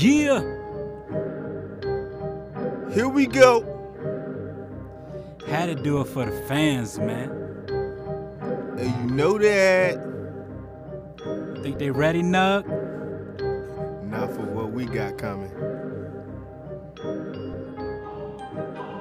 Yeah. 0.00 0.40
Here 2.94 3.06
we 3.06 3.26
go. 3.26 3.66
Had 5.46 5.66
to 5.66 5.74
do 5.74 6.00
it 6.00 6.06
for 6.06 6.24
the 6.24 6.32
fans, 6.48 6.98
man. 6.98 7.30
And 8.78 9.10
you 9.10 9.14
know 9.14 9.36
that. 9.36 9.98
Think 11.62 11.78
they 11.78 11.90
ready, 11.90 12.22
Nug? 12.22 12.64
Not 14.04 14.30
for 14.30 14.40
what 14.40 14.72
we 14.72 14.86
got 14.86 15.18
coming. 15.18 15.50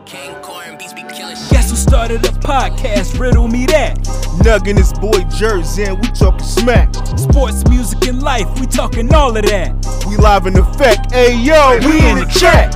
King 0.05 0.35
Corn 0.41 0.77
beats 0.77 0.91
be 0.91 1.03
killing 1.03 1.37
shit. 1.37 1.49
Guess 1.49 1.69
who 1.69 1.77
started 1.77 2.25
a 2.25 2.29
podcast? 2.29 3.17
Riddle 3.17 3.47
me 3.47 3.65
that. 3.67 4.18
Nuggin 4.39 4.77
his 4.77 4.93
boy 4.93 5.23
Jersey 5.35 5.83
and 5.83 5.99
we 5.99 6.07
talking 6.09 6.45
smack. 6.45 6.93
Sports, 7.17 7.67
music, 7.69 8.07
and 8.07 8.21
life, 8.21 8.47
we 8.59 8.65
talking 8.65 9.13
all 9.13 9.35
of 9.35 9.45
that. 9.45 10.05
We 10.07 10.17
live 10.17 10.45
in 10.47 10.57
effect. 10.57 11.11
Hey 11.11 11.35
yo, 11.37 11.77
we 11.79 12.05
in 12.07 12.19
the 12.19 12.25
chat. 12.39 12.75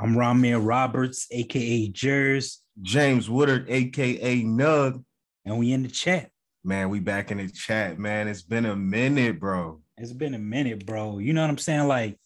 I'm 0.00 0.16
Ramir 0.16 0.60
Roberts, 0.64 1.26
aka 1.30 1.88
Jers, 1.88 2.60
James 2.82 3.30
Woodard, 3.30 3.70
aka 3.70 4.42
Nug. 4.42 5.04
and 5.44 5.58
we 5.58 5.72
in 5.72 5.82
the 5.82 5.88
chat. 5.88 6.30
Man, 6.66 6.88
we 6.88 6.98
back 6.98 7.30
in 7.30 7.36
the 7.36 7.48
chat, 7.48 7.98
man. 7.98 8.26
It's 8.26 8.40
been 8.40 8.64
a 8.64 8.74
minute, 8.74 9.38
bro. 9.38 9.82
It's 9.98 10.14
been 10.14 10.32
a 10.32 10.38
minute, 10.38 10.86
bro. 10.86 11.18
You 11.18 11.34
know 11.34 11.42
what 11.42 11.50
I'm 11.50 11.58
saying? 11.58 11.86
Like, 11.86 12.18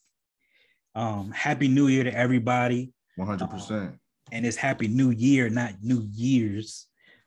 um, 0.94 1.32
happy 1.32 1.66
new 1.66 1.88
year 1.88 2.04
to 2.04 2.14
everybody. 2.14 2.92
100%. 3.18 3.98
And 4.30 4.46
it's 4.46 4.56
happy 4.56 4.86
new 4.86 5.10
year, 5.10 5.50
not 5.50 5.72
new 5.82 6.06
years. 6.12 6.86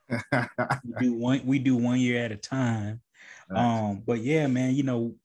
We 0.09 0.93
do 1.01 1.13
one 1.17 1.45
we 1.45 1.59
do 1.59 1.75
one 1.75 1.99
year 1.99 2.23
at 2.23 2.31
a 2.31 2.37
time. 2.37 3.01
Um, 3.53 4.03
but 4.05 4.19
yeah, 4.21 4.47
man, 4.47 4.73
you 4.73 4.83
know, 4.83 5.15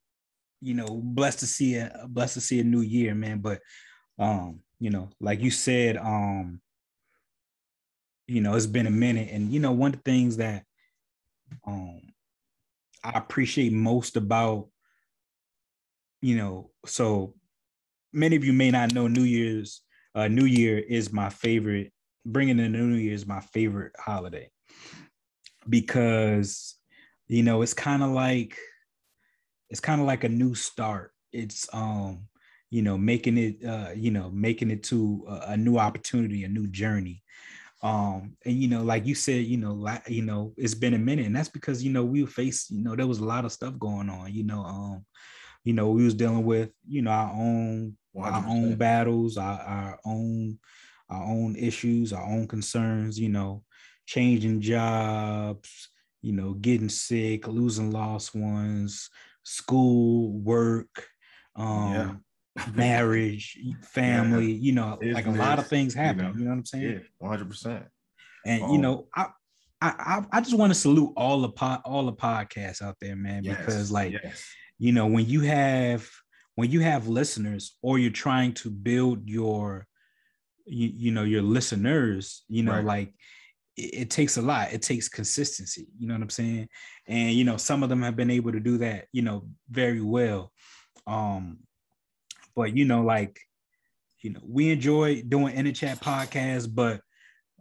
you 0.61 0.75
know, 0.75 0.87
blessed 0.89 1.41
to 1.41 1.47
see 1.47 1.77
a 1.77 2.07
blessed 2.09 2.35
to 2.35 2.41
see 2.41 2.59
a 2.59 2.65
new 2.65 2.81
year, 2.81 3.15
man. 3.15 3.39
But 3.39 3.61
um, 4.19 4.61
you 4.81 4.91
know, 4.91 5.11
like 5.21 5.41
you 5.41 5.53
said, 5.53 5.97
um, 5.97 6.61
you 8.27 8.41
know, 8.41 8.55
it's 8.55 8.67
been 8.67 8.89
a 8.89 8.91
minute, 8.91 9.29
and 9.31 9.53
you 9.53 9.61
know, 9.61 9.71
one 9.73 9.93
of 9.95 10.03
the 10.03 10.11
things 10.11 10.39
that 10.39 10.65
um 11.67 12.01
I 13.05 13.19
appreciate 13.19 13.73
most 13.73 14.17
about, 14.17 14.69
you 16.21 16.37
know, 16.37 16.71
so 16.85 17.35
many 18.13 18.35
of 18.35 18.45
you 18.45 18.53
may 18.53 18.73
not 18.73 18.93
know 18.93 19.07
New 19.07 19.23
Year's, 19.23 19.83
uh, 20.15 20.27
New 20.27 20.47
Year 20.47 20.79
is 20.79 21.13
my 21.13 21.29
favorite. 21.29 21.93
Bringing 22.25 22.59
in 22.59 22.73
the 22.73 22.79
New 22.79 22.97
Year 22.97 23.13
is 23.13 23.25
my 23.25 23.39
favorite 23.39 23.93
holiday 23.97 24.51
because 25.69 26.77
you 27.29 27.43
know 27.43 27.63
it's 27.63 27.75
kind 27.75 28.03
of 28.03 28.11
like 28.11 28.59
it's 29.71 29.81
kind 29.81 30.01
of 30.01 30.07
like 30.07 30.25
a 30.25 30.29
new 30.29 30.55
start 30.55 31.13
it's 31.33 31.69
um 31.73 32.27
you 32.71 32.83
know 32.83 32.97
making 32.97 33.37
it 33.37 33.65
uh 33.65 33.91
you 33.95 34.11
know 34.11 34.31
making 34.31 34.71
it 34.71 34.83
to 34.83 35.25
a, 35.29 35.53
a 35.53 35.57
new 35.57 35.77
opportunity 35.77 36.45
a 36.45 36.49
new 36.49 36.67
journey 36.69 37.23
um 37.87 38.37
and 38.45 38.57
you 38.57 38.67
know 38.67 38.83
like 38.83 39.07
you 39.07 39.15
said 39.15 39.45
you 39.45 39.57
know 39.57 39.73
like 39.73 40.03
you 40.09 40.23
know 40.23 40.53
it's 40.57 40.75
been 40.75 40.95
a 40.95 40.99
minute 40.99 41.25
and 41.25 41.37
that's 41.37 41.49
because 41.49 41.85
you 41.85 41.91
know 41.93 42.05
we 42.05 42.27
faced 42.27 42.71
you 42.71 42.83
know 42.83 42.97
there 42.97 43.07
was 43.07 43.21
a 43.21 43.25
lot 43.25 43.45
of 43.45 43.53
stuff 43.53 43.79
going 43.79 44.11
on 44.11 44.33
you 44.33 44.43
know 44.43 44.65
um 44.65 45.05
you 45.63 45.73
know 45.73 45.91
we 45.91 46.05
was 46.05 46.15
dealing 46.15 46.45
with 46.45 46.71
you 46.89 47.01
know 47.01 47.13
our 47.13 47.31
own 47.33 47.97
our 48.19 48.45
own 48.49 48.75
battles 48.75 49.37
our, 49.37 49.61
our 49.61 50.01
own 50.05 50.59
our 51.09 51.23
own 51.23 51.55
issues 51.55 52.13
our 52.13 52.25
own 52.25 52.49
concerns 52.49 53.21
you 53.21 53.29
know 53.29 53.63
changing 54.05 54.61
jobs 54.61 55.89
you 56.23 56.33
know 56.33 56.55
getting 56.55 56.89
sick 56.89 57.47
losing 57.47 57.93
lost 57.93 58.35
ones 58.35 59.11
school 59.45 60.33
work 60.41 61.07
um 61.55 62.21
marriage 62.75 63.59
family 63.83 64.51
you 64.51 64.73
know 64.73 64.99
like 65.03 65.27
a 65.27 65.31
lot 65.31 65.59
of 65.59 65.67
things 65.67 65.95
you 65.95 66.01
happen 66.01 66.25
know. 66.25 66.33
you 66.37 66.45
know, 66.45 66.51
what 66.51 66.57
i'm 66.59 66.65
saying 66.65 67.01
Yeah, 67.21 67.29
100%. 67.29 67.87
and 68.47 68.61
you 68.61 68.67
Um, 68.77 68.81
know 68.81 69.07
i 69.15 69.27
I, 69.83 70.23
I, 70.33 70.41
just 70.41 70.57
want 70.57 70.73
to 70.73 70.79
salute 70.79 71.13
all 71.19 71.43
the 71.43 71.51
pod, 71.51 71.83
all 71.85 72.07
the 72.07 72.13
podcasts 72.15 72.81
out 72.81 72.97
there, 72.99 73.15
man, 73.15 73.43
because 73.43 73.93
like 73.93 74.15
yes. 74.15 74.43
you 74.79 74.91
know 74.91 75.07
when 75.07 75.27
you 75.27 75.43
have 75.43 76.09
when 76.55 76.71
you 76.71 76.81
have 76.81 77.09
listeners 77.09 77.77
or 77.83 77.99
you're 77.99 78.11
trying 78.11 78.55
to 78.55 78.71
build 78.71 79.29
your 79.29 79.87
you, 80.65 80.89
you 80.95 81.13
know 81.13 81.25
your 81.25 81.43
listeners 81.43 82.43
you 82.49 82.63
know 82.63 82.73
Right. 82.73 82.85
like 82.85 83.15
it, 83.77 83.95
it 84.03 84.11
takes 84.11 84.39
a 84.39 84.43
lot 84.43 84.73
it 84.73 84.81
takes 84.83 85.09
consistency 85.11 85.87
you 85.99 86.09
know 86.09 86.15
what 86.15 86.23
i'm 86.23 86.31
saying 86.31 86.69
and 87.07 87.33
you 87.33 87.45
know 87.45 87.57
some 87.59 87.83
of 87.83 87.89
them 87.91 88.03
have 88.03 88.17
been 88.17 88.31
able 88.31 88.53
to 88.53 88.61
do 88.61 88.79
that 88.79 89.07
you 89.13 89.23
know 89.23 89.47
very 89.71 90.01
well 90.01 90.51
um 91.07 91.59
but 92.57 92.77
you 92.77 92.85
know 92.85 93.03
like 93.03 93.39
you 94.23 94.31
know 94.31 94.41
we 94.43 94.73
enjoy 94.73 95.23
doing 95.23 95.55
in 95.55 95.67
the 95.67 95.73
chat 95.73 96.01
podcasts 96.01 96.69
but 96.73 97.01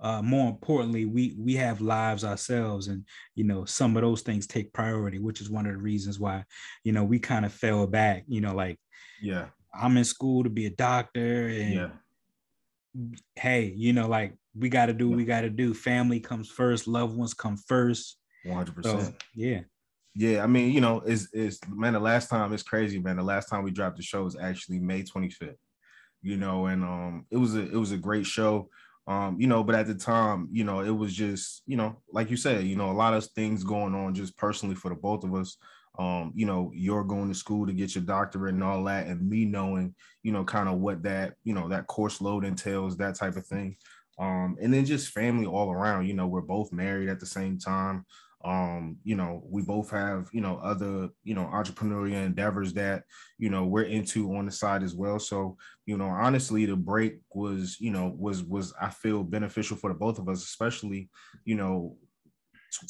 uh, 0.02 0.22
more 0.22 0.50
importantly, 0.50 1.06
we 1.06 1.36
we 1.40 1.56
have 1.56 1.80
lives 1.80 2.26
ourselves, 2.26 2.88
and 2.88 3.06
you 3.34 3.44
know 3.46 3.64
some 3.66 3.96
of 3.96 4.02
those 4.02 4.22
things 4.22 4.46
take 4.46 4.74
priority, 4.74 5.20
which 5.20 5.40
is 5.40 5.50
one 5.50 5.66
of 5.66 5.72
the 5.72 5.78
reasons 5.78 6.20
why 6.20 6.44
you 6.84 6.92
know 6.92 7.04
we 7.04 7.18
kind 7.18 7.46
of 7.46 7.54
fell 7.54 7.88
back. 7.88 8.26
You 8.28 8.42
know, 8.42 8.54
like 8.54 8.78
Yeah, 9.22 9.46
I'm 9.74 9.96
in 9.98 10.04
school 10.04 10.44
to 10.44 10.50
be 10.50 10.66
a 10.66 10.72
doctor, 10.72 11.48
and 11.48 11.74
yeah. 11.74 11.90
hey, 13.36 13.74
you 13.76 13.94
know, 13.94 14.08
like 14.08 14.36
we 14.54 14.68
got 14.68 14.88
to 14.88 14.94
do 14.94 15.10
what 15.10 15.18
we 15.18 15.26
got 15.26 15.42
to 15.42 15.50
do. 15.50 15.74
Family 15.74 16.20
comes 16.20 16.50
first, 16.50 16.88
loved 16.88 17.16
ones 17.16 17.34
come 17.34 17.58
first. 17.58 18.18
100%. 18.46 18.84
So 18.84 19.14
yeah, 19.34 19.62
Yeah, 20.16 20.44
I 20.44 20.48
mean, 20.48 20.72
you 20.72 20.80
know, 20.82 21.02
it's 21.06 21.28
it's 21.34 21.60
man, 21.68 21.94
the 21.94 22.00
last 22.00 22.30
time 22.30 22.54
it's 22.54 22.64
crazy, 22.64 23.00
man. 23.00 23.18
The 23.18 23.24
last 23.24 23.50
time 23.50 23.64
we 23.64 23.72
dropped 23.72 23.98
the 23.98 24.04
show 24.04 24.24
was 24.24 24.38
actually 24.38 24.80
May 24.80 25.04
25th. 25.04 25.58
You 26.22 26.38
know, 26.38 26.68
and 26.68 26.84
um 26.84 27.26
it 27.32 27.38
was 27.38 27.56
a 27.56 27.62
it 27.62 27.76
was 27.76 27.92
a 27.92 27.98
great 27.98 28.26
show. 28.26 28.70
Um, 29.08 29.40
you 29.40 29.46
know, 29.48 29.64
but 29.64 29.76
at 29.76 29.86
the 29.88 29.94
time, 29.94 30.48
you 30.52 30.64
know, 30.64 30.80
it 30.82 30.90
was 30.90 31.14
just, 31.14 31.62
you 31.68 31.78
know, 31.78 32.02
like 32.12 32.32
you 32.32 32.38
said, 32.38 32.64
you 32.66 32.76
know, 32.76 32.90
a 32.90 32.94
lot 32.94 33.14
of 33.14 33.24
things 33.36 33.64
going 33.64 33.94
on 33.94 34.16
just 34.16 34.36
personally 34.36 34.74
for 34.74 34.90
the 34.90 34.96
both 34.96 35.24
of 35.24 35.36
us. 35.36 35.58
Um, 36.00 36.32
you 36.36 36.46
know, 36.48 36.72
you're 36.74 37.04
going 37.04 37.30
to 37.30 37.36
school 37.36 37.68
to 37.68 37.74
get 37.74 37.94
your 37.94 38.04
doctorate 38.04 38.56
and 38.56 38.64
all 38.64 38.84
that, 38.86 39.06
and 39.08 39.30
me 39.30 39.46
knowing, 39.46 39.94
you 40.24 40.32
know, 40.32 40.44
kind 40.44 40.68
of 40.68 40.80
what 40.80 41.04
that, 41.04 41.36
you 41.44 41.54
know, 41.54 41.70
that 41.70 41.86
course 41.88 42.20
load 42.20 42.44
entails, 42.46 42.98
that 42.98 43.16
type 43.16 43.36
of 43.38 43.46
thing. 43.46 43.78
Um, 44.18 44.58
and 44.62 44.74
then 44.74 44.86
just 44.86 45.12
family 45.12 45.46
all 45.46 45.72
around, 45.72 46.08
you 46.08 46.14
know, 46.14 46.28
we're 46.28 46.42
both 46.42 46.72
married 46.74 47.10
at 47.10 47.20
the 47.20 47.26
same 47.26 47.60
time 47.60 48.06
um 48.46 48.96
you 49.04 49.16
know 49.16 49.44
we 49.50 49.64
both 49.64 49.90
have 49.90 50.30
you 50.32 50.40
know 50.40 50.58
other 50.58 51.10
you 51.24 51.34
know 51.34 51.50
entrepreneurial 51.52 52.24
endeavors 52.24 52.74
that 52.74 53.04
you 53.40 53.50
know 53.50 53.66
we're 53.66 53.84
into 53.84 54.34
on 54.36 54.46
the 54.46 54.52
side 54.52 54.84
as 54.84 54.94
well 54.94 55.18
so 55.18 55.58
you 55.88 55.98
know 55.98 56.06
honestly 56.06 56.66
the 56.66 56.76
break 56.76 57.18
was 57.34 57.78
you 57.80 57.90
know 57.90 58.16
was 58.18 58.44
was 58.44 58.72
i 58.80 58.90
feel 58.90 59.24
beneficial 59.24 59.76
for 59.76 59.90
the 59.90 59.96
both 59.96 60.20
of 60.20 60.30
us 60.30 60.44
especially 60.44 61.10
you 61.44 61.56
know 61.56 61.98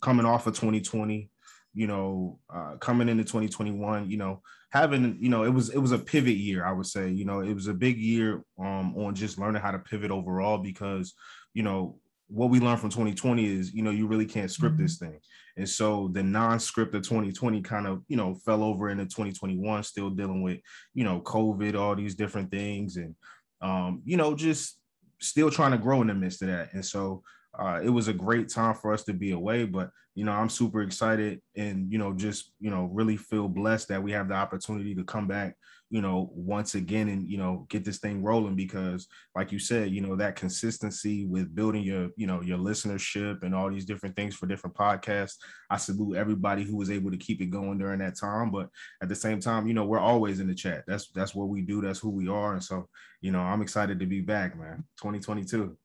coming 0.01 0.25
off 0.25 0.45
of 0.45 0.53
2020 0.53 1.29
you 1.73 1.87
know 1.87 2.37
uh 2.53 2.75
coming 2.81 3.07
into 3.07 3.23
2021 3.23 4.09
you 4.09 4.17
know 4.17 4.41
having 4.71 5.17
you 5.21 5.29
know 5.29 5.43
it 5.43 5.53
was 5.53 5.69
it 5.69 5.77
was 5.77 5.93
a 5.93 5.99
pivot 5.99 6.35
year 6.35 6.65
i 6.65 6.71
would 6.71 6.85
say 6.85 7.09
you 7.09 7.23
know 7.23 7.39
it 7.39 7.53
was 7.53 7.67
a 7.67 7.73
big 7.73 7.97
year 7.97 8.43
um 8.59 8.93
on 8.97 9.15
just 9.15 9.39
learning 9.39 9.61
how 9.61 9.71
to 9.71 9.79
pivot 9.79 10.11
overall 10.11 10.57
because 10.57 11.13
you 11.53 11.63
know 11.63 11.97
what 12.27 12.49
we 12.49 12.59
learned 12.59 12.79
from 12.79 12.89
2020 12.89 13.45
is 13.45 13.73
you 13.73 13.83
know 13.83 13.91
you 13.91 14.07
really 14.07 14.25
can't 14.25 14.51
script 14.51 14.77
this 14.77 14.97
thing 14.97 15.19
and 15.57 15.67
so 15.67 16.09
the 16.13 16.21
non-script 16.21 16.93
of 16.95 17.03
2020 17.03 17.61
kind 17.61 17.87
of 17.87 18.01
you 18.07 18.17
know 18.17 18.35
fell 18.45 18.63
over 18.63 18.89
into 18.89 19.05
2021 19.05 19.83
still 19.83 20.09
dealing 20.09 20.41
with 20.41 20.59
you 20.93 21.03
know 21.03 21.21
covid 21.21 21.75
all 21.75 21.95
these 21.95 22.15
different 22.15 22.51
things 22.51 22.97
and 22.97 23.15
um 23.61 24.01
you 24.05 24.17
know 24.17 24.35
just 24.35 24.79
still 25.21 25.49
trying 25.49 25.71
to 25.71 25.77
grow 25.77 26.01
in 26.01 26.07
the 26.07 26.13
midst 26.13 26.41
of 26.41 26.49
that. 26.49 26.73
And 26.73 26.85
so 26.85 27.23
uh, 27.57 27.79
it 27.83 27.89
was 27.89 28.07
a 28.07 28.13
great 28.13 28.49
time 28.49 28.75
for 28.75 28.93
us 28.93 29.03
to 29.05 29.13
be 29.13 29.31
away 29.31 29.63
but 29.63 29.89
you 30.13 30.25
know 30.25 30.33
i'm 30.33 30.49
super 30.49 30.81
excited 30.81 31.41
and 31.55 31.89
you 31.89 31.97
know 31.97 32.13
just 32.13 32.51
you 32.59 32.69
know 32.69 32.89
really 32.91 33.15
feel 33.15 33.47
blessed 33.47 33.87
that 33.87 34.03
we 34.03 34.11
have 34.11 34.27
the 34.27 34.33
opportunity 34.33 34.93
to 34.93 35.05
come 35.05 35.25
back 35.25 35.55
you 35.95 36.01
know 36.01 36.29
once 36.33 36.75
again 36.75 37.07
and 37.07 37.25
you 37.25 37.37
know 37.37 37.65
get 37.69 37.85
this 37.85 37.99
thing 37.99 38.21
rolling 38.21 38.53
because 38.53 39.07
like 39.33 39.49
you 39.53 39.59
said 39.59 39.91
you 39.91 40.01
know 40.01 40.13
that 40.13 40.35
consistency 40.35 41.25
with 41.25 41.55
building 41.55 41.83
your 41.83 42.09
you 42.17 42.27
know 42.27 42.41
your 42.41 42.57
listenership 42.57 43.43
and 43.43 43.55
all 43.55 43.71
these 43.71 43.85
different 43.85 44.13
things 44.13 44.35
for 44.35 44.45
different 44.45 44.75
podcasts 44.75 45.35
i 45.69 45.77
salute 45.77 46.17
everybody 46.17 46.65
who 46.65 46.75
was 46.75 46.91
able 46.91 47.09
to 47.09 47.15
keep 47.15 47.39
it 47.41 47.45
going 47.45 47.77
during 47.77 47.99
that 47.99 48.19
time. 48.19 48.51
But 48.51 48.67
at 49.01 49.07
the 49.07 49.15
same 49.15 49.39
time 49.39 49.67
you 49.67 49.73
know 49.73 49.85
we're 49.85 49.97
always 50.11 50.41
in 50.41 50.47
the 50.47 50.53
chat. 50.53 50.83
That's 50.85 51.07
that's 51.15 51.33
what 51.33 51.47
we 51.47 51.61
do. 51.61 51.79
That's 51.79 51.99
who 51.99 52.09
we 52.09 52.27
are. 52.27 52.51
And 52.51 52.63
so 52.63 52.89
you 53.21 53.31
know 53.31 53.39
i'm 53.39 53.61
excited 53.61 53.97
to 53.99 54.05
be 54.05 54.19
back 54.19 54.59
man. 54.59 54.83
2022 54.97 55.77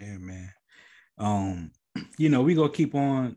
yeah, 0.00 0.18
man. 0.18 0.52
Um, 1.16 1.70
you 2.18 2.28
know 2.28 2.42
we 2.42 2.56
gonna 2.56 2.70
keep 2.70 2.96
on, 2.96 3.36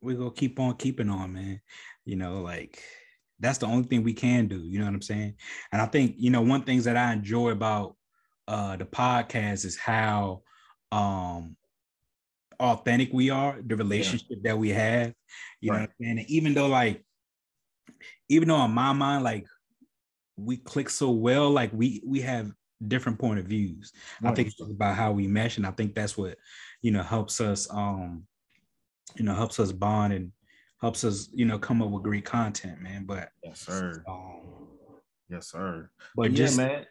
we 0.00 0.14
gonna 0.14 0.30
keep 0.30 0.60
on 0.60 0.76
keeping 0.76 1.10
on, 1.10 1.32
man. 1.32 1.60
You 2.04 2.14
know, 2.14 2.40
like 2.40 2.80
that's 3.38 3.58
the 3.58 3.66
only 3.66 3.84
thing 3.84 4.02
we 4.02 4.14
can 4.14 4.46
do. 4.48 4.58
You 4.58 4.78
know 4.78 4.86
what 4.86 4.94
I'm 4.94 5.02
saying? 5.02 5.34
And 5.72 5.82
I 5.82 5.86
think 5.86 6.14
you 6.18 6.30
know 6.30 6.42
one 6.42 6.62
things 6.62 6.84
that 6.84 6.96
I 6.96 7.12
enjoy 7.12 7.50
about 7.50 7.96
uh, 8.48 8.76
the 8.76 8.84
podcast 8.84 9.64
is 9.64 9.76
how 9.76 10.42
um, 10.92 11.56
authentic 12.60 13.12
we 13.12 13.30
are, 13.30 13.60
the 13.64 13.76
relationship 13.76 14.28
yeah. 14.30 14.50
that 14.50 14.58
we 14.58 14.70
have. 14.70 15.12
You 15.60 15.72
right. 15.72 15.76
know, 15.76 15.82
what 15.82 15.90
I'm 15.90 15.94
saying? 16.00 16.18
and 16.18 16.30
even 16.30 16.54
though 16.54 16.68
like, 16.68 17.04
even 18.28 18.48
though 18.48 18.64
in 18.64 18.70
my 18.70 18.92
mind 18.92 19.24
like 19.24 19.46
we 20.36 20.56
click 20.56 20.90
so 20.90 21.10
well, 21.10 21.50
like 21.50 21.72
we 21.72 22.02
we 22.04 22.20
have 22.20 22.52
different 22.86 23.18
point 23.18 23.38
of 23.38 23.46
views. 23.46 23.92
Right. 24.20 24.30
I 24.30 24.34
think 24.34 24.48
it's 24.48 24.60
about 24.60 24.96
how 24.96 25.12
we 25.12 25.26
mesh, 25.26 25.56
and 25.56 25.66
I 25.66 25.70
think 25.70 25.94
that's 25.94 26.16
what 26.16 26.36
you 26.82 26.90
know 26.90 27.02
helps 27.02 27.40
us 27.40 27.68
um 27.70 28.24
you 29.16 29.24
know 29.24 29.34
helps 29.34 29.58
us 29.58 29.72
bond 29.72 30.12
and 30.12 30.32
helps 30.80 31.04
us 31.04 31.28
you 31.32 31.44
know 31.44 31.58
come 31.58 31.82
up 31.82 31.90
with 31.90 32.02
great 32.02 32.24
content, 32.24 32.80
man. 32.80 33.04
But 33.04 33.30
yes, 33.42 33.60
sir. 33.60 34.02
Um, 34.08 34.68
yes, 35.28 35.50
sir. 35.50 35.90
But, 36.14 36.22
but 36.22 36.34
just 36.34 36.58
yeah, 36.58 36.66
man, 36.66 36.86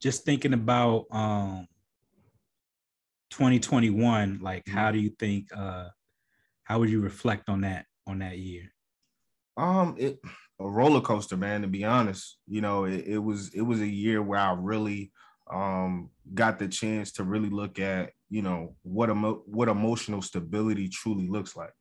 just 0.00 0.24
thinking 0.24 0.52
about 0.52 1.06
um 1.10 1.66
2021, 3.30 4.40
like 4.42 4.64
mm-hmm. 4.64 4.76
how 4.76 4.90
do 4.90 4.98
you 4.98 5.10
think 5.10 5.48
uh 5.54 5.88
how 6.64 6.78
would 6.78 6.90
you 6.90 7.00
reflect 7.00 7.48
on 7.48 7.62
that 7.62 7.86
on 8.06 8.20
that 8.20 8.38
year? 8.38 8.72
Um 9.56 9.96
it 9.98 10.18
a 10.58 10.66
roller 10.66 11.00
coaster, 11.00 11.36
man, 11.36 11.62
to 11.62 11.68
be 11.68 11.84
honest. 11.84 12.38
You 12.46 12.60
know, 12.60 12.84
it, 12.84 13.04
it 13.06 13.18
was 13.18 13.52
it 13.54 13.62
was 13.62 13.80
a 13.80 13.86
year 13.86 14.22
where 14.22 14.40
I 14.40 14.52
really 14.52 15.12
um 15.52 16.10
got 16.34 16.58
the 16.58 16.66
chance 16.66 17.12
to 17.12 17.24
really 17.24 17.50
look 17.50 17.78
at, 17.78 18.10
you 18.30 18.42
know, 18.42 18.74
what 18.82 19.10
emo- 19.10 19.42
what 19.46 19.68
emotional 19.68 20.22
stability 20.22 20.88
truly 20.88 21.28
looks 21.28 21.56
like 21.56 21.72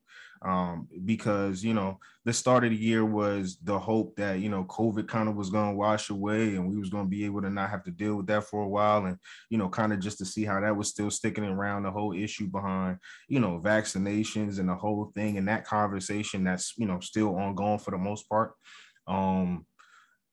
um, 0.42 0.88
because 1.06 1.64
you 1.64 1.74
know 1.74 2.00
the 2.26 2.34
start 2.34 2.64
of 2.64 2.72
the 2.72 2.76
year 2.76 3.06
was 3.06 3.58
the 3.64 3.78
hope 3.78 4.16
that 4.16 4.40
you 4.40 4.50
know 4.50 4.64
COVID 4.66 5.08
kind 5.08 5.30
of 5.30 5.36
was 5.36 5.50
going 5.50 5.72
to 5.72 5.78
wash 5.78 6.10
away 6.10 6.56
and 6.56 6.68
we 6.70 6.78
was 6.78 6.90
going 6.90 7.06
to 7.06 7.10
be 7.10 7.26
able 7.26 7.42
to 7.42 7.50
not 7.50 7.70
have 7.70 7.84
to 7.84 7.92
deal 7.92 8.16
with 8.16 8.28
that 8.28 8.44
for 8.44 8.64
a 8.64 8.68
while, 8.68 9.06
and 9.06 9.18
you 9.50 9.58
know 9.58 9.70
kind 9.70 9.94
of 9.94 10.00
just 10.00 10.18
to 10.20 10.26
see 10.26 10.44
how 10.44 10.60
that 10.60 10.76
was 10.76 10.90
still 10.90 11.12
sticking 11.12 11.44
around 11.44 11.84
the 11.84 11.92
whole 11.92 12.14
issue 12.14 12.48
behind 12.48 12.98
you 13.28 13.40
know 13.40 13.62
vaccinations 13.64 14.60
and 14.60 14.70
the 14.70 14.76
whole 14.76 15.12
thing 15.16 15.38
and 15.38 15.48
that 15.48 15.66
conversation 15.66 16.44
that's 16.44 16.74
you 16.78 16.86
know 16.86 17.00
still 17.00 17.36
ongoing 17.38 17.80
for 17.80 17.92
the 17.92 17.98
most 17.98 18.28
part. 18.30 18.54
Um, 19.08 19.66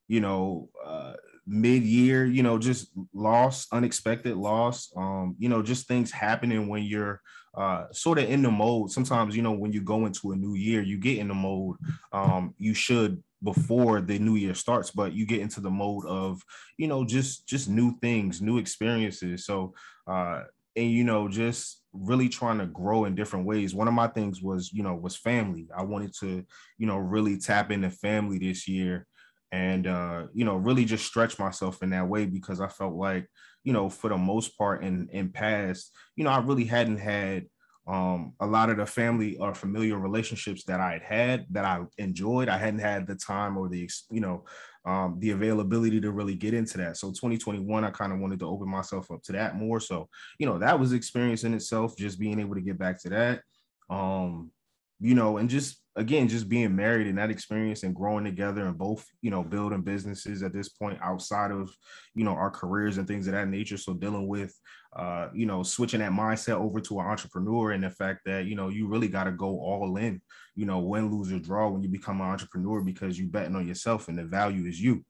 you 0.08 0.20
know, 0.20 0.68
uh, 0.84 1.14
mid-year, 1.46 2.24
you 2.24 2.42
know, 2.42 2.58
just 2.58 2.88
loss, 3.14 3.66
unexpected 3.72 4.36
loss. 4.36 4.92
Um, 4.96 5.36
you 5.38 5.48
know, 5.48 5.62
just 5.62 5.88
things 5.88 6.10
happening 6.10 6.68
when 6.68 6.82
you're 6.82 7.20
uh, 7.54 7.86
sort 7.92 8.18
of 8.18 8.28
in 8.28 8.42
the 8.42 8.50
mode. 8.50 8.90
Sometimes, 8.90 9.36
you 9.36 9.42
know, 9.42 9.52
when 9.52 9.72
you 9.72 9.82
go 9.82 10.06
into 10.06 10.32
a 10.32 10.36
new 10.36 10.54
year, 10.54 10.82
you 10.82 10.98
get 10.98 11.18
in 11.18 11.28
the 11.28 11.34
mode. 11.34 11.76
Um, 12.12 12.54
you 12.58 12.74
should 12.74 13.22
before 13.42 14.00
the 14.00 14.18
new 14.18 14.36
year 14.36 14.54
starts, 14.54 14.90
but 14.90 15.12
you 15.12 15.26
get 15.26 15.40
into 15.40 15.60
the 15.60 15.70
mode 15.70 16.06
of, 16.06 16.42
you 16.78 16.86
know, 16.86 17.04
just 17.04 17.46
just 17.46 17.68
new 17.68 17.98
things, 18.00 18.40
new 18.40 18.58
experiences. 18.58 19.44
So, 19.44 19.74
uh, 20.06 20.42
and 20.76 20.90
you 20.90 21.04
know, 21.04 21.28
just 21.28 21.82
really 21.92 22.28
trying 22.28 22.58
to 22.58 22.66
grow 22.66 23.04
in 23.04 23.14
different 23.14 23.44
ways. 23.44 23.74
One 23.74 23.88
of 23.88 23.94
my 23.94 24.06
things 24.06 24.40
was, 24.40 24.72
you 24.72 24.82
know, 24.82 24.94
was 24.94 25.16
family. 25.16 25.68
I 25.76 25.82
wanted 25.82 26.14
to, 26.20 26.44
you 26.78 26.86
know, 26.86 26.96
really 26.96 27.36
tap 27.36 27.70
into 27.70 27.90
family 27.90 28.38
this 28.38 28.66
year 28.66 29.06
and 29.52 29.86
uh, 29.86 30.24
you 30.32 30.44
know 30.44 30.56
really 30.56 30.84
just 30.84 31.04
stretch 31.04 31.38
myself 31.38 31.82
in 31.82 31.90
that 31.90 32.08
way 32.08 32.24
because 32.26 32.60
I 32.60 32.68
felt 32.68 32.94
like 32.94 33.28
you 33.64 33.72
know 33.72 33.88
for 33.88 34.08
the 34.10 34.16
most 34.16 34.56
part 34.58 34.82
in 34.82 35.08
in 35.12 35.30
past 35.30 35.92
you 36.16 36.24
know 36.24 36.30
I 36.30 36.38
really 36.40 36.64
hadn't 36.64 36.98
had 36.98 37.46
um, 37.86 38.34
a 38.38 38.46
lot 38.46 38.70
of 38.70 38.76
the 38.76 38.86
family 38.86 39.36
or 39.38 39.54
familiar 39.54 39.98
relationships 39.98 40.62
that 40.64 40.78
I 40.78 40.92
had 40.92 41.02
had 41.02 41.46
that 41.50 41.64
I 41.64 41.80
enjoyed. 41.98 42.48
I 42.48 42.56
hadn't 42.56 42.78
had 42.78 43.06
the 43.08 43.16
time 43.16 43.56
or 43.56 43.68
the 43.68 43.90
you 44.10 44.20
know 44.20 44.44
um, 44.84 45.16
the 45.18 45.30
availability 45.30 46.00
to 46.00 46.12
really 46.12 46.34
get 46.34 46.54
into 46.54 46.78
that. 46.78 46.96
So 46.96 47.08
2021 47.08 47.84
I 47.84 47.90
kind 47.90 48.12
of 48.12 48.20
wanted 48.20 48.38
to 48.40 48.46
open 48.46 48.68
myself 48.68 49.10
up 49.10 49.22
to 49.24 49.32
that 49.32 49.56
more. 49.56 49.80
So 49.80 50.08
you 50.38 50.46
know 50.46 50.58
that 50.58 50.78
was 50.78 50.92
experience 50.92 51.44
in 51.44 51.54
itself 51.54 51.96
just 51.96 52.20
being 52.20 52.38
able 52.38 52.54
to 52.54 52.60
get 52.60 52.78
back 52.78 53.00
to 53.02 53.08
that. 53.10 53.42
Um 53.90 54.52
you 55.00 55.14
know 55.16 55.38
and 55.38 55.50
just 55.50 55.81
again, 55.96 56.28
just 56.28 56.48
being 56.48 56.74
married 56.74 57.06
and 57.06 57.18
that 57.18 57.30
experience 57.30 57.82
and 57.82 57.94
growing 57.94 58.24
together 58.24 58.66
and 58.66 58.78
both, 58.78 59.06
you 59.20 59.30
know, 59.30 59.42
building 59.42 59.82
businesses 59.82 60.42
at 60.42 60.52
this 60.52 60.70
point 60.70 60.98
outside 61.02 61.50
of, 61.50 61.70
you 62.14 62.24
know, 62.24 62.32
our 62.32 62.50
careers 62.50 62.96
and 62.96 63.06
things 63.06 63.26
of 63.26 63.34
that 63.34 63.48
nature. 63.48 63.76
So 63.76 63.92
dealing 63.92 64.26
with, 64.26 64.58
uh, 64.96 65.28
you 65.34 65.44
know, 65.44 65.62
switching 65.62 66.00
that 66.00 66.12
mindset 66.12 66.54
over 66.54 66.80
to 66.80 67.00
an 67.00 67.06
entrepreneur 67.06 67.72
and 67.72 67.84
the 67.84 67.90
fact 67.90 68.20
that, 68.24 68.46
you 68.46 68.54
know, 68.54 68.68
you 68.68 68.88
really 68.88 69.08
got 69.08 69.24
to 69.24 69.32
go 69.32 69.60
all 69.60 69.96
in, 69.98 70.22
you 70.54 70.64
know, 70.64 70.78
win, 70.78 71.10
lose 71.10 71.30
or 71.30 71.38
draw 71.38 71.68
when 71.68 71.82
you 71.82 71.88
become 71.88 72.20
an 72.20 72.26
entrepreneur 72.28 72.80
because 72.80 73.18
you're 73.18 73.28
betting 73.28 73.56
on 73.56 73.68
yourself 73.68 74.08
and 74.08 74.18
the 74.18 74.24
value 74.24 74.66
is 74.66 74.80
you. 74.80 75.04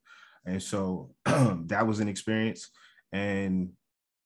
And 0.44 0.61
so 0.61 1.14
that 1.25 1.87
was 1.87 2.00
an 2.00 2.08
experience. 2.08 2.70
And 3.12 3.70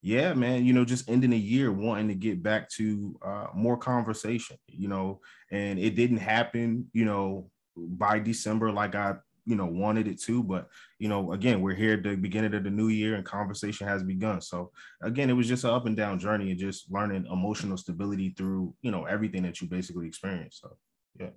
yeah, 0.02 0.34
man, 0.34 0.64
you 0.64 0.72
know, 0.72 0.84
just 0.84 1.08
ending 1.10 1.30
the 1.30 1.38
year 1.38 1.72
wanting 1.72 2.08
to 2.08 2.14
get 2.14 2.42
back 2.42 2.68
to 2.70 3.18
uh, 3.24 3.46
more 3.54 3.76
conversation, 3.76 4.56
you 4.68 4.88
know, 4.88 5.20
and 5.50 5.78
it 5.78 5.96
didn't 5.96 6.18
happen, 6.18 6.88
you 6.92 7.04
know, 7.04 7.50
by 7.76 8.18
December 8.18 8.70
like 8.70 8.94
I, 8.94 9.14
you 9.44 9.56
know, 9.56 9.66
wanted 9.66 10.08
it 10.08 10.20
to. 10.22 10.42
But, 10.42 10.68
you 10.98 11.08
know, 11.08 11.32
again, 11.32 11.60
we're 11.60 11.74
here 11.74 11.94
at 11.94 12.02
the 12.02 12.16
beginning 12.16 12.54
of 12.54 12.64
the 12.64 12.70
new 12.70 12.88
year 12.88 13.14
and 13.14 13.24
conversation 13.24 13.86
has 13.86 14.02
begun. 14.02 14.40
So, 14.40 14.70
again, 15.02 15.30
it 15.30 15.34
was 15.34 15.48
just 15.48 15.64
an 15.64 15.70
up 15.70 15.86
and 15.86 15.96
down 15.96 16.18
journey 16.18 16.50
and 16.50 16.58
just 16.58 16.90
learning 16.90 17.26
emotional 17.30 17.76
stability 17.76 18.30
through, 18.30 18.74
you 18.82 18.90
know, 18.90 19.04
everything 19.04 19.42
that 19.44 19.60
you 19.60 19.68
basically 19.68 20.06
experience. 20.06 20.60
So, 20.62 20.76
yeah. 21.18 21.30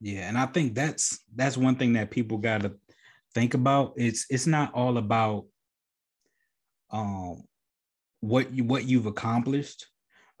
Yeah, 0.00 0.28
and 0.28 0.38
I 0.38 0.46
think 0.46 0.74
that's 0.74 1.20
that's 1.34 1.58
one 1.58 1.76
thing 1.76 1.92
that 1.92 2.10
people 2.10 2.38
got 2.38 2.62
to 2.62 2.72
think 3.34 3.54
about. 3.54 3.92
It's 3.96 4.26
it's 4.30 4.46
not 4.46 4.72
all 4.72 4.96
about 4.96 5.44
um, 6.92 7.42
what 8.20 8.52
you 8.52 8.64
what 8.64 8.84
you've 8.84 9.06
accomplished 9.06 9.86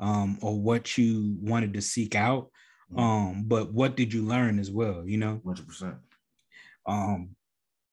um, 0.00 0.38
or 0.42 0.58
what 0.58 0.96
you 0.98 1.36
wanted 1.40 1.74
to 1.74 1.82
seek 1.82 2.14
out 2.14 2.50
mm-hmm. 2.92 3.00
um, 3.00 3.44
but 3.46 3.72
what 3.72 3.96
did 3.96 4.12
you 4.12 4.22
learn 4.22 4.58
as 4.58 4.70
well 4.70 5.06
you 5.06 5.18
know? 5.18 5.40
100% 5.44 5.96
um 6.86 7.30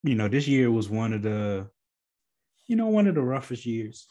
you 0.03 0.15
know 0.15 0.27
this 0.27 0.47
year 0.47 0.71
was 0.71 0.89
one 0.89 1.13
of 1.13 1.21
the 1.21 1.67
you 2.67 2.75
know 2.75 2.87
one 2.87 3.07
of 3.07 3.15
the 3.15 3.21
roughest 3.21 3.65
years 3.65 4.07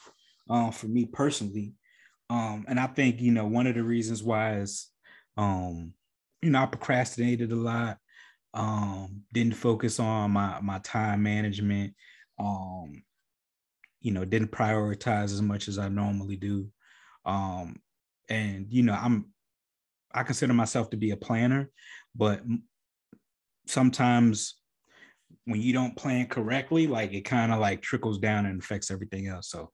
um 0.50 0.70
for 0.72 0.87
me 0.87 1.06
personally. 1.06 1.75
Um 2.28 2.64
and 2.69 2.78
i 2.81 2.87
think 2.87 3.20
you 3.20 3.32
know 3.32 3.46
one 3.46 3.66
of 3.66 3.75
the 3.75 3.84
reasons 3.84 4.22
why 4.22 4.58
is 4.58 4.90
um 5.37 5.93
you 6.43 6.50
know 6.50 6.62
i 6.62 6.66
procrastinated 6.66 7.52
a 7.52 7.56
lot 7.56 7.98
um 8.54 9.22
didn't 9.32 9.54
focus 9.54 10.00
on 10.00 10.32
my 10.32 10.60
my 10.60 10.78
time 10.81 11.22
management 11.22 11.94
um 12.38 13.03
you 14.06 14.13
know 14.13 14.25
didn't 14.25 14.53
prioritize 14.53 15.32
as 15.36 15.43
much 15.43 15.69
as 15.69 15.79
i 15.79 15.89
normally 15.89 16.36
do. 16.36 16.69
Um 17.25 17.77
and 18.29 18.67
you 18.70 18.82
know 18.82 18.94
i'm 18.94 19.27
i 20.13 20.22
consider 20.22 20.53
myself 20.53 20.91
to 20.91 20.96
be 20.96 21.10
a 21.13 21.17
planner 21.17 21.70
but 22.15 22.41
sometimes 23.67 24.56
when 25.44 25.60
you 25.60 25.72
don't 25.72 25.96
plan 25.96 26.27
correctly 26.27 26.86
like 26.86 27.13
it 27.13 27.22
kind 27.22 27.53
of 27.53 27.60
like 27.60 27.82
trickles 27.82 28.19
down 28.19 28.46
and 28.46 28.60
affects 28.60 28.91
everything 28.91 29.29
else. 29.29 29.48
So 29.48 29.70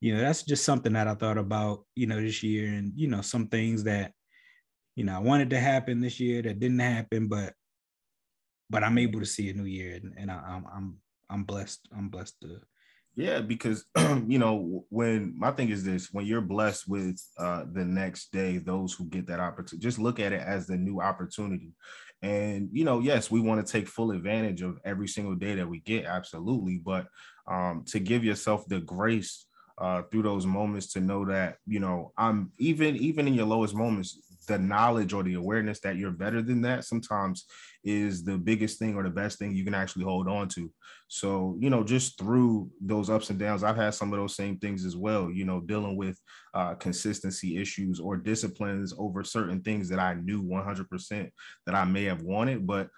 you 0.00 0.14
know 0.14 0.20
that's 0.20 0.42
just 0.42 0.64
something 0.64 0.92
that 0.92 1.08
i 1.08 1.14
thought 1.14 1.38
about 1.38 1.84
you 1.94 2.06
know 2.06 2.20
this 2.20 2.42
year 2.42 2.68
and 2.68 2.92
you 2.96 3.08
know 3.08 3.22
some 3.22 3.48
things 3.48 3.84
that 3.84 4.12
you 4.94 5.04
know 5.04 5.14
i 5.14 5.18
wanted 5.18 5.50
to 5.50 5.58
happen 5.58 6.00
this 6.00 6.20
year 6.20 6.42
that 6.42 6.60
didn't 6.60 6.78
happen 6.78 7.28
but 7.28 7.54
but 8.68 8.84
i'm 8.84 8.98
able 8.98 9.20
to 9.20 9.26
see 9.26 9.48
a 9.48 9.54
new 9.54 9.64
year 9.64 9.96
and, 9.96 10.14
and 10.18 10.30
I, 10.30 10.34
i'm 10.34 10.66
i'm 10.74 10.96
i'm 11.30 11.44
blessed 11.44 11.88
i'm 11.96 12.08
blessed 12.08 12.36
to 12.42 12.60
yeah, 13.16 13.40
because 13.40 13.86
you 14.26 14.38
know 14.38 14.84
when 14.90 15.34
my 15.36 15.50
thing 15.50 15.70
is 15.70 15.82
this: 15.82 16.12
when 16.12 16.26
you're 16.26 16.42
blessed 16.42 16.86
with 16.86 17.18
uh, 17.38 17.64
the 17.72 17.84
next 17.84 18.30
day, 18.30 18.58
those 18.58 18.92
who 18.92 19.06
get 19.06 19.26
that 19.26 19.40
opportunity, 19.40 19.82
just 19.82 19.98
look 19.98 20.20
at 20.20 20.32
it 20.32 20.42
as 20.42 20.66
the 20.66 20.76
new 20.76 21.00
opportunity. 21.00 21.72
And 22.20 22.68
you 22.72 22.84
know, 22.84 23.00
yes, 23.00 23.30
we 23.30 23.40
want 23.40 23.66
to 23.66 23.72
take 23.72 23.88
full 23.88 24.10
advantage 24.10 24.60
of 24.60 24.78
every 24.84 25.08
single 25.08 25.34
day 25.34 25.54
that 25.54 25.68
we 25.68 25.80
get, 25.80 26.04
absolutely. 26.04 26.78
But 26.84 27.06
um, 27.50 27.84
to 27.86 27.98
give 27.98 28.22
yourself 28.22 28.66
the 28.68 28.80
grace 28.80 29.46
uh, 29.78 30.02
through 30.10 30.22
those 30.22 30.44
moments 30.44 30.92
to 30.92 31.00
know 31.00 31.24
that 31.24 31.56
you 31.66 31.80
know 31.80 32.12
I'm 32.18 32.52
even 32.58 32.96
even 32.96 33.26
in 33.26 33.34
your 33.34 33.46
lowest 33.46 33.74
moments, 33.74 34.20
the 34.46 34.58
knowledge 34.58 35.12
or 35.12 35.22
the 35.22 35.34
awareness 35.34 35.80
that 35.80 35.96
you're 35.96 36.10
better 36.10 36.42
than 36.42 36.62
that 36.62 36.84
sometimes 36.84 37.46
is 37.84 38.24
the 38.24 38.38
biggest 38.38 38.78
thing 38.78 38.94
or 38.94 39.02
the 39.02 39.10
best 39.10 39.38
thing 39.38 39.54
you 39.54 39.64
can 39.64 39.74
actually 39.74 40.04
hold 40.04 40.28
on 40.28 40.48
to. 40.48 40.72
So, 41.08 41.56
you 41.60 41.70
know, 41.70 41.84
just 41.84 42.18
through 42.18 42.70
those 42.80 43.10
ups 43.10 43.30
and 43.30 43.38
downs, 43.38 43.62
I've 43.62 43.76
had 43.76 43.94
some 43.94 44.12
of 44.12 44.18
those 44.18 44.34
same 44.34 44.58
things 44.58 44.84
as 44.84 44.96
well, 44.96 45.30
you 45.30 45.44
know, 45.44 45.60
dealing 45.60 45.96
with 45.96 46.20
uh, 46.54 46.74
consistency 46.74 47.58
issues 47.58 48.00
or 48.00 48.16
disciplines 48.16 48.94
over 48.98 49.22
certain 49.22 49.60
things 49.62 49.88
that 49.88 49.98
I 49.98 50.14
knew 50.14 50.42
100% 50.42 51.30
that 51.66 51.74
I 51.74 51.84
may 51.84 52.04
have 52.04 52.22
wanted, 52.22 52.66
but 52.66 52.88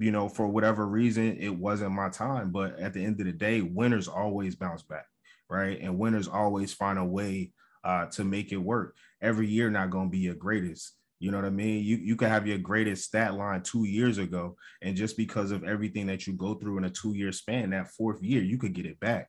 you 0.00 0.10
know, 0.10 0.30
for 0.30 0.48
whatever 0.48 0.86
reason, 0.86 1.36
it 1.38 1.54
wasn't 1.54 1.92
my 1.92 2.08
time. 2.08 2.50
But 2.50 2.78
at 2.80 2.94
the 2.94 3.04
end 3.04 3.20
of 3.20 3.26
the 3.26 3.32
day, 3.32 3.60
winners 3.60 4.08
always 4.08 4.56
bounce 4.56 4.82
back, 4.82 5.04
right? 5.50 5.78
And 5.80 5.98
winners 5.98 6.26
always 6.26 6.72
find 6.72 6.98
a 6.98 7.04
way 7.04 7.52
uh, 7.84 8.06
to 8.06 8.24
make 8.24 8.52
it 8.52 8.56
work. 8.56 8.96
Every 9.20 9.46
year 9.46 9.70
not 9.70 9.90
going 9.90 10.06
to 10.06 10.10
be 10.10 10.18
your 10.18 10.34
greatest. 10.34 10.94
You 11.18 11.30
know 11.30 11.36
what 11.36 11.46
I 11.46 11.50
mean? 11.50 11.84
You 11.84 11.96
you 11.98 12.16
could 12.16 12.28
have 12.28 12.46
your 12.46 12.56
greatest 12.56 13.04
stat 13.04 13.34
line 13.34 13.62
two 13.62 13.84
years 13.84 14.16
ago, 14.16 14.56
and 14.80 14.96
just 14.96 15.18
because 15.18 15.50
of 15.50 15.64
everything 15.64 16.06
that 16.06 16.26
you 16.26 16.32
go 16.32 16.54
through 16.54 16.78
in 16.78 16.84
a 16.84 16.90
two 16.90 17.14
year 17.14 17.30
span, 17.30 17.70
that 17.70 17.90
fourth 17.90 18.22
year 18.22 18.42
you 18.42 18.56
could 18.56 18.72
get 18.72 18.86
it 18.86 18.98
back. 19.00 19.28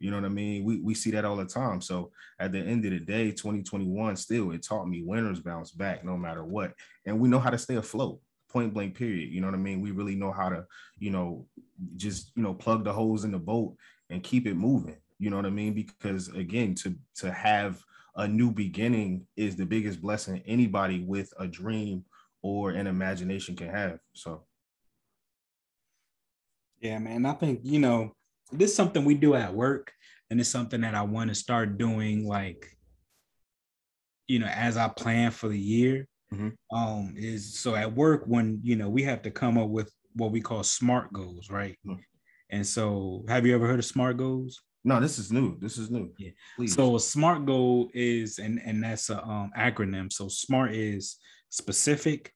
You 0.00 0.10
know 0.10 0.16
what 0.16 0.26
I 0.26 0.30
mean? 0.30 0.64
We 0.64 0.80
we 0.80 0.94
see 0.94 1.12
that 1.12 1.24
all 1.24 1.36
the 1.36 1.44
time. 1.44 1.80
So 1.80 2.10
at 2.40 2.50
the 2.50 2.58
end 2.58 2.84
of 2.84 2.90
the 2.90 2.98
day, 2.98 3.30
2021 3.30 4.16
still 4.16 4.50
it 4.50 4.64
taught 4.64 4.88
me 4.88 5.02
winners 5.04 5.40
bounce 5.40 5.70
back 5.70 6.04
no 6.04 6.16
matter 6.16 6.44
what, 6.44 6.72
and 7.06 7.20
we 7.20 7.28
know 7.28 7.38
how 7.38 7.50
to 7.50 7.58
stay 7.58 7.76
afloat. 7.76 8.20
Point 8.50 8.74
blank, 8.74 8.96
period. 8.96 9.30
You 9.30 9.40
know 9.40 9.46
what 9.46 9.54
I 9.54 9.58
mean? 9.58 9.80
We 9.80 9.92
really 9.92 10.14
know 10.16 10.32
how 10.32 10.48
to, 10.48 10.64
you 10.98 11.10
know, 11.10 11.46
just 11.96 12.32
you 12.34 12.42
know 12.42 12.54
plug 12.54 12.82
the 12.82 12.92
holes 12.92 13.24
in 13.24 13.30
the 13.30 13.38
boat 13.38 13.76
and 14.10 14.22
keep 14.22 14.46
it 14.46 14.54
moving. 14.54 14.96
You 15.18 15.30
know 15.30 15.36
what 15.36 15.46
I 15.46 15.50
mean? 15.50 15.74
Because 15.74 16.28
again, 16.28 16.74
to 16.76 16.94
to 17.16 17.32
have 17.32 17.82
a 18.16 18.26
new 18.26 18.50
beginning 18.50 19.26
is 19.36 19.56
the 19.56 19.66
biggest 19.66 20.00
blessing 20.00 20.42
anybody 20.46 21.04
with 21.04 21.32
a 21.38 21.46
dream 21.46 22.04
or 22.42 22.70
an 22.70 22.86
imagination 22.86 23.56
can 23.56 23.68
have. 23.68 23.98
So 24.12 24.44
yeah, 26.80 26.98
man. 26.98 27.26
I 27.26 27.32
think, 27.32 27.60
you 27.62 27.80
know, 27.80 28.12
this 28.52 28.70
is 28.70 28.76
something 28.76 29.04
we 29.04 29.14
do 29.14 29.34
at 29.34 29.52
work, 29.52 29.92
and 30.30 30.40
it's 30.40 30.48
something 30.48 30.80
that 30.82 30.94
I 30.94 31.02
want 31.02 31.28
to 31.28 31.34
start 31.34 31.78
doing 31.78 32.26
like, 32.26 32.66
you 34.26 34.38
know, 34.38 34.46
as 34.46 34.76
I 34.76 34.88
plan 34.88 35.30
for 35.30 35.48
the 35.48 35.58
year. 35.58 36.06
Mm-hmm. 36.32 36.76
Um, 36.76 37.14
is 37.16 37.58
so 37.58 37.74
at 37.74 37.94
work 37.94 38.24
when 38.26 38.60
you 38.62 38.76
know 38.76 38.90
we 38.90 39.02
have 39.04 39.22
to 39.22 39.30
come 39.30 39.56
up 39.56 39.70
with 39.70 39.90
what 40.12 40.30
we 40.30 40.42
call 40.42 40.62
smart 40.62 41.10
goals, 41.10 41.48
right? 41.48 41.78
Mm-hmm. 41.86 42.00
And 42.50 42.66
so 42.66 43.24
have 43.28 43.46
you 43.46 43.54
ever 43.54 43.66
heard 43.66 43.78
of 43.78 43.86
smart 43.86 44.18
goals? 44.18 44.60
No, 44.84 45.00
this 45.00 45.18
is 45.18 45.32
new. 45.32 45.58
This 45.58 45.76
is 45.76 45.90
new. 45.90 46.12
Yeah. 46.18 46.30
Please. 46.56 46.74
So 46.74 46.96
a 46.96 47.00
SMART 47.00 47.46
goal 47.46 47.90
is, 47.94 48.38
and 48.38 48.60
and 48.64 48.82
that's 48.82 49.10
a 49.10 49.22
um, 49.22 49.50
acronym. 49.58 50.12
So 50.12 50.28
SMART 50.28 50.72
is 50.72 51.16
specific, 51.48 52.32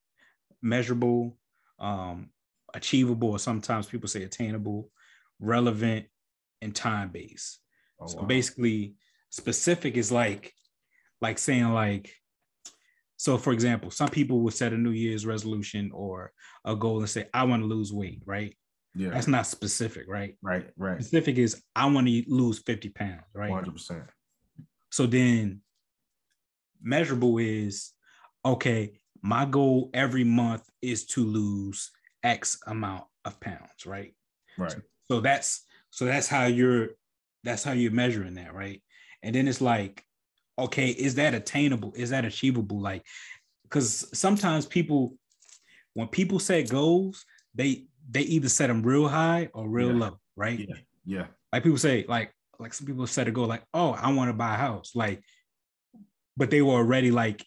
measurable, 0.61 1.39
um, 1.79 2.31
achievable, 2.75 3.31
or 3.31 3.39
sometimes 3.39 3.87
people 3.87 4.09
say 4.09 4.25
attainable, 4.25 4.91
relevant, 5.39 6.07
and 6.61 6.75
time 6.75 7.11
based. 7.11 7.61
Oh, 8.01 8.07
so 8.07 8.19
wow. 8.19 8.27
basically, 8.27 8.95
specific 9.31 9.97
is 9.97 10.11
like, 10.11 10.53
like 11.21 11.39
saying 11.39 11.73
like, 11.73 12.13
so 13.17 13.39
for 13.39 13.53
example, 13.53 13.91
some 13.91 14.09
people 14.09 14.41
would 14.41 14.55
set 14.55 14.73
a 14.73 14.77
New 14.77 14.91
Year's 14.91 15.25
resolution 15.25 15.91
or 15.95 16.33
a 16.65 16.75
goal 16.75 16.99
and 16.99 17.09
say, 17.09 17.29
I 17.33 17.45
want 17.45 17.63
to 17.63 17.67
lose 17.67 17.93
weight, 17.93 18.23
right? 18.27 18.57
Yeah. 18.95 19.11
That's 19.11 19.29
not 19.29 19.47
specific, 19.47 20.07
right? 20.09 20.37
Right, 20.43 20.69
right. 20.77 21.03
Specific 21.03 21.39
is 21.39 21.63
I 21.75 21.87
want 21.87 22.07
to 22.09 22.25
lose 22.29 22.59
50 22.61 22.91
pounds, 22.91 23.23
right? 23.35 23.51
100%. 23.51 24.07
So 24.91 25.07
then 25.07 25.61
measurable 26.83 27.39
is 27.39 27.93
okay, 28.45 28.99
my 29.23 29.45
goal 29.45 29.91
every 29.95 30.25
month 30.25 30.69
is 30.83 31.07
to 31.07 31.25
lose 31.25 31.91
X 32.23 32.59
amount 32.67 33.05
of 33.25 33.39
pounds, 33.41 33.87
right? 33.87 34.15
Right. 34.59 34.73
So, 34.73 34.79
so 35.05 35.21
that's 35.21 35.65
so 35.91 36.05
that's 36.05 36.29
how 36.29 36.47
you're 36.47 36.91
that's 37.45 37.65
how 37.65 37.73
you're 37.73 37.93
measuring 37.93 38.35
that, 38.35 38.55
right? 38.55 38.83
And 39.23 39.35
then 39.35 39.49
it's 39.49 39.61
like, 39.61 40.05
okay, 40.59 40.89
is 40.89 41.15
that 41.17 41.35
attainable? 41.35 41.93
Is 41.97 42.11
that 42.11 42.25
achievable? 42.25 42.81
Like, 42.81 43.05
because 43.63 44.09
sometimes 44.17 44.67
people, 44.67 45.17
when 45.95 46.09
people 46.09 46.39
set 46.39 46.69
goals, 46.69 47.25
they 47.55 47.87
they 48.11 48.23
either 48.23 48.49
set 48.49 48.69
them 48.69 48.83
real 48.83 49.09
high 49.09 49.49
or 49.55 49.69
real 49.69 49.93
yeah. 49.93 49.99
low, 49.99 50.19
right? 50.37 50.59
Yeah. 50.59 50.77
Yeah. 51.05 51.27
Like 51.53 51.63
people 51.63 51.79
say, 51.79 52.05
like, 52.09 52.33
like 52.59 52.75
some 52.75 52.87
people 52.87 53.07
set 53.07 53.29
a 53.29 53.31
goal, 53.31 53.47
like, 53.47 53.65
oh, 53.75 53.91
I 53.93 54.13
want 54.13 54.29
to 54.29 54.35
buy 54.35 54.55
a 54.55 54.59
house. 54.59 54.93
Like, 54.95 55.23
but 56.37 56.51
they 56.51 56.63
were 56.63 56.75
already 56.75 57.11
like 57.11 57.45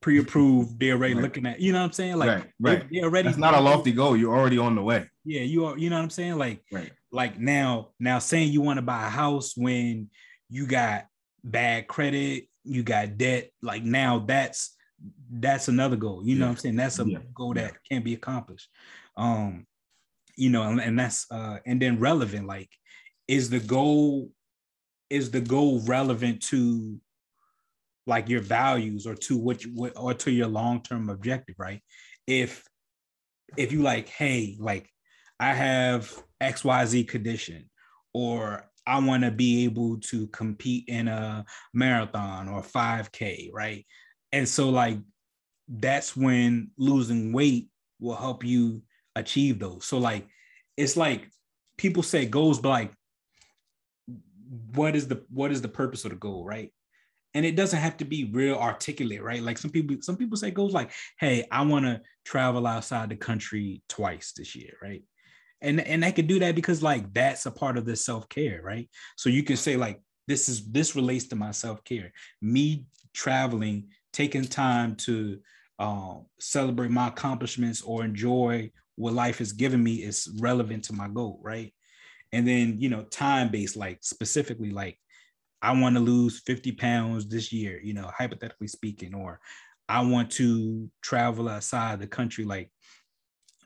pre-approved. 0.00 0.78
They're 0.80 0.94
already 0.94 1.14
right. 1.14 1.22
looking 1.22 1.46
at, 1.46 1.60
you 1.60 1.72
know 1.72 1.80
what 1.80 1.86
I'm 1.86 1.92
saying? 1.92 2.16
Like, 2.16 2.28
right, 2.28 2.50
right. 2.60 2.90
They, 2.90 3.00
are 3.00 3.04
already. 3.04 3.28
It's 3.28 3.38
not 3.38 3.54
a 3.54 3.60
lofty 3.60 3.92
goal. 3.92 4.16
You're 4.16 4.36
already 4.36 4.58
on 4.58 4.74
the 4.74 4.82
way. 4.82 5.08
Yeah, 5.24 5.42
you 5.42 5.66
are. 5.66 5.78
You 5.78 5.90
know 5.90 5.96
what 5.96 6.02
I'm 6.02 6.10
saying? 6.10 6.38
Like, 6.38 6.62
right. 6.72 6.90
Like 7.10 7.38
now, 7.38 7.90
now 7.98 8.18
saying 8.18 8.52
you 8.52 8.60
want 8.60 8.78
to 8.78 8.82
buy 8.82 9.06
a 9.06 9.10
house 9.10 9.56
when 9.56 10.10
you 10.50 10.66
got 10.66 11.06
bad 11.42 11.86
credit, 11.88 12.48
you 12.64 12.82
got 12.82 13.16
debt. 13.16 13.50
Like 13.62 13.82
now, 13.82 14.20
that's 14.20 14.76
that's 15.30 15.68
another 15.68 15.96
goal. 15.96 16.22
You 16.24 16.34
yeah. 16.34 16.40
know 16.40 16.46
what 16.46 16.52
I'm 16.52 16.56
saying? 16.58 16.76
That's 16.76 16.98
a 16.98 17.08
yeah. 17.08 17.18
goal 17.34 17.54
that 17.54 17.72
yeah. 17.72 17.96
can 17.96 18.02
be 18.02 18.14
accomplished. 18.14 18.68
Um, 19.16 19.66
you 20.38 20.50
know, 20.50 20.62
and, 20.62 20.80
and 20.80 20.98
that's 20.98 21.26
uh, 21.30 21.58
and 21.66 21.82
then 21.82 21.98
relevant. 21.98 22.46
Like, 22.46 22.70
is 23.26 23.50
the 23.50 23.60
goal 23.60 24.30
is 25.10 25.30
the 25.30 25.40
goal 25.40 25.80
relevant 25.84 26.42
to 26.42 27.00
like 28.06 28.28
your 28.28 28.40
values 28.40 29.06
or 29.06 29.14
to 29.14 29.36
what, 29.36 29.64
you, 29.64 29.70
what 29.74 29.92
or 29.96 30.14
to 30.14 30.30
your 30.30 30.48
long-term 30.48 31.10
objective 31.10 31.54
right 31.58 31.82
if 32.26 32.64
if 33.56 33.72
you 33.72 33.82
like 33.82 34.08
hey 34.08 34.56
like 34.60 34.90
i 35.40 35.52
have 35.52 36.14
xyz 36.42 37.08
condition 37.08 37.68
or 38.12 38.64
i 38.86 38.98
want 38.98 39.24
to 39.24 39.30
be 39.30 39.64
able 39.64 39.98
to 40.00 40.26
compete 40.28 40.84
in 40.88 41.08
a 41.08 41.44
marathon 41.74 42.48
or 42.48 42.60
5k 42.62 43.50
right 43.52 43.86
and 44.32 44.48
so 44.48 44.70
like 44.70 44.98
that's 45.68 46.16
when 46.16 46.70
losing 46.78 47.32
weight 47.32 47.68
will 48.00 48.16
help 48.16 48.44
you 48.44 48.82
achieve 49.18 49.58
those. 49.58 49.84
So 49.84 49.98
like 49.98 50.26
it's 50.76 50.96
like 50.96 51.28
people 51.76 52.02
say 52.02 52.26
goals 52.26 52.60
but 52.60 52.70
like 52.70 52.92
what 54.74 54.96
is 54.96 55.08
the 55.08 55.24
what 55.30 55.52
is 55.52 55.60
the 55.60 55.68
purpose 55.68 56.04
of 56.04 56.10
the 56.10 56.16
goal 56.16 56.44
right? 56.44 56.72
And 57.34 57.44
it 57.44 57.56
doesn't 57.56 57.78
have 57.78 57.98
to 57.98 58.04
be 58.04 58.24
real 58.24 58.56
articulate 58.56 59.22
right? 59.22 59.42
Like 59.42 59.58
some 59.58 59.70
people 59.70 59.96
some 60.00 60.16
people 60.16 60.36
say 60.36 60.50
goals 60.50 60.72
like 60.72 60.90
hey 61.18 61.46
i 61.50 61.62
want 61.62 61.84
to 61.84 62.00
travel 62.24 62.66
outside 62.66 63.10
the 63.10 63.16
country 63.16 63.82
twice 63.88 64.32
this 64.36 64.54
year 64.54 64.74
right? 64.82 65.02
And 65.60 65.80
and 65.80 66.04
i 66.04 66.10
can 66.10 66.26
do 66.26 66.38
that 66.40 66.54
because 66.54 66.82
like 66.82 67.12
that's 67.12 67.46
a 67.46 67.50
part 67.50 67.76
of 67.76 67.84
the 67.84 67.96
self-care 67.96 68.62
right? 68.62 68.88
So 69.16 69.28
you 69.28 69.42
can 69.42 69.56
say 69.56 69.76
like 69.76 70.00
this 70.26 70.48
is 70.48 70.70
this 70.70 70.94
relates 70.94 71.26
to 71.28 71.36
my 71.36 71.50
self-care. 71.50 72.12
Me 72.42 72.84
traveling 73.14 73.88
taking 74.12 74.44
time 74.44 74.94
to 74.96 75.38
uh, 75.78 76.16
celebrate 76.38 76.90
my 76.90 77.08
accomplishments 77.08 77.82
or 77.82 78.04
enjoy 78.04 78.70
what 78.98 79.14
life 79.14 79.38
has 79.38 79.52
given 79.52 79.82
me 79.82 79.96
is 79.96 80.28
relevant 80.40 80.84
to 80.84 80.92
my 80.92 81.08
goal 81.08 81.40
right? 81.42 81.72
And 82.32 82.46
then 82.46 82.76
you 82.78 82.90
know 82.90 83.04
time 83.04 83.48
based 83.48 83.76
like 83.76 83.98
specifically 84.02 84.70
like 84.70 84.98
i 85.62 85.72
want 85.72 85.96
to 85.96 86.00
lose 86.00 86.40
50 86.40 86.72
pounds 86.72 87.26
this 87.26 87.52
year 87.52 87.80
you 87.82 87.94
know 87.94 88.08
hypothetically 88.16 88.68
speaking 88.68 89.12
or 89.12 89.40
i 89.88 90.00
want 90.02 90.30
to 90.32 90.88
travel 91.02 91.48
outside 91.48 91.98
the 91.98 92.06
country 92.06 92.44
like 92.44 92.70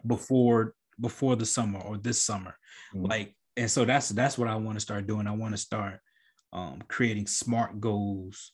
before 0.07 0.75
before 1.01 1.37
the 1.37 1.47
summer 1.47 1.81
or 1.81 1.99
this 1.99 2.23
summer. 2.23 2.57
Mm-hmm. 2.95 3.07
like 3.07 3.37
and 3.57 3.71
so 3.71 3.85
that's 3.85 4.09
that's 4.11 4.39
what 4.39 4.49
i 4.49 4.55
want 4.55 4.77
to 4.77 4.81
start 4.81 5.07
doing. 5.07 5.27
I 5.27 5.33
want 5.33 5.53
to 5.53 5.59
start 5.59 6.01
um, 6.53 6.83
creating 6.89 7.27
smart 7.27 7.81
goals 7.81 8.53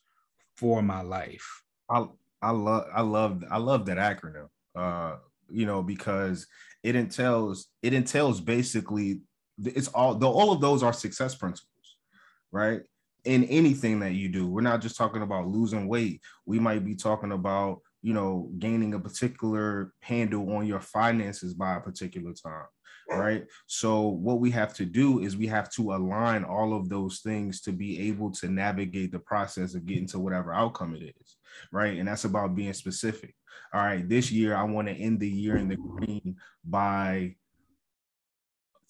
for 0.57 0.83
my 0.83 1.03
life. 1.03 1.63
I 1.91 2.07
i 2.41 2.51
love 2.51 2.87
i 2.95 3.01
love 3.01 3.43
i 3.51 3.59
love 3.59 3.85
that 3.87 3.97
acronym 3.99 4.47
uh 4.77 5.17
you 5.49 5.67
know 5.67 5.83
because 5.83 6.47
it 6.83 6.95
entails 6.95 7.69
it 7.83 7.93
entails 7.93 8.41
basically 8.41 9.21
it's 9.65 9.89
all 9.89 10.15
the, 10.15 10.29
all 10.29 10.53
of 10.53 10.61
those 10.61 10.83
are 10.83 10.93
success 10.93 11.35
principles, 11.35 11.97
right? 12.53 12.81
In 13.25 13.45
anything 13.45 14.01
that 14.01 14.13
you 14.13 14.29
do, 14.29 14.47
we're 14.47 14.61
not 14.61 14.81
just 14.81 14.97
talking 14.97 15.23
about 15.23 15.49
losing 15.49 15.89
weight. 15.89 16.21
We 16.47 16.61
might 16.61 16.85
be 16.85 16.95
talking 16.95 17.33
about 17.33 17.81
you 18.03 18.15
know 18.15 18.51
gaining 18.59 18.95
a 18.95 19.01
particular 19.01 19.93
handle 20.01 20.55
on 20.57 20.67
your 20.67 20.81
finances 20.81 21.55
by 21.55 21.77
a 21.77 21.81
particular 21.81 22.33
time 22.33 22.67
right 23.11 23.47
so 23.67 24.03
what 24.07 24.39
we 24.39 24.51
have 24.51 24.75
to 24.75 24.85
do 24.85 25.21
is 25.21 25.37
we 25.37 25.47
have 25.47 25.71
to 25.71 25.95
align 25.95 26.45
all 26.45 26.75
of 26.75 26.89
those 26.89 27.21
things 27.21 27.61
to 27.63 27.73
be 27.73 28.09
able 28.09 28.31
to 28.31 28.49
navigate 28.49 29.11
the 29.11 29.19
process 29.19 29.75
of 29.75 29.87
getting 29.87 30.07
to 30.07 30.19
whatever 30.19 30.53
outcome 30.53 30.95
it 30.95 31.15
is 31.21 31.37
right 31.73 31.99
and 31.99 32.07
that's 32.07 32.25
about 32.25 32.55
being 32.55 32.73
specific 32.73 33.35
all 33.73 33.83
right 33.83 34.09
this 34.09 34.31
year 34.31 34.55
i 34.55 34.63
want 34.63 34.89
to 34.89 34.95
end 34.95 35.21
the 35.21 35.29
year 35.29 35.57
in 35.57 35.69
the 35.69 35.77
green 35.77 36.37
by 36.65 37.35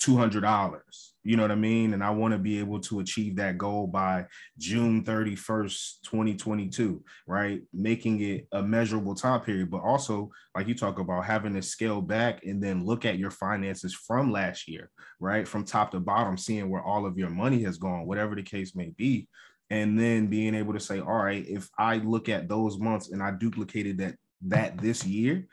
$200 0.00 0.80
you 1.25 1.37
know 1.37 1.42
what 1.42 1.50
i 1.50 1.56
mean? 1.56 1.92
And 1.92 2.02
i 2.02 2.10
want 2.10 2.32
to 2.32 2.38
be 2.38 2.58
able 2.58 2.80
to 2.80 3.00
achieve 3.00 3.37
that 3.37 3.58
goal 3.58 3.87
by 3.87 4.26
june 4.56 5.04
31st 5.04 6.02
2022 6.04 7.02
right? 7.26 7.60
Making 7.72 8.20
it 8.22 8.48
a 8.52 8.62
measurable 8.62 9.14
time 9.14 9.40
period 9.40 9.70
but 9.70 9.82
also 9.82 10.30
like 10.54 10.68
you 10.68 10.75
talk 10.75 10.98
about 10.98 11.25
having 11.25 11.54
to 11.54 11.62
scale 11.62 12.00
back 12.00 12.44
and 12.44 12.62
then 12.62 12.84
look 12.84 13.04
at 13.04 13.18
your 13.18 13.30
finances 13.30 13.92
from 13.94 14.30
last 14.30 14.68
year 14.68 14.90
right? 15.20 15.46
From 15.48 15.64
top 15.64 15.90
to 15.90 16.00
bottom 16.00 16.38
seeing 16.38 16.70
where 16.70 16.82
all 16.82 17.04
of 17.04 17.18
your 17.18 17.30
money 17.30 17.62
has 17.64 17.76
gone 17.76 18.06
whatever 18.06 18.34
the 18.34 18.42
case 18.42 18.75
may 18.76 18.90
be. 18.96 19.28
And 19.70 19.98
then 19.98 20.28
being 20.28 20.54
able 20.54 20.72
to 20.72 20.80
say 20.80 21.00
all 21.00 21.25
right 21.25 21.44
if 21.46 21.68
i 21.78 21.96
look 21.96 22.28
at 22.28 22.48
those 22.48 22.78
months 22.78 23.10
and 23.10 23.22
i 23.22 23.32
duplicated 23.32 23.98
that 23.98 24.14
that 24.42 24.78
this 24.78 25.04
year 25.04 25.49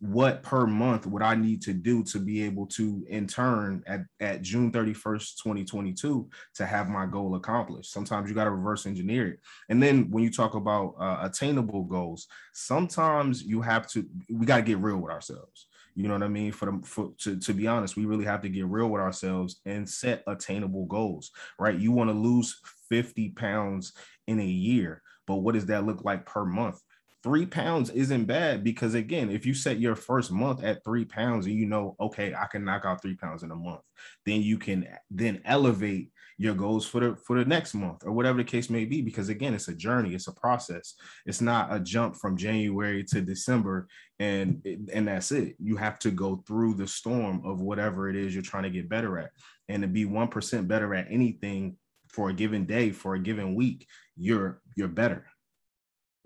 what 0.00 0.42
per 0.42 0.66
month 0.66 1.06
would 1.06 1.22
I 1.22 1.36
need 1.36 1.62
to 1.62 1.72
do 1.72 2.02
to 2.04 2.18
be 2.18 2.42
able 2.42 2.66
to 2.68 3.04
in 3.08 3.26
turn 3.26 3.84
at, 3.86 4.00
at 4.20 4.42
June 4.42 4.72
31st, 4.72 5.36
2022 5.42 6.28
to 6.56 6.66
have 6.66 6.88
my 6.88 7.06
goal 7.06 7.36
accomplished. 7.36 7.92
Sometimes 7.92 8.28
you 8.28 8.34
got 8.34 8.44
to 8.44 8.50
reverse 8.50 8.86
engineer 8.86 9.28
it. 9.28 9.40
And 9.68 9.80
then 9.82 10.10
when 10.10 10.24
you 10.24 10.30
talk 10.30 10.54
about 10.54 10.94
uh, 10.98 11.18
attainable 11.22 11.84
goals, 11.84 12.26
sometimes 12.52 13.42
you 13.42 13.62
have 13.62 13.86
to 13.90 14.04
we 14.28 14.44
got 14.44 14.56
to 14.56 14.62
get 14.62 14.78
real 14.78 14.98
with 14.98 15.12
ourselves. 15.12 15.68
You 15.94 16.08
know 16.08 16.14
what 16.14 16.24
I 16.24 16.28
mean? 16.28 16.52
For 16.52 16.66
them, 16.66 16.82
for 16.82 17.12
to, 17.20 17.38
to 17.38 17.54
be 17.54 17.66
honest, 17.66 17.96
we 17.96 18.04
really 18.04 18.26
have 18.26 18.42
to 18.42 18.48
get 18.48 18.66
real 18.66 18.88
with 18.88 19.00
ourselves 19.00 19.60
and 19.64 19.88
set 19.88 20.22
attainable 20.26 20.84
goals, 20.86 21.30
right? 21.58 21.78
You 21.78 21.92
want 21.92 22.10
to 22.10 22.14
lose 22.14 22.60
50 22.90 23.30
pounds 23.30 23.92
in 24.26 24.40
a 24.40 24.44
year, 24.44 25.00
but 25.26 25.36
what 25.36 25.54
does 25.54 25.66
that 25.66 25.86
look 25.86 26.04
like 26.04 26.26
per 26.26 26.44
month? 26.44 26.82
Three 27.26 27.44
pounds 27.44 27.90
isn't 27.90 28.26
bad 28.26 28.62
because 28.62 28.94
again, 28.94 29.30
if 29.30 29.44
you 29.44 29.52
set 29.52 29.80
your 29.80 29.96
first 29.96 30.30
month 30.30 30.62
at 30.62 30.84
three 30.84 31.04
pounds 31.04 31.46
and 31.46 31.56
you 31.56 31.66
know, 31.66 31.96
okay, 31.98 32.32
I 32.32 32.46
can 32.46 32.64
knock 32.64 32.84
out 32.84 33.02
three 33.02 33.16
pounds 33.16 33.42
in 33.42 33.50
a 33.50 33.56
month, 33.56 33.80
then 34.24 34.42
you 34.42 34.58
can 34.58 34.86
then 35.10 35.42
elevate 35.44 36.12
your 36.38 36.54
goals 36.54 36.86
for 36.86 37.00
the 37.00 37.16
for 37.26 37.36
the 37.36 37.44
next 37.44 37.74
month 37.74 38.04
or 38.06 38.12
whatever 38.12 38.38
the 38.38 38.44
case 38.44 38.70
may 38.70 38.84
be 38.84 39.02
because 39.02 39.28
again 39.28 39.54
it's 39.54 39.66
a 39.66 39.74
journey 39.74 40.14
it's 40.14 40.28
a 40.28 40.34
process. 40.34 40.94
It's 41.26 41.40
not 41.40 41.74
a 41.74 41.80
jump 41.80 42.14
from 42.14 42.36
january 42.36 43.02
to 43.06 43.20
december 43.20 43.88
and 44.20 44.64
and 44.94 45.08
that's 45.08 45.32
it. 45.32 45.56
You 45.58 45.74
have 45.78 45.98
to 46.00 46.12
go 46.12 46.44
through 46.46 46.74
the 46.74 46.86
storm 46.86 47.42
of 47.44 47.60
whatever 47.60 48.08
it 48.08 48.14
is 48.14 48.34
you're 48.34 48.42
trying 48.44 48.62
to 48.62 48.70
get 48.70 48.88
better 48.88 49.18
at. 49.18 49.30
And 49.68 49.82
to 49.82 49.88
be 49.88 50.04
1% 50.04 50.68
better 50.68 50.94
at 50.94 51.08
anything 51.10 51.76
for 52.06 52.28
a 52.28 52.32
given 52.32 52.66
day 52.66 52.92
for 52.92 53.16
a 53.16 53.18
given 53.18 53.56
week 53.56 53.84
you're 54.16 54.60
you're 54.76 54.86
better 54.86 55.26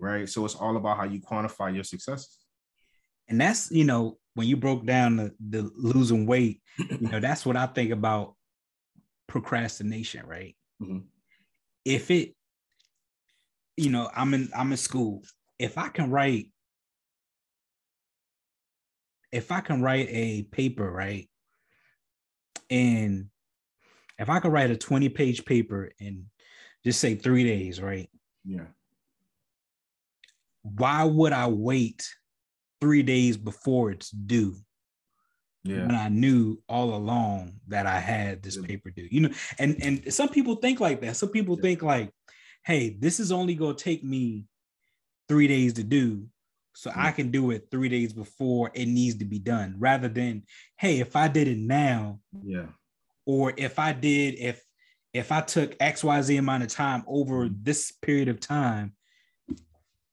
right 0.01 0.29
so 0.29 0.45
it's 0.45 0.55
all 0.55 0.77
about 0.77 0.97
how 0.97 1.05
you 1.05 1.21
quantify 1.21 1.73
your 1.75 1.85
successes 1.85 2.39
and 3.29 3.41
that's 3.41 3.71
you 3.71 3.85
know 3.85 4.17
when 4.35 4.47
you 4.47 4.57
broke 4.57 4.87
down 4.87 5.17
the, 5.17 5.35
the 5.49 5.71
losing 5.77 6.27
weight 6.27 6.61
you 6.79 7.09
know 7.09 7.21
that's 7.21 7.45
what 7.45 7.57
i 7.57 7.67
think 7.67 7.91
about 7.91 8.35
procrastination, 9.31 10.27
right? 10.27 10.57
Mm-hmm. 10.83 10.99
If 11.85 12.11
it, 12.11 12.35
you 13.77 13.89
know, 13.89 14.11
I'm 14.15 14.35
in 14.35 14.51
I'm 14.55 14.73
in 14.73 14.77
school. 14.77 15.23
If 15.59 15.79
I 15.79 15.89
can 15.89 16.11
write, 16.11 16.51
if 19.33 19.53
I 19.53 19.61
can 19.61 19.81
write 19.81 20.09
a 20.11 20.43
paper, 20.43 20.91
right, 20.91 21.31
and 22.69 23.27
if 24.19 24.29
I 24.29 24.41
could 24.41 24.53
write 24.53 24.71
a 24.71 24.77
20 24.77 25.09
page 25.11 25.45
paper 25.45 25.91
in 25.99 26.27
just 26.85 27.01
say 27.01 27.15
three 27.15 27.45
days, 27.45 27.81
right? 27.81 28.11
Yeah. 28.45 28.67
Why 30.63 31.05
would 31.05 31.33
I 31.33 31.49
wait 31.49 32.09
three 32.81 33.03
days 33.03 33.37
before 33.37 33.91
it's 33.91 34.11
due? 34.11 34.57
yeah. 35.65 35.87
when 35.87 35.95
I 35.95 36.09
knew 36.09 36.59
all 36.69 36.95
along 36.95 37.55
that 37.69 37.87
I 37.87 37.99
had 37.99 38.43
this 38.43 38.57
paper 38.57 38.91
due. 38.91 39.09
You 39.11 39.21
know, 39.23 39.31
and 39.59 39.77
and 39.83 40.13
some 40.13 40.29
people 40.29 40.57
think 40.57 40.81
like 40.81 41.01
that. 41.03 41.17
Some 41.17 41.31
people 41.31 41.57
yeah. 41.57 41.63
think 41.63 41.83
like, 41.83 42.11
hey, 42.65 42.97
this 42.99 43.21
is 43.21 43.33
only 43.33 43.55
gonna 43.55 43.75
take 43.75 44.03
me 44.05 44.47
three 45.29 45.49
days 45.49 45.75
to 45.75 45.85
do. 45.85 46.27
So 46.75 46.91
yeah. 46.91 47.07
I 47.07 47.13
can 47.13 47.31
do 47.31 47.51
it 47.51 47.69
three 47.71 47.89
days 47.89 48.13
before 48.13 48.71
it 48.75 48.87
needs 48.87 49.19
to 49.19 49.25
be 49.25 49.39
done, 49.39 49.75
rather 49.79 50.09
than, 50.09 50.45
hey, 50.79 51.01
if 51.01 51.17
I 51.17 51.29
did 51.29 51.49
it 51.49 51.59
now, 51.59 52.21
yeah, 52.43 52.67
or 53.27 53.53
if 53.57 53.79
I 53.79 53.93
did, 53.93 54.39
if 54.39 54.65
if 55.13 55.33
I 55.33 55.41
took 55.41 55.77
XYZ 55.79 56.39
amount 56.39 56.63
of 56.63 56.69
time 56.71 57.05
over 57.07 57.47
mm-hmm. 57.47 57.57
this 57.63 57.93
period 58.03 58.29
of 58.29 58.41
time, 58.41 58.95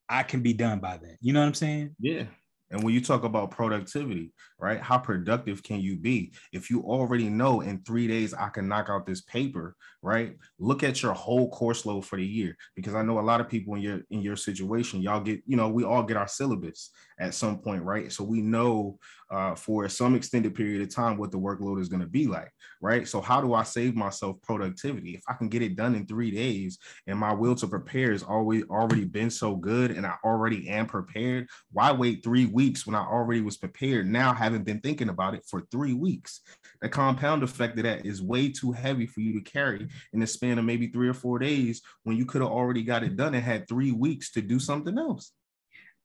I 0.09 0.23
can 0.23 0.41
be 0.41 0.53
done 0.53 0.79
by 0.79 0.97
that. 0.97 1.17
You 1.21 1.33
know 1.33 1.41
what 1.41 1.47
I'm 1.47 1.53
saying? 1.53 1.95
Yeah. 1.99 2.23
And 2.69 2.83
when 2.83 2.93
you 2.93 2.99
talk 2.99 3.23
about 3.23 3.51
productivity, 3.51 4.33
right? 4.59 4.81
How 4.81 4.97
productive 4.97 5.63
can 5.63 5.79
you 5.79 5.95
be 5.95 6.33
if 6.51 6.69
you 6.69 6.81
already 6.81 7.29
know 7.29 7.61
in 7.61 7.81
three 7.83 8.07
days 8.07 8.33
I 8.33 8.49
can 8.49 8.67
knock 8.67 8.89
out 8.89 9.05
this 9.05 9.21
paper, 9.21 9.75
right? 10.01 10.35
Look 10.59 10.83
at 10.83 11.01
your 11.01 11.13
whole 11.13 11.49
course 11.49 11.85
load 11.85 12.01
for 12.05 12.17
the 12.17 12.25
year 12.25 12.57
because 12.75 12.93
I 12.93 13.03
know 13.03 13.19
a 13.19 13.21
lot 13.21 13.39
of 13.39 13.47
people 13.47 13.75
in 13.75 13.81
your 13.81 14.01
in 14.09 14.21
your 14.21 14.35
situation, 14.35 15.01
y'all 15.01 15.21
get, 15.21 15.41
you 15.45 15.55
know, 15.55 15.69
we 15.69 15.85
all 15.85 16.03
get 16.03 16.17
our 16.17 16.27
syllabus 16.27 16.91
at 17.19 17.33
some 17.33 17.57
point, 17.57 17.83
right? 17.83 18.11
So 18.11 18.23
we 18.23 18.41
know 18.41 18.99
uh, 19.31 19.55
for 19.55 19.89
some 19.89 20.15
extended 20.15 20.55
period 20.55 20.81
of 20.81 20.93
time 20.93 21.17
what 21.17 21.31
the 21.31 21.39
workload 21.39 21.81
is 21.81 21.89
going 21.89 22.01
to 22.01 22.07
be 22.07 22.27
like, 22.27 22.51
right? 22.81 23.07
So 23.07 23.21
how 23.21 23.41
do 23.41 23.53
I 23.53 23.63
save 23.63 23.95
myself 23.95 24.37
productivity 24.43 25.15
if 25.15 25.21
I 25.27 25.33
can 25.33 25.49
get 25.49 25.61
it 25.61 25.75
done 25.75 25.95
in 25.95 26.05
three 26.05 26.31
days 26.31 26.77
and 27.07 27.17
my 27.17 27.33
will 27.33 27.55
to 27.55 27.67
prepare 27.67 28.11
has 28.11 28.23
always 28.23 28.63
already 28.69 29.05
been 29.05 29.29
so 29.29 29.55
good 29.55 29.91
and 29.91 30.05
I 30.05 30.15
already 30.23 30.69
am 30.69 30.85
prepared? 30.85 31.47
Why 31.71 31.91
wait 31.91 32.23
three 32.23 32.45
weeks 32.45 32.85
when 32.85 32.95
I 32.95 33.03
already 33.03 33.41
was 33.41 33.57
prepared? 33.57 34.07
Now 34.07 34.33
haven't 34.33 34.63
been 34.63 34.79
thinking 34.79 35.09
about 35.09 35.33
it 35.33 35.43
for 35.49 35.63
three 35.71 35.93
weeks. 35.93 36.41
The 36.81 36.89
compound 36.89 37.43
effect 37.43 37.77
of 37.79 37.83
that 37.83 38.05
is 38.05 38.21
way 38.21 38.49
too 38.49 38.71
heavy 38.71 39.07
for 39.07 39.21
you 39.21 39.33
to 39.33 39.49
carry 39.49 39.87
in 40.13 40.19
the 40.19 40.27
span 40.27 40.59
of 40.59 40.65
maybe 40.65 40.87
three 40.87 41.09
or 41.09 41.13
four 41.13 41.39
days 41.39 41.81
when 42.03 42.15
you 42.15 42.25
could 42.25 42.41
have 42.41 42.51
already 42.51 42.83
got 42.83 43.03
it 43.03 43.17
done 43.17 43.33
and 43.33 43.43
had 43.43 43.67
three 43.67 43.91
weeks 43.91 44.31
to 44.31 44.41
do 44.41 44.59
something 44.59 44.97
else 44.97 45.31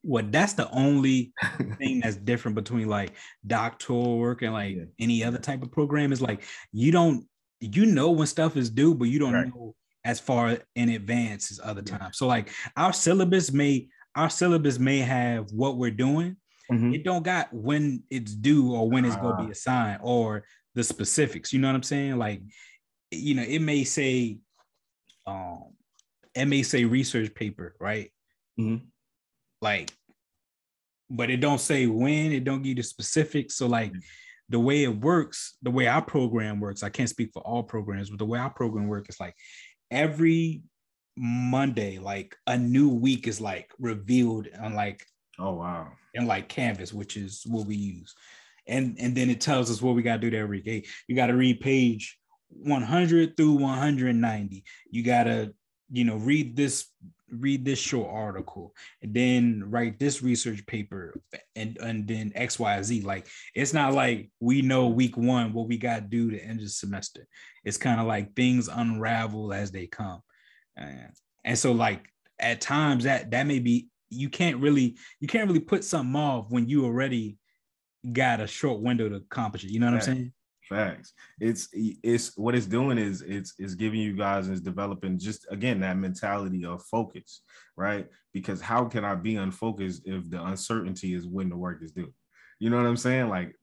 well, 0.03 0.25
that's 0.29 0.55
the 0.55 0.71
only 0.71 1.33
thing 1.79 2.01
that's 2.01 2.17
different 2.17 2.55
between 2.55 2.89
like 2.89 3.13
doctoral 3.47 4.19
work 4.19 4.43
and 4.43 4.53
like 4.53 4.77
yeah. 4.77 4.85
any 4.99 5.23
other 5.23 5.39
type 5.39 5.63
of 5.63 5.71
program 5.71 6.13
is 6.13 6.21
like 6.21 6.43
you 6.73 6.91
don't 6.91 7.27
you 7.61 7.87
know 7.87 8.11
when 8.11 8.27
stuff 8.27 8.57
is 8.57 8.71
due, 8.71 8.95
but 8.95 9.05
you 9.05 9.19
don't 9.19 9.33
right. 9.33 9.47
know 9.47 9.75
as 10.05 10.19
far 10.19 10.59
in 10.75 10.89
advance 10.89 11.53
as 11.53 11.61
other 11.63 11.83
yeah. 11.87 11.99
times. 11.99 12.19
So 12.19 12.27
like 12.27 12.51
our 12.77 12.93
syllabus 12.93 13.53
may 13.53 13.89
our 14.17 14.29
syllabus 14.29 14.79
may 14.79 14.99
have 14.99 15.51
what 15.53 15.77
we're 15.77 15.91
doing. 15.91 16.37
Mm-hmm. 16.71 16.95
It 16.95 17.05
don't 17.05 17.23
got 17.23 17.53
when 17.53 18.03
it's 18.11 18.35
due 18.35 18.75
or 18.75 18.89
when 18.89 19.05
it's 19.05 19.17
uh, 19.17 19.21
gonna 19.21 19.45
be 19.45 19.49
ah. 19.49 19.53
assigned 19.53 20.01
or 20.03 20.45
the 20.75 20.83
specifics. 20.83 21.53
You 21.53 21.61
know 21.61 21.69
what 21.69 21.77
I'm 21.77 21.83
saying? 21.83 22.19
Like, 22.19 22.43
you 23.11 23.35
know, 23.35 23.43
it 23.43 23.61
may 23.61 23.85
say, 23.85 24.39
um, 25.27 25.75
it 26.35 26.47
may 26.47 26.63
say 26.63 26.85
research 26.85 27.35
paper, 27.35 27.77
right? 27.79 28.11
Mm-hmm 28.59 28.87
like 29.63 29.93
but 31.13 31.31
it 31.31 31.41
don't 31.41 31.61
say 31.61 31.87
when 31.87 32.33
it 32.33 32.45
don't 32.45 32.63
give 32.63 32.71
you 32.71 32.75
the 32.77 32.83
specifics. 32.83 33.57
So 33.57 33.67
like 33.67 33.91
mm-hmm. 33.91 34.01
the 34.49 34.59
way 34.59 34.83
it 34.83 35.01
works 35.01 35.57
the 35.63 35.71
way 35.71 35.87
our 35.87 36.03
program 36.03 36.61
works 36.61 36.83
i 36.83 36.89
can't 36.89 37.09
speak 37.09 37.31
for 37.33 37.43
all 37.43 37.63
programs 37.63 38.11
but 38.11 38.19
the 38.19 38.27
way 38.27 38.39
our 38.39 38.51
program 38.51 38.89
works 38.89 39.11
is 39.11 39.21
like 39.21 39.35
every 39.91 40.63
monday 41.17 41.99
like 41.99 42.35
a 42.47 42.57
new 42.57 42.89
week 42.89 43.29
is 43.29 43.41
like 43.41 43.71
revealed 43.79 44.49
on 44.61 44.75
like 44.75 45.05
oh 45.39 45.55
wow. 45.55 45.89
and 46.15 46.27
like 46.27 46.49
canvas 46.49 46.93
which 46.93 47.17
is 47.17 47.43
what 47.47 47.67
we 47.67 47.77
use. 47.77 48.15
And 48.67 48.97
and 49.01 49.15
then 49.15 49.29
it 49.29 49.41
tells 49.41 49.71
us 49.71 49.83
what 49.83 49.97
we 49.97 50.03
got 50.03 50.21
to 50.21 50.31
do 50.31 50.37
every 50.37 50.61
day 50.61 50.85
you 51.09 51.17
got 51.17 51.27
to 51.27 51.35
read 51.35 51.61
page 51.61 52.19
100 52.51 53.37
through 53.37 53.55
190 53.55 54.65
you 54.91 55.03
got 55.03 55.25
to 55.25 55.53
you 55.91 56.05
know 56.05 56.17
read 56.17 56.57
this 56.57 56.87
read 57.33 57.65
this 57.65 57.79
short 57.79 58.09
article 58.11 58.75
and 59.03 59.15
then 59.15 59.65
write 59.69 59.99
this 59.99 60.23
research 60.23 60.65
paper 60.67 61.19
and 61.57 61.79
and 61.79 62.07
then 62.07 62.31
xyz 62.37 63.05
like 63.05 63.27
it's 63.55 63.73
not 63.73 63.95
like 63.95 64.31
we 64.41 64.63
know 64.63 64.89
week 64.89 65.17
one 65.17 65.53
what 65.53 65.69
we 65.69 65.79
got 65.79 65.97
to 65.97 66.01
do 66.03 66.31
to 66.31 66.39
end 66.39 66.61
the 66.61 66.69
semester. 66.69 67.27
It's 67.65 67.77
kind 67.77 68.01
of 68.01 68.07
like 68.07 68.35
things 68.35 68.69
unravel 68.69 69.53
as 69.53 69.71
they 69.71 69.87
come. 69.87 70.21
And, 70.77 71.11
and 71.45 71.59
so 71.59 71.73
like 71.73 72.05
at 72.39 72.61
times 72.61 73.05
that 73.05 73.31
that 73.31 73.47
may 73.47 73.59
be 73.59 73.89
you 74.11 74.29
can't 74.29 74.59
really 74.59 74.97
you 75.21 75.29
can't 75.29 75.49
really 75.49 75.61
put 75.61 75.85
something 75.85 76.17
off 76.17 76.47
when 76.51 76.69
you 76.69 76.85
already 76.85 77.37
got 78.13 78.41
a 78.41 78.47
short 78.47 78.81
window 78.81 79.09
to 79.09 79.17
accomplish 79.17 79.65
it. 79.65 79.71
You 79.71 79.81
know 79.81 79.87
what 79.87 79.95
right. 79.95 80.09
i'm 80.09 80.15
saying 80.15 80.33
Facts. 80.69 81.13
It's 81.41 81.69
it's 81.73 82.37
what 82.39 82.55
it's 82.55 82.67
doing 82.67 82.97
is 82.97 83.23
it's 83.23 83.55
it's 83.59 83.75
giving 83.75 84.01
you 84.01 84.15
guys 84.15 84.49
is 84.49 84.61
developing 84.61 85.19
just 85.19 85.47
again 85.51 85.81
that 85.81 85.97
mentality 85.97 86.65
of 86.65 86.85
focus, 86.85 87.43
right? 87.77 88.07
Because 88.33 88.61
how 88.61 88.85
can 88.85 89.05
I 89.05 89.17
be 89.17 89.37
unfocused 89.37 90.03
if 90.05 90.31
the 90.31 90.43
uncertainty 90.43 91.15
is 91.15 91.27
when 91.27 91.49
the 91.49 91.57
work 91.57 91.83
is 91.83 91.93
due? 91.93 92.13
You 92.61 92.71
know 92.71 92.77
what 92.77 92.87
I'm 92.87 92.97
saying? 92.97 93.29
Like 93.29 93.57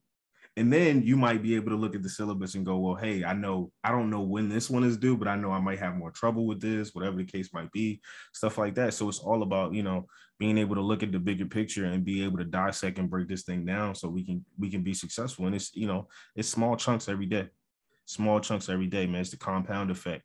and 0.57 0.73
then 0.73 1.03
you 1.03 1.15
might 1.15 1.41
be 1.41 1.55
able 1.55 1.69
to 1.69 1.77
look 1.77 1.95
at 1.95 2.03
the 2.03 2.09
syllabus 2.09 2.55
and 2.55 2.65
go, 2.65 2.77
well, 2.77 2.95
hey, 2.95 3.23
I 3.23 3.33
know, 3.33 3.71
I 3.83 3.91
don't 3.91 4.09
know 4.09 4.21
when 4.21 4.49
this 4.49 4.69
one 4.69 4.83
is 4.83 4.97
due, 4.97 5.15
but 5.15 5.27
I 5.27 5.35
know 5.35 5.51
I 5.51 5.59
might 5.59 5.79
have 5.79 5.95
more 5.95 6.11
trouble 6.11 6.45
with 6.45 6.59
this, 6.59 6.93
whatever 6.93 7.15
the 7.15 7.23
case 7.23 7.53
might 7.53 7.71
be, 7.71 8.01
stuff 8.33 8.57
like 8.57 8.75
that. 8.75 8.93
So 8.93 9.07
it's 9.07 9.19
all 9.19 9.43
about, 9.43 9.73
you 9.73 9.83
know, 9.83 10.07
being 10.37 10.57
able 10.57 10.75
to 10.75 10.81
look 10.81 11.03
at 11.03 11.11
the 11.11 11.19
bigger 11.19 11.45
picture 11.45 11.85
and 11.85 12.03
be 12.03 12.23
able 12.23 12.37
to 12.39 12.45
dissect 12.45 12.97
and 12.97 13.09
break 13.09 13.27
this 13.27 13.43
thing 13.43 13.65
down 13.65 13.93
so 13.95 14.09
we 14.09 14.25
can 14.25 14.43
we 14.57 14.69
can 14.69 14.81
be 14.81 14.93
successful. 14.93 15.45
And 15.45 15.55
it's, 15.55 15.75
you 15.75 15.87
know, 15.87 16.07
it's 16.35 16.49
small 16.49 16.75
chunks 16.75 17.07
every 17.09 17.25
day. 17.25 17.47
Small 18.05 18.39
chunks 18.39 18.69
every 18.69 18.87
day, 18.87 19.05
man. 19.05 19.21
It's 19.21 19.31
the 19.31 19.37
compound 19.37 19.91
effect. 19.91 20.23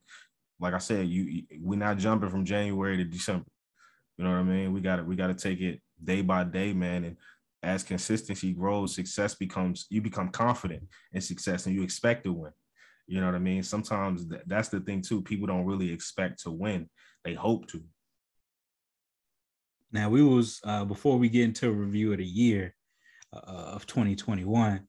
Like 0.58 0.74
I 0.74 0.78
said, 0.78 1.08
you 1.08 1.42
we're 1.60 1.78
not 1.78 1.98
jumping 1.98 2.30
from 2.30 2.44
January 2.44 2.96
to 2.96 3.04
December. 3.04 3.46
You 4.16 4.24
know 4.24 4.30
what 4.30 4.38
I 4.38 4.42
mean? 4.44 4.72
We 4.72 4.80
got 4.80 4.96
to 4.96 5.04
we 5.04 5.16
got 5.16 5.26
to 5.26 5.34
take 5.34 5.60
it 5.60 5.80
day 6.02 6.22
by 6.22 6.44
day, 6.44 6.72
man. 6.72 7.04
And 7.04 7.16
as 7.64 7.82
consistency 7.82 8.52
grows, 8.52 8.94
success 8.94 9.34
becomes 9.34 9.86
you 9.90 10.02
become 10.02 10.28
confident 10.28 10.84
in 11.12 11.20
success 11.20 11.66
and 11.66 11.74
you 11.74 11.82
expect 11.82 12.24
to 12.24 12.32
win. 12.32 12.52
You 13.06 13.20
know 13.20 13.26
what 13.26 13.34
I 13.34 13.40
mean? 13.40 13.62
Sometimes 13.62 14.28
th- 14.28 14.42
that's 14.46 14.68
the 14.68 14.80
thing 14.80 15.02
too. 15.02 15.22
People 15.22 15.46
don't 15.46 15.66
really 15.66 15.90
expect 15.92 16.42
to 16.42 16.50
win; 16.50 16.88
they 17.24 17.34
hope 17.34 17.66
to. 17.68 17.82
Now 19.92 20.08
we 20.10 20.22
was 20.22 20.60
uh, 20.64 20.84
before 20.84 21.18
we 21.18 21.28
get 21.28 21.44
into 21.44 21.68
a 21.68 21.72
review 21.72 22.12
of 22.12 22.18
the 22.18 22.24
year, 22.24 22.74
uh, 23.32 23.74
of 23.74 23.86
2021. 23.86 24.86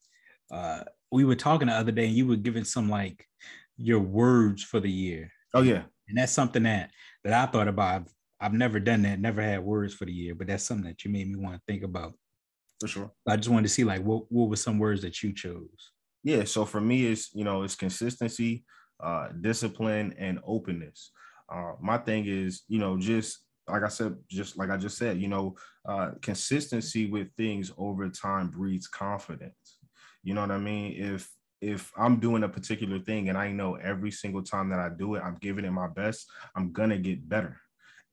Uh, 0.52 0.84
we 1.12 1.26
were 1.26 1.36
talking 1.36 1.68
the 1.68 1.74
other 1.74 1.92
day, 1.92 2.06
and 2.06 2.16
you 2.16 2.28
were 2.28 2.36
giving 2.36 2.64
some 2.64 2.90
like 2.90 3.26
your 3.78 4.00
words 4.00 4.64
for 4.64 4.80
the 4.80 4.92
year. 4.92 5.32
Oh 5.54 5.62
yeah, 5.62 5.84
and 6.08 6.18
that's 6.18 6.32
something 6.32 6.64
that 6.64 6.92
that 7.24 7.34
I 7.34 7.52
thought 7.52 7.68
about. 7.68 7.96
I've, 7.96 8.14
I've 8.40 8.54
never 8.54 8.80
done 8.80 9.02
that, 9.04 9.20
never 9.20 9.42
had 9.42 9.64
words 9.64 9.94
for 9.94 10.06
the 10.06 10.14
year, 10.14 10.36
but 10.36 10.48
that's 10.48 10.64
something 10.64 10.88
that 10.88 11.04
you 11.04 11.12
made 11.12 11.30
me 11.30 11.38
want 11.38 11.56
to 11.56 11.62
think 11.68 11.84
about. 11.84 12.14
For 12.80 12.88
sure. 12.88 13.12
I 13.28 13.38
just 13.38 13.50
wanted 13.50 13.64
to 13.64 13.74
see 13.74 13.84
like 13.84 14.04
what 14.04 14.32
what 14.32 14.50
were 14.50 14.56
some 14.56 14.80
words 14.80 15.02
that 15.02 15.24
you 15.24 15.34
chose. 15.34 15.92
Yeah, 16.24 16.44
so 16.44 16.66
for 16.66 16.82
me, 16.82 17.06
it's 17.08 17.34
you 17.34 17.44
know 17.44 17.64
it's 17.64 17.76
consistency, 17.76 18.66
uh, 19.02 19.30
discipline, 19.40 20.14
and 20.18 20.40
openness. 20.46 21.12
Uh, 21.52 21.74
my 21.82 21.98
thing 21.98 22.26
is 22.26 22.64
you 22.68 22.80
know 22.80 22.98
just 22.98 23.40
like 23.68 23.84
I 23.84 23.88
said, 23.88 24.16
just 24.30 24.58
like 24.58 24.70
I 24.70 24.78
just 24.78 24.98
said, 24.98 25.20
you 25.20 25.28
know, 25.28 25.56
uh, 25.88 26.12
consistency 26.22 27.08
with 27.08 27.30
things 27.36 27.72
over 27.78 28.10
time 28.10 28.50
breeds 28.50 28.88
confidence. 28.88 29.80
You 30.24 30.34
know 30.36 30.42
what 30.42 30.52
I 30.52 30.60
mean? 30.60 30.94
If 31.02 31.30
if 31.62 31.92
I'm 31.98 32.20
doing 32.20 32.44
a 32.44 32.50
particular 32.50 33.00
thing 33.00 33.30
and 33.30 33.38
I 33.38 33.52
know 33.52 33.76
every 33.76 34.12
single 34.12 34.44
time 34.44 34.70
that 34.70 34.80
I 34.80 34.90
do 34.90 35.16
it, 35.16 35.24
I'm 35.24 35.38
giving 35.42 35.66
it 35.66 35.72
my 35.72 35.88
best, 35.88 36.28
I'm 36.56 36.74
gonna 36.74 36.98
get 36.98 37.28
better. 37.28 37.62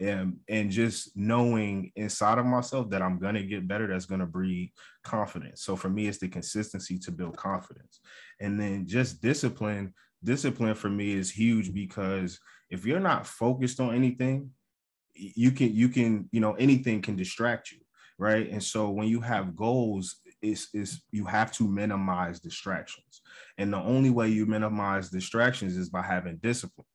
And, 0.02 0.38
and 0.48 0.70
just 0.70 1.16
knowing 1.16 1.92
inside 1.96 2.38
of 2.38 2.46
myself 2.46 2.90
that 2.90 3.02
I'm 3.02 3.18
gonna 3.18 3.42
get 3.42 3.68
better, 3.68 3.86
that's 3.86 4.06
gonna 4.06 4.26
breed 4.26 4.72
confidence. 5.04 5.62
So 5.62 5.76
for 5.76 5.88
me, 5.88 6.08
it's 6.08 6.18
the 6.18 6.28
consistency 6.28 6.98
to 7.00 7.12
build 7.12 7.36
confidence. 7.36 8.00
And 8.40 8.58
then 8.58 8.86
just 8.86 9.22
discipline. 9.22 9.94
Discipline 10.24 10.74
for 10.74 10.88
me 10.88 11.12
is 11.12 11.30
huge 11.30 11.72
because 11.74 12.38
if 12.70 12.86
you're 12.86 13.00
not 13.00 13.26
focused 13.26 13.80
on 13.80 13.94
anything, 13.94 14.50
you 15.14 15.50
can 15.50 15.74
you 15.74 15.88
can 15.88 16.28
you 16.32 16.40
know 16.40 16.54
anything 16.54 17.02
can 17.02 17.16
distract 17.16 17.70
you 17.70 17.78
right 18.18 18.48
and 18.50 18.62
so 18.62 18.90
when 18.90 19.08
you 19.08 19.20
have 19.20 19.56
goals 19.56 20.16
is 20.40 20.68
is 20.74 21.02
you 21.10 21.24
have 21.24 21.52
to 21.52 21.68
minimize 21.68 22.40
distractions 22.40 23.20
and 23.58 23.72
the 23.72 23.78
only 23.78 24.10
way 24.10 24.28
you 24.28 24.46
minimize 24.46 25.10
distractions 25.10 25.76
is 25.76 25.88
by 25.88 26.02
having 26.02 26.36
discipline 26.36 26.86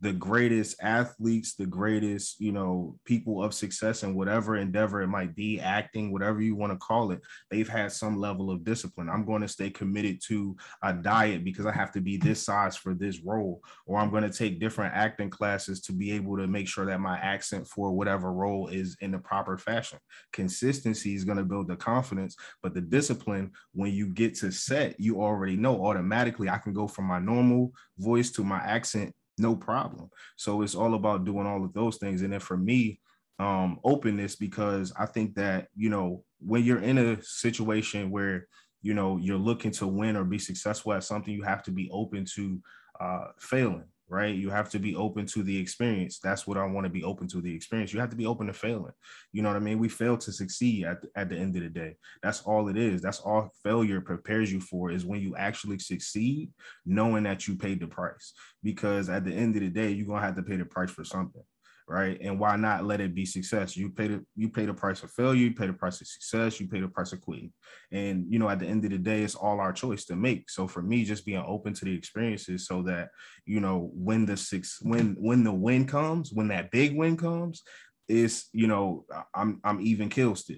the 0.00 0.12
greatest 0.12 0.76
athletes, 0.80 1.54
the 1.54 1.66
greatest, 1.66 2.40
you 2.40 2.52
know, 2.52 2.96
people 3.04 3.42
of 3.42 3.52
success 3.52 4.04
in 4.04 4.14
whatever 4.14 4.56
endeavor 4.56 5.02
it 5.02 5.08
might 5.08 5.34
be, 5.34 5.58
acting, 5.58 6.12
whatever 6.12 6.40
you 6.40 6.54
want 6.54 6.72
to 6.72 6.78
call 6.78 7.10
it, 7.10 7.20
they've 7.50 7.68
had 7.68 7.90
some 7.90 8.16
level 8.16 8.50
of 8.50 8.62
discipline. 8.62 9.08
I'm 9.08 9.24
going 9.24 9.42
to 9.42 9.48
stay 9.48 9.70
committed 9.70 10.20
to 10.28 10.56
a 10.84 10.92
diet 10.92 11.44
because 11.44 11.66
I 11.66 11.72
have 11.72 11.90
to 11.92 12.00
be 12.00 12.16
this 12.16 12.44
size 12.44 12.76
for 12.76 12.94
this 12.94 13.20
role, 13.24 13.60
or 13.86 13.98
I'm 13.98 14.10
going 14.10 14.22
to 14.22 14.30
take 14.30 14.60
different 14.60 14.94
acting 14.94 15.30
classes 15.30 15.80
to 15.82 15.92
be 15.92 16.12
able 16.12 16.36
to 16.36 16.46
make 16.46 16.68
sure 16.68 16.86
that 16.86 17.00
my 17.00 17.18
accent 17.18 17.66
for 17.66 17.90
whatever 17.90 18.32
role 18.32 18.68
is 18.68 18.96
in 19.00 19.10
the 19.10 19.18
proper 19.18 19.58
fashion. 19.58 19.98
Consistency 20.32 21.14
is 21.14 21.24
going 21.24 21.38
to 21.38 21.44
build 21.44 21.66
the 21.66 21.76
confidence, 21.76 22.36
but 22.62 22.72
the 22.72 22.80
discipline, 22.80 23.50
when 23.74 23.92
you 23.92 24.06
get 24.06 24.36
to 24.36 24.52
set, 24.52 24.98
you 25.00 25.20
already 25.20 25.56
know 25.56 25.84
automatically 25.84 26.48
I 26.48 26.58
can 26.58 26.72
go 26.72 26.86
from 26.86 27.06
my 27.06 27.18
normal 27.18 27.72
voice 27.98 28.30
to 28.32 28.44
my 28.44 28.58
accent 28.58 29.12
no 29.38 29.56
problem. 29.56 30.10
So 30.36 30.62
it's 30.62 30.74
all 30.74 30.94
about 30.94 31.24
doing 31.24 31.46
all 31.46 31.64
of 31.64 31.72
those 31.72 31.96
things. 31.96 32.22
And 32.22 32.32
then 32.32 32.40
for 32.40 32.56
me, 32.56 33.00
um, 33.38 33.78
openness 33.84 34.36
because 34.36 34.92
I 34.98 35.06
think 35.06 35.34
that 35.36 35.68
you 35.76 35.90
know 35.90 36.24
when 36.40 36.64
you're 36.64 36.80
in 36.80 36.98
a 36.98 37.22
situation 37.22 38.10
where 38.10 38.48
you 38.82 38.94
know 38.94 39.16
you're 39.16 39.38
looking 39.38 39.70
to 39.72 39.86
win 39.86 40.16
or 40.16 40.24
be 40.24 40.38
successful 40.38 40.92
at 40.92 41.04
something, 41.04 41.32
you 41.32 41.42
have 41.42 41.62
to 41.64 41.70
be 41.70 41.88
open 41.92 42.24
to 42.34 42.60
uh, 43.00 43.26
failing 43.38 43.86
right? 44.08 44.34
You 44.34 44.50
have 44.50 44.70
to 44.70 44.78
be 44.78 44.94
open 44.96 45.26
to 45.26 45.42
the 45.42 45.58
experience. 45.58 46.18
That's 46.18 46.46
what 46.46 46.56
I 46.56 46.64
want 46.64 46.84
to 46.86 46.90
be 46.90 47.04
open 47.04 47.28
to 47.28 47.40
the 47.40 47.54
experience. 47.54 47.92
You 47.92 48.00
have 48.00 48.10
to 48.10 48.16
be 48.16 48.26
open 48.26 48.46
to 48.46 48.52
failing. 48.52 48.92
You 49.32 49.42
know 49.42 49.48
what 49.48 49.56
I 49.56 49.60
mean? 49.60 49.78
We 49.78 49.88
fail 49.88 50.16
to 50.18 50.32
succeed 50.32 50.84
at, 50.84 50.98
at 51.14 51.28
the 51.28 51.36
end 51.36 51.56
of 51.56 51.62
the 51.62 51.68
day. 51.68 51.96
That's 52.22 52.42
all 52.42 52.68
it 52.68 52.76
is. 52.76 53.02
That's 53.02 53.20
all 53.20 53.50
failure 53.62 54.00
prepares 54.00 54.52
you 54.52 54.60
for 54.60 54.90
is 54.90 55.04
when 55.04 55.20
you 55.20 55.36
actually 55.36 55.78
succeed, 55.78 56.50
knowing 56.86 57.24
that 57.24 57.46
you 57.46 57.56
paid 57.56 57.80
the 57.80 57.86
price. 57.86 58.32
Because 58.62 59.08
at 59.08 59.24
the 59.24 59.32
end 59.32 59.56
of 59.56 59.62
the 59.62 59.68
day, 59.68 59.90
you're 59.90 60.06
going 60.06 60.20
to 60.20 60.26
have 60.26 60.36
to 60.36 60.42
pay 60.42 60.56
the 60.56 60.64
price 60.64 60.90
for 60.90 61.04
something 61.04 61.42
right? 61.88 62.18
And 62.20 62.38
why 62.38 62.56
not 62.56 62.84
let 62.84 63.00
it 63.00 63.14
be 63.14 63.24
success? 63.24 63.76
You 63.76 63.90
pay 63.90 64.08
the 64.08 64.24
you 64.36 64.48
pay 64.50 64.66
the 64.66 64.74
price 64.74 65.02
of 65.02 65.10
failure, 65.10 65.40
you 65.40 65.54
pay 65.54 65.66
the 65.66 65.72
price 65.72 66.00
of 66.00 66.06
success, 66.06 66.60
you 66.60 66.68
pay 66.68 66.80
the 66.80 66.88
price 66.88 67.12
of 67.12 67.20
quitting. 67.20 67.52
And 67.90 68.26
you 68.28 68.38
know, 68.38 68.48
at 68.48 68.58
the 68.58 68.66
end 68.66 68.84
of 68.84 68.90
the 68.90 68.98
day, 68.98 69.22
it's 69.22 69.34
all 69.34 69.60
our 69.60 69.72
choice 69.72 70.04
to 70.06 70.16
make. 70.16 70.50
So 70.50 70.68
for 70.68 70.82
me, 70.82 71.04
just 71.04 71.24
being 71.24 71.42
open 71.46 71.72
to 71.74 71.84
the 71.84 71.94
experiences 71.94 72.66
so 72.66 72.82
that 72.82 73.08
you 73.46 73.60
know 73.60 73.90
when 73.94 74.26
the 74.26 74.36
six 74.36 74.78
when 74.82 75.16
when 75.18 75.44
the 75.44 75.52
win 75.52 75.86
comes, 75.86 76.32
when 76.32 76.48
that 76.48 76.70
big 76.70 76.96
win 76.96 77.16
comes, 77.16 77.62
is 78.08 78.46
you 78.52 78.66
know, 78.66 79.04
I'm 79.34 79.60
I'm 79.64 79.80
even 79.80 80.08
kill 80.08 80.34
still. 80.34 80.56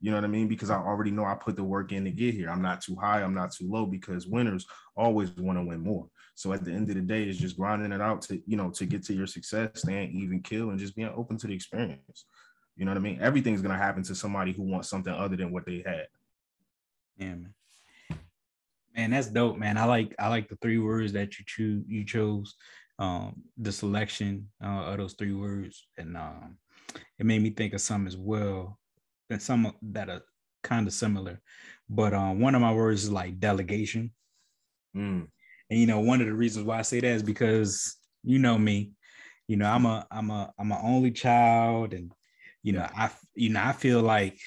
You 0.00 0.12
know 0.12 0.16
what 0.16 0.24
I 0.24 0.28
mean? 0.28 0.46
Because 0.46 0.70
I 0.70 0.76
already 0.76 1.10
know 1.10 1.24
I 1.24 1.34
put 1.34 1.56
the 1.56 1.64
work 1.64 1.90
in 1.90 2.04
to 2.04 2.12
get 2.12 2.32
here. 2.32 2.50
I'm 2.50 2.62
not 2.62 2.80
too 2.80 2.94
high, 2.94 3.22
I'm 3.22 3.34
not 3.34 3.52
too 3.52 3.68
low 3.68 3.84
because 3.84 4.28
winners 4.28 4.64
always 4.96 5.30
want 5.32 5.58
to 5.58 5.64
win 5.64 5.80
more. 5.80 6.08
So 6.38 6.52
at 6.52 6.64
the 6.64 6.70
end 6.70 6.88
of 6.88 6.94
the 6.94 7.00
day, 7.00 7.24
it's 7.24 7.36
just 7.36 7.56
grinding 7.56 7.90
it 7.90 8.00
out 8.00 8.22
to, 8.22 8.40
you 8.46 8.56
know, 8.56 8.70
to 8.70 8.86
get 8.86 9.02
to 9.06 9.12
your 9.12 9.26
success, 9.26 9.70
staying 9.74 10.12
even 10.12 10.40
kill 10.40 10.70
and 10.70 10.78
just 10.78 10.94
being 10.94 11.10
open 11.16 11.36
to 11.36 11.48
the 11.48 11.52
experience. 11.52 12.26
You 12.76 12.84
know 12.84 12.92
what 12.92 12.98
I 12.98 13.00
mean? 13.00 13.18
Everything's 13.20 13.60
gonna 13.60 13.76
happen 13.76 14.04
to 14.04 14.14
somebody 14.14 14.52
who 14.52 14.62
wants 14.62 14.88
something 14.88 15.12
other 15.12 15.34
than 15.34 15.50
what 15.50 15.66
they 15.66 15.82
had. 15.84 16.06
Yeah, 17.16 17.34
man. 17.34 17.54
Man, 18.94 19.10
that's 19.10 19.26
dope, 19.26 19.58
man. 19.58 19.76
I 19.76 19.84
like 19.86 20.14
I 20.16 20.28
like 20.28 20.48
the 20.48 20.54
three 20.62 20.78
words 20.78 21.12
that 21.14 21.36
you 21.40 21.44
choose 21.44 21.84
you 21.88 22.04
chose. 22.04 22.54
Um, 23.00 23.42
the 23.56 23.72
selection 23.72 24.48
uh, 24.62 24.92
of 24.92 24.98
those 24.98 25.14
three 25.14 25.34
words, 25.34 25.88
and 25.96 26.16
um, 26.16 26.58
it 27.18 27.26
made 27.26 27.42
me 27.42 27.50
think 27.50 27.74
of 27.74 27.80
some 27.80 28.06
as 28.06 28.16
well, 28.16 28.78
and 29.28 29.42
some 29.42 29.72
that 29.82 30.08
are 30.08 30.22
kind 30.62 30.86
of 30.86 30.92
similar. 30.92 31.40
But 31.90 32.14
um, 32.14 32.38
one 32.40 32.54
of 32.54 32.60
my 32.60 32.72
words 32.72 33.02
is 33.02 33.10
like 33.10 33.40
delegation. 33.40 34.12
Mm. 34.96 35.26
And 35.70 35.78
you 35.78 35.86
know, 35.86 36.00
one 36.00 36.20
of 36.20 36.26
the 36.26 36.34
reasons 36.34 36.66
why 36.66 36.78
I 36.78 36.82
say 36.82 37.00
that 37.00 37.06
is 37.06 37.22
because 37.22 37.96
you 38.24 38.38
know 38.38 38.58
me, 38.58 38.92
you 39.46 39.56
know, 39.56 39.70
I'm 39.70 39.86
a 39.86 40.06
I'm 40.10 40.30
a 40.30 40.52
I'm 40.58 40.72
an 40.72 40.78
only 40.82 41.10
child, 41.10 41.92
and 41.94 42.12
you 42.62 42.72
know, 42.72 42.86
I 42.96 43.10
you 43.34 43.50
know 43.50 43.62
I 43.62 43.72
feel 43.72 44.02
like, 44.02 44.38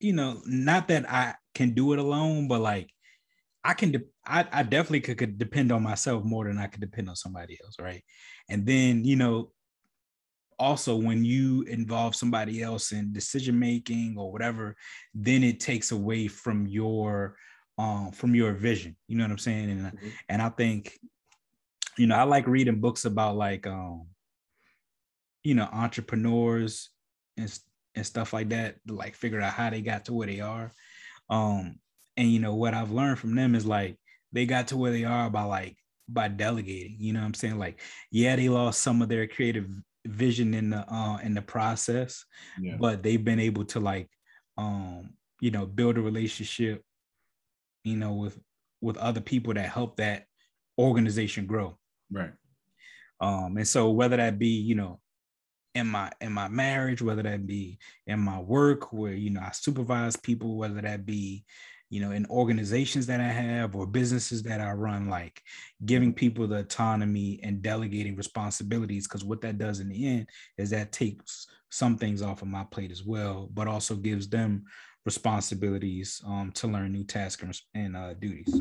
you 0.00 0.12
know, 0.12 0.40
not 0.46 0.88
that 0.88 1.10
I 1.10 1.34
can 1.54 1.70
do 1.70 1.92
it 1.92 1.98
alone, 1.98 2.48
but 2.48 2.60
like 2.60 2.90
I 3.64 3.74
can 3.74 3.92
de- 3.92 4.04
I, 4.24 4.46
I 4.52 4.62
definitely 4.62 5.00
could, 5.00 5.18
could 5.18 5.38
depend 5.38 5.72
on 5.72 5.82
myself 5.82 6.24
more 6.24 6.44
than 6.44 6.58
I 6.58 6.66
could 6.66 6.80
depend 6.80 7.08
on 7.08 7.16
somebody 7.16 7.58
else, 7.64 7.76
right? 7.80 8.02
And 8.48 8.64
then 8.64 9.04
you 9.04 9.16
know, 9.16 9.52
also 10.58 10.96
when 10.96 11.24
you 11.24 11.62
involve 11.62 12.14
somebody 12.14 12.62
else 12.62 12.92
in 12.92 13.12
decision 13.12 13.58
making 13.58 14.16
or 14.18 14.32
whatever, 14.32 14.76
then 15.14 15.44
it 15.44 15.60
takes 15.60 15.92
away 15.92 16.28
from 16.28 16.66
your 16.66 17.36
um, 17.78 18.10
from 18.12 18.34
your 18.34 18.52
vision. 18.52 18.96
You 19.08 19.16
know 19.16 19.24
what 19.24 19.32
I'm 19.32 19.38
saying? 19.38 19.70
And 19.70 19.80
mm-hmm. 19.86 20.08
and 20.28 20.42
I 20.42 20.48
think, 20.50 20.98
you 21.96 22.06
know, 22.06 22.16
I 22.16 22.22
like 22.22 22.46
reading 22.46 22.80
books 22.80 23.04
about 23.04 23.36
like 23.36 23.66
um, 23.66 24.06
you 25.42 25.54
know, 25.54 25.68
entrepreneurs 25.72 26.90
and 27.36 27.52
and 27.94 28.06
stuff 28.06 28.32
like 28.32 28.50
that, 28.50 28.76
to 28.86 28.94
like 28.94 29.14
figure 29.14 29.40
out 29.40 29.52
how 29.52 29.70
they 29.70 29.80
got 29.80 30.04
to 30.06 30.12
where 30.12 30.26
they 30.26 30.40
are. 30.40 30.72
Um, 31.30 31.78
and 32.16 32.30
you 32.30 32.38
know 32.38 32.54
what 32.54 32.74
I've 32.74 32.90
learned 32.90 33.18
from 33.18 33.34
them 33.34 33.54
is 33.54 33.66
like 33.66 33.98
they 34.32 34.46
got 34.46 34.68
to 34.68 34.76
where 34.76 34.92
they 34.92 35.04
are 35.04 35.30
by 35.30 35.42
like 35.44 35.76
by 36.08 36.28
delegating. 36.28 36.96
You 36.98 37.12
know 37.12 37.20
what 37.20 37.26
I'm 37.26 37.34
saying? 37.34 37.58
Like, 37.58 37.80
yeah, 38.10 38.36
they 38.36 38.48
lost 38.48 38.80
some 38.80 39.02
of 39.02 39.08
their 39.08 39.26
creative 39.26 39.68
vision 40.06 40.54
in 40.54 40.70
the 40.70 40.84
uh 40.92 41.18
in 41.18 41.34
the 41.34 41.42
process, 41.42 42.24
yeah. 42.60 42.76
but 42.78 43.02
they've 43.02 43.24
been 43.24 43.40
able 43.40 43.64
to 43.66 43.80
like 43.80 44.08
um 44.56 45.10
you 45.40 45.50
know 45.50 45.66
build 45.66 45.98
a 45.98 46.00
relationship 46.00 46.82
you 47.86 47.96
know, 47.96 48.14
with 48.14 48.38
with 48.80 48.96
other 48.96 49.20
people 49.20 49.54
that 49.54 49.68
help 49.68 49.96
that 49.96 50.24
organization 50.78 51.46
grow. 51.46 51.78
Right. 52.10 52.32
Um, 53.20 53.56
and 53.56 53.66
so 53.66 53.90
whether 53.90 54.16
that 54.16 54.38
be, 54.38 54.48
you 54.48 54.74
know, 54.74 55.00
in 55.74 55.86
my 55.86 56.10
in 56.20 56.32
my 56.32 56.48
marriage, 56.48 57.00
whether 57.00 57.22
that 57.22 57.46
be 57.46 57.78
in 58.06 58.18
my 58.18 58.40
work 58.40 58.92
where 58.92 59.12
you 59.12 59.30
know 59.30 59.40
I 59.40 59.52
supervise 59.52 60.16
people, 60.16 60.56
whether 60.56 60.80
that 60.80 61.06
be, 61.06 61.44
you 61.88 62.00
know, 62.00 62.10
in 62.10 62.26
organizations 62.26 63.06
that 63.06 63.20
I 63.20 63.28
have 63.28 63.76
or 63.76 63.86
businesses 63.86 64.42
that 64.42 64.60
I 64.60 64.72
run, 64.72 65.08
like 65.08 65.40
giving 65.84 66.12
people 66.12 66.46
the 66.48 66.58
autonomy 66.58 67.38
and 67.44 67.62
delegating 67.62 68.16
responsibilities, 68.16 69.06
because 69.06 69.24
what 69.24 69.40
that 69.42 69.58
does 69.58 69.78
in 69.78 69.88
the 69.90 70.08
end 70.08 70.28
is 70.58 70.70
that 70.70 70.90
takes 70.90 71.46
some 71.70 71.96
things 71.96 72.20
off 72.20 72.42
of 72.42 72.48
my 72.48 72.64
plate 72.64 72.90
as 72.90 73.04
well, 73.04 73.48
but 73.54 73.68
also 73.68 73.94
gives 73.94 74.28
them 74.28 74.64
responsibilities 75.06 76.20
um, 76.26 76.52
to 76.52 76.66
learn 76.66 76.92
new 76.92 77.04
tasks 77.04 77.62
and 77.74 77.96
uh, 77.96 78.12
duties. 78.14 78.60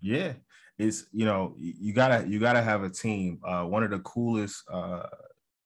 Yeah, 0.00 0.34
it's 0.78 1.06
you 1.10 1.24
know 1.24 1.54
you 1.56 1.92
gotta 1.92 2.28
you 2.28 2.38
gotta 2.38 2.62
have 2.62 2.84
a 2.84 2.90
team. 2.90 3.40
Uh, 3.44 3.64
one 3.64 3.82
of 3.82 3.90
the 3.90 3.98
coolest 4.00 4.62
uh, 4.70 5.06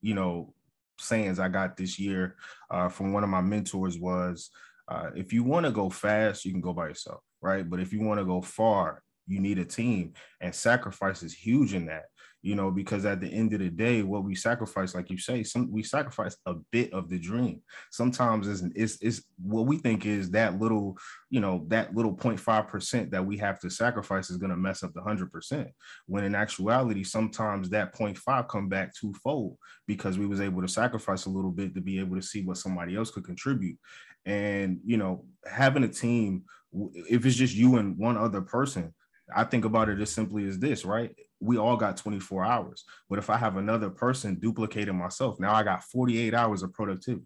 you 0.01 0.15
know 0.15 0.55
sayings 0.97 1.37
I 1.37 1.49
got 1.49 1.77
this 1.77 1.99
year 1.99 2.37
uh, 2.71 2.87
from 2.87 3.11
one 3.11 3.23
of 3.23 3.29
my 3.29 3.41
mentors 3.41 3.99
was, 3.99 4.49
uh, 4.87 5.09
if 5.15 5.33
you 5.33 5.43
want 5.43 5.65
to 5.65 5.71
go 5.71 5.89
fast, 5.89 6.45
you 6.45 6.51
can 6.51 6.61
go 6.61 6.73
by 6.73 6.87
yourself, 6.87 7.21
right? 7.41 7.67
But 7.67 7.79
if 7.79 7.91
you 7.91 8.01
want 8.01 8.19
to 8.19 8.25
go 8.25 8.41
far, 8.41 9.01
you 9.27 9.39
need 9.39 9.59
a 9.59 9.65
team 9.65 10.13
and 10.39 10.53
sacrifice 10.53 11.23
is 11.23 11.33
huge 11.33 11.73
in 11.73 11.87
that 11.87 12.05
you 12.41 12.55
know, 12.55 12.71
because 12.71 13.05
at 13.05 13.21
the 13.21 13.27
end 13.27 13.53
of 13.53 13.59
the 13.59 13.69
day, 13.69 14.01
what 14.01 14.23
we 14.23 14.33
sacrifice, 14.33 14.95
like 14.95 15.11
you 15.11 15.17
say, 15.17 15.43
some 15.43 15.71
we 15.71 15.83
sacrifice 15.83 16.35
a 16.47 16.55
bit 16.71 16.91
of 16.91 17.07
the 17.07 17.19
dream. 17.19 17.61
Sometimes 17.91 18.47
is 18.47 18.63
is 18.75 18.97
is 19.01 19.25
what 19.41 19.67
we 19.67 19.77
think 19.77 20.05
is 20.05 20.31
that 20.31 20.59
little, 20.59 20.97
you 21.29 21.39
know, 21.39 21.65
that 21.67 21.95
little 21.95 22.15
0.5 22.15 22.67
percent 22.67 23.11
that 23.11 23.25
we 23.25 23.37
have 23.37 23.59
to 23.59 23.69
sacrifice 23.69 24.31
is 24.31 24.37
going 24.37 24.49
to 24.49 24.57
mess 24.57 24.81
up 24.81 24.93
the 24.93 25.01
hundred 25.01 25.31
percent. 25.31 25.69
When 26.07 26.23
in 26.23 26.33
actuality, 26.33 27.03
sometimes 27.03 27.69
that 27.69 27.93
0.5 27.93 28.47
come 28.47 28.67
back 28.69 28.95
twofold 28.95 29.57
because 29.85 30.17
we 30.17 30.25
was 30.25 30.41
able 30.41 30.61
to 30.61 30.67
sacrifice 30.67 31.25
a 31.25 31.29
little 31.29 31.51
bit 31.51 31.75
to 31.75 31.81
be 31.81 31.99
able 31.99 32.15
to 32.15 32.23
see 32.23 32.43
what 32.43 32.57
somebody 32.57 32.95
else 32.95 33.11
could 33.11 33.25
contribute. 33.25 33.77
And 34.25 34.79
you 34.83 34.97
know, 34.97 35.25
having 35.45 35.83
a 35.83 35.89
team, 35.89 36.45
if 36.73 37.23
it's 37.23 37.35
just 37.35 37.53
you 37.53 37.77
and 37.77 37.97
one 37.97 38.17
other 38.17 38.41
person, 38.41 38.95
I 39.35 39.43
think 39.43 39.65
about 39.65 39.89
it 39.89 40.01
as 40.01 40.11
simply 40.11 40.47
as 40.47 40.57
this, 40.57 40.85
right? 40.85 41.15
We 41.41 41.57
all 41.57 41.75
got 41.75 41.97
24 41.97 42.45
hours. 42.45 42.85
But 43.09 43.19
if 43.19 43.29
I 43.29 43.37
have 43.37 43.57
another 43.57 43.89
person 43.89 44.35
duplicating 44.35 44.97
myself, 44.97 45.39
now 45.39 45.53
I 45.53 45.63
got 45.63 45.83
48 45.83 46.33
hours 46.33 46.63
of 46.63 46.71
productivity. 46.71 47.25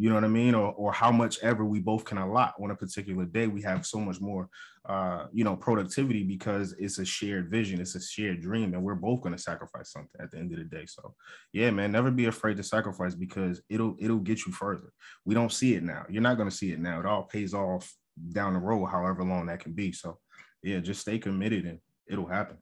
You 0.00 0.08
know 0.08 0.14
what 0.14 0.24
I 0.24 0.28
mean? 0.28 0.54
Or, 0.54 0.72
or 0.72 0.92
how 0.94 1.12
much 1.12 1.38
ever 1.40 1.62
we 1.62 1.78
both 1.78 2.06
can 2.06 2.16
allot 2.16 2.54
on 2.58 2.70
a 2.70 2.74
particular 2.74 3.26
day, 3.26 3.48
we 3.48 3.60
have 3.60 3.84
so 3.84 3.98
much 4.00 4.18
more, 4.18 4.48
uh, 4.88 5.26
you 5.30 5.44
know, 5.44 5.54
productivity 5.54 6.22
because 6.24 6.74
it's 6.78 6.98
a 6.98 7.04
shared 7.04 7.50
vision, 7.50 7.82
it's 7.82 7.96
a 7.96 8.00
shared 8.00 8.40
dream, 8.40 8.72
and 8.72 8.82
we're 8.82 8.94
both 8.94 9.20
going 9.20 9.36
to 9.36 9.42
sacrifice 9.42 9.92
something 9.92 10.18
at 10.18 10.30
the 10.30 10.38
end 10.38 10.52
of 10.52 10.58
the 10.58 10.64
day. 10.64 10.86
So, 10.86 11.14
yeah, 11.52 11.70
man, 11.70 11.92
never 11.92 12.10
be 12.10 12.24
afraid 12.24 12.56
to 12.56 12.62
sacrifice 12.62 13.14
because 13.14 13.60
it'll 13.68 13.94
it'll 13.98 14.20
get 14.20 14.46
you 14.46 14.52
further. 14.52 14.90
We 15.26 15.34
don't 15.34 15.52
see 15.52 15.74
it 15.74 15.82
now. 15.82 16.06
You're 16.08 16.22
not 16.22 16.38
going 16.38 16.48
to 16.48 16.56
see 16.56 16.72
it 16.72 16.80
now. 16.80 16.98
It 17.00 17.04
all 17.04 17.24
pays 17.24 17.52
off 17.52 17.94
down 18.32 18.54
the 18.54 18.58
road, 18.58 18.86
however 18.86 19.22
long 19.22 19.44
that 19.46 19.60
can 19.60 19.72
be. 19.72 19.92
So, 19.92 20.18
yeah, 20.62 20.78
just 20.78 21.02
stay 21.02 21.18
committed 21.18 21.66
and 21.66 21.78
it'll 22.08 22.26
happen. 22.26 22.56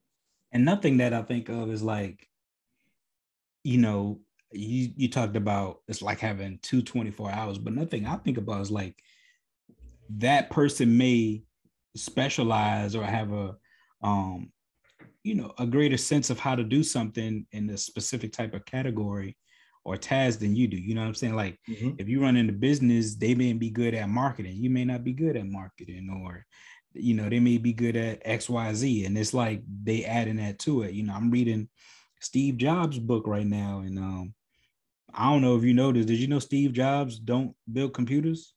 And 0.53 0.65
nothing 0.65 0.99
that 0.99 1.13
I 1.13 1.23
think 1.23 1.49
of 1.49 1.71
is 1.71 1.83
like, 1.83 2.27
you 3.65 3.79
know, 3.79 4.21
you 4.53 4.91
you 4.97 5.09
talked 5.09 5.37
about 5.37 5.81
it's 5.89 6.01
like 6.01 6.21
having 6.21 6.59
two 6.63 6.83
24 6.83 7.31
hours, 7.31 7.59
but 7.59 7.75
nothing 7.75 8.07
I 8.07 8.17
think 8.17 8.39
about 8.39 8.63
is 8.63 8.71
like 8.71 8.97
that 10.17 10.51
person 10.51 10.97
may 10.97 11.43
specialize 11.95 12.95
or 12.95 13.05
have 13.05 13.33
a 13.33 13.57
um 14.03 14.51
you 15.23 15.35
know 15.35 15.53
a 15.59 15.67
greater 15.67 15.97
sense 15.97 16.31
of 16.31 16.39
how 16.39 16.55
to 16.55 16.65
do 16.65 16.83
something 16.83 17.47
in 17.53 17.69
a 17.71 17.77
specific 17.77 18.33
type 18.33 18.55
of 18.55 18.65
category 18.65 19.37
or 19.85 19.97
task 19.97 20.41
than 20.41 20.55
you 20.55 20.69
do. 20.69 20.77
You 20.77 20.95
know 20.95 21.01
what 21.01 21.09
I'm 21.09 21.15
saying? 21.15 21.35
Like 21.35 21.59
mm-hmm. 21.69 21.93
if 21.99 22.09
you 22.09 22.21
run 22.21 22.37
into 22.37 22.53
business, 22.53 23.15
they 23.15 23.35
may 23.35 23.53
be 23.53 23.71
good 23.71 23.95
at 23.95 24.09
marketing. 24.09 24.57
You 24.57 24.71
may 24.71 24.85
not 24.85 25.05
be 25.05 25.13
good 25.13 25.37
at 25.37 25.47
marketing, 25.47 26.11
or 26.25 26.45
you 26.94 27.14
know, 27.14 27.29
they 27.29 27.40
may 27.40 27.59
be 27.59 27.72
good 27.72 27.96
at 27.96 28.24
XYZ. 28.24 29.07
And 29.07 29.16
it's 29.16 29.35
like 29.35 29.62
they 29.85 30.05
adding 30.05 30.37
that 30.37 30.59
to 30.61 30.83
it. 30.83 30.92
You 30.92 31.05
know, 31.05 31.14
I'm 31.14 31.31
reading 31.31 31.68
Steve 32.20 32.57
Jobs' 32.57 32.98
book 32.98 33.27
right 33.27 33.46
now. 33.46 33.81
And 33.81 33.98
um, 33.98 34.35
I 35.14 35.31
don't 35.31 35.42
know 35.42 35.57
if 35.57 35.64
you 35.64 35.74
noticed, 35.74 36.09
did 36.09 36.18
you 36.18 36.27
know 36.27 36.38
Steve 36.38 36.72
Jobs 36.72 37.18
don't 37.18 37.55
build 37.70 37.94
computers? 37.94 38.55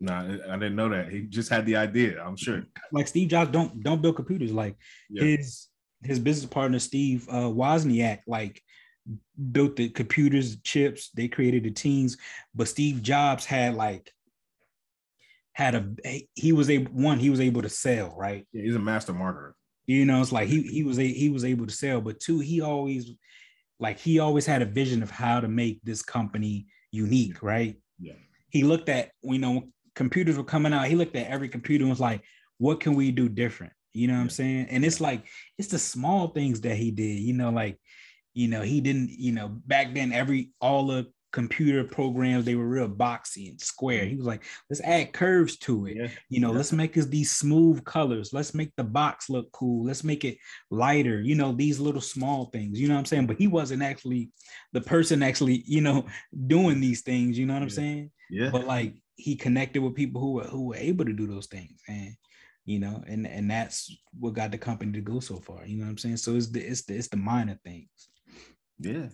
No, 0.00 0.14
I 0.14 0.52
didn't 0.54 0.76
know 0.76 0.88
that. 0.88 1.10
He 1.10 1.22
just 1.22 1.50
had 1.50 1.66
the 1.66 1.76
idea, 1.76 2.22
I'm 2.24 2.36
sure. 2.36 2.64
Like 2.90 3.06
Steve 3.06 3.28
Jobs 3.28 3.50
don't 3.50 3.82
don't 3.82 4.00
build 4.00 4.16
computers. 4.16 4.50
Like 4.50 4.76
yeah. 5.10 5.24
his 5.24 5.68
his 6.02 6.18
business 6.18 6.50
partner 6.50 6.78
Steve 6.78 7.28
uh, 7.28 7.50
Wozniak 7.50 8.20
like 8.26 8.62
built 9.52 9.76
the 9.76 9.90
computers, 9.90 10.56
chips. 10.62 11.10
They 11.10 11.28
created 11.28 11.64
the 11.64 11.70
teams, 11.70 12.16
but 12.54 12.68
Steve 12.68 13.02
Jobs 13.02 13.44
had 13.44 13.74
like 13.74 14.10
had 15.52 15.74
a 15.74 16.28
he 16.34 16.52
was 16.52 16.70
able 16.70 16.92
one 16.92 17.18
he 17.18 17.30
was 17.30 17.40
able 17.40 17.62
to 17.62 17.68
sell 17.68 18.14
right. 18.16 18.46
Yeah, 18.52 18.62
he's 18.62 18.76
a 18.76 18.78
master 18.78 19.12
marketer. 19.12 19.52
You 19.86 20.04
know, 20.04 20.20
it's 20.20 20.32
like 20.32 20.48
he 20.48 20.62
he 20.62 20.84
was 20.84 20.98
a 20.98 21.06
he 21.06 21.28
was 21.28 21.44
able 21.44 21.66
to 21.66 21.72
sell, 21.72 22.00
but 22.00 22.20
two 22.20 22.38
he 22.38 22.60
always 22.60 23.10
like 23.78 23.98
he 23.98 24.20
always 24.20 24.46
had 24.46 24.62
a 24.62 24.66
vision 24.66 25.02
of 25.02 25.10
how 25.10 25.40
to 25.40 25.48
make 25.48 25.80
this 25.82 26.02
company 26.02 26.66
unique, 26.92 27.42
right? 27.42 27.76
Yeah. 27.98 28.14
He 28.50 28.62
looked 28.62 28.88
at 28.88 29.10
you 29.22 29.38
know 29.38 29.64
computers 29.94 30.36
were 30.36 30.44
coming 30.44 30.72
out. 30.72 30.86
He 30.86 30.94
looked 30.94 31.16
at 31.16 31.26
every 31.26 31.48
computer 31.48 31.82
and 31.82 31.90
was 31.90 32.00
like, 32.00 32.22
what 32.58 32.80
can 32.80 32.94
we 32.94 33.10
do 33.10 33.28
different? 33.28 33.72
You 33.92 34.06
know 34.06 34.14
what 34.14 34.18
yeah. 34.18 34.22
I'm 34.22 34.30
saying? 34.30 34.66
And 34.70 34.84
it's 34.84 35.00
like 35.00 35.26
it's 35.58 35.68
the 35.68 35.78
small 35.78 36.28
things 36.28 36.60
that 36.60 36.76
he 36.76 36.90
did. 36.90 37.18
You 37.18 37.32
know, 37.32 37.50
like 37.50 37.78
you 38.32 38.48
know 38.48 38.62
he 38.62 38.80
didn't 38.80 39.10
you 39.10 39.32
know 39.32 39.48
back 39.48 39.94
then 39.94 40.12
every 40.12 40.50
all 40.60 40.86
the 40.86 41.10
computer 41.32 41.84
programs 41.84 42.44
they 42.44 42.56
were 42.56 42.66
real 42.66 42.88
boxy 42.88 43.50
and 43.50 43.60
square. 43.60 44.00
Mm-hmm. 44.00 44.10
He 44.10 44.16
was 44.16 44.26
like 44.26 44.42
let's 44.68 44.80
add 44.82 45.12
curves 45.12 45.56
to 45.58 45.86
it. 45.86 45.96
Yeah. 45.96 46.08
you 46.28 46.40
know 46.40 46.50
yeah. 46.50 46.56
let's 46.56 46.72
make 46.72 46.96
us 46.96 47.06
these 47.06 47.30
smooth 47.30 47.84
colors. 47.84 48.32
Let's 48.32 48.54
make 48.54 48.74
the 48.76 48.84
box 48.84 49.30
look 49.30 49.50
cool. 49.52 49.84
Let's 49.84 50.04
make 50.04 50.24
it 50.24 50.38
lighter. 50.70 51.20
You 51.20 51.36
know 51.36 51.52
these 51.52 51.78
little 51.78 52.00
small 52.00 52.46
things 52.46 52.80
you 52.80 52.88
know 52.88 52.94
what 52.94 53.00
i'm 53.00 53.06
saying? 53.06 53.26
But 53.26 53.38
he 53.38 53.46
wasn't 53.46 53.82
actually 53.82 54.30
the 54.72 54.80
person 54.80 55.22
actually 55.22 55.62
you 55.66 55.80
know 55.80 56.06
doing 56.46 56.80
these 56.80 57.02
things 57.02 57.38
you 57.38 57.46
know 57.46 57.54
what 57.54 57.62
i'm 57.62 57.70
saying? 57.70 58.10
Yeah. 58.30 58.50
But 58.50 58.66
like 58.66 58.94
he 59.16 59.36
connected 59.36 59.82
with 59.82 59.94
people 59.94 60.20
who 60.20 60.32
were 60.32 60.44
who 60.44 60.66
were 60.68 60.76
able 60.76 61.04
to 61.04 61.12
do 61.12 61.26
those 61.26 61.46
things 61.46 61.80
and 61.88 62.14
you 62.64 62.78
know 62.78 63.02
and 63.06 63.26
and 63.26 63.50
that's 63.50 63.94
what 64.18 64.34
got 64.34 64.50
the 64.50 64.58
company 64.58 64.92
to 64.92 65.00
go 65.00 65.20
so 65.20 65.36
far 65.36 65.66
you 65.66 65.76
know 65.76 65.84
what 65.84 65.90
i'm 65.90 65.98
saying? 65.98 66.16
So 66.16 66.34
it's 66.34 66.50
the 66.50 66.60
it's 66.60 66.82
the 66.82 66.96
it's 66.96 67.08
the 67.08 67.16
minor 67.16 67.58
things. 67.64 68.08
Yeah. 68.80 69.08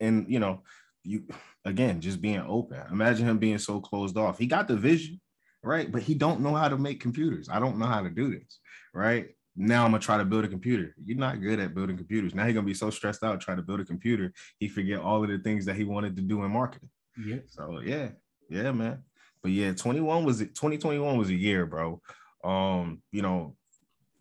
And 0.00 0.26
you 0.28 0.38
know 0.38 0.62
you 1.04 1.24
again 1.64 2.00
just 2.00 2.20
being 2.20 2.42
open. 2.46 2.80
Imagine 2.90 3.28
him 3.28 3.38
being 3.38 3.58
so 3.58 3.80
closed 3.80 4.16
off. 4.16 4.38
He 4.38 4.46
got 4.46 4.68
the 4.68 4.76
vision, 4.76 5.20
right? 5.62 5.90
But 5.90 6.02
he 6.02 6.14
don't 6.14 6.40
know 6.40 6.54
how 6.54 6.68
to 6.68 6.78
make 6.78 7.00
computers. 7.00 7.48
I 7.50 7.58
don't 7.58 7.78
know 7.78 7.86
how 7.86 8.02
to 8.02 8.10
do 8.10 8.30
this, 8.30 8.60
right? 8.94 9.28
Now 9.56 9.84
I'm 9.84 9.90
gonna 9.90 10.02
try 10.02 10.18
to 10.18 10.24
build 10.24 10.44
a 10.44 10.48
computer. 10.48 10.94
You're 11.04 11.18
not 11.18 11.40
good 11.40 11.60
at 11.60 11.74
building 11.74 11.96
computers. 11.96 12.34
Now 12.34 12.46
he's 12.46 12.54
gonna 12.54 12.66
be 12.66 12.74
so 12.74 12.90
stressed 12.90 13.22
out 13.22 13.40
trying 13.40 13.58
to 13.58 13.62
build 13.62 13.80
a 13.80 13.84
computer, 13.84 14.32
he 14.58 14.68
forget 14.68 15.00
all 15.00 15.22
of 15.22 15.30
the 15.30 15.38
things 15.38 15.66
that 15.66 15.76
he 15.76 15.84
wanted 15.84 16.16
to 16.16 16.22
do 16.22 16.44
in 16.44 16.50
marketing. 16.50 16.90
Yeah. 17.22 17.38
So 17.46 17.80
yeah, 17.84 18.10
yeah, 18.48 18.72
man. 18.72 19.02
But 19.42 19.52
yeah, 19.52 19.72
21 19.72 20.24
was 20.24 20.38
2021 20.38 21.18
was 21.18 21.28
a 21.28 21.34
year, 21.34 21.66
bro. 21.66 22.00
Um, 22.44 23.02
you 23.10 23.22
know, 23.22 23.56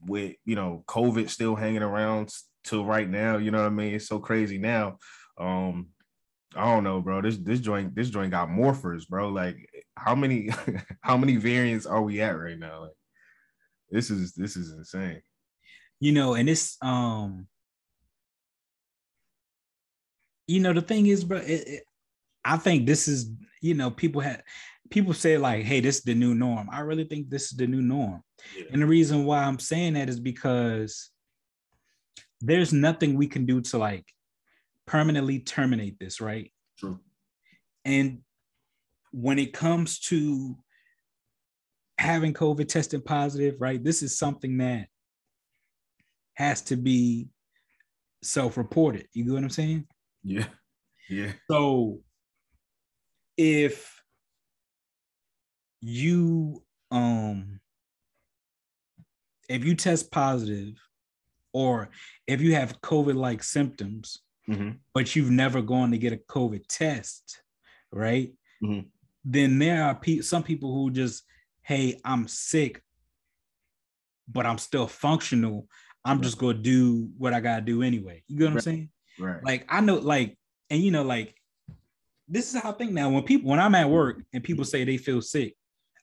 with 0.06 0.36
you 0.46 0.56
know, 0.56 0.84
COVID 0.88 1.30
still 1.30 1.56
hanging 1.56 1.84
around 1.84 2.34
till 2.64 2.86
right 2.86 3.10
now, 3.10 3.38
you 3.38 3.52
know 3.52 3.60
what 3.60 3.68
I 3.68 3.70
mean? 3.70 3.94
It's 3.94 4.08
so 4.08 4.20
crazy 4.20 4.58
now. 4.58 4.98
Um, 5.38 5.88
I 6.56 6.66
don't 6.66 6.84
know, 6.84 7.02
bro. 7.02 7.22
This 7.22 7.38
this 7.38 7.60
joint 7.60 7.96
this 7.96 8.10
joint 8.10 8.32
got 8.32 8.50
morphers, 8.50 9.08
bro. 9.08 9.30
Like 9.30 9.58
how 9.96 10.16
many 10.16 10.50
how 11.02 11.18
many 11.18 11.38
variants 11.38 11.86
are 11.86 12.02
we 12.02 12.22
at 12.22 12.38
right 12.38 12.60
now? 12.60 12.82
Like 12.82 12.98
this 13.90 14.10
is 14.10 14.34
this 14.34 14.58
is 14.58 14.74
insane. 14.74 15.22
You 16.00 16.12
know, 16.12 16.34
and 16.34 16.50
it's 16.50 16.78
um 16.82 17.48
you 20.48 20.60
know 20.60 20.74
the 20.74 20.82
thing 20.82 21.08
is, 21.08 21.24
bro, 21.24 21.38
it, 21.38 21.68
it, 21.68 21.84
I 22.44 22.58
think 22.58 22.86
this 22.86 23.08
is 23.08 23.32
you 23.62 23.74
know 23.74 23.90
people 23.90 24.22
had 24.22 24.44
people 24.90 25.14
say 25.14 25.38
like, 25.38 25.64
hey, 25.64 25.80
this 25.80 26.00
is 26.00 26.04
the 26.04 26.16
new 26.16 26.36
norm. 26.36 26.70
I 26.72 26.82
really 26.82 27.06
think 27.06 27.30
this 27.30 27.52
is 27.52 27.58
the 27.58 27.68
new 27.68 27.82
norm, 27.82 28.24
yeah. 28.58 28.66
and 28.74 28.82
the 28.82 28.88
reason 28.88 29.24
why 29.24 29.44
I'm 29.44 29.60
saying 29.60 29.94
that 29.94 30.10
is 30.10 30.20
because 30.20 31.12
there's 32.42 32.74
nothing 32.74 33.16
we 33.16 33.28
can 33.28 33.46
do 33.46 33.62
to 33.62 33.78
like 33.78 34.06
permanently 34.92 35.40
terminate 35.40 35.98
this, 36.00 36.20
right? 36.20 36.52
True. 36.78 37.00
And 37.86 38.20
when 39.12 39.40
it 39.40 39.54
comes 39.54 40.00
to 40.00 40.58
having 41.98 42.34
COVID 42.34 42.68
testing 42.68 43.00
positive, 43.00 43.56
right? 43.62 43.82
This 43.82 44.04
is 44.04 44.18
something 44.18 44.58
that 44.58 44.88
has 46.34 46.62
to 46.64 46.76
be 46.76 47.30
self-reported. 48.22 49.08
You 49.14 49.24
get 49.24 49.34
what 49.34 49.44
I'm 49.44 49.50
saying? 49.50 49.88
Yeah. 50.26 50.48
Yeah. 51.10 51.32
So 51.50 52.02
if 53.38 54.02
you 55.80 56.64
um 56.92 57.62
if 59.48 59.64
you 59.64 59.74
test 59.74 60.12
positive 60.12 60.76
or 61.54 61.90
if 62.28 62.42
you 62.42 62.56
have 62.56 62.82
COVID 62.82 63.16
like 63.16 63.42
symptoms, 63.42 64.20
mm-hmm. 64.50 64.72
but 64.94 65.16
you've 65.16 65.32
never 65.32 65.62
gone 65.62 65.92
to 65.92 65.98
get 65.98 66.14
a 66.14 66.18
COVID 66.18 66.66
test, 66.68 67.42
right? 67.92 68.32
Mm-hmm. 68.64 68.88
Then 69.24 69.60
there 69.60 69.84
are 69.84 69.96
pe- 69.96 70.22
some 70.22 70.44
people 70.44 70.74
who 70.74 70.92
just, 70.92 71.24
hey, 71.64 72.00
I'm 72.04 72.28
sick, 72.28 72.82
but 74.28 74.46
I'm 74.46 74.58
still 74.58 74.88
functional. 74.88 75.68
I'm 76.04 76.18
right. 76.18 76.24
just 76.24 76.38
gonna 76.38 76.56
do 76.56 77.10
what 77.18 77.34
I 77.34 77.40
gotta 77.40 77.62
do 77.62 77.84
anyway. 77.84 78.24
You 78.28 78.38
get 78.38 78.46
what 78.46 78.50
right. 78.50 78.58
I'm 78.58 78.62
saying? 78.62 78.90
Right. 79.20 79.44
Like 79.44 79.66
I 79.70 79.82
know, 79.82 79.96
like, 79.96 80.38
and 80.70 80.82
you 80.82 80.92
know, 80.92 81.04
like, 81.04 81.36
this 82.28 82.54
is 82.54 82.62
how 82.62 82.70
I 82.70 82.74
think 82.74 82.92
now. 82.92 83.10
When 83.10 83.24
people, 83.24 83.50
when 83.50 83.60
I'm 83.60 83.76
at 83.76 83.90
work 83.90 84.24
and 84.34 84.44
people 84.44 84.64
say 84.64 84.84
they 84.84 84.98
feel 84.98 85.22
sick, 85.22 85.56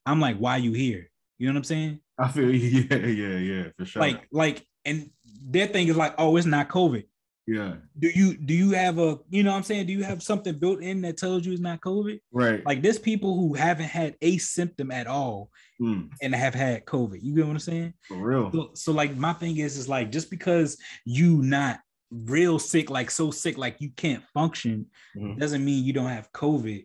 I'm 0.04 0.20
like, 0.20 0.36
why 0.36 0.58
you 0.58 0.72
here? 0.72 1.10
You 1.38 1.46
know 1.46 1.54
what 1.54 1.58
I'm 1.58 1.64
saying? 1.64 2.00
I 2.18 2.28
feel 2.28 2.50
yeah, 2.54 2.96
yeah, 2.96 3.38
yeah, 3.38 3.64
for 3.76 3.84
sure. 3.86 4.00
Like, 4.00 4.26
like, 4.30 4.66
and 4.84 5.10
their 5.42 5.66
thing 5.66 5.88
is 5.88 5.96
like, 5.96 6.14
oh, 6.18 6.36
it's 6.36 6.46
not 6.46 6.68
COVID 6.68 7.04
Yeah. 7.50 7.76
Do 7.98 8.08
you 8.14 8.36
do 8.36 8.52
you 8.52 8.72
have 8.72 8.98
a 8.98 9.18
you 9.30 9.42
know 9.42 9.50
what 9.52 9.56
I'm 9.56 9.62
saying? 9.62 9.86
Do 9.86 9.94
you 9.94 10.04
have 10.04 10.22
something 10.22 10.58
built 10.58 10.82
in 10.82 11.00
that 11.00 11.16
tells 11.16 11.46
you 11.46 11.52
it's 11.52 11.62
not 11.62 11.80
COVID? 11.80 12.20
Right. 12.30 12.64
Like 12.66 12.82
there's 12.82 12.98
people 12.98 13.38
who 13.38 13.54
haven't 13.54 13.86
had 13.86 14.16
a 14.20 14.36
symptom 14.38 14.90
at 14.90 15.06
all 15.06 15.50
Mm, 15.80 16.10
and 16.20 16.34
have 16.34 16.54
had 16.54 16.84
COVID. 16.86 17.20
You 17.22 17.34
get 17.36 17.46
what 17.46 17.52
I'm 17.52 17.58
saying? 17.60 17.94
for 18.08 18.16
real. 18.16 18.50
So, 18.52 18.70
so 18.74 18.92
like 18.92 19.16
my 19.16 19.32
thing 19.32 19.56
is 19.58 19.78
is 19.78 19.88
like 19.88 20.10
just 20.10 20.28
because 20.28 20.76
you 21.06 21.40
not 21.40 21.78
real 22.10 22.58
sick, 22.58 22.90
like 22.90 23.10
so 23.10 23.30
sick, 23.30 23.56
like 23.56 23.76
you 23.80 23.90
can't 23.96 24.24
function, 24.34 24.86
Mhm. 25.16 25.38
doesn't 25.38 25.64
mean 25.64 25.84
you 25.84 25.92
don't 25.94 26.08
have 26.10 26.30
COVID. 26.32 26.84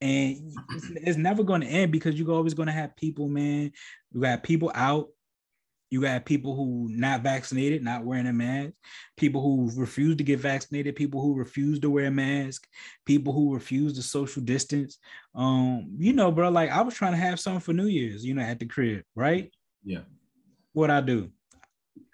And 0.00 0.52
it's, 0.70 0.90
it's 1.08 1.18
never 1.18 1.42
going 1.44 1.60
to 1.60 1.66
end 1.66 1.92
because 1.92 2.18
you're 2.18 2.32
always 2.32 2.54
going 2.54 2.68
to 2.68 2.72
have 2.72 2.96
people, 2.96 3.28
man. 3.28 3.70
You 4.12 4.22
got 4.22 4.42
people 4.42 4.72
out. 4.74 5.08
You 5.90 6.00
got 6.00 6.24
people 6.24 6.54
who 6.54 6.88
not 6.90 7.22
vaccinated, 7.22 7.82
not 7.82 8.04
wearing 8.04 8.28
a 8.28 8.32
mask. 8.32 8.72
People 9.16 9.42
who 9.42 9.70
refuse 9.74 10.16
to 10.16 10.24
get 10.24 10.38
vaccinated. 10.38 10.94
People 10.94 11.20
who 11.20 11.34
refuse 11.34 11.80
to 11.80 11.90
wear 11.90 12.06
a 12.06 12.10
mask. 12.12 12.66
People 13.04 13.32
who 13.32 13.52
refuse 13.52 13.94
to 13.94 14.02
social 14.02 14.40
distance. 14.42 14.98
Um, 15.34 15.96
you 15.98 16.12
know, 16.12 16.30
bro. 16.30 16.48
Like 16.50 16.70
I 16.70 16.82
was 16.82 16.94
trying 16.94 17.12
to 17.12 17.18
have 17.18 17.40
something 17.40 17.60
for 17.60 17.72
New 17.72 17.86
Year's, 17.86 18.24
you 18.24 18.34
know, 18.34 18.42
at 18.42 18.60
the 18.60 18.66
crib, 18.66 19.02
right? 19.16 19.52
Yeah. 19.84 20.02
What 20.72 20.90
I 20.90 21.00
do? 21.00 21.30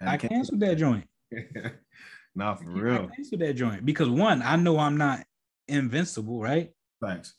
I 0.01 0.17
can't- 0.17 0.31
canceled 0.33 0.61
that 0.61 0.75
joint. 0.75 1.05
not 2.35 2.59
for 2.61 2.69
I 2.71 2.73
real. 2.73 3.09
canceled 3.15 3.41
that 3.41 3.53
joint 3.53 3.85
because 3.85 4.09
one, 4.09 4.41
I 4.41 4.55
know 4.55 4.79
I'm 4.79 4.97
not 4.97 5.23
invincible, 5.67 6.39
right? 6.41 6.71
Thanks. 7.01 7.35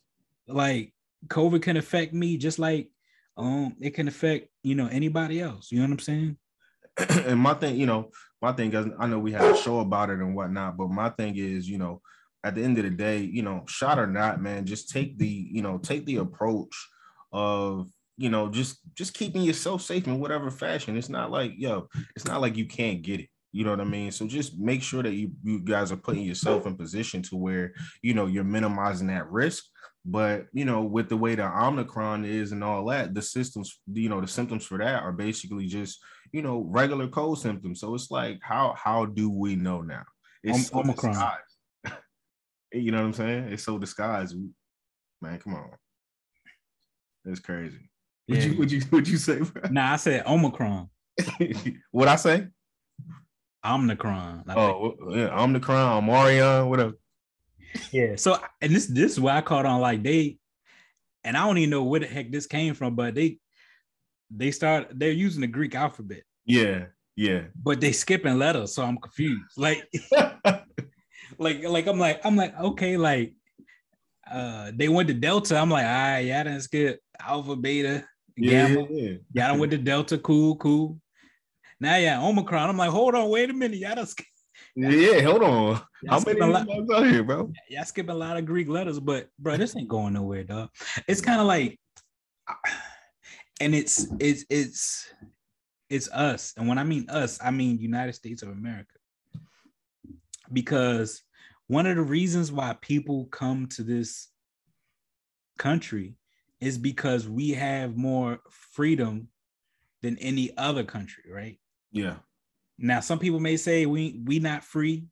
Like 0.46 0.92
COVID 1.26 1.62
can 1.62 1.76
affect 1.76 2.12
me 2.14 2.36
just 2.36 2.58
like 2.58 2.90
um 3.38 3.74
it 3.80 3.90
can 3.90 4.08
affect 4.08 4.48
you 4.62 4.74
know 4.74 4.88
anybody 4.88 5.40
else. 5.40 5.70
You 5.70 5.78
know 5.78 5.84
what 5.84 5.92
I'm 5.92 5.98
saying? 6.00 6.36
and 7.26 7.38
my 7.38 7.54
thing, 7.54 7.76
you 7.76 7.86
know, 7.86 8.10
my 8.42 8.52
thing 8.52 8.72
is 8.72 8.86
I 8.98 9.06
know 9.06 9.18
we 9.18 9.32
had 9.32 9.54
a 9.54 9.56
show 9.56 9.80
about 9.80 10.10
it 10.10 10.18
and 10.18 10.34
whatnot, 10.34 10.76
but 10.76 10.90
my 10.90 11.10
thing 11.10 11.36
is, 11.36 11.68
you 11.68 11.78
know, 11.78 12.02
at 12.44 12.54
the 12.54 12.62
end 12.62 12.78
of 12.78 12.84
the 12.84 12.90
day, 12.90 13.20
you 13.20 13.42
know, 13.42 13.64
shot 13.66 13.98
or 13.98 14.06
not, 14.06 14.40
man, 14.40 14.64
just 14.64 14.90
take 14.90 15.18
the, 15.18 15.26
you 15.26 15.62
know, 15.62 15.78
take 15.78 16.06
the 16.06 16.16
approach 16.16 16.74
of, 17.32 17.88
you 18.16 18.30
know, 18.30 18.48
just 18.48 18.78
just 18.94 19.14
keeping 19.14 19.42
yourself 19.42 19.82
safe 19.82 20.06
in 20.06 20.20
whatever 20.20 20.50
fashion. 20.50 20.96
It's 20.96 21.08
not 21.08 21.30
like, 21.30 21.52
yo, 21.56 21.88
it's 22.16 22.24
not 22.24 22.40
like 22.40 22.56
you 22.56 22.66
can't 22.66 23.02
get 23.02 23.20
it. 23.20 23.28
You 23.52 23.64
know 23.64 23.70
what 23.70 23.80
I 23.80 23.84
mean? 23.84 24.10
So 24.10 24.26
just 24.26 24.58
make 24.58 24.82
sure 24.82 25.02
that 25.02 25.14
you 25.14 25.32
you 25.42 25.60
guys 25.60 25.90
are 25.90 25.96
putting 25.96 26.22
yourself 26.22 26.66
in 26.66 26.76
position 26.76 27.22
to 27.22 27.36
where, 27.36 27.72
you 28.02 28.14
know, 28.14 28.26
you're 28.26 28.44
minimizing 28.44 29.06
that 29.08 29.30
risk. 29.30 29.64
But 30.04 30.46
you 30.52 30.64
know, 30.64 30.82
with 30.82 31.08
the 31.08 31.16
way 31.16 31.34
the 31.34 31.44
Omicron 31.46 32.24
is 32.24 32.52
and 32.52 32.64
all 32.64 32.84
that, 32.86 33.14
the 33.14 33.22
systems, 33.22 33.80
you 33.92 34.08
know, 34.08 34.20
the 34.20 34.26
symptoms 34.28 34.64
for 34.64 34.78
that 34.78 35.02
are 35.02 35.12
basically 35.12 35.66
just 35.66 35.98
you 36.32 36.42
know, 36.42 36.60
regular 36.68 37.08
cold 37.08 37.40
symptoms. 37.40 37.80
So 37.80 37.94
it's 37.94 38.10
like, 38.10 38.38
how 38.42 38.74
how 38.76 39.06
do 39.06 39.30
we 39.30 39.56
know 39.56 39.80
now? 39.82 40.04
It's 40.42 40.72
Om- 40.72 40.80
Omicron. 40.80 41.12
disguised. 41.12 42.02
you 42.72 42.92
know 42.92 42.98
what 42.98 43.06
I'm 43.06 43.12
saying? 43.14 43.44
It's 43.48 43.62
so 43.64 43.78
disguised. 43.78 44.36
Man, 45.22 45.38
come 45.38 45.54
on. 45.54 45.70
It's 47.24 47.40
crazy. 47.40 47.90
Would 48.28 48.38
Yeah. 48.38 48.44
you 48.50 48.58
would 48.58 48.70
you 48.72 48.82
would 48.92 49.08
you 49.08 49.16
say? 49.16 49.40
bro? 49.40 49.70
Nah, 49.70 49.92
I 49.94 49.96
said 49.96 50.26
Omicron, 50.26 50.88
what 51.90 52.08
I 52.08 52.16
say? 52.16 52.46
Omicron. 53.64 54.44
I 54.46 54.54
think. 54.54 54.58
Oh, 54.58 54.94
yeah, 55.10 55.40
Omicron, 55.42 56.04
Omarion, 56.04 56.68
whatever. 56.68 56.92
Yeah. 57.92 58.16
So 58.16 58.38
and 58.60 58.74
this 58.74 58.86
this 58.86 59.12
is 59.12 59.20
why 59.20 59.36
I 59.36 59.40
caught 59.40 59.66
on 59.66 59.80
like 59.80 60.02
they, 60.02 60.38
and 61.24 61.36
I 61.36 61.46
don't 61.46 61.58
even 61.58 61.70
know 61.70 61.84
where 61.84 62.00
the 62.00 62.06
heck 62.06 62.30
this 62.30 62.46
came 62.46 62.74
from, 62.74 62.94
but 62.94 63.14
they 63.14 63.38
they 64.30 64.50
start 64.50 64.88
they're 64.98 65.10
using 65.12 65.40
the 65.40 65.46
Greek 65.46 65.74
alphabet, 65.74 66.22
Yeah, 66.44 66.86
yeah. 67.16 67.42
but 67.62 67.80
they 67.80 67.92
skipping 67.92 68.38
letters, 68.38 68.74
so 68.74 68.84
I'm 68.84 68.98
confused. 68.98 69.52
Like 69.56 69.88
like 71.38 71.62
like 71.64 71.86
I'm 71.86 71.98
like 71.98 72.20
I'm 72.24 72.36
like 72.36 72.58
okay 72.58 72.96
like 72.96 73.34
uh 74.30 74.70
they 74.74 74.88
went 74.88 75.08
to 75.08 75.14
Delta. 75.14 75.56
I'm 75.58 75.70
like 75.70 75.84
all 75.86 75.90
right, 75.92 76.20
yeah, 76.20 76.40
I 76.40 76.44
didn't 76.44 76.60
skip 76.62 77.00
Alpha, 77.20 77.56
Beta, 77.56 78.04
yeah, 78.36 78.68
Gamma. 78.68 78.86
yeah. 78.90 79.10
Y'all 79.32 79.48
done 79.48 79.58
went 79.58 79.72
to 79.72 79.78
Delta, 79.78 80.18
cool, 80.18 80.56
cool. 80.56 81.00
Now 81.80 81.96
yeah, 81.96 82.20
Omicron. 82.20 82.70
I'm 82.70 82.76
like, 82.76 82.90
hold 82.90 83.14
on, 83.14 83.28
wait 83.30 83.50
a 83.50 83.52
minute, 83.54 83.78
y'all 83.78 83.94
done 83.94 84.06
sk- 84.06 84.24
Yeah, 84.80 85.22
hold 85.22 85.42
on. 85.42 85.80
y'all 86.02 86.20
How 86.20 86.20
many 86.20 86.40
lot, 86.40 86.68
out 86.70 87.06
here, 87.06 87.24
bro? 87.24 87.52
y'all 87.68 87.84
skipping 87.84 88.10
a 88.10 88.14
lot 88.14 88.36
of 88.36 88.46
Greek 88.46 88.68
letters, 88.68 89.00
but 89.00 89.28
bro, 89.36 89.56
this 89.56 89.76
ain't 89.76 89.88
going 89.88 90.12
nowhere, 90.12 90.44
dog. 90.44 90.70
It's 91.08 91.20
kind 91.20 91.40
of 91.40 91.48
like, 91.48 91.80
and 93.60 93.74
it's 93.74 94.06
it's 94.20 94.44
it's 94.48 95.12
it's 95.90 96.08
us, 96.12 96.54
and 96.56 96.68
when 96.68 96.78
I 96.78 96.84
mean 96.84 97.10
us, 97.10 97.40
I 97.42 97.50
mean 97.50 97.80
United 97.80 98.12
States 98.12 98.42
of 98.42 98.50
America, 98.50 98.94
because 100.52 101.24
one 101.66 101.86
of 101.86 101.96
the 101.96 102.02
reasons 102.02 102.52
why 102.52 102.76
people 102.80 103.24
come 103.26 103.66
to 103.70 103.82
this 103.82 104.28
country 105.58 106.14
is 106.60 106.78
because 106.78 107.28
we 107.28 107.50
have 107.50 107.96
more 107.96 108.38
freedom 108.48 109.26
than 110.02 110.16
any 110.18 110.56
other 110.56 110.84
country, 110.84 111.24
right? 111.32 111.58
Yeah, 111.90 112.18
Now, 112.78 113.00
some 113.00 113.18
people 113.18 113.40
may 113.40 113.56
say 113.56 113.86
we 113.86 114.20
we 114.24 114.38
not 114.38 114.62
free, 114.64 115.06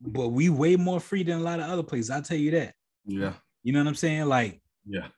but 0.00 0.28
we 0.28 0.48
way 0.48 0.76
more 0.76 1.00
free 1.00 1.22
than 1.24 1.38
a 1.38 1.42
lot 1.42 1.60
of 1.60 1.68
other 1.68 1.82
places. 1.82 2.10
I'll 2.10 2.22
tell 2.22 2.36
you 2.38 2.52
that. 2.52 2.74
yeah, 3.04 3.32
You 3.62 3.72
know 3.72 3.80
what 3.80 3.88
I'm 3.88 3.94
saying? 3.94 4.26
Like, 4.26 4.60
yeah. 4.86 5.08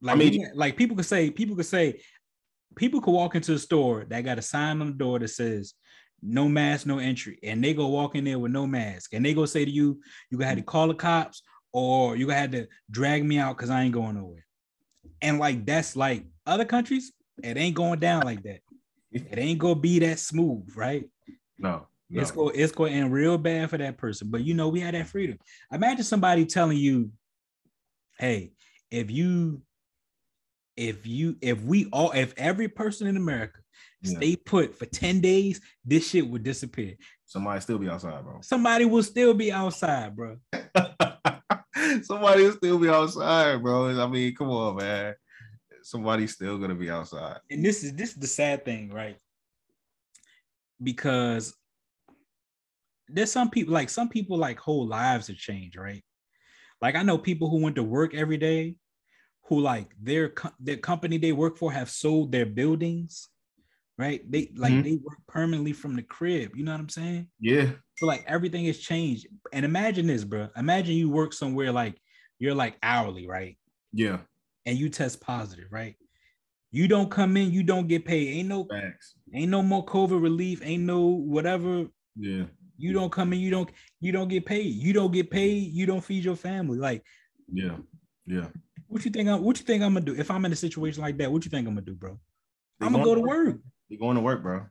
like, 0.00 0.18
mean- 0.18 0.34
even- 0.34 0.52
like 0.54 0.76
people 0.76 0.96
could 0.96 1.06
say, 1.06 1.30
people 1.30 1.56
could 1.56 1.66
say, 1.66 2.00
people 2.76 3.00
could 3.00 3.12
walk 3.12 3.34
into 3.34 3.54
a 3.54 3.58
store 3.58 4.04
that 4.08 4.20
got 4.24 4.38
a 4.38 4.42
sign 4.42 4.80
on 4.80 4.88
the 4.88 4.92
door 4.92 5.18
that 5.18 5.28
says 5.28 5.74
no 6.22 6.48
mask, 6.48 6.86
no 6.86 6.98
entry, 6.98 7.38
and 7.42 7.62
they 7.62 7.72
go 7.74 7.86
walk 7.88 8.14
in 8.14 8.24
there 8.24 8.38
with 8.38 8.52
no 8.52 8.66
mask, 8.66 9.14
and 9.14 9.24
they 9.24 9.34
go 9.34 9.46
say 9.46 9.64
to 9.64 9.70
you, 9.70 10.00
you 10.30 10.38
gonna 10.38 10.48
have 10.48 10.58
to 10.58 10.62
call 10.64 10.88
the 10.88 10.94
cops, 10.94 11.42
or 11.72 12.16
you 12.16 12.26
gonna 12.26 12.38
have 12.38 12.50
to 12.52 12.66
drag 12.90 13.24
me 13.24 13.38
out 13.38 13.56
because 13.56 13.70
I 13.70 13.82
ain't 13.82 13.94
going 13.94 14.16
nowhere. 14.16 14.44
And 15.22 15.38
like 15.38 15.64
that's 15.64 15.96
like 15.96 16.24
other 16.46 16.64
countries, 16.64 17.12
it 17.42 17.56
ain't 17.56 17.74
going 17.74 17.98
down 18.00 18.22
like 18.24 18.42
that. 18.44 18.60
It 19.10 19.38
ain't 19.38 19.58
gonna 19.58 19.74
be 19.74 19.98
that 20.00 20.18
smooth, 20.18 20.68
right? 20.76 21.08
No, 21.58 21.86
no. 22.10 22.22
It's 22.22 22.30
going 22.30 22.52
it's 22.54 22.72
going 22.72 22.92
to 22.92 22.98
end 22.98 23.12
real 23.12 23.38
bad 23.38 23.70
for 23.70 23.78
that 23.78 23.96
person. 23.96 24.28
But 24.30 24.44
you 24.44 24.54
know, 24.54 24.68
we 24.68 24.80
had 24.80 24.94
that 24.94 25.08
freedom. 25.08 25.38
Imagine 25.72 26.04
somebody 26.04 26.44
telling 26.46 26.78
you, 26.78 27.10
hey, 28.18 28.52
if 28.90 29.10
you 29.10 29.62
if 30.76 31.06
you 31.06 31.36
if 31.40 31.60
we 31.62 31.88
all 31.92 32.12
if 32.12 32.34
every 32.36 32.68
person 32.68 33.06
in 33.06 33.16
America 33.16 33.60
Yeah. 34.02 34.18
stay 34.18 34.36
put 34.36 34.74
for 34.74 34.86
10 34.86 35.20
days, 35.20 35.60
this 35.84 36.08
shit 36.08 36.26
would 36.28 36.44
disappear. 36.44 36.94
Somebody 37.26 37.60
still 37.60 37.78
be 37.78 37.88
outside, 37.88 38.22
bro. 38.24 38.40
Somebody 38.42 38.84
will 38.84 39.02
still 39.02 39.34
be 39.34 39.50
outside, 39.52 40.14
bro. 40.14 40.36
Somebody 42.02 42.44
will 42.44 42.52
still 42.52 42.78
be 42.78 42.88
outside, 42.88 43.62
bro. 43.62 44.00
I 44.00 44.06
mean, 44.06 44.34
come 44.34 44.50
on, 44.50 44.76
man. 44.76 45.14
Somebody's 45.88 46.34
still 46.34 46.58
gonna 46.58 46.74
be 46.74 46.90
outside. 46.90 47.38
And 47.50 47.64
this 47.64 47.82
is 47.82 47.94
this 47.94 48.10
is 48.10 48.16
the 48.16 48.26
sad 48.26 48.64
thing, 48.64 48.90
right? 48.92 49.16
Because 50.82 51.54
there's 53.08 53.32
some 53.32 53.48
people 53.48 53.72
like 53.72 53.88
some 53.88 54.08
people 54.10 54.36
like 54.36 54.58
whole 54.58 54.86
lives 54.86 55.28
have 55.28 55.38
changed, 55.38 55.76
right? 55.78 56.04
Like 56.82 56.94
I 56.94 57.02
know 57.02 57.16
people 57.16 57.48
who 57.48 57.62
went 57.62 57.76
to 57.76 57.82
work 57.82 58.14
every 58.14 58.36
day, 58.36 58.76
who 59.46 59.60
like 59.60 59.90
their 59.98 60.28
co- 60.28 60.52
their 60.60 60.76
company 60.76 61.16
they 61.16 61.32
work 61.32 61.56
for 61.56 61.72
have 61.72 61.88
sold 61.88 62.32
their 62.32 62.44
buildings, 62.46 63.28
right? 63.96 64.20
They 64.30 64.52
like 64.56 64.74
Mhm. 64.74 64.82
they 64.84 64.96
work 64.96 65.18
permanently 65.26 65.72
from 65.72 65.96
the 65.96 66.02
crib. 66.02 66.54
You 66.54 66.64
know 66.64 66.72
what 66.72 66.80
I'm 66.82 66.88
saying? 66.90 67.28
Yeah, 67.40 67.70
So 67.96 68.04
like 68.06 68.24
everything 68.26 68.66
has 68.66 68.78
changed. 68.78 69.26
And 69.54 69.64
imagine 69.64 70.06
this, 70.06 70.22
bro. 70.24 70.48
Imagine 70.54 70.96
you 70.96 71.08
work 71.08 71.32
somewhere 71.32 71.72
like 71.72 71.98
you're 72.38 72.54
like 72.54 72.76
hourly, 72.82 73.26
right? 73.26 73.56
yeah. 73.94 74.18
And 74.68 74.76
you 74.78 74.90
test 74.90 75.22
positive, 75.22 75.64
right? 75.70 75.96
You 76.72 76.88
don't 76.88 77.10
come 77.10 77.38
in, 77.38 77.50
you 77.50 77.62
don't 77.62 77.88
get 77.88 78.04
paid. 78.04 78.28
Ain't 78.36 78.48
no 78.48 78.64
Facts. 78.64 79.14
ain't 79.32 79.50
no 79.50 79.62
more 79.62 79.82
COVID 79.86 80.22
relief, 80.22 80.60
ain't 80.62 80.82
no 80.82 81.06
whatever. 81.06 81.86
Yeah, 82.16 82.44
You 82.76 82.92
don't 82.92 83.10
come 83.10 83.32
in, 83.32 83.40
you 83.40 83.50
don't 83.50 83.70
you 84.00 84.12
don't 84.12 84.28
get 84.28 84.44
paid. 84.44 84.66
You 84.74 84.92
don't 84.92 85.10
get 85.10 85.30
paid, 85.30 85.72
you 85.72 85.86
don't 85.86 86.04
feed 86.04 86.22
your 86.22 86.36
family. 86.36 86.76
Like, 86.76 87.02
yeah, 87.50 87.78
yeah. 88.26 88.48
what 88.88 89.06
you 89.06 89.10
think? 89.10 89.30
I'm, 89.30 89.42
what 89.42 89.58
you 89.58 89.64
think 89.64 89.82
I'm 89.82 89.94
gonna 89.94 90.04
do 90.04 90.14
if 90.14 90.30
I'm 90.30 90.44
in 90.44 90.52
a 90.52 90.56
situation 90.56 91.00
like 91.00 91.16
that? 91.16 91.32
What 91.32 91.46
you 91.46 91.50
think 91.50 91.66
I'm 91.66 91.72
gonna 91.74 91.86
do, 91.86 91.94
bro? 91.94 92.20
They 92.78 92.84
I'm 92.86 92.92
gonna 92.92 93.04
go 93.04 93.14
to 93.14 93.22
work. 93.22 93.56
They 93.88 93.96
going 93.96 94.16
to 94.16 94.20
work, 94.20 94.42
bro. 94.42 94.66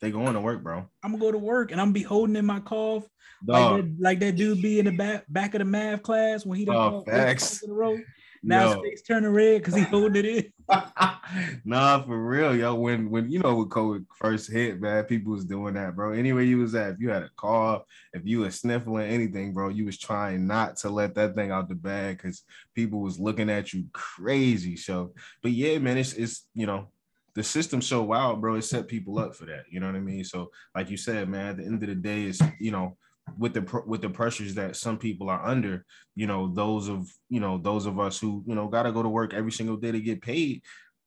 They 0.00 0.12
going 0.12 0.34
to 0.34 0.40
work, 0.40 0.62
bro. 0.62 0.86
I'm 1.02 1.10
gonna 1.10 1.18
go 1.18 1.32
to 1.32 1.38
work 1.38 1.72
and 1.72 1.80
I'm 1.80 1.88
gonna 1.88 1.94
be 1.94 2.02
holding 2.02 2.36
in 2.36 2.46
my 2.46 2.60
cough 2.60 3.08
like 3.44 3.82
that, 3.82 3.96
like 3.98 4.20
that 4.20 4.36
dude 4.36 4.62
be 4.62 4.78
in 4.78 4.84
the 4.84 4.96
back 4.96 5.24
back 5.28 5.54
of 5.56 5.58
the 5.58 5.64
math 5.64 6.02
class 6.04 6.46
when 6.46 6.58
he 6.58 6.64
done 6.64 6.76
Oh, 6.76 7.04
facts. 7.04 7.60
in 7.64 7.70
a 7.70 7.74
row. 7.74 7.98
Now 8.42 8.64
Yo. 8.64 8.82
his 8.82 8.82
face 8.82 9.02
turning 9.02 9.30
red 9.30 9.60
because 9.60 9.74
he 9.74 9.82
holding 9.82 10.24
it 10.24 10.24
in. 10.24 10.52
nah, 11.64 12.02
for 12.02 12.18
real, 12.18 12.56
yo. 12.56 12.74
When 12.74 13.08
when 13.08 13.30
you 13.30 13.38
know 13.38 13.54
when 13.54 13.68
COVID 13.68 14.04
first 14.16 14.50
hit, 14.50 14.80
man, 14.80 15.04
people 15.04 15.32
was 15.32 15.44
doing 15.44 15.74
that, 15.74 15.94
bro. 15.94 16.12
Anywhere 16.12 16.42
you 16.42 16.58
was 16.58 16.74
at, 16.74 16.94
if 16.94 17.00
you 17.00 17.10
had 17.10 17.22
a 17.22 17.30
cough, 17.36 17.82
if 18.12 18.22
you 18.24 18.40
was 18.40 18.58
sniffling 18.58 19.08
anything, 19.08 19.52
bro, 19.52 19.68
you 19.68 19.84
was 19.84 19.98
trying 19.98 20.46
not 20.46 20.76
to 20.78 20.90
let 20.90 21.14
that 21.14 21.34
thing 21.36 21.52
out 21.52 21.68
the 21.68 21.76
bag 21.76 22.16
because 22.16 22.42
people 22.74 23.00
was 23.00 23.20
looking 23.20 23.48
at 23.48 23.72
you 23.72 23.84
crazy. 23.92 24.76
So, 24.76 25.14
but 25.42 25.52
yeah, 25.52 25.78
man, 25.78 25.98
it's 25.98 26.14
it's 26.14 26.46
you 26.54 26.66
know, 26.66 26.88
the 27.34 27.44
system's 27.44 27.86
so 27.86 28.02
wild, 28.02 28.40
bro. 28.40 28.56
It 28.56 28.62
set 28.62 28.88
people 28.88 29.18
up 29.18 29.36
for 29.36 29.46
that. 29.46 29.64
You 29.70 29.78
know 29.78 29.86
what 29.86 29.96
I 29.96 30.00
mean? 30.00 30.24
So, 30.24 30.50
like 30.74 30.90
you 30.90 30.96
said, 30.96 31.28
man, 31.28 31.50
at 31.50 31.56
the 31.58 31.64
end 31.64 31.82
of 31.82 31.88
the 31.88 31.94
day, 31.94 32.24
it's 32.24 32.40
you 32.58 32.72
know, 32.72 32.96
with 33.38 33.54
the 33.54 33.82
with 33.86 34.02
the 34.02 34.08
pressures 34.08 34.54
that 34.54 34.76
some 34.76 34.98
people 34.98 35.30
are 35.30 35.44
under, 35.44 35.84
you 36.14 36.26
know, 36.26 36.52
those 36.52 36.88
of 36.88 37.08
you 37.28 37.40
know 37.40 37.58
those 37.58 37.86
of 37.86 37.98
us 37.98 38.18
who 38.18 38.42
you 38.46 38.54
know 38.54 38.68
got 38.68 38.84
to 38.84 38.92
go 38.92 39.02
to 39.02 39.08
work 39.08 39.34
every 39.34 39.52
single 39.52 39.76
day 39.76 39.92
to 39.92 40.00
get 40.00 40.22
paid, 40.22 40.62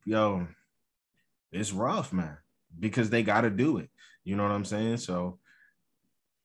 yo, 0.05 0.47
it's 1.51 1.71
rough, 1.71 2.13
man, 2.13 2.37
because 2.79 3.09
they 3.09 3.23
got 3.23 3.41
to 3.41 3.49
do 3.49 3.77
it. 3.77 3.89
You 4.23 4.35
know 4.35 4.43
what 4.43 4.51
I'm 4.51 4.65
saying? 4.65 4.97
So, 4.97 5.39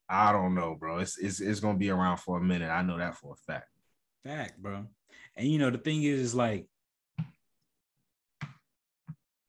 I 0.08 0.32
don't 0.32 0.54
know, 0.54 0.76
bro. 0.78 0.98
It's 0.98 1.18
it's 1.18 1.40
it's 1.40 1.60
gonna 1.60 1.78
be 1.78 1.90
around 1.90 2.18
for 2.18 2.38
a 2.38 2.42
minute. 2.42 2.70
I 2.70 2.82
know 2.82 2.98
that 2.98 3.16
for 3.16 3.34
a 3.34 3.52
fact. 3.52 3.68
Fact, 4.24 4.60
bro. 4.60 4.86
And 5.36 5.48
you 5.48 5.58
know 5.58 5.70
the 5.70 5.78
thing 5.78 6.02
is, 6.02 6.20
is 6.20 6.34
like 6.34 6.66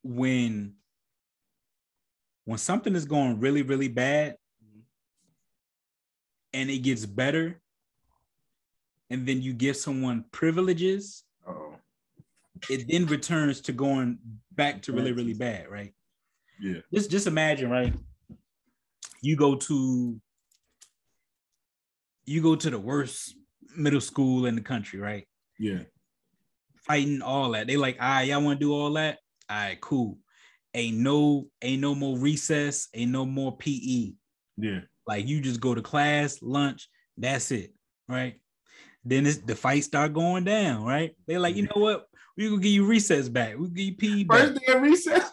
when 0.03 0.73
when 2.45 2.57
something 2.57 2.95
is 2.95 3.05
going 3.05 3.39
really 3.39 3.61
really 3.61 3.87
bad 3.87 4.35
and 6.53 6.69
it 6.69 6.79
gets 6.79 7.05
better 7.05 7.61
and 9.09 9.27
then 9.27 9.41
you 9.41 9.53
give 9.53 9.75
someone 9.75 10.25
privileges 10.31 11.23
oh 11.47 11.75
it 12.69 12.87
then 12.87 13.05
returns 13.07 13.61
to 13.61 13.71
going 13.71 14.17
back 14.53 14.81
to 14.83 14.93
really 14.93 15.11
really 15.11 15.33
bad 15.33 15.69
right? 15.69 15.93
Yeah. 16.59 16.81
Just 16.93 17.09
just 17.09 17.27
imagine 17.27 17.69
right? 17.69 17.93
You 19.21 19.35
go 19.35 19.55
to 19.55 20.19
you 22.25 22.41
go 22.41 22.55
to 22.55 22.69
the 22.69 22.79
worst 22.79 23.35
middle 23.75 24.01
school 24.01 24.45
in 24.45 24.55
the 24.55 24.61
country 24.61 24.99
right? 24.99 25.27
Yeah. 25.57 25.83
Fighting 26.87 27.21
all 27.21 27.51
that. 27.51 27.67
They 27.67 27.77
like 27.77 27.97
ah 27.99 28.17
right, 28.17 28.27
y'all 28.27 28.41
want 28.41 28.59
to 28.59 28.65
do 28.65 28.73
all 28.73 28.93
that? 28.93 29.19
All 29.49 29.57
right, 29.57 29.81
cool. 29.81 30.17
Ain't 30.73 30.97
no, 30.97 31.47
ain't 31.61 31.81
no 31.81 31.93
more 31.93 32.17
recess, 32.17 32.87
ain't 32.93 33.11
no 33.11 33.25
more 33.25 33.57
PE. 33.57 34.13
Yeah. 34.57 34.81
Like 35.07 35.27
you 35.27 35.41
just 35.41 35.59
go 35.59 35.73
to 35.73 35.81
class, 35.81 36.39
lunch, 36.41 36.89
that's 37.17 37.51
it, 37.51 37.73
right? 38.07 38.39
Then 39.03 39.25
it's, 39.25 39.37
the 39.37 39.55
fight 39.55 39.83
start 39.83 40.13
going 40.13 40.43
down, 40.43 40.83
right? 40.83 41.15
They're 41.27 41.39
like, 41.39 41.55
you 41.55 41.63
know 41.63 41.81
what? 41.81 42.05
We 42.37 42.47
gonna 42.47 42.61
give 42.61 42.71
you 42.71 42.85
recess 42.85 43.27
back. 43.29 43.57
We 43.57 43.67
give 43.69 43.85
you 43.85 43.95
PE 43.95 44.23
back. 44.23 44.39
First 44.39 44.61
day 44.65 44.73
of 44.73 44.81
recess. 44.81 45.31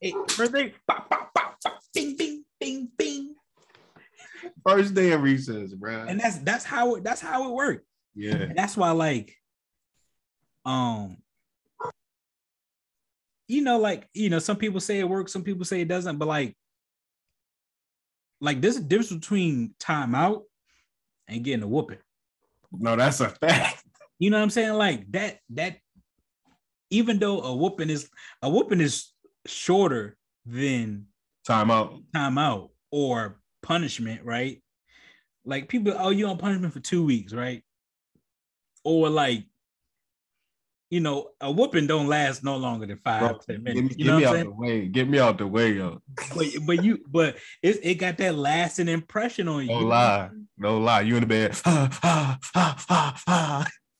hey, 0.00 0.14
first 0.28 0.52
day, 0.52 0.74
pop, 0.86 1.08
pop, 1.08 1.32
pop, 1.34 1.56
pop, 1.62 1.80
bing, 1.94 2.16
bing, 2.16 2.44
bing, 2.60 2.88
bing. 2.98 3.34
First 4.66 4.94
day 4.94 5.12
of 5.12 5.22
recess, 5.22 5.72
bro. 5.74 6.04
And 6.08 6.20
that's 6.20 6.38
that's 6.38 6.64
how 6.64 6.96
it 6.96 7.04
that's 7.04 7.20
how 7.20 7.48
it 7.48 7.54
worked. 7.54 7.86
Yeah. 8.14 8.34
And 8.34 8.56
that's 8.56 8.76
why, 8.76 8.90
like, 8.90 9.34
um, 10.64 11.16
you 13.48 13.62
know, 13.62 13.78
like 13.78 14.08
you 14.12 14.30
know, 14.30 14.38
some 14.38 14.56
people 14.56 14.80
say 14.80 15.00
it 15.00 15.08
works, 15.08 15.32
some 15.32 15.42
people 15.42 15.64
say 15.64 15.80
it 15.80 15.88
doesn't, 15.88 16.18
but 16.18 16.28
like, 16.28 16.56
like 18.44 18.60
there's 18.60 18.76
a 18.76 18.82
difference 18.82 19.12
between 19.12 19.74
timeout 19.80 20.42
and 21.26 21.42
getting 21.42 21.62
a 21.62 21.66
whooping. 21.66 21.98
No, 22.70 22.94
that's 22.94 23.20
a 23.20 23.30
fact. 23.30 23.82
You 24.18 24.30
know 24.30 24.36
what 24.36 24.44
I'm 24.44 24.50
saying? 24.50 24.74
Like 24.74 25.10
that, 25.12 25.38
that 25.50 25.78
even 26.90 27.18
though 27.18 27.40
a 27.40 27.56
whooping 27.56 27.90
is 27.90 28.08
a 28.42 28.50
whooping 28.50 28.80
is 28.80 29.12
shorter 29.46 30.16
than 30.46 31.06
timeout, 31.48 32.04
timeout 32.14 32.68
or 32.92 33.40
punishment, 33.62 34.24
right? 34.24 34.62
Like 35.44 35.68
people, 35.68 35.94
oh, 35.96 36.10
you 36.10 36.26
on 36.26 36.38
punishment 36.38 36.72
for 36.72 36.80
two 36.80 37.04
weeks, 37.04 37.32
right? 37.32 37.62
Or 38.84 39.08
like 39.08 39.44
you 40.94 41.00
know, 41.00 41.30
a 41.40 41.50
whooping 41.50 41.88
don't 41.88 42.06
last 42.06 42.44
no 42.44 42.56
longer 42.56 42.86
than 42.86 42.98
five 42.98 43.20
Bro, 43.20 43.38
ten 43.48 43.64
minutes. 43.64 43.96
Get, 43.96 43.98
you 43.98 44.04
know 44.04 44.20
get 44.20 44.22
me 44.22 44.26
out 44.26 44.32
saying? 44.32 44.44
the 44.44 44.52
way. 44.52 44.86
Get 44.86 45.08
me 45.08 45.18
out 45.18 45.38
the 45.38 45.46
way, 45.48 45.72
yo. 45.72 46.00
But 46.36 46.46
but 46.64 46.84
you 46.84 47.00
but 47.08 47.36
it, 47.64 47.80
it 47.82 47.94
got 47.96 48.16
that 48.18 48.36
lasting 48.36 48.86
impression 48.86 49.48
on 49.48 49.64
you. 49.64 49.70
No 49.70 49.80
lie. 49.80 50.30
No 50.56 50.78
lie. 50.78 51.00
You 51.00 51.16
in 51.16 51.22
the 51.22 51.26
bed. 51.26 51.60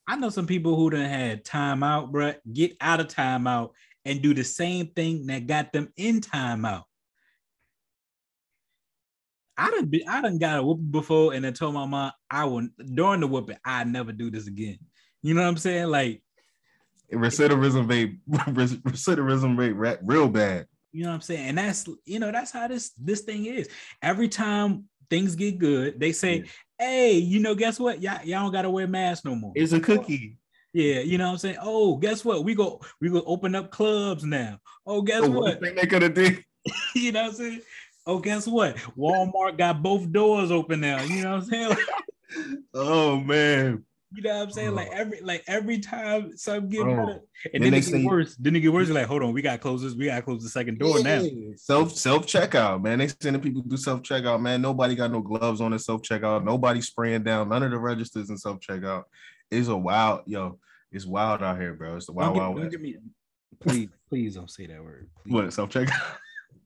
I 0.07 0.17
know 0.17 0.29
some 0.31 0.47
people 0.47 0.77
who 0.77 0.91
done 0.91 1.11
had 1.11 1.45
timeout, 1.45 2.13
bro. 2.13 2.35
Get 2.53 2.77
out 2.81 3.01
of 3.01 3.09
timeout 3.09 3.71
and 4.05 4.23
do 4.23 4.33
the 4.33 4.45
same 4.45 4.87
thing 4.87 5.27
that 5.27 5.49
got 5.49 5.73
them 5.73 5.93
in 5.97 6.21
timeout. 6.21 6.85
I 9.57 9.69
done 9.73 9.87
be, 9.87 10.07
I 10.07 10.23
done 10.23 10.39
got 10.39 10.61
a 10.61 10.63
whooping 10.63 10.93
before 10.93 11.35
and 11.35 11.45
then 11.45 11.55
told 11.55 11.75
my 11.75 11.87
mom 11.87 12.13
I 12.31 12.45
will 12.45 12.69
during 12.95 13.19
the 13.19 13.27
whooping 13.27 13.59
I 13.65 13.83
never 13.83 14.13
do 14.13 14.31
this 14.31 14.47
again. 14.47 14.79
You 15.23 15.35
know 15.35 15.43
what 15.43 15.49
I'm 15.49 15.57
saying? 15.57 15.89
Like 15.89 16.21
recidivism 17.17 17.89
rate 17.91 18.19
recidivism 18.27 19.79
rate 19.79 19.99
real 20.03 20.29
bad. 20.29 20.67
You 20.93 21.03
know 21.03 21.09
what 21.09 21.15
I'm 21.17 21.21
saying? 21.23 21.49
And 21.49 21.59
that's 21.59 21.89
you 22.05 22.19
know 22.19 22.31
that's 22.31 22.53
how 22.53 22.69
this 22.69 22.91
this 22.91 23.23
thing 23.23 23.47
is. 23.47 23.69
Every 24.03 24.29
time 24.29 24.85
things 25.11 25.35
get 25.35 25.59
good, 25.59 25.99
they 25.99 26.13
say, 26.13 26.39
yeah. 26.39 26.45
"Hey, 26.79 27.13
you 27.19 27.41
know, 27.41 27.55
guess 27.55 27.81
what? 27.81 28.01
Y'all, 28.01 28.25
y'all 28.25 28.45
don't 28.45 28.53
gotta 28.53 28.71
wear 28.71 28.87
masks 28.87 29.25
no 29.25 29.35
more." 29.35 29.53
It's 29.55 29.73
a 29.73 29.81
cookie. 29.81 30.39
Yeah, 30.73 31.01
you 31.01 31.19
know 31.19 31.27
what 31.27 31.33
I'm 31.33 31.39
saying? 31.39 31.57
Oh, 31.63 31.97
guess 31.97 32.25
what? 32.25 32.45
We 32.45 32.55
go 32.55 32.81
we 33.01 33.09
go 33.09 33.23
open 33.27 33.55
up 33.55 33.71
clubs 33.71 34.25
now. 34.25 34.59
Oh, 34.87 35.03
guess 35.03 35.23
oh, 35.23 35.31
what? 35.31 35.61
Think 35.61 35.77
they 35.77 35.87
could 35.87 36.03
have 36.03 36.15
did. 36.15 36.45
you 36.95 37.13
know 37.13 37.23
what 37.23 37.29
I'm 37.31 37.35
saying? 37.37 37.61
Oh, 38.07 38.19
guess 38.19 38.47
what? 38.47 38.77
Walmart 38.99 39.57
got 39.57 39.83
both 39.83 40.11
doors 40.11 40.51
open 40.51 40.81
now. 40.81 41.03
You 41.03 41.23
know 41.23 41.37
what 41.37 41.45
I'm 41.45 41.49
saying? 41.49 41.77
oh 42.75 43.21
man. 43.21 43.85
You 44.15 44.23
know 44.23 44.35
what 44.35 44.43
I'm 44.43 44.51
saying? 44.53 44.75
Like 44.77 44.91
every 44.93 45.21
like 45.23 45.43
every 45.49 45.81
time 45.81 46.37
something 46.37 46.69
get 46.69 46.87
better, 46.87 47.21
and 47.53 47.65
then, 47.65 47.73
then 47.73 47.75
it 47.75 47.87
get 47.87 48.05
worse. 48.05 48.37
Then 48.37 48.55
it 48.55 48.61
get 48.61 48.73
worse. 48.73 48.87
You're 48.87 48.95
like, 48.95 49.09
hold 49.09 49.25
on, 49.25 49.33
we 49.33 49.43
got 49.43 49.53
to 49.53 49.59
close 49.59 49.83
this. 49.83 49.95
We 49.95 50.07
got 50.07 50.17
to 50.17 50.23
close 50.23 50.43
the 50.43 50.49
second 50.49 50.79
door 50.79 51.01
yeah. 51.01 51.23
now. 51.23 51.29
Self 51.57 51.93
self 51.93 52.25
checkout, 52.25 52.81
man. 52.83 53.01
They 53.01 53.09
sending 53.09 53.43
people 53.43 53.63
do 53.63 53.77
self 53.77 54.03
checkout, 54.03 54.41
man. 54.41 54.63
Nobody 54.63 54.95
got 54.95 55.11
no 55.11 55.21
gloves 55.21 55.61
on 55.61 55.73
in 55.73 55.79
self 55.81 56.03
checkout. 56.03 56.45
Nobody 56.45 56.81
spraying 56.81 57.25
down. 57.25 57.49
None 57.49 57.65
of 57.65 57.73
the 57.73 57.79
registers 57.79 58.31
in 58.31 58.39
self 58.39 58.61
checkout. 58.61 59.03
It's 59.51 59.67
a 59.67 59.77
wild, 59.77 60.23
yo. 60.27 60.61
It's 60.93 61.07
wild 61.07 61.43
out 61.43 61.61
here, 61.61 61.75
bro. 61.75 61.97
It's 61.97 62.07
the 62.07 62.13
wild, 62.13 62.37
don't 62.37 62.55
wild. 62.55 62.71
Get, 62.71 62.81
me, 62.81 62.97
please, 63.59 63.89
please 64.09 64.37
don't 64.37 64.51
say 64.51 64.67
that 64.67 64.83
word. 64.83 65.11
Please. 65.25 65.33
What 65.33 65.53
self 65.53 65.71
checkout? 65.71 66.01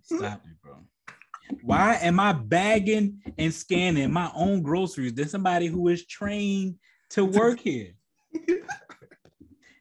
Stop 0.02 0.42
it, 0.44 0.62
bro. 0.62 0.76
Why 1.62 1.94
am 2.02 2.20
I 2.20 2.32
bagging 2.32 3.20
and 3.38 3.54
scanning 3.54 4.12
my 4.12 4.30
own 4.34 4.62
groceries 4.62 5.14
than 5.14 5.28
somebody 5.28 5.66
who 5.66 5.88
is 5.88 6.06
trained 6.06 6.76
to 7.10 7.24
work 7.24 7.60
here. 7.60 7.94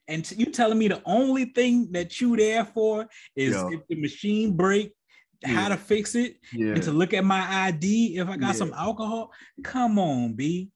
and 0.07 0.29
you 0.31 0.45
telling 0.47 0.77
me 0.77 0.87
the 0.87 1.01
only 1.05 1.45
thing 1.45 1.91
that 1.91 2.19
you 2.21 2.35
there 2.37 2.65
for 2.65 3.07
is 3.35 3.53
Yo. 3.53 3.69
if 3.69 3.87
the 3.87 3.95
machine 3.95 4.55
break, 4.55 4.93
yeah. 5.41 5.49
how 5.49 5.69
to 5.69 5.77
fix 5.77 6.15
it, 6.15 6.37
yeah. 6.53 6.73
and 6.73 6.83
to 6.83 6.91
look 6.91 7.13
at 7.13 7.23
my 7.23 7.45
ID 7.67 8.17
if 8.17 8.27
I 8.27 8.37
got 8.37 8.47
yeah. 8.47 8.51
some 8.53 8.73
alcohol. 8.73 9.31
Come 9.63 9.99
on, 9.99 10.33
B. 10.33 10.71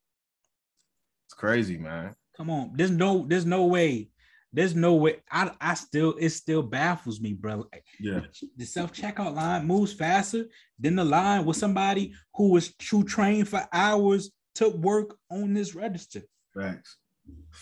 It's 1.27 1.33
crazy, 1.33 1.77
man. 1.77 2.15
Come 2.35 2.49
on. 2.49 2.71
There's 2.75 2.91
no, 2.91 3.25
there's 3.27 3.45
no 3.45 3.65
way. 3.65 4.09
There's 4.53 4.75
no 4.75 4.95
way. 4.95 5.17
I, 5.31 5.51
I 5.61 5.75
still, 5.75 6.15
it 6.19 6.29
still 6.31 6.61
baffles 6.61 7.21
me, 7.21 7.33
bro. 7.33 7.67
yeah. 7.99 8.21
The 8.57 8.65
self-checkout 8.65 9.33
line 9.33 9.65
moves 9.65 9.93
faster 9.93 10.45
than 10.77 10.97
the 10.97 11.05
line 11.05 11.45
with 11.45 11.55
somebody 11.55 12.13
who 12.35 12.49
was 12.49 12.75
true 12.75 13.03
trained 13.03 13.47
for 13.47 13.65
hours 13.71 14.31
to 14.55 14.67
work 14.67 15.15
on 15.29 15.53
this 15.53 15.73
register. 15.73 16.23
Facts. 16.55 16.97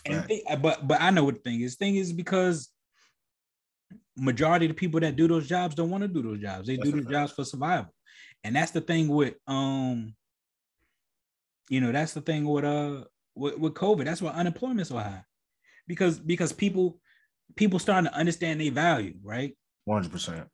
And 0.06 0.30
but 0.62 0.88
but 0.88 1.02
I 1.02 1.10
know 1.12 1.24
what 1.24 1.36
the 1.36 1.42
thing 1.42 1.62
is. 1.62 1.76
The 1.76 1.86
thing 1.86 1.96
is 1.96 2.14
because 2.14 2.70
majority 4.18 4.66
of 4.66 4.70
the 4.70 4.76
people 4.76 5.00
that 5.00 5.16
do 5.16 5.28
those 5.28 5.48
jobs 5.48 5.76
don't 5.76 5.90
want 5.90 6.02
to 6.02 6.08
do 6.08 6.22
those 6.22 6.40
jobs. 6.40 6.68
They 6.68 6.76
that's 6.76 6.90
do 6.90 7.02
those 7.02 7.12
jobs 7.12 7.32
for 7.32 7.44
survival. 7.44 7.94
And 8.44 8.56
that's 8.56 8.72
the 8.72 8.82
thing 8.82 9.08
with 9.08 9.36
um, 9.48 10.16
you 11.70 11.82
know, 11.82 11.92
that's 11.92 12.14
the 12.14 12.22
thing 12.22 12.46
with 12.46 12.66
uh 12.66 13.04
with, 13.36 13.58
with 13.58 13.74
COVID. 13.74 14.06
That's 14.06 14.22
why 14.22 14.32
unemployment's 14.32 14.90
so 14.90 14.98
high. 14.98 15.24
Because 15.88 16.20
because 16.20 16.54
people 16.54 17.00
people 17.56 17.80
starting 17.80 18.10
to 18.10 18.18
understand 18.18 18.62
their 18.62 18.72
value, 18.72 19.16
right? 19.24 19.56
100 19.86 20.12
percent 20.12 20.48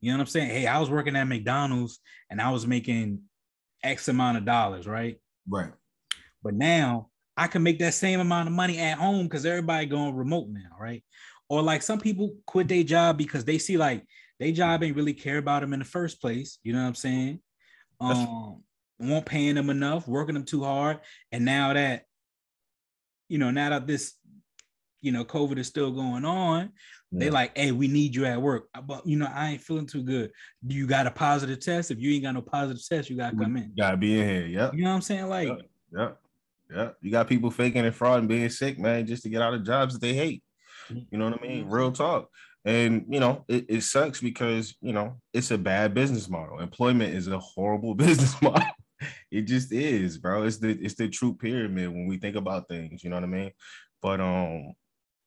You 0.00 0.12
know 0.12 0.18
what 0.18 0.22
I'm 0.22 0.28
saying? 0.28 0.50
Hey, 0.50 0.66
I 0.66 0.78
was 0.78 0.90
working 0.90 1.16
at 1.16 1.24
McDonald's 1.24 2.00
and 2.30 2.40
I 2.40 2.50
was 2.50 2.66
making 2.66 3.22
X 3.82 4.08
amount 4.08 4.38
of 4.38 4.44
dollars, 4.44 4.86
right? 4.86 5.16
Right. 5.48 5.72
But 6.42 6.54
now 6.54 7.10
I 7.36 7.46
can 7.46 7.62
make 7.62 7.78
that 7.80 7.94
same 7.94 8.20
amount 8.20 8.48
of 8.48 8.54
money 8.54 8.78
at 8.78 8.98
home 8.98 9.26
because 9.26 9.44
everybody 9.44 9.86
going 9.86 10.14
remote 10.14 10.48
now, 10.48 10.76
right? 10.78 11.02
Or 11.48 11.62
like 11.62 11.82
some 11.82 12.00
people 12.00 12.36
quit 12.46 12.68
their 12.68 12.84
job 12.84 13.18
because 13.18 13.44
they 13.44 13.58
see 13.58 13.76
like 13.76 14.04
their 14.38 14.52
job 14.52 14.82
ain't 14.82 14.96
really 14.96 15.14
care 15.14 15.38
about 15.38 15.60
them 15.60 15.72
in 15.72 15.80
the 15.80 15.84
first 15.84 16.20
place. 16.20 16.58
You 16.62 16.72
know 16.72 16.82
what 16.82 16.88
I'm 16.88 16.94
saying? 16.94 17.40
Um, 18.00 18.62
won't 18.98 19.26
paying 19.26 19.54
them 19.54 19.70
enough, 19.70 20.06
working 20.06 20.34
them 20.34 20.44
too 20.44 20.64
hard, 20.64 21.00
and 21.32 21.44
now 21.44 21.72
that 21.72 22.04
you 23.28 23.38
know, 23.38 23.50
now 23.50 23.70
that 23.70 23.86
this 23.86 24.14
you 25.00 25.12
know 25.12 25.24
COVID 25.24 25.58
is 25.58 25.66
still 25.66 25.90
going 25.90 26.24
on, 26.24 26.70
yeah. 27.10 27.18
they 27.18 27.30
like, 27.30 27.56
hey, 27.56 27.72
we 27.72 27.88
need 27.88 28.14
you 28.14 28.26
at 28.26 28.40
work. 28.40 28.68
But 28.86 29.06
you 29.06 29.16
know, 29.16 29.28
I 29.32 29.50
ain't 29.50 29.60
feeling 29.60 29.86
too 29.86 30.02
good. 30.02 30.30
Do 30.66 30.74
you 30.74 30.86
got 30.86 31.06
a 31.06 31.10
positive 31.10 31.60
test? 31.60 31.90
If 31.90 31.98
you 31.98 32.12
ain't 32.14 32.24
got 32.24 32.34
no 32.34 32.42
positive 32.42 32.82
test, 32.86 33.10
you 33.10 33.16
gotta 33.16 33.36
come 33.36 33.56
in. 33.56 33.72
gotta 33.76 33.96
be 33.96 34.18
in 34.18 34.28
here. 34.28 34.46
Yep. 34.46 34.74
You 34.74 34.84
know 34.84 34.90
what 34.90 34.96
I'm 34.96 35.02
saying? 35.02 35.28
Like, 35.28 35.48
yep. 35.96 36.18
Yeah, 36.74 36.90
you 37.00 37.10
got 37.10 37.28
people 37.28 37.50
faking 37.50 37.84
and 37.84 37.94
fraud 37.94 38.20
and 38.20 38.28
being 38.28 38.48
sick, 38.48 38.78
man, 38.78 39.06
just 39.06 39.22
to 39.22 39.28
get 39.28 39.42
out 39.42 39.54
of 39.54 39.64
jobs 39.64 39.94
that 39.94 40.00
they 40.00 40.14
hate. 40.14 40.42
You 40.88 41.18
know 41.18 41.30
what 41.30 41.40
I 41.40 41.46
mean? 41.46 41.68
Real 41.68 41.92
talk. 41.92 42.28
And 42.64 43.04
you 43.08 43.20
know, 43.20 43.44
it, 43.48 43.66
it 43.68 43.82
sucks 43.82 44.20
because 44.20 44.74
you 44.80 44.92
know 44.92 45.20
it's 45.32 45.50
a 45.50 45.58
bad 45.58 45.94
business 45.94 46.28
model. 46.28 46.60
Employment 46.60 47.14
is 47.14 47.28
a 47.28 47.38
horrible 47.38 47.94
business 47.94 48.40
model. 48.42 48.66
it 49.30 49.42
just 49.42 49.72
is, 49.72 50.18
bro. 50.18 50.44
It's 50.44 50.58
the 50.58 50.70
it's 50.70 50.94
the 50.94 51.08
true 51.08 51.34
pyramid 51.34 51.88
when 51.88 52.06
we 52.06 52.18
think 52.18 52.36
about 52.36 52.68
things, 52.68 53.04
you 53.04 53.10
know 53.10 53.16
what 53.16 53.24
I 53.24 53.28
mean? 53.28 53.50
But 54.00 54.20
um, 54.20 54.72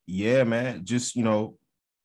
yeah, 0.07 0.43
man, 0.43 0.83
just 0.83 1.15
you 1.15 1.23
know, 1.23 1.57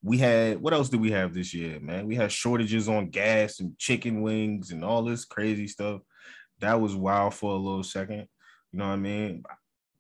we 0.03 0.19
had 0.19 0.61
what 0.61 0.75
else 0.75 0.89
did 0.89 1.01
we 1.01 1.13
have 1.13 1.33
this 1.33 1.55
year, 1.55 1.81
man? 1.81 2.07
We 2.07 2.15
had 2.15 2.31
shortages 2.31 2.89
on 2.89 3.11
gas 3.11 3.61
and 3.61 3.79
chicken 3.79 4.23
wings 4.23 4.71
and 4.71 4.85
all 4.85 5.03
this 5.03 5.25
crazy 5.25 5.67
stuff. 5.67 6.03
That 6.61 6.81
was 6.81 6.95
wild 6.95 7.35
for 7.35 7.53
a 7.53 7.57
little 7.57 7.83
second. 7.83 8.29
You 8.73 8.79
know 8.79 8.89
what 8.89 8.95
I 8.95 8.97
mean? 8.97 9.45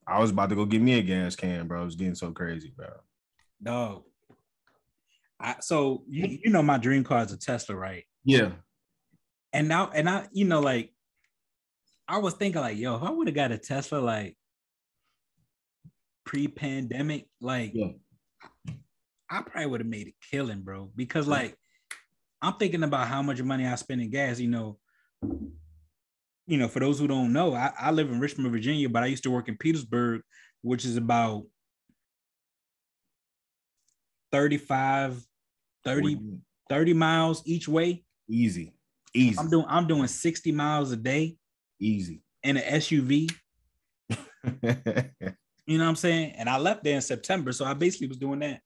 I 0.07 0.19
was 0.21 0.31
about 0.31 0.49
to 0.49 0.57
go 0.57 0.65
get 0.65 0.81
me 0.81 0.99
a 0.99 1.03
gas 1.03 1.37
can, 1.37 1.69
bro. 1.69 1.83
It 1.83 1.85
was 1.85 1.95
getting 1.95 2.15
so 2.15 2.33
crazy, 2.33 2.73
bro. 2.75 2.89
Dog. 3.63 4.05
I, 5.39 5.57
so 5.61 6.05
you, 6.09 6.39
you 6.45 6.51
know 6.51 6.63
my 6.63 6.79
dream 6.79 7.05
car 7.05 7.23
is 7.23 7.33
a 7.33 7.39
Tesla, 7.39 7.77
right? 7.77 8.05
Yeah. 8.25 8.53
And 9.53 9.69
now 9.69 9.91
and 9.93 10.09
I, 10.09 10.29
you 10.33 10.45
know, 10.45 10.61
like 10.61 10.93
I 12.09 12.19
was 12.19 12.35
thinking, 12.35 12.61
like, 12.61 12.79
yo, 12.79 12.97
if 12.97 13.03
I 13.03 13.11
would 13.11 13.29
have 13.29 13.35
got 13.35 13.53
a 13.53 13.59
Tesla 13.59 13.99
like 13.99 14.37
pre-pandemic, 16.25 17.29
like 17.41 17.73
Yeah. 17.75 17.89
I 19.31 19.43
probably 19.43 19.67
would 19.67 19.81
have 19.81 19.89
made 19.89 20.09
a 20.09 20.15
killing, 20.31 20.63
bro. 20.63 20.91
Because 20.97 21.27
like 21.27 21.57
I'm 22.41 22.55
thinking 22.55 22.83
about 22.83 23.09
how 23.09 23.23
much 23.23 23.43
money 23.43 23.67
I 23.67 23.75
spend 23.75 24.01
in 24.01 24.11
gas, 24.11 24.41
you 24.41 24.49
know. 24.49 24.79
You 26.47 26.59
know, 26.59 26.69
for 26.69 26.81
those 26.81 26.99
who 26.99 27.07
don't 27.07 27.33
know, 27.33 27.55
I, 27.55 27.73
I 27.79 27.91
live 27.93 28.11
in 28.11 28.21
Richmond, 28.21 28.51
Virginia, 28.51 28.89
but 28.89 29.03
I 29.03 29.07
used 29.07 29.23
to 29.25 29.31
work 29.31 29.49
in 29.49 29.57
Petersburg, 29.57 30.23
which 30.63 30.85
is 30.85 30.97
about 30.97 31.45
35, 34.33 35.25
30, 35.85 36.19
30 36.69 36.93
miles 36.95 37.43
each 37.47 37.69
way. 37.69 38.05
Easy. 38.29 38.75
Easy. 39.15 39.39
I'm 39.39 39.51
doing 39.51 39.67
I'm 39.69 39.87
doing 39.87 40.07
60 40.09 40.53
miles 40.53 40.91
a 40.91 40.97
day 40.97 41.37
Easy. 41.79 42.23
in 42.43 42.57
an 42.57 42.81
SUV. 42.81 43.31
You 45.67 45.79
know 45.79 45.85
what 45.85 45.91
I'm 45.91 45.97
saying? 45.97 46.35
And 46.37 46.49
I 46.49 46.59
left 46.59 46.83
there 46.83 46.97
in 46.97 47.01
September. 47.01 47.53
So 47.53 47.65
I 47.65 47.75
basically 47.75 48.09
was 48.09 48.17
doing 48.17 48.41
that 48.41 48.61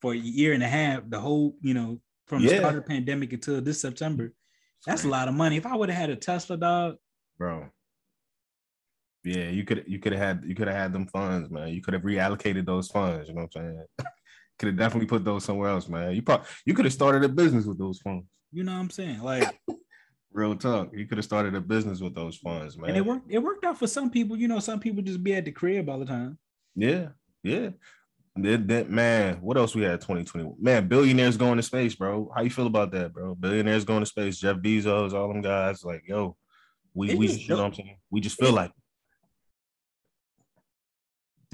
for 0.00 0.12
a 0.12 0.16
year 0.16 0.52
and 0.52 0.62
a 0.62 0.68
half, 0.68 1.02
the 1.08 1.18
whole, 1.18 1.56
you 1.62 1.74
know, 1.74 2.00
from 2.26 2.42
the 2.42 2.56
start 2.56 2.76
of 2.76 2.84
the 2.84 2.88
pandemic 2.88 3.32
until 3.32 3.60
this 3.60 3.80
September. 3.80 4.32
That's 4.86 5.04
a 5.04 5.08
lot 5.08 5.28
of 5.28 5.34
money. 5.34 5.56
If 5.56 5.66
I 5.66 5.76
would 5.76 5.88
have 5.88 5.98
had 5.98 6.10
a 6.10 6.16
Tesla 6.16 6.56
dog, 6.56 6.96
bro. 7.42 7.66
Yeah, 9.24 9.50
you 9.50 9.64
could 9.64 9.84
you 9.88 9.98
could 9.98 10.12
have 10.12 10.22
had 10.22 10.44
you 10.46 10.54
could 10.54 10.68
have 10.68 10.76
had 10.76 10.92
them 10.92 11.06
funds, 11.08 11.50
man. 11.50 11.68
You 11.68 11.82
could 11.82 11.94
have 11.94 12.04
reallocated 12.04 12.64
those 12.64 12.88
funds. 12.88 13.28
You 13.28 13.34
know 13.34 13.42
what 13.42 13.56
I'm 13.56 13.62
saying? 13.62 13.84
could 14.58 14.68
have 14.68 14.78
definitely 14.78 15.08
put 15.08 15.24
those 15.24 15.44
somewhere 15.44 15.70
else, 15.70 15.88
man. 15.88 16.14
You 16.14 16.22
probably 16.22 16.46
you 16.64 16.74
could 16.74 16.84
have 16.84 16.94
started 16.94 17.24
a 17.24 17.28
business 17.28 17.66
with 17.66 17.78
those 17.78 17.98
funds. 17.98 18.26
you 18.52 18.62
know 18.62 18.72
what 18.72 18.78
I'm 18.78 18.90
saying? 18.90 19.22
Like, 19.22 19.60
Real 20.32 20.54
talk. 20.56 20.90
You 20.94 21.04
could 21.06 21.18
have 21.18 21.24
started 21.24 21.54
a 21.54 21.60
business 21.60 22.00
with 22.00 22.14
those 22.14 22.36
funds, 22.36 22.78
man. 22.78 22.90
and 22.90 22.96
it 22.96 23.04
worked, 23.04 23.30
it 23.30 23.38
worked 23.38 23.64
out 23.64 23.78
for 23.78 23.86
some 23.86 24.08
people. 24.08 24.36
You 24.36 24.48
know, 24.48 24.60
some 24.60 24.80
people 24.80 25.02
just 25.02 25.22
be 25.22 25.34
at 25.34 25.44
the 25.44 25.52
crib 25.52 25.90
all 25.90 25.98
the 25.98 26.06
time. 26.06 26.38
Yeah, 26.74 27.08
yeah. 27.42 27.70
That, 28.36 28.66
that 28.68 28.88
man, 28.88 29.42
what 29.42 29.58
else 29.58 29.74
we 29.74 29.82
had 29.82 30.00
2020? 30.00 30.54
Man, 30.58 30.88
billionaires 30.88 31.36
going 31.36 31.58
to 31.58 31.62
space, 31.62 31.94
bro. 31.94 32.32
How 32.34 32.40
you 32.42 32.48
feel 32.48 32.66
about 32.66 32.92
that, 32.92 33.12
bro? 33.12 33.34
Billionaires 33.34 33.84
going 33.84 34.00
to 34.00 34.06
space, 34.06 34.38
Jeff 34.38 34.56
Bezos, 34.56 35.12
all 35.12 35.28
them 35.28 35.42
guys, 35.42 35.84
like, 35.84 36.04
yo, 36.06 36.34
we 36.94 37.14
we 37.14 37.28
you 37.28 37.48
know 37.48 37.56
what 37.56 37.64
I'm 37.66 37.74
saying? 37.74 37.96
We 38.10 38.20
just 38.20 38.38
feel 38.38 38.52
like 38.52 38.72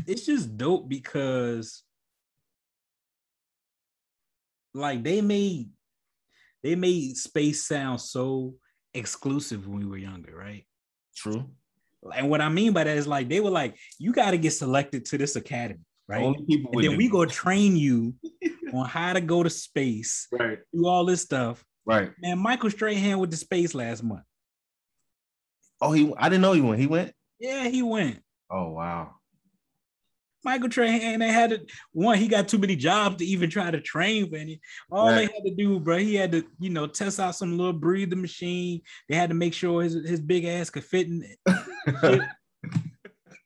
It's 0.07 0.25
just 0.25 0.57
dope 0.57 0.89
because 0.89 1.83
like 4.75 5.03
they 5.03 5.21
made 5.21 5.71
they 6.63 6.75
made 6.75 7.17
space 7.17 7.65
sound 7.67 8.01
so 8.01 8.55
exclusive 8.95 9.67
when 9.69 9.81
we 9.81 9.87
were 9.87 9.97
younger, 9.99 10.35
right? 10.37 10.65
true. 11.17 11.45
And 12.15 12.31
what 12.31 12.41
I 12.41 12.49
mean 12.49 12.73
by 12.73 12.85
that 12.85 12.97
is 12.97 13.07
like 13.09 13.29
they 13.29 13.41
were 13.41 13.51
like, 13.51 13.77
you 13.99 14.13
got 14.13 14.31
to 14.31 14.39
get 14.39 14.53
selected 14.53 15.05
to 15.07 15.19
this 15.19 15.35
academy, 15.35 15.81
right? 16.07 16.23
Only 16.23 16.45
people 16.47 16.71
and 16.73 16.83
then 16.83 16.93
the- 16.93 16.97
we 16.97 17.09
go 17.09 17.25
train 17.27 17.77
you 17.77 18.15
on 18.73 18.87
how 18.87 19.13
to 19.13 19.21
go 19.21 19.43
to 19.43 19.51
space, 19.51 20.29
right, 20.33 20.59
do 20.73 20.87
all 20.87 21.05
this 21.05 21.23
stuff. 21.23 21.65
right. 21.85 22.13
Man, 22.21 22.39
Michael 22.39 22.71
Strahan 22.71 23.19
with 23.19 23.31
the 23.33 23.37
space 23.37 23.75
last 23.75 24.03
month. 24.05 24.23
Oh, 25.81 25.93
he 25.93 26.13
I 26.17 26.29
didn't 26.29 26.43
know 26.43 26.53
he 26.53 26.61
went. 26.61 26.81
He 26.81 26.87
went. 26.87 27.13
Yeah, 27.39 27.69
he 27.69 27.83
went. 27.83 28.23
Oh 28.51 28.71
wow. 28.71 29.15
Michael 30.45 30.71
Strahan, 30.71 31.19
they 31.19 31.29
had 31.29 31.51
to 31.51 31.67
one, 31.93 32.17
he 32.17 32.29
got 32.29 32.49
too 32.49 32.59
many 32.59 32.77
jobs 32.77 33.17
to 33.17 33.25
even 33.25 33.51
try 33.51 33.71
to 33.71 33.81
train 33.81 34.31
for 34.31 34.37
any. 34.37 34.61
All 34.91 35.09
they 35.09 35.23
had 35.23 35.45
to 35.45 35.55
do, 35.55 35.81
bro, 35.81 35.99
he 35.99 36.15
had 36.15 36.33
to, 36.33 36.45
you 36.61 36.71
know, 36.71 36.87
test 36.87 37.19
out 37.19 37.35
some 37.35 37.59
little 37.59 37.73
breather 37.73 38.17
machine. 38.17 38.81
They 39.09 39.17
had 39.17 39.31
to 39.31 39.35
make 39.35 39.53
sure 39.53 39.83
his, 39.83 39.95
his 39.95 40.21
big 40.21 40.45
ass 40.45 40.71
could 40.71 40.85
fit 40.85 41.09
in 41.09 41.25
it. 41.25 42.23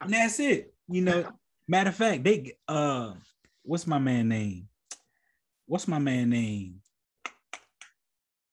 And 0.03 0.13
that's 0.13 0.41
it. 0.41 0.75
You 0.89 1.03
know, 1.03 1.33
matter 1.69 1.91
of 1.91 1.97
fact, 1.97 2.25
they 2.25 2.57
uh 2.67 3.13
what's 3.63 3.87
my 3.87 3.99
man 3.99 4.29
name? 4.29 4.69
What's 5.67 5.87
my 5.87 5.99
man 5.99 6.31
name? 6.31 6.81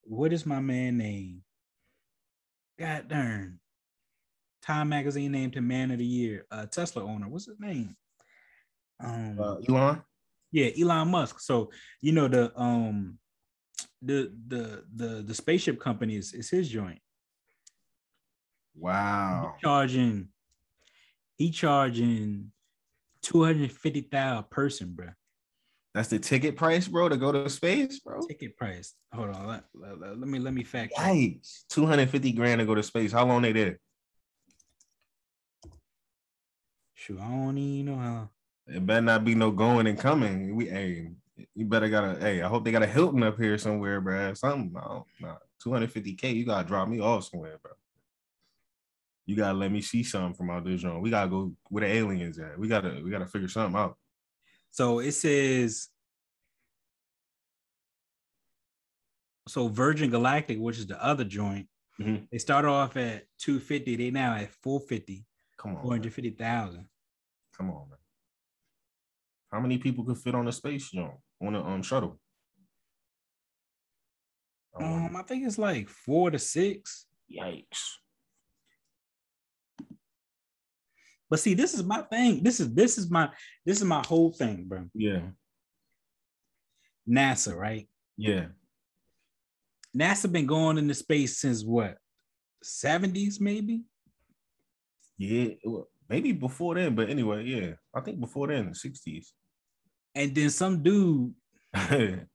What 0.04 0.32
is 0.32 0.46
my 0.46 0.60
man 0.60 0.98
name? 0.98 1.42
God 2.78 3.08
darn. 3.08 3.60
Time 4.70 4.90
magazine 4.90 5.32
named 5.32 5.56
him 5.56 5.68
man 5.68 5.90
of 5.90 5.98
the 5.98 6.06
year. 6.06 6.46
Uh 6.52 6.68
Tesla 6.68 7.04
owner. 7.04 7.28
What's 7.28 7.48
his 7.48 7.60
name? 7.60 7.96
Um 9.04 9.40
uh, 9.42 9.56
Elon. 9.68 10.04
yeah, 10.52 10.70
Elon 10.80 11.08
Musk. 11.08 11.40
So 11.40 11.72
you 12.02 12.12
know 12.12 12.28
the 12.28 12.52
um 12.56 13.18
the 14.04 14.32
the 14.48 14.84
the 14.96 15.24
the 15.24 15.34
spaceship 15.34 15.80
company 15.80 16.16
is, 16.18 16.34
is 16.34 16.52
his 16.52 16.70
joint. 16.70 17.00
Wow. 18.76 19.56
He 19.58 19.62
charging 19.66 20.28
he 21.36 21.50
charging 21.50 22.52
250,000 23.24 24.38
a 24.38 24.44
person, 24.44 24.92
bro. 24.94 25.08
That's 25.96 26.10
the 26.10 26.20
ticket 26.20 26.56
price, 26.56 26.88
bro, 26.88 27.10
to 27.10 27.18
go 27.18 27.32
to 27.32 27.50
space, 27.50 28.00
bro. 28.02 28.22
Ticket 28.28 28.56
price. 28.56 28.94
Hold 29.16 29.30
on. 29.32 29.48
Let, 29.48 29.64
let- 29.74 30.20
let- 30.20 30.30
me 30.30 30.38
let 30.38 30.54
me 30.54 30.64
fact 30.64 30.94
check. 30.96 31.06
Yikes. 31.08 31.64
250 31.70 32.34
grand 32.34 32.60
to 32.60 32.66
go 32.68 32.76
to 32.76 32.84
space. 32.84 33.12
How 33.12 33.26
long 33.26 33.42
they 33.42 33.52
there? 33.52 33.80
Shoot, 37.00 37.20
I 37.22 37.30
don't 37.30 37.58
even 37.58 37.86
know 37.94 37.98
how. 38.00 38.30
It 38.68 38.86
better 38.86 39.00
not 39.02 39.24
be 39.24 39.34
no 39.34 39.52
going 39.52 39.88
and 39.88 39.98
coming. 39.98 40.54
We 40.54 40.68
hey, 40.68 41.12
you 41.56 41.66
better 41.66 41.88
got 41.88 42.04
a 42.18 42.20
hey, 42.20 42.42
I 42.42 42.48
hope 42.50 42.66
they 42.66 42.74
got 42.74 42.84
a 42.84 42.88
Hilton 42.88 43.24
up 43.24 43.38
here 43.38 43.58
somewhere, 43.58 44.02
bro. 44.02 44.34
Something. 44.34 44.74
No, 44.74 45.06
no. 45.22 45.38
250k, 45.66 46.36
you 46.36 46.46
gotta 46.46 46.68
drop 46.68 46.90
me 46.90 47.00
off 47.00 47.24
somewhere, 47.24 47.58
bro. 47.64 47.72
You 49.26 49.38
gotta 49.38 49.58
let 49.58 49.72
me 49.72 49.80
see 49.82 50.04
something 50.04 50.34
from 50.34 50.50
out 50.50 50.66
this 50.66 50.82
joint. 50.82 51.02
We 51.02 51.10
gotta 51.10 51.30
go 51.30 51.54
where 51.70 51.88
the 51.88 51.94
aliens 51.96 52.38
at. 52.38 52.60
We 52.60 52.68
gotta 52.68 53.00
we 53.02 53.10
gotta 53.10 53.28
figure 53.28 53.48
something 53.48 53.80
out. 53.80 53.98
So 54.72 55.00
it 55.00 55.14
says 55.14 55.88
so 59.48 59.70
Virgin 59.70 60.10
Galactic, 60.10 60.60
which 60.60 60.78
is 60.78 60.86
the 60.88 61.02
other 61.04 61.24
joint, 61.24 61.70
Mhm. 62.00 62.28
they 62.30 62.38
started 62.40 62.68
off 62.68 62.98
at 62.98 63.26
250. 63.38 63.96
They 63.96 64.12
now 64.12 64.36
at 64.36 64.52
450, 64.62 65.26
Come 65.60 65.72
on, 65.72 65.78
man. 65.78 65.84
450,000. 65.84 66.88
come 67.56 67.70
on, 67.70 67.90
man. 67.90 67.98
How 69.52 69.60
many 69.60 69.78
people 69.78 70.06
could 70.06 70.18
fit 70.18 70.36
on 70.36 70.48
a 70.48 70.52
space 70.52 70.90
joint 70.90 71.18
on 71.42 71.56
a 71.56 71.64
um 71.64 71.84
shuttle? 71.84 72.20
I. 74.80 74.84
Um, 74.84 75.16
I 75.16 75.24
think 75.24 75.46
it's 75.46 75.58
like 75.58 75.90
four 75.90 76.32
to 76.32 76.40
six. 76.40 77.08
Yikes. 77.30 77.98
But 81.30 81.40
see, 81.40 81.54
this 81.54 81.74
is 81.74 81.84
my 81.84 82.02
thing. 82.04 82.42
This 82.42 82.60
is 82.60 82.74
this 82.74 82.98
is 82.98 83.12
my 83.12 83.30
this 83.66 83.78
is 83.78 83.84
my 83.84 84.04
whole 84.06 84.32
thing, 84.32 84.66
bro. 84.68 84.86
Yeah. 84.94 85.22
NASA, 87.08 87.56
right? 87.56 87.88
Yeah. 88.18 88.48
NASA 89.96 90.32
been 90.32 90.46
going 90.46 90.78
into 90.78 90.94
space 90.94 91.40
since 91.40 91.64
what? 91.64 91.98
70s, 92.64 93.40
maybe? 93.40 93.84
Yeah. 95.20 95.50
well, 95.64 95.88
Maybe 96.10 96.32
before 96.32 96.74
then, 96.74 96.96
but 96.96 97.08
anyway, 97.08 97.44
yeah. 97.46 97.74
I 97.94 98.02
think 98.02 98.20
before 98.20 98.48
then, 98.48 98.72
the 98.72 98.90
60s. 98.90 99.28
And 100.16 100.34
then 100.34 100.50
some 100.50 100.82
dude, 100.82 101.36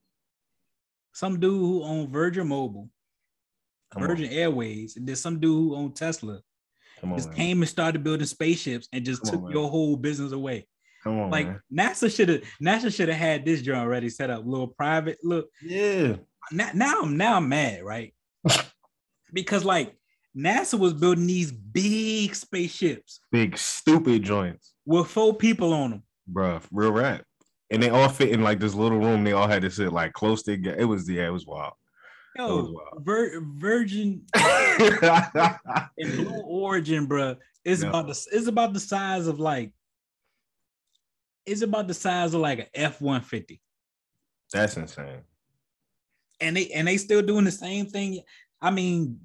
some 1.12 1.40
dude 1.40 1.58
who 1.60 1.82
owned 1.82 2.10
Virgin 2.10 2.46
Mobile, 2.46 2.88
Virgin 3.98 4.30
Airways, 4.30 4.96
and 4.96 5.06
then 5.08 5.16
some 5.16 5.40
dude 5.40 5.50
who 5.50 5.74
owned 5.74 5.96
Tesla 5.96 6.34
on. 6.34 6.40
Come 7.00 7.16
just 7.16 7.28
man. 7.30 7.36
came 7.36 7.62
and 7.62 7.68
started 7.68 8.04
building 8.04 8.26
spaceships 8.26 8.88
and 8.92 9.04
just 9.04 9.22
Come 9.24 9.30
took 9.32 9.42
on, 9.46 9.50
your 9.50 9.68
whole 9.68 9.96
business 9.96 10.30
away. 10.30 10.68
Come 11.02 11.18
on, 11.18 11.30
like 11.30 11.48
man. 11.48 11.60
NASA 11.90 12.14
should 12.14 12.28
have 12.28 12.42
NASA 12.62 12.94
should 12.94 13.08
have 13.08 13.18
had 13.18 13.44
this 13.44 13.60
joint 13.60 13.78
already 13.80 14.08
set 14.08 14.30
up, 14.30 14.44
little 14.46 14.68
private. 14.68 15.18
Look, 15.24 15.48
Yeah. 15.60 16.16
now, 16.52 16.70
now 16.74 17.02
I'm 17.02 17.16
now 17.16 17.36
I'm 17.38 17.48
mad, 17.48 17.82
right? 17.82 18.14
because 19.32 19.64
like 19.64 19.96
NASA 20.36 20.78
was 20.78 20.92
building 20.92 21.26
these 21.26 21.52
big 21.52 22.34
spaceships 22.34 23.20
Big 23.30 23.56
stupid 23.56 24.22
joints. 24.22 24.72
with 24.84 25.06
four 25.08 25.34
people 25.36 25.72
on 25.72 25.90
them. 25.90 26.02
Bruh, 26.32 26.62
real 26.72 26.90
rap. 26.92 27.22
and 27.70 27.82
they 27.82 27.88
all 27.90 28.08
fit 28.08 28.30
in 28.30 28.42
like 28.42 28.58
this 28.60 28.74
little 28.74 28.98
room. 28.98 29.22
They 29.24 29.32
all 29.32 29.46
had 29.48 29.62
to 29.62 29.70
sit 29.70 29.92
like 29.92 30.12
close 30.12 30.42
together. 30.42 30.76
It 30.78 30.84
was 30.86 31.08
yeah, 31.08 31.26
it 31.26 31.32
was 31.32 31.46
wild. 31.46 31.74
Yo, 32.36 32.74
Vir- 32.98 33.40
Virgin 33.58 34.24
and 34.34 35.90
Blue 35.98 36.42
Origin, 36.44 37.06
bro, 37.06 37.36
it's 37.64 37.82
Yeah. 37.82 37.90
about 37.90 38.06
the 38.08 38.26
it's 38.32 38.48
about 38.48 38.72
the 38.72 38.80
size 38.80 39.26
of 39.28 39.38
like 39.38 39.70
it's 41.46 41.62
about 41.62 41.86
the 41.88 41.94
size 41.94 42.34
of 42.34 42.40
like 42.40 42.58
an 42.58 42.66
F 42.74 43.00
one 43.00 43.20
fifty, 43.20 43.60
That's 44.52 44.76
insane. 44.76 45.20
and 46.40 46.56
they 46.56 46.68
and 46.70 46.88
they 46.88 46.96
still 46.96 47.22
doing 47.22 47.44
the 47.44 47.52
same 47.52 47.86
thing. 47.86 48.20
I 48.60 48.70
mean, 48.70 49.20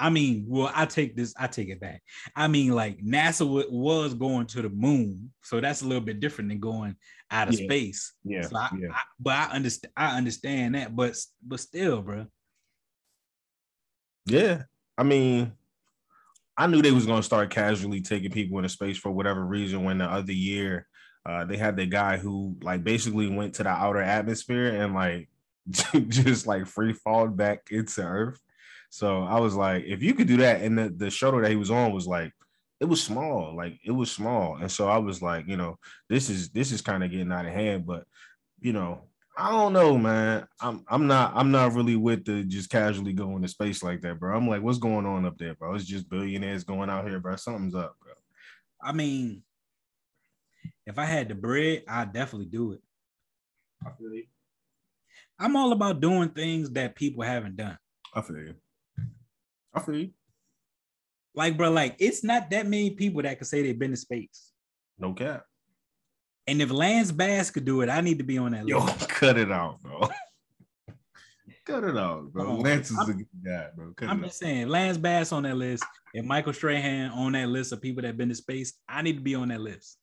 I 0.00 0.08
mean, 0.10 0.46
well, 0.48 0.72
I 0.74 0.86
take 0.86 1.14
this, 1.14 1.34
I 1.38 1.46
take 1.46 1.68
it 1.68 1.78
back. 1.78 2.02
I 2.34 2.48
mean, 2.48 2.72
like 2.72 2.98
NASA 3.04 3.46
wa- 3.46 3.64
was 3.70 4.14
going 4.14 4.46
to 4.46 4.62
the 4.62 4.70
moon, 4.70 5.30
so 5.42 5.60
that's 5.60 5.82
a 5.82 5.86
little 5.86 6.02
bit 6.02 6.20
different 6.20 6.48
than 6.48 6.58
going 6.58 6.96
out 7.30 7.48
of 7.48 7.54
Yeah. 7.60 7.66
space. 7.66 8.14
Yeah, 8.24 8.42
So 8.42 8.56
I, 8.56 8.70
yeah. 8.78 8.88
I- 8.92 9.02
but 9.20 9.34
I 9.34 9.44
understand, 9.52 9.92
I 9.96 10.16
understand 10.16 10.74
that, 10.74 10.96
but 10.96 11.16
but 11.46 11.60
still, 11.60 12.00
bro. 12.02 12.26
Yeah. 14.26 14.62
I 14.96 15.02
mean, 15.02 15.52
I 16.56 16.66
knew 16.66 16.82
they 16.82 16.90
was 16.92 17.06
gonna 17.06 17.22
start 17.22 17.50
casually 17.50 18.00
taking 18.00 18.30
people 18.30 18.58
into 18.58 18.68
space 18.68 18.98
for 18.98 19.10
whatever 19.10 19.44
reason 19.44 19.84
when 19.84 19.98
the 19.98 20.04
other 20.04 20.32
year 20.32 20.86
uh 21.26 21.44
they 21.44 21.56
had 21.58 21.76
the 21.76 21.84
guy 21.86 22.16
who 22.16 22.56
like 22.62 22.82
basically 22.82 23.28
went 23.28 23.54
to 23.54 23.62
the 23.62 23.68
outer 23.68 24.00
atmosphere 24.00 24.68
and 24.82 24.94
like 24.94 25.28
just 26.08 26.46
like 26.46 26.66
free 26.66 26.92
fall 26.94 27.28
back 27.28 27.68
into 27.70 28.02
Earth. 28.02 28.40
So 28.90 29.22
I 29.22 29.38
was 29.38 29.54
like, 29.54 29.84
if 29.84 30.02
you 30.02 30.14
could 30.14 30.26
do 30.26 30.36
that, 30.38 30.62
and 30.62 30.76
the, 30.76 30.90
the 30.90 31.10
shuttle 31.10 31.40
that 31.40 31.50
he 31.50 31.56
was 31.56 31.70
on 31.70 31.92
was 31.92 32.06
like 32.06 32.32
it 32.80 32.86
was 32.86 33.02
small, 33.02 33.54
like 33.54 33.78
it 33.84 33.92
was 33.92 34.10
small. 34.10 34.56
And 34.56 34.70
so 34.70 34.88
I 34.88 34.98
was 34.98 35.22
like, 35.22 35.46
you 35.46 35.56
know, 35.56 35.78
this 36.08 36.28
is 36.28 36.50
this 36.50 36.72
is 36.72 36.80
kind 36.80 37.04
of 37.04 37.10
getting 37.10 37.30
out 37.30 37.46
of 37.46 37.52
hand, 37.52 37.86
but 37.86 38.04
you 38.60 38.72
know, 38.72 39.02
I 39.36 39.50
don't 39.50 39.72
know, 39.72 39.96
man. 39.96 40.46
I'm 40.60 40.84
I'm 40.88 41.06
not 41.06 41.32
I'm 41.36 41.50
not 41.50 41.74
really 41.74 41.96
with 41.96 42.24
the 42.24 42.42
just 42.42 42.70
casually 42.70 43.12
going 43.12 43.42
to 43.42 43.48
space 43.48 43.82
like 43.82 44.00
that, 44.00 44.18
bro. 44.18 44.36
I'm 44.36 44.48
like, 44.48 44.62
what's 44.62 44.78
going 44.78 45.06
on 45.06 45.24
up 45.24 45.38
there, 45.38 45.54
bro? 45.54 45.74
It's 45.74 45.84
just 45.84 46.10
billionaires 46.10 46.64
going 46.64 46.90
out 46.90 47.06
here, 47.06 47.20
bro. 47.20 47.36
Something's 47.36 47.74
up, 47.74 47.96
bro. 48.02 48.12
I 48.82 48.92
mean, 48.92 49.42
if 50.86 50.98
I 50.98 51.04
had 51.04 51.28
the 51.28 51.34
bread, 51.34 51.84
I'd 51.86 52.12
definitely 52.12 52.46
do 52.46 52.72
it. 52.72 52.80
I 53.86 53.90
feel 53.92 54.14
you. 54.14 54.24
I'm 55.38 55.56
all 55.56 55.72
about 55.72 56.00
doing 56.00 56.30
things 56.30 56.70
that 56.72 56.96
people 56.96 57.22
haven't 57.22 57.56
done. 57.56 57.78
I 58.14 58.22
feel 58.22 58.36
you. 58.36 58.54
I 59.74 59.80
feel 59.80 59.96
you. 59.96 60.10
Like, 61.34 61.56
bro, 61.56 61.70
like 61.70 61.96
it's 61.98 62.24
not 62.24 62.50
that 62.50 62.66
many 62.66 62.90
people 62.90 63.22
that 63.22 63.38
can 63.38 63.46
say 63.46 63.62
they've 63.62 63.78
been 63.78 63.92
to 63.92 63.96
space. 63.96 64.52
No 64.98 65.12
cap. 65.12 65.44
And 66.46 66.60
if 66.60 66.70
Lance 66.70 67.12
Bass 67.12 67.50
could 67.50 67.64
do 67.64 67.80
it, 67.82 67.88
I 67.88 68.00
need 68.00 68.18
to 68.18 68.24
be 68.24 68.38
on 68.38 68.52
that 68.52 68.64
list. 68.64 68.68
Yo, 68.68 68.84
list. 68.84 69.08
cut 69.08 69.38
it 69.38 69.52
out, 69.52 69.80
bro. 69.80 70.00
cut 71.66 71.84
it 71.84 71.96
out, 71.96 72.32
bro. 72.32 72.50
On. 72.50 72.60
Lance 72.60 72.90
is 72.90 72.98
I'm- 72.98 73.10
a 73.10 73.14
good 73.14 73.26
guy, 73.44 73.68
bro. 73.76 73.92
Cut 73.96 74.08
I'm 74.08 74.24
it 74.24 74.28
just 74.28 74.38
saying, 74.40 74.68
Lance 74.68 74.98
Bass 74.98 75.30
on 75.32 75.44
that 75.44 75.56
list, 75.56 75.84
and 76.14 76.26
Michael 76.26 76.52
Strahan 76.52 77.10
on 77.12 77.32
that 77.32 77.48
list 77.48 77.72
of 77.72 77.80
people 77.80 78.02
that 78.02 78.08
have 78.08 78.16
been 78.16 78.30
to 78.30 78.34
space, 78.34 78.72
I 78.88 79.02
need 79.02 79.14
to 79.16 79.22
be 79.22 79.34
on 79.36 79.48
that 79.48 79.60
list. 79.60 79.98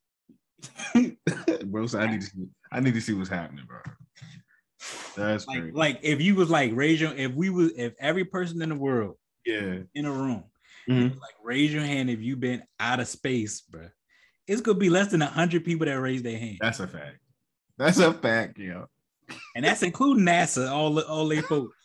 bro, 1.66 1.86
so 1.86 1.98
I 2.00 2.10
need 2.10 2.22
to 2.22 2.26
see, 2.26 2.46
I 2.72 2.80
need 2.80 2.94
to 2.94 3.00
see 3.00 3.12
what's 3.12 3.28
happening, 3.28 3.64
bro. 3.66 3.80
That's 5.16 5.46
Like, 5.46 5.60
great. 5.60 5.74
like 5.74 5.98
if 6.02 6.20
you 6.20 6.34
was 6.36 6.48
like 6.48 6.70
raise 6.74 7.00
your, 7.00 7.12
if 7.14 7.32
we 7.34 7.50
was, 7.50 7.72
if 7.76 7.92
every 8.00 8.24
person 8.24 8.62
in 8.62 8.68
the 8.70 8.74
world 8.74 9.16
yeah. 9.48 9.78
in 9.94 10.04
a 10.06 10.12
room, 10.12 10.44
Mhm. 10.88 11.18
like 11.20 11.34
raise 11.42 11.72
your 11.72 11.82
hand 11.82 12.10
if 12.10 12.20
you've 12.20 12.40
been 12.40 12.62
out 12.78 13.00
of 13.00 13.08
space, 13.08 13.60
bro. 13.62 13.88
It's 14.46 14.60
gonna 14.60 14.78
be 14.78 14.90
less 14.90 15.10
than 15.10 15.20
hundred 15.20 15.64
people 15.64 15.86
that 15.86 16.00
raise 16.00 16.22
their 16.22 16.38
hand, 16.38 16.58
That's 16.60 16.80
a 16.80 16.86
fact. 16.86 17.18
That's 17.76 17.98
a 17.98 18.12
fact, 18.12 18.58
yo. 18.58 18.86
and 19.54 19.64
that's 19.64 19.82
including 19.82 20.24
NASA, 20.24 20.70
all 20.70 20.94
the 20.94 21.06
all 21.06 21.28
they 21.28 21.40
folks. 21.42 21.76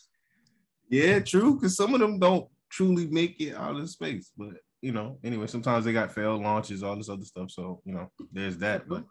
Yeah, 0.90 1.20
true. 1.20 1.56
Because 1.56 1.76
some 1.76 1.94
of 1.94 2.00
them 2.00 2.20
don't 2.20 2.48
truly 2.70 3.08
make 3.08 3.40
it 3.42 3.56
out 3.56 3.76
of 3.76 3.90
space. 3.90 4.32
But 4.38 4.56
you 4.82 4.92
know, 4.92 5.18
anyway, 5.24 5.48
sometimes 5.48 5.86
they 5.86 5.94
got 5.94 6.14
failed 6.14 6.42
launches, 6.42 6.84
all 6.84 6.96
this 6.96 7.10
other 7.10 7.26
stuff. 7.26 7.52
So 7.52 7.82
you 7.86 7.94
know, 7.94 8.12
there's 8.32 8.58
that. 8.60 8.88
But 8.88 9.04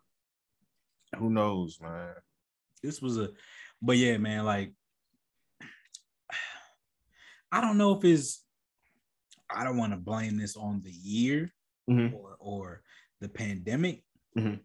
who 1.19 1.31
knows, 1.31 1.79
man? 1.81 2.15
This 2.83 3.01
was 3.03 3.19
a, 3.19 3.31
but 3.81 3.97
yeah, 3.97 4.17
man, 4.17 4.45
like 4.45 4.73
I 7.53 7.61
don't 7.61 7.79
know 7.79 7.97
if 7.99 8.05
it's. 8.05 8.42
I 9.55 9.65
don't 9.65 9.77
want 9.77 9.93
to 9.93 9.99
blame 9.99 10.37
this 10.37 10.57
on 10.57 10.83
the 10.83 10.91
year 10.93 11.53
Mhm. 11.89 12.13
or 12.15 12.37
or 12.39 12.83
the 13.21 13.29
pandemic, 13.29 14.05
Mhm. 14.37 14.61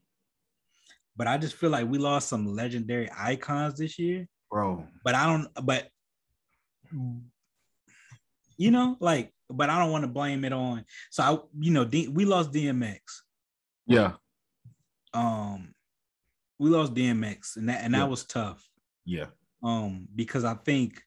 but 1.15 1.27
I 1.27 1.37
just 1.37 1.55
feel 1.55 1.69
like 1.69 1.87
we 1.87 1.97
lost 1.97 2.27
some 2.29 2.45
legendary 2.47 3.09
icons 3.15 3.77
this 3.77 3.97
year. 3.99 4.27
Bro, 4.49 4.87
But 5.03 5.13
I 5.15 5.25
don't. 5.25 5.65
But 5.65 5.89
you 8.57 8.71
know, 8.71 8.97
like, 8.99 9.33
but 9.49 9.69
I 9.69 9.77
don't 9.79 9.91
want 9.91 10.03
to 10.03 10.07
blame 10.09 10.43
it 10.45 10.53
on. 10.53 10.85
So 11.11 11.23
I, 11.23 11.37
you 11.59 11.71
know, 11.71 11.85
D, 11.85 12.07
we 12.07 12.25
lost 12.25 12.51
DMX. 12.51 12.99
yeah, 13.85 14.15
Um, 15.13 15.73
we 16.59 16.69
lost 16.69 16.93
DMX, 16.93 17.55
and 17.57 17.69
that 17.69 17.83
and 17.83 17.93
Yeah. 17.93 17.99
that 18.01 18.09
was 18.09 18.25
tough. 18.25 18.67
yeah, 19.05 19.29
um 19.63 20.07
because 20.15 20.43
I 20.43 20.55
think 20.55 21.01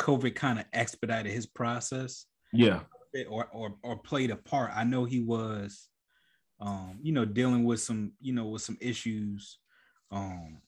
COVID 0.00 0.34
kind 0.34 0.58
of 0.58 0.66
expedited 0.72 1.32
his 1.32 1.46
process 1.46 2.26
yeah, 2.54 2.80
or 3.28 3.46
or 3.52 3.74
or 3.82 3.98
played 3.98 4.30
a 4.30 4.36
part. 4.36 4.70
I 4.74 4.84
know 4.84 5.04
he 5.04 5.20
was 5.20 5.88
um 6.60 6.98
you 7.02 7.12
know 7.12 7.24
dealing 7.24 7.64
with 7.64 7.80
some 7.80 8.12
you 8.20 8.32
know 8.32 8.46
with 8.46 8.62
some 8.62 8.78
issues 8.80 9.58
um 10.10 10.60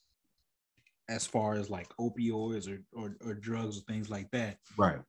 as 1.09 1.27
far 1.27 1.55
as 1.55 1.71
like 1.71 1.89
opioids 2.01 2.69
or 2.69 2.83
or, 2.93 3.17
or 3.25 3.35
drugs 3.35 3.79
or 3.79 3.83
things 3.83 4.11
like 4.11 4.31
that. 4.33 4.59
right, 4.77 5.01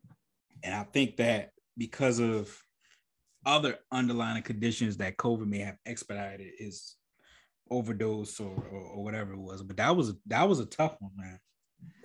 And 0.64 0.74
I 0.74 0.84
think 0.84 1.18
that 1.18 1.52
because 1.78 2.20
of 2.20 2.56
other 3.46 3.78
underlying 3.92 4.44
conditions 4.44 4.98
that 4.98 5.18
COVID 5.18 5.48
may 5.48 5.60
have 5.60 5.78
expedited 5.86 6.52
his 6.58 6.96
overdose 7.70 8.40
or, 8.40 8.54
or, 8.72 8.80
or 8.80 9.04
whatever 9.04 9.34
it 9.34 9.40
was. 9.40 9.64
But 9.64 9.78
that 9.78 9.96
was 9.96 10.14
that 10.28 10.48
was 10.48 10.60
a 10.60 10.66
tough 10.66 10.98
one, 11.00 11.12
man. 11.16 11.40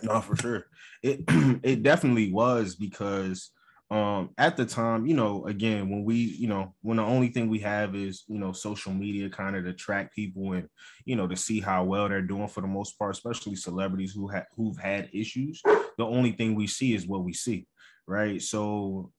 no, 0.02 0.20
for 0.20 0.36
sure. 0.36 0.66
It 1.02 1.24
it 1.62 1.82
definitely 1.82 2.32
was 2.32 2.76
because 2.76 3.50
um 3.92 4.30
at 4.38 4.56
the 4.56 4.64
time, 4.64 5.06
you 5.06 5.14
know, 5.14 5.46
again, 5.46 5.90
when 5.90 6.02
we, 6.02 6.14
you 6.14 6.48
know, 6.48 6.74
when 6.80 6.96
the 6.96 7.02
only 7.02 7.28
thing 7.28 7.50
we 7.50 7.58
have 7.58 7.94
is, 7.94 8.24
you 8.26 8.38
know, 8.38 8.52
social 8.52 8.92
media 8.92 9.28
kind 9.28 9.54
of 9.54 9.64
to 9.64 9.74
track 9.74 10.14
people 10.14 10.54
and, 10.54 10.66
you 11.04 11.14
know, 11.14 11.26
to 11.26 11.36
see 11.36 11.60
how 11.60 11.84
well 11.84 12.08
they're 12.08 12.22
doing 12.22 12.48
for 12.48 12.62
the 12.62 12.66
most 12.66 12.98
part, 12.98 13.14
especially 13.14 13.54
celebrities 13.54 14.12
who 14.14 14.28
have 14.28 14.46
who've 14.56 14.78
had 14.78 15.10
issues. 15.12 15.60
The 15.98 16.06
only 16.06 16.32
thing 16.32 16.54
we 16.54 16.66
see 16.66 16.94
is 16.94 17.06
what 17.06 17.22
we 17.22 17.34
see, 17.34 17.66
right? 18.06 18.40
So 18.40 19.12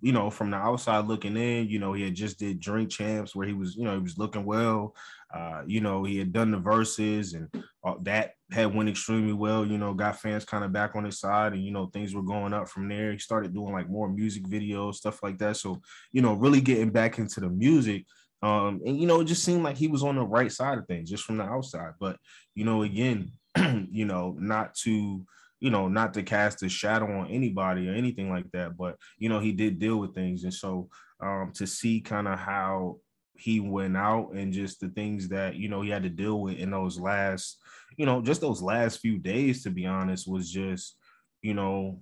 you 0.00 0.12
know, 0.12 0.30
from 0.30 0.50
the 0.50 0.56
outside 0.56 1.06
looking 1.06 1.36
in, 1.36 1.68
you 1.68 1.80
know, 1.80 1.92
he 1.92 2.04
had 2.04 2.14
just 2.14 2.38
did 2.38 2.60
drink 2.60 2.90
champs 2.90 3.34
where 3.34 3.46
he 3.46 3.52
was, 3.52 3.74
you 3.74 3.84
know, 3.84 3.94
he 3.94 4.02
was 4.02 4.18
looking 4.18 4.44
well. 4.44 4.94
Uh, 5.34 5.62
you 5.66 5.80
know, 5.80 6.04
he 6.04 6.16
had 6.16 6.32
done 6.32 6.52
the 6.52 6.60
Verzuz 6.60 7.34
and 7.34 7.48
uh, 7.84 7.94
that 8.02 8.34
had 8.52 8.72
went 8.72 8.88
extremely 8.88 9.32
well, 9.32 9.66
you 9.66 9.78
know, 9.78 9.92
got 9.92 10.20
fans 10.20 10.44
kind 10.44 10.64
of 10.64 10.72
back 10.72 10.94
on 10.94 11.04
his 11.04 11.18
side 11.18 11.52
and, 11.52 11.64
you 11.64 11.72
know, 11.72 11.86
things 11.86 12.14
were 12.14 12.22
going 12.22 12.52
up 12.52 12.68
from 12.68 12.88
there. 12.88 13.10
He 13.10 13.18
started 13.18 13.52
doing 13.52 13.72
like 13.72 13.90
more 13.90 14.08
music 14.08 14.44
videos, 14.44 14.94
stuff 14.94 15.22
like 15.24 15.38
that. 15.38 15.56
So, 15.56 15.80
you 16.12 16.22
know, 16.22 16.34
really 16.34 16.60
getting 16.60 16.90
back 16.90 17.18
into 17.18 17.40
the 17.40 17.48
music. 17.48 18.04
Um, 18.42 18.80
and, 18.86 18.96
you 19.00 19.08
know, 19.08 19.20
it 19.22 19.24
just 19.24 19.42
seemed 19.42 19.64
like 19.64 19.76
he 19.76 19.88
was 19.88 20.04
on 20.04 20.14
the 20.14 20.22
right 20.22 20.52
side 20.52 20.78
of 20.78 20.86
things 20.86 21.10
just 21.10 21.24
from 21.24 21.38
the 21.38 21.44
outside. 21.44 21.94
But, 21.98 22.16
you 22.54 22.64
know, 22.64 22.82
again, 22.82 23.32
you 23.90 24.04
know, 24.04 24.36
not 24.38 24.74
to, 24.84 25.26
you 25.58 25.70
know, 25.70 25.88
not 25.88 26.14
to 26.14 26.22
cast 26.22 26.62
a 26.62 26.68
shadow 26.68 27.06
on 27.06 27.28
anybody 27.28 27.88
or 27.88 27.94
anything 27.94 28.30
like 28.30 28.50
that, 28.52 28.76
but 28.76 28.96
you 29.18 29.28
know, 29.28 29.40
he 29.40 29.50
did 29.50 29.78
deal 29.78 29.96
with 29.96 30.14
things. 30.14 30.44
And 30.44 30.54
so 30.54 30.88
um 31.20 31.52
to 31.54 31.66
see 31.66 32.00
kind 32.00 32.28
of 32.28 32.38
how 32.38 32.98
he 33.36 33.60
went 33.60 33.96
out 33.96 34.32
and 34.34 34.52
just 34.52 34.80
the 34.80 34.88
things 34.88 35.28
that 35.28 35.56
you 35.56 35.68
know 35.68 35.82
he 35.82 35.90
had 35.90 36.04
to 36.04 36.08
deal 36.08 36.40
with 36.40 36.56
in 36.56 36.70
those 36.70 36.98
last, 36.98 37.58
you 37.96 38.06
know, 38.06 38.22
just 38.22 38.40
those 38.40 38.62
last 38.62 39.00
few 39.00 39.18
days, 39.18 39.62
to 39.62 39.70
be 39.70 39.86
honest, 39.86 40.28
was 40.28 40.50
just, 40.50 40.96
you 41.42 41.54
know, 41.54 42.00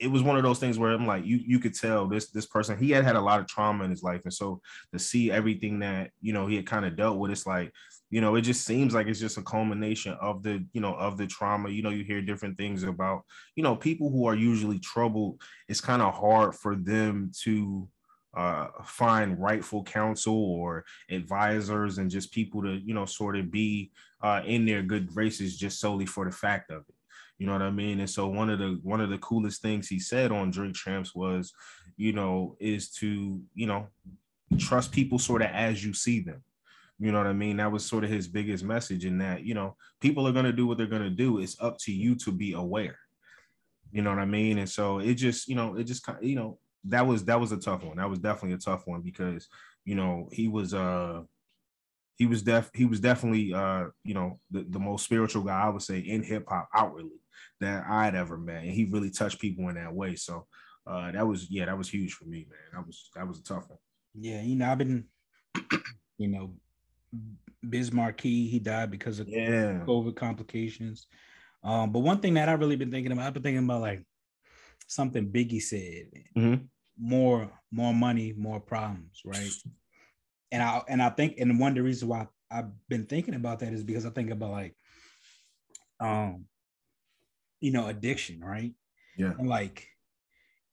it 0.00 0.10
was 0.10 0.22
one 0.22 0.38
of 0.38 0.42
those 0.42 0.58
things 0.58 0.78
where 0.78 0.92
I'm 0.92 1.06
like, 1.06 1.26
you 1.26 1.38
you 1.44 1.58
could 1.58 1.74
tell 1.74 2.08
this 2.08 2.30
this 2.30 2.46
person 2.46 2.78
he 2.78 2.90
had 2.90 3.04
had 3.04 3.16
a 3.16 3.20
lot 3.20 3.38
of 3.38 3.46
trauma 3.46 3.84
in 3.84 3.90
his 3.90 4.02
life, 4.02 4.22
and 4.24 4.32
so 4.32 4.62
to 4.92 4.98
see 4.98 5.30
everything 5.30 5.80
that 5.80 6.10
you 6.22 6.32
know 6.32 6.46
he 6.46 6.56
had 6.56 6.66
kind 6.66 6.86
of 6.86 6.96
dealt 6.96 7.18
with, 7.18 7.30
it's 7.30 7.46
like 7.46 7.70
you 8.08 8.22
know 8.22 8.34
it 8.34 8.42
just 8.42 8.64
seems 8.64 8.94
like 8.94 9.06
it's 9.06 9.20
just 9.20 9.36
a 9.36 9.42
culmination 9.42 10.16
of 10.20 10.42
the 10.42 10.64
you 10.72 10.80
know 10.80 10.94
of 10.94 11.18
the 11.18 11.26
trauma. 11.26 11.68
You 11.68 11.82
know, 11.82 11.90
you 11.90 12.02
hear 12.02 12.22
different 12.22 12.56
things 12.56 12.82
about 12.82 13.24
you 13.56 13.62
know 13.62 13.76
people 13.76 14.10
who 14.10 14.24
are 14.24 14.34
usually 14.34 14.78
troubled. 14.78 15.42
It's 15.68 15.82
kind 15.82 16.00
of 16.00 16.14
hard 16.14 16.54
for 16.54 16.74
them 16.74 17.30
to 17.42 17.86
uh 18.36 18.68
find 18.84 19.40
rightful 19.40 19.82
counsel 19.82 20.34
or 20.34 20.84
advisors 21.10 21.98
and 21.98 22.10
just 22.10 22.32
people 22.32 22.62
to 22.62 22.74
you 22.74 22.94
know 22.94 23.04
sort 23.04 23.36
of 23.36 23.50
be 23.50 23.90
uh 24.22 24.40
in 24.44 24.64
their 24.64 24.82
good 24.82 25.12
graces 25.12 25.56
just 25.56 25.80
solely 25.80 26.06
for 26.06 26.24
the 26.24 26.30
fact 26.30 26.70
of 26.70 26.84
it 26.88 26.94
you 27.40 27.46
know 27.46 27.52
what 27.52 27.62
I 27.62 27.70
mean? 27.70 28.00
And 28.00 28.10
so 28.10 28.28
one 28.28 28.50
of 28.50 28.58
the 28.58 28.78
one 28.82 29.00
of 29.00 29.08
the 29.08 29.16
coolest 29.18 29.62
things 29.62 29.88
he 29.88 29.98
said 29.98 30.30
on 30.30 30.50
Drink 30.50 30.76
Champs 30.76 31.14
was, 31.14 31.54
you 31.96 32.12
know, 32.12 32.54
is 32.60 32.90
to, 32.96 33.40
you 33.54 33.66
know, 33.66 33.88
trust 34.58 34.92
people 34.92 35.18
sort 35.18 35.40
of 35.40 35.48
as 35.48 35.82
you 35.82 35.94
see 35.94 36.20
them. 36.20 36.44
You 36.98 37.12
know 37.12 37.18
what 37.18 37.26
I 37.26 37.32
mean? 37.32 37.56
That 37.56 37.72
was 37.72 37.86
sort 37.86 38.04
of 38.04 38.10
his 38.10 38.28
biggest 38.28 38.62
message 38.62 39.06
in 39.06 39.16
that, 39.18 39.42
you 39.42 39.54
know, 39.54 39.74
people 40.02 40.28
are 40.28 40.32
going 40.32 40.44
to 40.44 40.52
do 40.52 40.66
what 40.66 40.76
they're 40.76 40.86
going 40.86 41.00
to 41.00 41.08
do. 41.08 41.38
It's 41.38 41.56
up 41.62 41.78
to 41.78 41.92
you 41.92 42.14
to 42.16 42.30
be 42.30 42.52
aware. 42.52 42.98
You 43.90 44.02
know 44.02 44.10
what 44.10 44.18
I 44.18 44.26
mean? 44.26 44.58
And 44.58 44.68
so 44.68 44.98
it 44.98 45.14
just, 45.14 45.48
you 45.48 45.54
know, 45.54 45.76
it 45.76 45.84
just 45.84 46.06
you 46.20 46.36
know, 46.36 46.58
that 46.84 47.06
was 47.06 47.24
that 47.26 47.40
was 47.40 47.52
a 47.52 47.58
tough 47.58 47.84
one. 47.84 47.96
That 47.98 48.10
was 48.10 48.18
definitely 48.18 48.54
a 48.54 48.58
tough 48.58 48.86
one 48.86 49.02
because, 49.02 49.48
you 49.84 49.94
know, 49.94 50.28
he 50.32 50.48
was 50.48 50.74
uh 50.74 51.22
he 52.16 52.26
was 52.26 52.42
def 52.42 52.70
he 52.74 52.84
was 52.84 53.00
definitely 53.00 53.52
uh, 53.54 53.86
you 54.04 54.14
know, 54.14 54.40
the, 54.50 54.66
the 54.68 54.78
most 54.78 55.04
spiritual 55.04 55.42
guy 55.42 55.62
I 55.62 55.68
would 55.68 55.82
say 55.82 55.98
in 56.00 56.22
hip 56.22 56.44
hop 56.48 56.68
outwardly 56.74 57.20
that 57.60 57.84
I'd 57.88 58.14
ever 58.14 58.38
met. 58.38 58.62
And 58.62 58.72
he 58.72 58.84
really 58.84 59.10
touched 59.10 59.40
people 59.40 59.68
in 59.68 59.74
that 59.76 59.94
way. 59.94 60.16
So 60.16 60.46
uh 60.86 61.12
that 61.12 61.26
was 61.26 61.50
yeah, 61.50 61.66
that 61.66 61.78
was 61.78 61.88
huge 61.88 62.14
for 62.14 62.24
me, 62.24 62.46
man. 62.48 62.58
That 62.72 62.86
was 62.86 63.10
that 63.14 63.28
was 63.28 63.38
a 63.40 63.44
tough 63.44 63.68
one. 63.68 63.78
Yeah, 64.14 64.40
you 64.42 64.56
know, 64.56 64.70
I've 64.70 64.78
been, 64.78 65.04
you 66.18 66.28
know, 66.28 66.54
Biz 67.68 67.90
he 68.18 68.58
died 68.58 68.90
because 68.90 69.20
of 69.20 69.26
Yeah. 69.28 69.84
COVID 69.86 70.16
complications. 70.16 71.06
Um, 71.62 71.92
but 71.92 72.00
one 72.00 72.20
thing 72.20 72.34
that 72.34 72.48
I've 72.48 72.60
really 72.60 72.76
been 72.76 72.90
thinking 72.90 73.12
about, 73.12 73.26
I've 73.26 73.34
been 73.34 73.42
thinking 73.42 73.64
about 73.64 73.82
like 73.82 74.04
something 74.88 75.30
Biggie 75.30 75.62
said, 75.62 76.10
Mhm. 76.36 76.68
more, 76.98 77.50
more 77.70 77.94
money, 77.94 78.32
more 78.32 78.60
problems, 78.60 79.22
right? 79.24 79.50
And 80.52 80.62
I 80.62 80.82
and 80.88 81.02
I 81.02 81.10
think 81.10 81.38
and 81.38 81.60
one 81.60 81.72
of 81.72 81.76
the 81.76 81.82
reasons 81.82 82.08
why 82.08 82.26
I've 82.50 82.70
been 82.88 83.06
thinking 83.06 83.34
about 83.34 83.60
that 83.60 83.72
is 83.72 83.84
because 83.84 84.04
I 84.04 84.10
think 84.10 84.30
about 84.30 84.50
like 84.50 84.74
um 86.00 86.46
you 87.60 87.70
know 87.70 87.86
addiction, 87.86 88.40
right? 88.40 88.72
Yeah. 89.16 89.32
And 89.38 89.48
like 89.48 89.86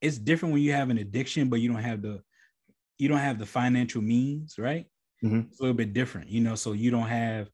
it's 0.01 0.17
different 0.17 0.53
when 0.53 0.61
you 0.61 0.73
have 0.73 0.89
an 0.89 0.97
addiction, 0.97 1.49
but 1.49 1.59
you 1.59 1.71
don't 1.71 1.81
have 1.83 2.01
the 2.01 2.21
you 2.97 3.07
don't 3.07 3.19
have 3.19 3.39
the 3.39 3.45
financial 3.45 4.01
means, 4.01 4.57
right? 4.57 4.85
Mhm. 5.23 5.47
It's 5.49 5.59
a 5.59 5.63
little 5.63 5.77
bit 5.77 5.93
different, 5.93 6.29
you 6.29 6.41
know. 6.41 6.55
So 6.55 6.73
you 6.73 6.91
don't 6.91 7.07
have, 7.07 7.49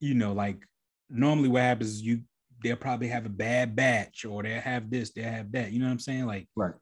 you 0.00 0.14
know, 0.14 0.32
like 0.32 0.66
normally 1.08 1.48
what 1.48 1.62
happens 1.62 1.90
is 1.90 2.02
you 2.02 2.22
they'll 2.66 2.76
probably 2.76 3.06
have 3.08 3.26
a 3.26 3.30
bad 3.30 3.76
batch 3.76 4.24
or 4.24 4.42
they'll 4.42 4.60
have 4.60 4.90
this, 4.90 5.10
they'll 5.10 5.30
have 5.30 5.52
that. 5.52 5.70
You 5.70 5.78
know 5.78 5.86
what 5.86 5.92
I'm 5.92 5.98
saying? 6.00 6.26
Like, 6.26 6.48
Right. 6.56 6.74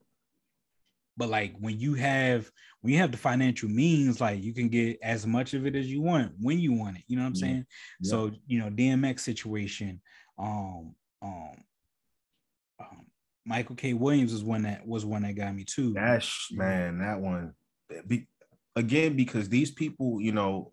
but 1.17 1.29
like 1.29 1.55
when 1.59 1.79
you 1.79 1.95
have 1.95 2.51
when 2.81 2.93
you 2.93 2.99
have 3.01 3.13
the 3.13 3.19
financial 3.19 3.69
means, 3.69 4.21
like 4.21 4.43
you 4.43 4.55
can 4.55 4.69
get 4.69 4.99
as 5.03 5.27
much 5.27 5.53
of 5.53 5.67
it 5.67 5.77
as 5.77 5.87
you 5.87 6.01
want 6.01 6.33
when 6.41 6.59
you 6.59 6.73
want 6.73 6.97
it. 6.97 7.05
You 7.07 7.17
know 7.17 7.23
what 7.23 7.29
I'm 7.29 7.35
Yeah. 7.35 7.41
saying? 7.41 7.67
Yeah. 8.01 8.11
So 8.11 8.33
you 8.47 8.59
know, 8.59 8.71
DMX 8.71 9.21
situation, 9.21 10.01
um, 10.39 10.95
um, 11.21 11.65
um, 12.81 13.07
Michael 13.45 13.77
K. 13.77 13.93
Williams 13.93 14.33
was 14.33 14.43
one 14.43 14.63
that 14.63 14.87
was 14.87 15.05
one 15.05 15.23
that 15.23 15.35
got 15.35 15.55
me 15.55 15.65
too. 15.65 15.93
That's 15.93 16.49
man, 16.51 16.99
that 16.99 17.21
one. 17.21 17.53
Be, 18.07 18.27
again, 18.75 19.17
because 19.17 19.49
these 19.51 19.71
people, 19.71 20.21
you 20.21 20.33
know, 20.33 20.73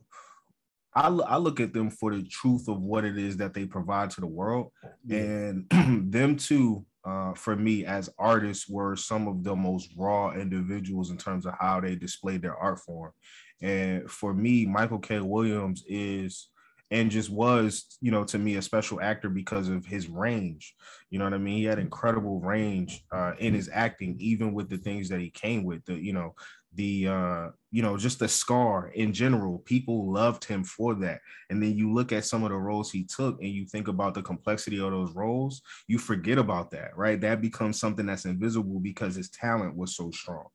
I, 0.94 1.08
I 1.08 1.38
look 1.38 1.60
at 1.60 1.74
them 1.74 1.90
for 1.90 2.14
the 2.14 2.24
truth 2.24 2.68
of 2.68 2.82
what 2.82 3.06
it 3.06 3.18
is 3.18 3.38
that 3.38 3.54
they 3.54 3.66
provide 3.66 4.10
to 4.12 4.22
the 4.22 4.28
world, 4.28 4.72
and 5.10 5.66
them 6.12 6.36
too. 6.36 6.86
Uh, 7.04 7.34
for 7.34 7.56
me, 7.56 7.84
as 7.84 8.12
artists, 8.20 8.70
were 8.70 8.96
some 8.96 9.28
of 9.28 9.44
the 9.44 9.56
most 9.56 9.90
raw 9.98 10.32
individuals 10.34 11.10
in 11.10 11.18
terms 11.18 11.48
of 11.48 11.54
how 11.60 11.80
they 11.80 11.96
displayed 11.96 12.44
their 12.44 12.56
art 12.56 12.78
form. 12.78 13.12
And 13.60 14.10
for 14.10 14.36
me, 14.36 14.68
Michael 14.68 15.00
K. 15.00 15.20
Williams 15.20 15.84
is 15.88 16.50
and 16.92 17.10
just 17.10 17.30
was, 17.30 17.98
you 18.02 18.12
know, 18.12 18.26
to 18.26 18.38
me 18.38 18.56
a 18.58 18.62
special 18.62 19.02
actor 19.02 19.30
because 19.30 19.70
of 19.70 19.86
his 19.86 20.10
range. 20.10 20.76
You 21.10 21.20
know 21.20 21.26
what 21.26 21.34
I 21.34 21.38
mean? 21.38 21.58
He 21.58 21.64
had 21.64 21.80
incredible 21.80 22.42
range 22.42 23.04
uh, 23.12 23.32
in 23.40 23.54
his 23.54 23.70
acting, 23.74 24.18
even 24.20 24.54
with 24.54 24.70
the 24.70 24.78
things 24.78 25.08
that 25.10 25.22
he 25.22 25.30
came 25.30 25.64
with. 25.64 25.86
The 25.86 25.96
you 25.96 26.12
know 26.12 26.36
the 26.74 27.08
uh, 27.08 27.50
you 27.70 27.82
know 27.82 27.98
just 27.98 28.20
the 28.20 28.28
scar 28.28 28.92
in 28.96 29.14
general. 29.14 29.60
People 29.60 30.12
loved 30.12 30.46
him 30.46 30.64
for 30.64 30.96
that. 30.96 31.22
And 31.50 31.62
then 31.62 31.76
you 31.76 31.94
look 31.94 32.12
at 32.12 32.26
some 32.26 32.44
of 32.44 32.50
the 32.50 32.56
roles 32.56 32.92
he 32.92 33.04
took, 33.04 33.42
and 33.42 33.50
you 33.50 33.66
think 33.66 33.88
about 33.88 34.14
the 34.14 34.22
complexity 34.22 34.80
of 34.80 34.92
those 34.92 35.14
roles. 35.14 35.62
You 35.88 35.98
forget 35.98 36.38
about 36.38 36.72
that, 36.72 36.96
right? 36.96 37.20
That 37.20 37.42
becomes 37.42 37.80
something 37.80 38.06
that's 38.06 38.26
invisible 38.26 38.80
because 38.80 39.16
his 39.16 39.30
talent 39.30 39.76
was 39.76 39.96
so 39.96 40.12
strong. 40.12 40.48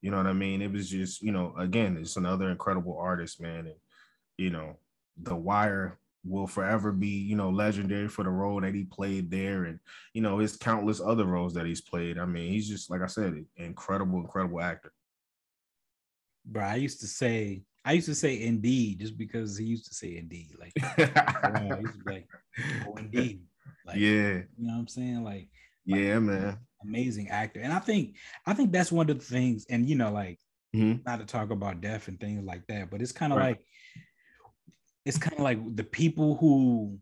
You 0.00 0.10
know 0.10 0.16
what 0.16 0.26
I 0.26 0.32
mean? 0.32 0.62
It 0.62 0.72
was 0.72 0.88
just 0.88 1.22
you 1.22 1.32
know 1.32 1.54
again, 1.58 1.98
it's 2.00 2.16
another 2.16 2.50
incredible 2.50 2.96
artist, 2.98 3.40
man, 3.40 3.66
and 3.66 3.76
you 4.38 4.50
know 4.50 4.76
the 5.22 5.36
Wire 5.36 5.98
will 6.24 6.46
forever 6.46 6.92
be, 6.92 7.08
you 7.08 7.34
know, 7.36 7.50
legendary 7.50 8.08
for 8.08 8.24
the 8.24 8.30
role 8.30 8.60
that 8.60 8.74
he 8.74 8.84
played 8.84 9.30
there 9.30 9.64
and, 9.64 9.78
you 10.12 10.20
know, 10.20 10.38
his 10.38 10.56
countless 10.56 11.00
other 11.00 11.24
roles 11.24 11.54
that 11.54 11.66
he's 11.66 11.80
played. 11.80 12.18
I 12.18 12.26
mean, 12.26 12.52
he's 12.52 12.68
just, 12.68 12.90
like 12.90 13.00
I 13.00 13.06
said, 13.06 13.44
incredible, 13.56 14.20
incredible 14.20 14.60
actor. 14.60 14.92
Bro, 16.50 16.64
I 16.64 16.74
used 16.74 17.00
to 17.00 17.06
say, 17.06 17.62
I 17.84 17.92
used 17.92 18.08
to 18.08 18.14
say 18.14 18.42
indeed 18.42 19.00
just 19.00 19.16
because 19.16 19.56
he 19.56 19.64
used 19.64 19.86
to 19.86 19.94
say 19.94 20.16
indeed. 20.16 20.50
Like, 20.58 20.72
I 20.82 21.78
used 21.80 21.94
to 21.94 22.00
be 22.04 22.10
like, 22.12 22.28
oh, 22.84 22.96
indeed. 22.96 23.42
Like, 23.86 23.98
yeah, 23.98 24.42
you 24.56 24.66
know 24.66 24.74
what 24.74 24.80
I'm 24.80 24.88
saying? 24.88 25.22
Like, 25.24 25.48
yeah, 25.84 26.18
man. 26.18 26.58
amazing 26.82 27.28
actor. 27.30 27.60
And 27.60 27.72
I 27.72 27.78
think, 27.78 28.16
I 28.46 28.52
think 28.52 28.72
that's 28.72 28.90
one 28.92 29.08
of 29.08 29.18
the 29.18 29.24
things, 29.24 29.64
and 29.70 29.88
you 29.88 29.94
know, 29.94 30.10
like, 30.12 30.38
Mhm. 30.74 31.04
not 31.06 31.20
to 31.20 31.24
talk 31.26 31.50
about 31.50 31.80
death 31.80 32.08
and 32.08 32.18
things 32.20 32.44
like 32.44 32.66
that, 32.66 32.90
but 32.90 33.00
it's 33.00 33.12
kind 33.12 33.32
of 33.32 33.38
Right. 33.38 33.56
like, 33.58 33.66
it's 35.04 35.18
kind 35.18 35.34
of 35.36 35.42
like 35.42 35.76
the 35.76 35.84
people 35.84 36.36
who 36.36 36.98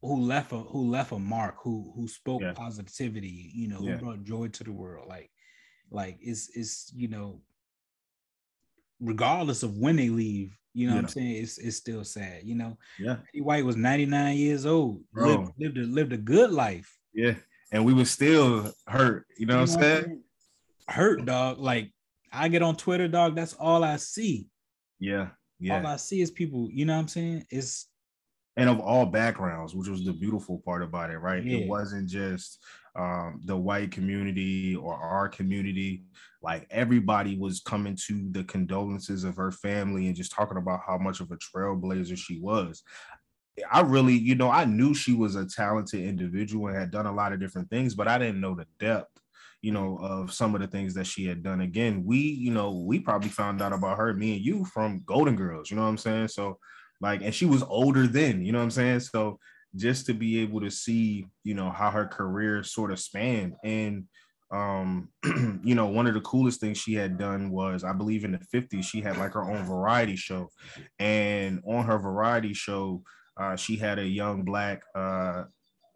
who 0.00 0.20
left 0.20 0.52
a 0.52 0.58
who 0.58 0.88
left 0.88 1.12
a 1.12 1.18
mark 1.18 1.56
who 1.62 1.92
who 1.96 2.06
spoke 2.08 2.42
Yeah. 2.42 2.52
positivity 2.52 3.50
you 3.54 3.68
know 3.68 3.80
Yeah. 3.80 3.92
who 3.96 3.98
brought 3.98 4.24
joy 4.24 4.48
to 4.48 4.64
the 4.64 4.72
world 4.72 5.06
like 5.08 5.30
like 5.90 6.18
it's 6.20 6.48
it's 6.56 6.92
you 6.94 7.08
know 7.08 7.40
regardless 9.00 9.62
of 9.62 9.76
when 9.76 9.96
they 9.96 10.08
leave 10.08 10.56
you 10.74 10.86
know 10.88 10.94
what 10.94 11.04
i'm 11.04 11.08
saying 11.08 11.42
it's 11.42 11.58
it's 11.58 11.76
still 11.76 12.04
sad 12.04 12.42
you 12.44 12.54
know 12.54 12.76
Yeah, 12.98 13.16
Betty 13.16 13.40
white 13.40 13.64
was 13.64 13.76
99 13.76 14.36
years 14.36 14.66
old 14.66 15.02
Bro. 15.12 15.26
lived, 15.28 15.50
lived 15.58 15.78
a 15.78 15.82
lived 15.82 16.12
a 16.12 16.16
good 16.18 16.50
life 16.50 16.90
yeah. 17.14 17.34
And 17.72 17.84
we 17.84 17.94
were 17.94 18.04
still 18.04 18.72
hurt. 18.86 19.26
You 19.38 19.46
know 19.46 19.56
what 19.60 19.70
I'm 19.72 19.80
saying? 19.80 20.22
hurt 20.88 21.24
dog 21.24 21.58
like 21.58 21.90
i 22.32 22.46
get 22.48 22.62
on 22.62 22.76
twitter 22.76 23.08
dog 23.08 23.34
that's 23.34 23.54
all 23.54 23.82
i 23.82 23.96
see 23.96 24.46
Yeah, 25.00 25.28
yeah. 25.58 25.78
all 25.80 25.86
i 25.86 25.96
see 25.96 26.20
is 26.20 26.30
people 26.30 26.68
you 26.70 26.84
know 26.84 26.94
what 26.94 27.00
i'm 27.00 27.08
saying 27.08 27.44
it's 27.50 27.88
and 28.56 28.70
of 28.70 28.80
all 28.80 29.06
backgrounds, 29.06 29.74
which 29.74 29.88
was 29.88 30.04
the 30.04 30.12
beautiful 30.12 30.62
part 30.64 30.82
about 30.82 31.10
it, 31.10 31.18
right? 31.18 31.44
Yeah. 31.44 31.58
It 31.58 31.68
wasn't 31.68 32.08
just 32.08 32.64
um, 32.94 33.40
the 33.44 33.56
white 33.56 33.90
community 33.90 34.74
or 34.74 34.94
our 34.94 35.28
community. 35.28 36.04
Like 36.42 36.66
everybody 36.70 37.36
was 37.36 37.60
coming 37.60 37.96
to 38.06 38.28
the 38.30 38.44
condolences 38.44 39.24
of 39.24 39.36
her 39.36 39.52
family 39.52 40.06
and 40.06 40.16
just 40.16 40.32
talking 40.32 40.56
about 40.56 40.80
how 40.86 40.96
much 40.96 41.20
of 41.20 41.30
a 41.30 41.36
trailblazer 41.36 42.16
she 42.16 42.40
was. 42.40 42.82
I 43.70 43.80
really, 43.80 44.14
you 44.14 44.34
know, 44.34 44.50
I 44.50 44.64
knew 44.64 44.94
she 44.94 45.14
was 45.14 45.34
a 45.34 45.46
talented 45.46 46.00
individual 46.00 46.68
and 46.68 46.76
had 46.76 46.90
done 46.90 47.06
a 47.06 47.14
lot 47.14 47.32
of 47.32 47.40
different 47.40 47.70
things, 47.70 47.94
but 47.94 48.08
I 48.08 48.18
didn't 48.18 48.40
know 48.40 48.54
the 48.54 48.66
depth, 48.78 49.18
you 49.62 49.72
know, 49.72 49.98
of 50.00 50.32
some 50.32 50.54
of 50.54 50.60
the 50.60 50.66
things 50.66 50.94
that 50.94 51.06
she 51.06 51.26
had 51.26 51.42
done. 51.42 51.62
Again, 51.62 52.04
we, 52.04 52.18
you 52.18 52.52
know, 52.52 52.72
we 52.72 53.00
probably 53.00 53.30
found 53.30 53.62
out 53.62 53.72
about 53.72 53.96
her, 53.96 54.12
me 54.12 54.36
and 54.36 54.44
you, 54.44 54.64
from 54.66 55.02
Golden 55.06 55.36
Girls, 55.36 55.70
you 55.70 55.76
know 55.76 55.82
what 55.82 55.88
I'm 55.88 55.98
saying? 55.98 56.28
So, 56.28 56.58
like, 57.00 57.22
and 57.22 57.34
she 57.34 57.46
was 57.46 57.62
older 57.62 58.06
then, 58.06 58.44
you 58.44 58.52
know 58.52 58.58
what 58.58 58.64
I'm 58.64 58.70
saying? 58.70 59.00
So, 59.00 59.38
just 59.74 60.06
to 60.06 60.14
be 60.14 60.40
able 60.40 60.60
to 60.60 60.70
see, 60.70 61.26
you 61.44 61.54
know, 61.54 61.70
how 61.70 61.90
her 61.90 62.06
career 62.06 62.62
sort 62.62 62.92
of 62.92 62.98
spanned 62.98 63.54
and 63.62 64.04
um 64.52 65.08
you 65.64 65.74
know 65.74 65.86
one 65.86 66.06
of 66.06 66.14
the 66.14 66.20
coolest 66.20 66.60
things 66.60 66.78
she 66.78 66.94
had 66.94 67.18
done 67.18 67.50
was 67.50 67.82
i 67.82 67.92
believe 67.92 68.24
in 68.24 68.30
the 68.30 68.38
50s 68.54 68.84
she 68.84 69.00
had 69.00 69.16
like 69.16 69.32
her 69.32 69.42
own 69.42 69.64
variety 69.64 70.14
show 70.14 70.48
and 71.00 71.60
on 71.66 71.84
her 71.84 71.98
variety 71.98 72.54
show 72.54 73.02
uh 73.40 73.56
she 73.56 73.76
had 73.76 73.98
a 73.98 74.06
young 74.06 74.44
black 74.44 74.82
uh 74.94 75.42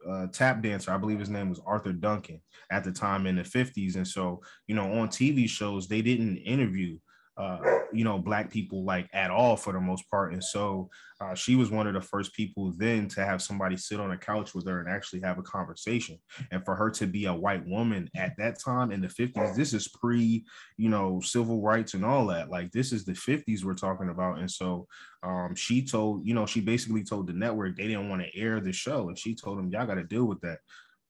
uh, 0.09 0.27
tap 0.33 0.63
dancer. 0.63 0.91
I 0.91 0.99
believe 0.99 1.19
his 1.19 1.31
name 1.31 1.49
was 1.49 1.61
Arthur 1.67 1.93
Duncan 1.93 2.41
at 2.71 2.85
the 2.85 2.93
time 2.93 3.27
in 3.27 3.37
the 3.37 3.43
50s. 3.43 3.97
And 3.97 4.07
so, 4.07 4.41
you 4.67 4.75
know, 4.75 4.91
on 4.93 5.09
TV 5.09 5.49
shows, 5.49 5.89
they 5.89 6.03
didn't 6.03 6.39
interview, 6.39 6.99
uh, 7.41 7.59
you 7.91 8.05
know, 8.05 8.19
black 8.19 8.51
people 8.51 8.85
like 8.85 9.09
at 9.15 9.31
all 9.31 9.57
for 9.57 9.73
the 9.73 9.81
most 9.81 10.09
part. 10.11 10.35
And 10.35 10.45
so 10.45 10.91
uh, 11.23 11.35
she 11.35 11.57
was 11.57 11.71
one 11.71 11.87
of 11.87 11.95
the 11.95 12.01
first 12.01 12.35
people 12.35 12.73
then 12.77 13.09
to 13.09 13.25
have 13.25 13.41
somebody 13.41 13.79
sit 13.79 13.99
on 13.99 14.11
a 14.11 14.19
couch 14.19 14.55
with 14.55 14.67
her 14.67 14.81
and 14.81 14.89
actually 14.89 15.21
have 15.21 15.39
a 15.39 15.43
conversation. 15.43 16.19
And 16.51 16.63
for 16.65 16.75
her 16.75 16.91
to 16.91 17.07
be 17.07 17.25
a 17.25 17.35
white 17.35 17.67
woman 17.67 18.11
at 18.15 18.35
that 18.37 18.61
time 18.61 18.93
in 18.93 19.01
the 19.01 19.09
50s, 19.09 19.57
this 19.57 19.73
is 19.73 19.89
pre, 19.89 20.45
you 20.77 20.91
know, 20.91 21.21
civil 21.21 21.63
rights 21.63 21.95
and 21.95 22.05
all 22.05 22.27
that. 22.27 22.51
Like 22.51 22.73
this 22.73 22.93
is 22.93 23.07
the 23.07 23.13
50s 23.13 23.65
we're 23.65 23.75
talking 23.75 24.11
about. 24.11 24.39
And 24.39 24.51
so 24.51 24.87
um, 25.23 25.55
she 25.55 25.83
told, 25.85 26.27
you 26.27 26.35
know, 26.35 26.45
she 26.45 26.61
basically 26.61 27.05
told 27.05 27.27
the 27.27 27.33
network 27.33 27.77
they 27.77 27.87
didn't 27.87 28.11
want 28.11 28.23
to 28.23 28.39
air 28.39 28.61
the 28.61 28.73
show. 28.73 29.09
And 29.09 29.19
she 29.19 29.35
told 29.35 29.57
them, 29.57 29.71
y'all 29.71 29.87
got 29.87 29.95
to 29.95 30.05
deal 30.05 30.27
with 30.27 30.41
that. 30.43 30.59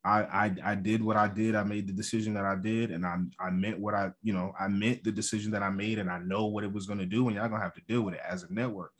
I, 0.05 0.23
I 0.23 0.55
I 0.65 0.75
did 0.75 1.03
what 1.03 1.17
I 1.17 1.29
did. 1.29 1.55
I 1.55 1.63
made 1.63 1.87
the 1.87 1.93
decision 1.93 2.35
that 2.35 2.45
I 2.45 2.57
did, 2.57 2.91
and 2.91 3.05
I 3.05 3.17
I 3.39 3.51
meant 3.51 3.79
what 3.79 3.95
I 3.95 4.11
you 4.23 4.33
know 4.33 4.53
I 4.59 4.69
meant 4.69 5.05
the 5.05 5.13
decision 5.13 5.51
that 5.53 5.63
I 5.63 5.71
made, 5.71 5.99
and 5.99 6.11
I 6.11 6.19
know 6.19 6.47
what 6.47 6.65
it 6.65 6.73
was 6.73 6.87
going 6.87 7.01
to 7.01 7.07
do, 7.07 7.27
and 7.27 7.37
y'all 7.37 7.49
gonna 7.49 7.63
have 7.63 7.75
to 7.75 7.83
deal 7.87 8.03
with 8.03 8.15
it 8.15 8.21
as 8.27 8.43
a 8.43 8.53
network. 8.53 8.93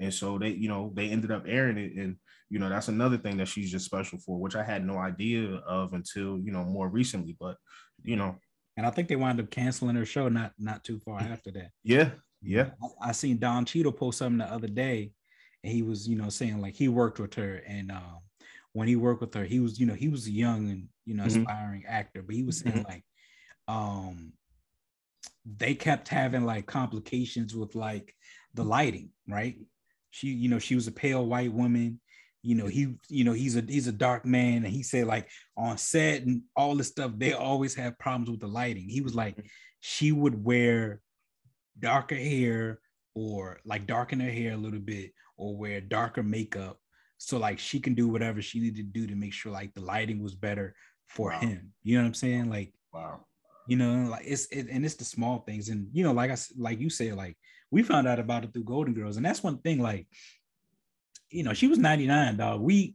And 0.00 0.12
so 0.12 0.38
they 0.38 0.50
you 0.50 0.68
know 0.68 0.92
they 0.94 1.10
ended 1.10 1.30
up 1.30 1.44
airing 1.46 1.78
it, 1.78 1.92
and 1.96 2.16
you 2.48 2.58
know 2.58 2.68
that's 2.68 2.88
another 2.88 3.18
thing 3.18 3.36
that 3.36 3.48
she's 3.48 3.70
just 3.70 3.84
special 3.84 4.18
for, 4.18 4.38
which 4.38 4.56
I 4.56 4.62
had 4.62 4.86
no 4.86 4.98
idea 4.98 5.56
of 5.66 5.92
until 5.92 6.38
you 6.38 6.52
know 6.52 6.64
more 6.64 6.88
recently. 6.88 7.36
But 7.38 7.56
you 8.02 8.16
know, 8.16 8.36
and 8.76 8.86
i 8.86 8.90
think 8.90 9.08
they 9.08 9.16
wound 9.16 9.40
up 9.40 9.50
canceling 9.50 9.96
her 9.96 10.04
show 10.04 10.28
not 10.28 10.52
not 10.58 10.84
too 10.84 10.98
far 10.98 11.20
after 11.20 11.50
that 11.50 11.70
yeah, 11.82 12.10
Yeah. 12.42 12.70
I, 13.02 13.08
I 13.08 13.12
seen 13.12 13.38
Don 13.38 13.64
Cheadle 13.64 13.92
post 13.92 14.18
something 14.18 14.38
the 14.38 14.52
other 14.52 14.68
day, 14.68 15.12
and 15.62 15.72
he 15.72 15.82
was, 15.82 16.08
you 16.08 16.16
know, 16.16 16.28
saying 16.28 16.60
like 16.60 16.74
he 16.74 16.88
worked 16.88 17.18
with 17.18 17.34
her, 17.34 17.62
and 17.66 17.90
um, 17.90 18.18
when 18.76 18.88
he 18.88 18.94
worked 18.94 19.22
with 19.22 19.32
her, 19.32 19.44
he 19.44 19.58
was, 19.58 19.80
you 19.80 19.86
know, 19.86 19.94
he 19.94 20.08
was 20.08 20.26
a 20.26 20.30
young 20.30 20.68
and 20.68 20.88
you 21.06 21.14
know 21.14 21.24
Mhm. 21.24 21.40
aspiring 21.40 21.86
actor, 21.86 22.20
but 22.22 22.34
he 22.34 22.42
was 22.42 22.58
saying 22.58 22.82
Mhm. 22.82 22.84
like, 22.84 23.04
um, 23.68 24.34
they 25.46 25.74
kept 25.74 26.08
having 26.08 26.44
like 26.44 26.66
complications 26.66 27.56
with 27.56 27.74
like 27.74 28.14
the 28.52 28.62
lighting, 28.64 29.12
right? 29.26 29.56
She, 30.10 30.28
you 30.28 30.50
know, 30.50 30.58
she 30.58 30.74
was 30.74 30.86
a 30.88 30.92
pale 30.92 31.24
white 31.24 31.54
woman. 31.54 32.02
You 32.42 32.54
know, 32.54 32.66
he, 32.66 32.96
you 33.08 33.24
know, 33.24 33.32
he's 33.32 33.56
a 33.56 33.62
he's 33.62 33.86
a 33.86 33.92
dark 33.92 34.26
man, 34.26 34.66
and 34.66 34.74
he 34.74 34.82
said 34.82 35.06
like 35.06 35.30
on 35.56 35.78
set 35.78 36.24
and 36.24 36.42
all 36.54 36.76
this 36.76 36.88
stuff, 36.88 37.12
they 37.16 37.32
always 37.32 37.74
have 37.76 37.98
problems 37.98 38.28
with 38.28 38.40
the 38.40 38.46
lighting. 38.46 38.90
He 38.90 39.00
was 39.00 39.14
like, 39.14 39.38
she 39.80 40.12
would 40.12 40.44
wear 40.44 41.00
darker 41.78 42.14
hair 42.14 42.80
or 43.14 43.58
like 43.64 43.86
darken 43.86 44.20
her 44.20 44.30
hair 44.30 44.52
a 44.52 44.58
little 44.58 44.80
bit 44.80 45.12
or 45.38 45.56
wear 45.56 45.80
darker 45.80 46.22
makeup 46.22 46.78
so 47.18 47.38
like 47.38 47.58
she 47.58 47.80
can 47.80 47.94
do 47.94 48.08
whatever 48.08 48.40
she 48.42 48.60
needed 48.60 48.76
to 48.76 49.00
do 49.00 49.06
to 49.06 49.14
make 49.16 49.32
sure 49.32 49.50
like 49.52 49.72
the 49.74 49.80
lighting 49.80 50.22
was 50.22 50.34
better 50.34 50.74
for 51.06 51.30
Wow. 51.30 51.40
him 51.40 51.72
you 51.82 51.96
know 51.96 52.02
what 52.02 52.08
i'm 52.08 52.14
saying 52.14 52.50
like 52.50 52.72
Wow. 52.92 53.24
you 53.66 53.76
know 53.76 54.08
like 54.10 54.24
it's 54.26 54.46
it, 54.46 54.66
and 54.70 54.84
it's 54.84 54.94
the 54.96 55.04
small 55.04 55.40
things 55.40 55.68
and 55.68 55.88
you 55.92 56.02
know 56.04 56.12
like 56.12 56.30
i 56.30 56.36
like 56.58 56.80
you 56.80 56.90
said 56.90 57.14
like 57.14 57.36
we 57.70 57.82
found 57.82 58.06
out 58.06 58.18
about 58.18 58.44
it 58.44 58.52
through 58.52 58.64
golden 58.64 58.94
girls 58.94 59.16
and 59.16 59.24
that's 59.24 59.42
one 59.42 59.58
thing 59.58 59.80
like 59.80 60.06
you 61.30 61.42
know 61.42 61.52
she 61.54 61.66
was 61.68 61.78
99 61.78 62.36
dog 62.36 62.60
we 62.60 62.94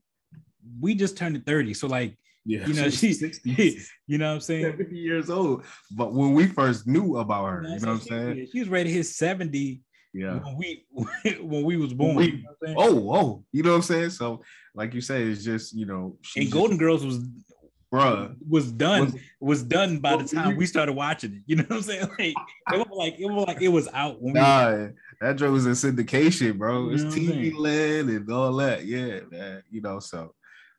we 0.80 0.94
just 0.96 1.18
turned 1.18 1.44
30 1.46 1.74
so 1.74 1.88
like 1.88 2.18
Yeah. 2.46 2.66
you 2.68 2.74
know 2.74 2.90
she's 2.90 3.00
she 3.00 3.14
60, 3.14 3.80
you 4.08 4.18
know 4.18 4.28
what 4.30 4.36
i'm 4.36 4.42
saying 4.42 4.64
70 4.78 4.96
years 4.98 5.30
old. 5.30 5.64
But 5.92 6.14
when 6.14 6.34
we 6.34 6.48
first 6.48 6.88
knew 6.88 7.18
about 7.18 7.46
her, 7.50 7.64
You 7.64 7.74
you 7.76 7.80
know 7.82 7.94
what 7.94 8.02
I'm 8.02 8.08
saying? 8.36 8.48
she 8.52 8.60
was 8.60 8.70
ready 8.70 8.90
to 8.90 8.96
hit 8.98 9.06
70 9.06 9.82
Yeah. 10.14 10.40
when 10.40 10.58
we 10.58 10.86
when 11.42 11.64
we 11.64 11.78
was 11.78 11.94
born. 11.94 12.16
we- 12.16 12.26
you 12.26 12.32
know 12.44 12.50
what 12.60 12.70
I'm 12.70 12.76
saying? 12.76 12.78
Oh, 12.80 13.14
oh, 13.16 13.46
you 13.52 13.64
know 13.64 13.70
what 13.72 13.76
I'm 13.78 13.82
saying? 13.84 14.10
So, 14.12 14.42
like 14.76 14.94
you 14.94 15.02
say, 15.02 15.24
it's 15.24 15.44
just, 15.44 15.74
you 15.74 15.86
know, 15.86 16.18
and 16.36 16.44
just- 16.46 16.54
Golden 16.54 16.78
Girls 16.78 17.06
was 17.06 17.20
bruh. 17.94 18.36
was 18.48 18.72
done 18.72 19.02
was, 19.06 19.16
was- 19.40 19.64
done 19.64 20.00
by 20.00 20.16
the 20.18 20.24
time 20.26 20.52
you- 20.52 20.58
we 20.58 20.66
started 20.66 20.94
watching 20.94 21.34
it. 21.36 21.42
You 21.46 21.58
know 21.58 21.64
what 21.68 21.78
I'm 21.78 21.82
saying? 21.84 22.08
Like 22.70 22.80
it 22.80 22.88
was 22.90 22.98
like 22.98 23.20
it 23.20 23.26
was 23.26 23.48
like 23.48 23.62
it 23.62 23.68
was 23.70 23.88
out 23.94 24.22
when 24.22 24.34
we 24.34 24.40
Nah, 24.40 24.88
that 25.22 25.36
joke 25.38 25.52
was 25.52 25.66
in 25.66 25.74
syndication, 25.74 26.58
bro. 26.58 26.90
It's 26.92 27.04
know 27.04 27.10
what 27.10 27.18
I'm 27.18 27.24
TV 27.26 27.56
land 27.58 28.10
and 28.10 28.32
all 28.32 28.56
that. 28.58 28.86
Yeah, 28.86 29.20
man. 29.30 29.64
You 29.70 29.82
know, 29.82 30.00
so 30.00 30.34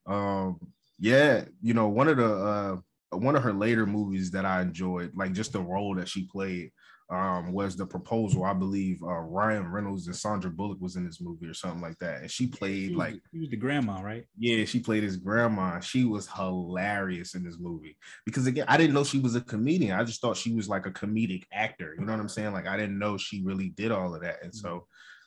um, 0.06 0.58
yeah, 0.98 1.44
you 1.62 1.74
know, 1.74 1.88
one 1.88 2.08
of 2.08 2.16
the 2.16 2.34
uh 2.34 2.76
one 3.16 3.36
of 3.36 3.42
her 3.42 3.52
later 3.52 3.84
movies 3.86 4.30
that 4.30 4.44
I 4.46 4.62
enjoyed, 4.62 5.12
like 5.14 5.32
just 5.32 5.52
the 5.52 5.60
role 5.60 5.94
that 5.96 6.08
she 6.08 6.26
played, 6.32 6.70
um, 7.12 7.52
was 7.52 7.76
the 7.76 7.84
proposal. 7.84 8.44
I 8.44 8.54
believe 8.54 9.02
uh 9.02 9.20
Ryan 9.20 9.70
Reynolds 9.70 10.06
and 10.06 10.16
Sandra 10.16 10.50
Bullock 10.50 10.80
was 10.80 10.96
in 10.96 11.04
this 11.04 11.20
movie 11.20 11.46
or 11.46 11.52
something 11.52 11.82
like 11.82 11.98
that. 11.98 12.22
And 12.22 12.30
she 12.30 12.44
she 12.44 12.50
played 12.50 12.90
was, 12.90 12.98
like 12.98 13.20
she 13.32 13.38
was 13.38 13.50
the 13.50 13.56
grandma, 13.56 14.00
right? 14.00 14.24
yeah, 14.38 14.64
she 14.64 14.80
played 14.80 15.02
his 15.02 15.18
grandma. 15.18 15.78
She 15.80 16.04
was 16.04 16.26
hilarious 16.26 17.34
in 17.34 17.44
this 17.44 17.58
movie 17.58 17.96
because 18.24 18.46
again, 18.46 18.64
I 18.66 18.78
didn't 18.78 18.94
know 18.94 19.04
she 19.04 19.18
was 19.18 19.36
a 19.36 19.42
comedian. 19.42 19.98
I 19.98 20.04
just 20.04 20.22
thought 20.22 20.38
she 20.38 20.54
was 20.54 20.68
like 20.68 20.86
a 20.86 20.90
comedic 20.90 21.44
actor. 21.52 21.94
You 21.98 22.06
know 22.06 22.12
what 22.12 22.20
I'm 22.20 22.28
saying? 22.28 22.54
Like 22.54 22.66
I 22.66 22.78
didn't 22.78 22.98
know 22.98 23.18
she 23.18 23.42
really 23.42 23.68
did 23.68 23.92
all 23.92 24.14
of 24.14 24.22
that, 24.22 24.42
and 24.42 24.54
so 24.54 24.86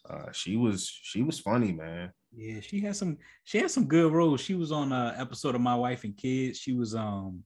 uh, 0.09 0.31
she 0.31 0.55
was 0.55 0.89
she 0.89 1.21
was 1.21 1.39
funny, 1.39 1.71
man. 1.71 2.11
Yeah, 2.36 2.61
she 2.61 2.79
had 2.79 2.95
some 2.95 3.17
she 3.43 3.59
had 3.59 3.69
some 3.69 3.86
good 3.86 4.11
roles. 4.11 4.41
She 4.41 4.55
was 4.55 4.71
on 4.71 4.91
a 4.91 5.13
episode 5.17 5.53
of 5.53 5.61
My 5.61 5.75
Wife 5.75 6.03
and 6.03 6.17
Kids. 6.17 6.57
She 6.57 6.73
was 6.73 6.95
um 6.95 7.43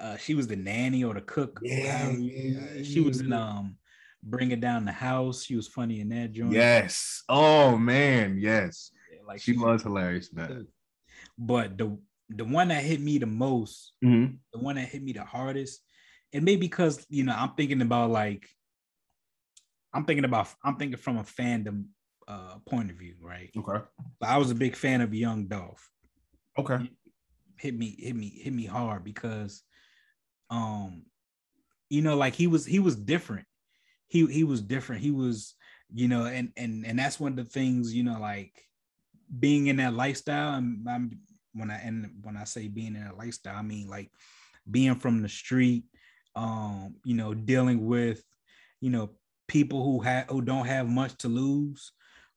uh 0.00 0.16
she 0.16 0.34
was 0.34 0.46
the 0.46 0.56
nanny 0.56 1.04
or 1.04 1.14
the 1.14 1.20
cook. 1.20 1.60
Yeah, 1.62 2.10
yeah, 2.12 2.82
she 2.82 3.00
was 3.00 3.20
in 3.20 3.32
um 3.32 3.76
Bring 4.22 4.50
It 4.50 4.60
Down 4.60 4.84
the 4.84 4.92
House. 4.92 5.44
She 5.44 5.56
was 5.56 5.68
funny 5.68 6.00
in 6.00 6.08
that 6.10 6.32
joint. 6.32 6.52
Yes. 6.54 7.22
Oh 7.28 7.76
man, 7.78 8.38
yes. 8.38 8.90
Yeah, 9.12 9.20
like 9.26 9.40
She 9.40 9.52
was 9.52 9.82
hilarious. 9.82 10.28
that. 10.30 10.66
But 11.38 11.78
the 11.78 11.98
the 12.28 12.44
one 12.44 12.68
that 12.68 12.82
hit 12.84 13.00
me 13.00 13.18
the 13.18 13.26
most, 13.26 13.92
Mhm. 14.04 14.38
the 14.52 14.58
one 14.58 14.76
that 14.76 14.88
hit 14.88 15.02
me 15.02 15.12
the 15.12 15.24
hardest, 15.24 15.80
and 16.32 16.44
maybe 16.44 16.60
because 16.60 17.06
you 17.08 17.24
know 17.24 17.34
I'm 17.34 17.54
thinking 17.54 17.80
about 17.82 18.10
like 18.10 18.46
I'm 19.94 20.04
thinking 20.04 20.24
about 20.24 20.48
I'm 20.62 20.76
thinking 20.76 20.98
from 20.98 21.18
a 21.18 21.22
fandom 21.24 21.86
uh 22.26 22.58
point 22.66 22.90
of 22.90 22.96
view, 22.96 23.16
right? 23.20 23.50
Okay. 23.56 23.84
But 24.20 24.28
I 24.28 24.36
was 24.36 24.50
a 24.50 24.54
big 24.54 24.76
fan 24.76 25.00
of 25.00 25.14
Young 25.14 25.46
Dolph. 25.46 25.90
Okay. 26.58 26.90
Hit 27.58 27.76
me, 27.76 27.96
hit 27.98 28.14
me, 28.14 28.28
hit 28.28 28.52
me 28.52 28.66
hard 28.66 29.02
because 29.04 29.62
um 30.50 31.04
you 31.90 32.02
know 32.02 32.16
like 32.16 32.34
he 32.34 32.46
was 32.46 32.64
he 32.66 32.78
was 32.78 32.96
different. 32.96 33.46
He 34.08 34.26
he 34.26 34.44
was 34.44 34.62
different. 34.62 35.02
He 35.02 35.10
was, 35.10 35.54
you 35.92 36.08
know, 36.08 36.26
and 36.26 36.52
and 36.56 36.86
and 36.86 36.98
that's 36.98 37.20
one 37.20 37.32
of 37.32 37.36
the 37.36 37.44
things, 37.44 37.94
you 37.94 38.02
know, 38.02 38.18
like 38.20 38.52
being 39.38 39.66
in 39.66 39.76
that 39.76 39.94
lifestyle 39.94 40.54
and 40.54 40.88
I'm 40.88 41.20
when 41.52 41.70
I 41.70 41.76
and 41.76 42.10
when 42.22 42.36
I 42.36 42.44
say 42.44 42.68
being 42.68 42.94
in 42.94 43.04
that 43.04 43.18
lifestyle, 43.18 43.56
I 43.56 43.62
mean 43.62 43.88
like 43.88 44.10
being 44.70 44.94
from 44.94 45.22
the 45.22 45.28
street, 45.28 45.84
um, 46.36 46.96
you 47.04 47.14
know, 47.14 47.34
dealing 47.34 47.86
with, 47.86 48.22
you 48.80 48.90
know, 48.90 49.10
people 49.46 49.82
who 49.82 50.00
have 50.00 50.26
who 50.28 50.42
don't 50.42 50.66
have 50.66 50.88
much 50.88 51.16
to 51.18 51.28
lose. 51.28 51.92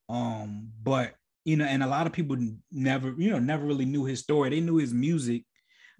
Um, 0.09 0.69
but 0.81 1.15
you 1.45 1.57
know, 1.57 1.65
and 1.65 1.83
a 1.83 1.87
lot 1.87 2.05
of 2.05 2.13
people 2.13 2.37
never, 2.71 3.13
you 3.17 3.31
know, 3.31 3.39
never 3.39 3.65
really 3.65 3.85
knew 3.85 4.05
his 4.05 4.19
story. 4.19 4.49
They 4.49 4.59
knew 4.59 4.77
his 4.77 4.93
music, 4.93 5.43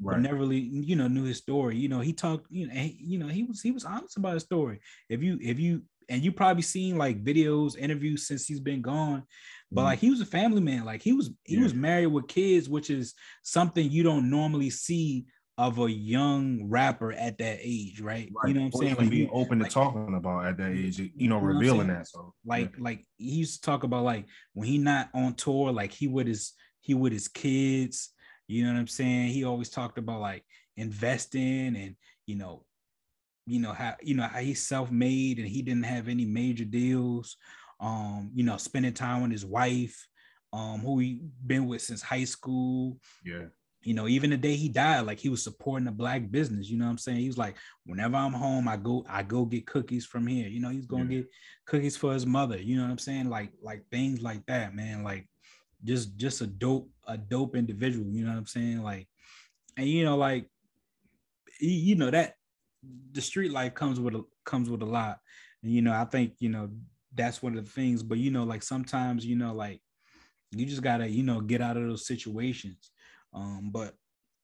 Right. 0.04 0.20
never 0.20 0.38
really, 0.38 0.60
you 0.60 0.96
know, 0.96 1.08
knew 1.08 1.24
his 1.24 1.38
story. 1.38 1.78
You 1.78 1.88
know, 1.90 2.00
he 2.00 2.12
talked, 2.14 2.48
you 2.50 2.68
know, 2.68 2.74
he, 2.74 2.98
you 3.00 3.20
know, 3.20 3.28
he 3.28 3.44
was 3.44 3.62
he 3.62 3.72
was 3.72 3.86
honest 3.86 4.18
about 4.18 4.34
his 4.34 4.44
story. 4.44 4.80
If 5.10 5.22
you 5.22 5.38
if 5.42 5.60
you 5.60 5.84
and 6.10 6.24
you 6.24 6.32
probably 6.32 6.64
seen 6.64 6.98
like 6.98 7.24
videos, 7.24 7.78
interviews 7.78 8.28
since 8.28 8.46
he's 8.46 8.60
been 8.60 8.82
gone, 8.82 9.24
but 9.72 9.82
Mhm. 9.82 9.86
like 9.86 10.00
he 10.00 10.10
was 10.10 10.20
a 10.22 10.26
family 10.26 10.62
man. 10.62 10.86
Like 10.86 11.02
he 11.04 11.14
was 11.14 11.30
he 11.44 11.56
Yeah. 11.56 11.64
was 11.64 11.74
married 11.76 12.08
with 12.08 12.28
kids, 12.28 12.68
which 12.68 12.90
is 12.90 13.14
something 13.44 13.90
you 13.92 14.04
don't 14.04 14.30
normally 14.30 14.70
see 14.72 15.26
of 15.58 15.78
a 15.78 15.92
young 15.92 16.68
rapper 16.70 17.12
at 17.14 17.38
that 17.38 17.60
age, 17.62 18.02
right? 18.02 18.32
You 18.48 18.54
know 18.56 18.62
what 18.62 18.66
I'm 18.68 18.72
Or 18.74 18.82
saying? 18.84 18.96
Like, 18.96 19.10
being 19.12 19.28
you- 19.28 19.32
open 19.32 19.60
to 19.60 19.64
like- 19.66 19.72
talking 19.72 20.16
about 20.16 20.46
at 20.48 20.58
that 20.58 20.72
age, 20.72 20.98
you 20.98 21.28
know, 21.30 21.40
You 21.40 21.46
revealing 21.46 21.88
that. 21.90 22.08
So 22.08 22.34
like 22.44 22.74
like 22.80 23.06
he 23.18 23.32
used 23.36 23.62
to 23.62 23.62
talk 23.70 23.84
about 23.84 24.04
like 24.04 24.26
when 24.54 24.68
he 24.68 24.80
not 24.80 25.10
on 25.14 25.36
tour 25.36 25.72
like 25.72 25.92
he 25.92 26.08
with 26.08 26.26
his 26.26 26.54
he 26.80 26.96
with 26.96 27.14
his 27.14 27.28
kids 27.28 28.10
you 28.52 28.64
know 28.66 28.74
what 28.74 28.80
i'm 28.80 28.88
saying 28.88 29.28
he 29.28 29.44
always 29.44 29.70
talked 29.70 29.98
about 29.98 30.22
like 30.22 30.44
investing 30.78 31.76
and 31.76 31.96
you 32.26 32.36
know 32.36 32.66
you 33.46 33.60
know 33.60 33.74
how 33.74 33.96
you 34.02 34.16
know 34.16 34.24
how 34.24 34.40
he's 34.40 34.66
self-made 34.68 35.40
and 35.40 35.48
he 35.48 35.62
didn't 35.62 35.84
have 35.84 36.08
any 36.08 36.26
major 36.26 36.66
deals 36.66 37.38
um 37.80 38.30
you 38.34 38.44
know 38.44 38.58
spending 38.58 38.94
time 38.94 39.22
with 39.22 39.32
his 39.32 39.46
wife 39.46 40.08
um 40.54 40.80
who 40.80 41.00
he 41.00 41.22
been 41.46 41.68
with 41.68 41.82
since 41.82 42.02
high 42.02 42.24
school 42.26 42.98
yeah. 43.26 43.46
you 43.84 43.96
know, 43.96 44.08
even 44.08 44.30
the 44.30 44.38
day 44.38 44.56
he 44.56 44.70
died, 44.70 45.08
like 45.08 45.20
he 45.20 45.30
was 45.30 45.44
supporting 45.44 45.86
the 45.86 45.92
black 45.92 46.30
business. 46.30 46.70
You 46.70 46.78
know 46.78 46.86
what 46.86 46.92
I'm 46.92 46.98
saying? 47.00 47.18
He 47.18 47.28
was 47.28 47.38
like, 47.38 47.56
whenever 47.86 48.16
I'm 48.16 48.34
home, 48.34 48.68
I 48.68 48.78
go, 48.78 49.04
I 49.10 49.24
go 49.24 49.44
get 49.46 49.66
cookies 49.66 50.06
from 50.06 50.28
here. 50.28 50.48
You 50.48 50.60
know, 50.60 50.70
he's 50.70 50.86
gonna 50.86 51.06
Yeah. 51.06 51.22
get 51.22 51.30
cookies 51.66 51.98
for 51.98 52.14
his 52.14 52.26
mother. 52.28 52.58
You 52.62 52.76
know 52.78 52.84
what 52.84 52.92
I'm 52.92 53.00
saying? 53.00 53.30
Like, 53.30 53.54
like 53.62 53.84
things 53.90 54.22
like 54.22 54.46
that, 54.46 54.76
man. 54.76 55.04
Like, 55.04 55.28
just, 55.84 56.18
just 56.18 56.42
a 56.42 56.48
dope, 56.48 56.90
a 57.08 57.18
dope 57.18 57.56
individual. 57.56 58.08
You 58.10 58.26
know 58.26 58.32
what 58.32 58.38
I'm 58.38 58.48
saying? 58.48 58.82
Like, 58.84 59.08
and 59.78 59.88
you 59.88 60.04
know, 60.04 60.18
like, 60.18 60.48
you, 61.62 61.96
know 61.96 62.10
that 62.10 62.36
the 63.12 63.22
street 63.22 63.52
life 63.52 63.74
comes 63.74 64.00
with 64.00 64.16
a 64.16 64.24
comes 64.46 64.70
with 64.70 64.82
a 64.82 64.86
lot. 64.86 65.20
And 65.64 65.72
you 65.72 65.82
know, 65.82 65.94
I 65.94 66.06
think 66.06 66.34
you 66.40 66.50
know 66.50 66.70
that's 67.14 67.42
one 67.42 67.58
of 67.58 67.64
the 67.64 67.72
things. 67.72 68.04
But 68.04 68.18
you 68.18 68.32
know, 68.32 68.44
like 68.44 68.64
sometimes 68.64 69.26
you 69.26 69.36
know, 69.36 69.54
like 69.54 69.82
you 70.52 70.66
just 70.66 70.82
gotta 70.82 71.08
you 71.08 71.24
know 71.24 71.42
get 71.42 71.62
out 71.62 71.78
of 71.78 71.84
those 71.84 72.08
situations. 72.08 72.92
Um, 73.34 73.70
but 73.72 73.94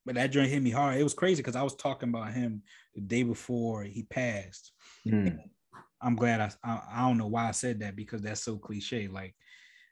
but 0.06 0.16
that 0.16 0.32
joint 0.32 0.50
hit 0.50 0.62
me 0.62 0.72
hard. 0.72 0.98
It 0.98 1.04
was 1.04 1.14
crazy 1.14 1.42
because 1.42 1.56
I 1.56 1.64
was 1.64 1.76
talking 1.76 2.10
about 2.10 2.34
him 2.34 2.62
the 2.96 3.02
day 3.02 3.24
before 3.24 3.84
he 3.84 4.04
passed. 4.04 4.72
Mm. 5.06 5.40
I'm 6.02 6.16
glad 6.16 6.40
I, 6.40 6.52
I 6.64 6.82
I 6.94 7.08
don't 7.08 7.18
know 7.18 7.28
why 7.28 7.48
I 7.48 7.52
said 7.52 7.80
that 7.80 7.96
because 7.96 8.22
that's 8.22 8.44
so 8.44 8.58
cliche. 8.58 9.08
Like 9.08 9.36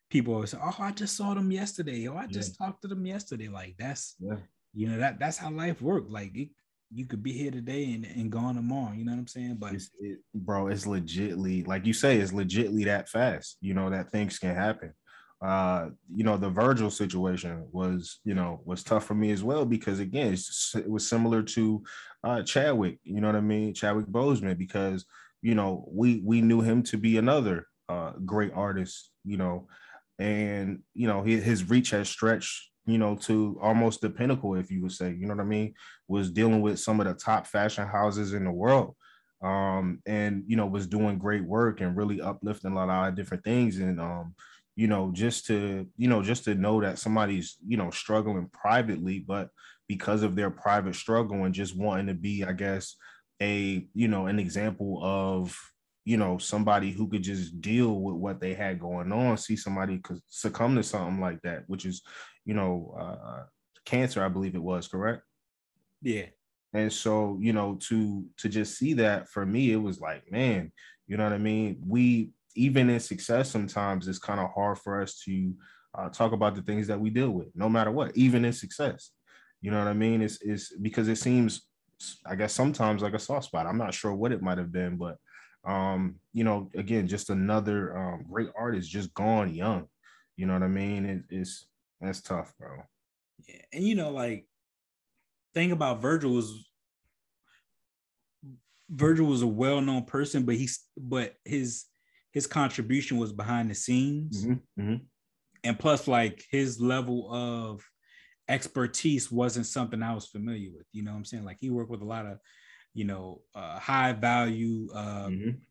people 0.09 0.33
always 0.33 0.51
say, 0.51 0.57
"Oh, 0.61 0.75
I 0.79 0.91
just 0.91 1.15
saw 1.17 1.33
them 1.33 1.51
yesterday. 1.51 2.07
Oh, 2.07 2.17
I 2.17 2.27
just 2.27 2.57
talked 2.57 2.81
to 2.83 2.87
them 2.87 3.05
yesterday." 3.05 3.47
Like 3.47 3.75
that's 3.77 4.15
Yeah. 4.19 4.37
you 4.73 4.87
know 4.87 4.97
that 4.97 5.19
that's 5.19 5.37
how 5.37 5.51
life 5.51 5.81
works. 5.81 6.09
Like 6.09 6.35
it, 6.35 6.49
you 6.93 7.05
could 7.05 7.23
be 7.23 7.31
here 7.33 7.51
today 7.51 7.93
and, 7.93 8.05
and 8.05 8.31
gone 8.31 8.55
tomorrow. 8.55 8.93
You 8.93 9.05
know 9.05 9.11
what 9.11 9.19
I'm 9.19 9.27
saying? 9.27 9.57
But 9.59 9.73
It's, 9.73 9.89
it, 9.99 10.19
bro, 10.33 10.67
it's 10.67 10.85
legitly 10.85 11.65
like 11.67 11.85
you 11.85 11.93
say, 11.93 12.17
it's 12.17 12.31
legitly 12.31 12.85
that 12.85 13.09
fast. 13.09 13.57
You 13.61 13.73
know 13.73 13.89
that 13.89 14.11
things 14.11 14.39
can 14.39 14.55
happen. 14.55 14.93
Uh, 15.41 15.89
you 16.15 16.23
know 16.23 16.37
the 16.37 16.49
Virgil 16.49 16.89
situation 16.89 17.67
was, 17.71 18.19
you 18.23 18.33
know, 18.33 18.61
was 18.65 18.83
tough 18.83 19.05
for 19.05 19.13
me 19.15 19.31
as 19.31 19.43
well 19.43 19.65
because 19.65 19.99
again, 19.99 20.33
it's, 20.33 20.73
it 20.75 20.89
was 20.89 21.07
similar 21.07 21.43
to 21.43 21.83
uh, 22.23 22.41
Chadwick. 22.43 22.99
You 23.03 23.19
know 23.21 23.27
what 23.27 23.35
I 23.35 23.41
mean, 23.41 23.73
Chadwick 23.73 24.07
Boseman, 24.07 24.57
because 24.57 25.05
you 25.41 25.53
know 25.55 25.85
we 25.91 26.21
we 26.23 26.41
knew 26.41 26.61
him 26.61 26.83
to 26.83 26.97
be 26.97 27.17
another 27.17 27.67
uh, 27.89 28.13
great 28.25 28.53
artist. 28.53 29.11
You 29.25 29.37
know, 29.37 29.67
and 30.19 30.79
you 30.93 31.07
know 31.07 31.23
his, 31.23 31.43
his 31.43 31.69
reach 31.69 31.91
has 31.91 32.09
stretched. 32.09 32.71
You 32.87 32.99
know, 32.99 33.15
to 33.21 33.57
almost 33.63 34.01
the 34.01 34.11
pinnacle, 34.11 34.53
if 34.53 34.69
you 34.69 34.83
would 34.83 34.91
say. 34.91 35.09
You 35.09 35.25
know 35.25 35.33
what 35.33 35.41
I 35.41 35.45
mean? 35.45 35.73
Was 36.07 36.29
dealing 36.29 36.61
with 36.61 36.79
some 36.79 36.99
of 36.99 37.07
the 37.07 37.15
top 37.15 37.47
fashion 37.47 37.87
houses 37.87 38.33
in 38.33 38.43
the 38.45 38.51
world 38.51 38.95
um, 39.45 40.01
and 40.05 40.43
you 40.47 40.55
know 40.55 40.65
was 40.65 40.87
doing 40.87 41.17
great 41.17 41.43
work 41.43 41.81
and 41.81 41.95
really 41.95 42.19
uplifting 42.21 42.71
a 42.71 42.85
lot 42.85 43.09
of 43.09 43.15
different 43.15 43.43
things. 43.43 43.77
And 43.77 43.99
um, 43.99 44.33
you 44.75 44.87
know, 44.87 45.11
just 45.13 45.45
to 45.47 45.87
you 45.97 46.07
know, 46.07 46.23
just 46.23 46.45
to 46.45 46.55
know 46.55 46.81
that 46.81 46.99
somebody's 46.99 47.57
you 47.65 47.77
know 47.77 47.91
struggling 47.91 48.49
privately, 48.51 49.19
but 49.19 49.49
because 49.87 50.23
of 50.23 50.35
their 50.35 50.49
private 50.49 50.95
struggle 50.95 51.43
and 51.43 51.53
just 51.53 51.77
wanting 51.77 52.07
to 52.07 52.15
be, 52.15 52.43
I 52.43 52.53
guess, 52.53 52.95
a 53.41 53.87
you 53.93 54.07
know 54.07 54.25
an 54.27 54.39
example 54.39 54.99
of 55.03 55.55
you 56.05 56.17
know 56.17 56.37
somebody 56.37 56.91
who 56.91 57.07
could 57.09 57.23
just 57.23 57.59
deal 57.59 57.99
with 57.99 58.15
what 58.15 58.39
they 58.39 58.53
had 58.53 58.79
going 58.79 59.11
on 59.11 59.37
see 59.37 59.55
somebody 59.55 59.97
could 59.97 60.19
succumb 60.27 60.75
to 60.75 60.83
something 60.83 61.19
like 61.19 61.41
that 61.41 61.63
which 61.67 61.85
is 61.85 62.03
you 62.45 62.53
know 62.53 62.95
uh 62.97 63.43
cancer 63.85 64.23
i 64.23 64.29
believe 64.29 64.55
it 64.55 64.63
was 64.63 64.87
correct? 64.87 65.23
Yeah. 66.01 66.25
and 66.73 66.93
so 66.93 67.37
you 67.41 67.53
know 67.53 67.77
to 67.89 68.25
to 68.37 68.47
just 68.47 68.77
see 68.77 68.93
that 68.93 69.27
for 69.29 69.45
me 69.45 69.71
it 69.71 69.81
was 69.81 69.99
like 69.99 70.31
man 70.31 70.71
you 71.07 71.17
know 71.17 71.23
what 71.23 71.33
i 71.33 71.37
mean? 71.37 71.81
We 71.85 72.31
even 72.55 72.89
in 72.89 72.99
success 72.99 73.49
sometimes 73.49 74.07
it's 74.07 74.19
kind 74.19 74.39
of 74.39 74.49
hard 74.51 74.79
for 74.79 75.01
us 75.01 75.19
to 75.25 75.53
uh, 75.97 76.09
talk 76.09 76.31
about 76.31 76.55
the 76.55 76.61
things 76.61 76.87
that 76.87 76.99
we 76.99 77.09
deal 77.09 77.31
with 77.31 77.47
no 77.55 77.69
matter 77.69 77.91
what 77.91 78.15
even 78.15 78.45
in 78.45 78.53
success. 78.53 79.11
You 79.61 79.71
know 79.71 79.79
what 79.79 79.87
i 79.87 79.93
mean? 79.93 80.21
It's, 80.21 80.39
it's 80.41 80.75
because 80.77 81.07
it 81.07 81.17
seems 81.17 81.67
i 82.25 82.35
guess 82.35 82.53
sometimes 82.53 83.01
like 83.01 83.13
a 83.13 83.19
soft 83.19 83.45
spot. 83.45 83.65
I'm 83.65 83.77
not 83.77 83.93
sure 83.93 84.13
what 84.13 84.31
it 84.31 84.41
might 84.41 84.57
have 84.57 84.71
been 84.71 84.97
but 84.97 85.17
um 85.65 86.15
you 86.33 86.43
know 86.43 86.69
again 86.75 87.07
just 87.07 87.29
another 87.29 87.97
um, 87.97 88.25
great 88.29 88.49
artist 88.57 88.89
just 88.89 89.13
gone 89.13 89.53
young 89.53 89.87
you 90.37 90.45
know 90.45 90.53
what 90.53 90.63
i 90.63 90.67
mean 90.67 91.05
it, 91.05 91.23
it's 91.29 91.65
that's 92.01 92.21
tough 92.21 92.53
bro 92.59 92.83
Yeah. 93.47 93.61
And 93.73 93.83
you 93.83 93.95
know, 93.95 94.11
like 94.11 94.47
thing 95.53 95.71
about 95.71 96.01
Virgil 96.01 96.31
was 96.31 96.69
Virgil 98.89 99.25
was 99.25 99.41
a 99.41 99.47
well-known 99.47 100.05
person, 100.05 100.45
but 100.45 100.55
he's 100.55 100.85
but 100.95 101.33
his 101.43 101.85
his 102.31 102.47
contribution 102.47 103.17
was 103.17 103.33
behind 103.33 103.69
the 103.69 103.75
scenes. 103.75 104.45
Mhm, 104.45 104.59
mhm. 104.79 105.01
And 105.63 105.79
plus, 105.79 106.07
like 106.07 106.43
his 106.51 106.79
level 106.79 107.31
of 107.33 107.83
expertise 108.47 109.31
wasn't 109.31 109.65
something 109.65 110.03
I 110.03 110.13
was 110.13 110.27
familiar 110.27 110.69
with. 110.71 110.85
You 110.91 111.03
know 111.03 111.11
what 111.11 111.17
I'm 111.17 111.25
saying? 111.25 111.45
Like 111.45 111.57
he 111.59 111.69
worked 111.71 111.89
with 111.89 112.01
a 112.01 112.05
lot 112.05 112.25
of, 112.25 112.37
you 112.95 113.05
know, 113.05 113.43
uh, 113.55 113.79
high 113.79 114.13
value 114.13 114.89
uh, 114.95 115.29
Mhm. 115.29 115.61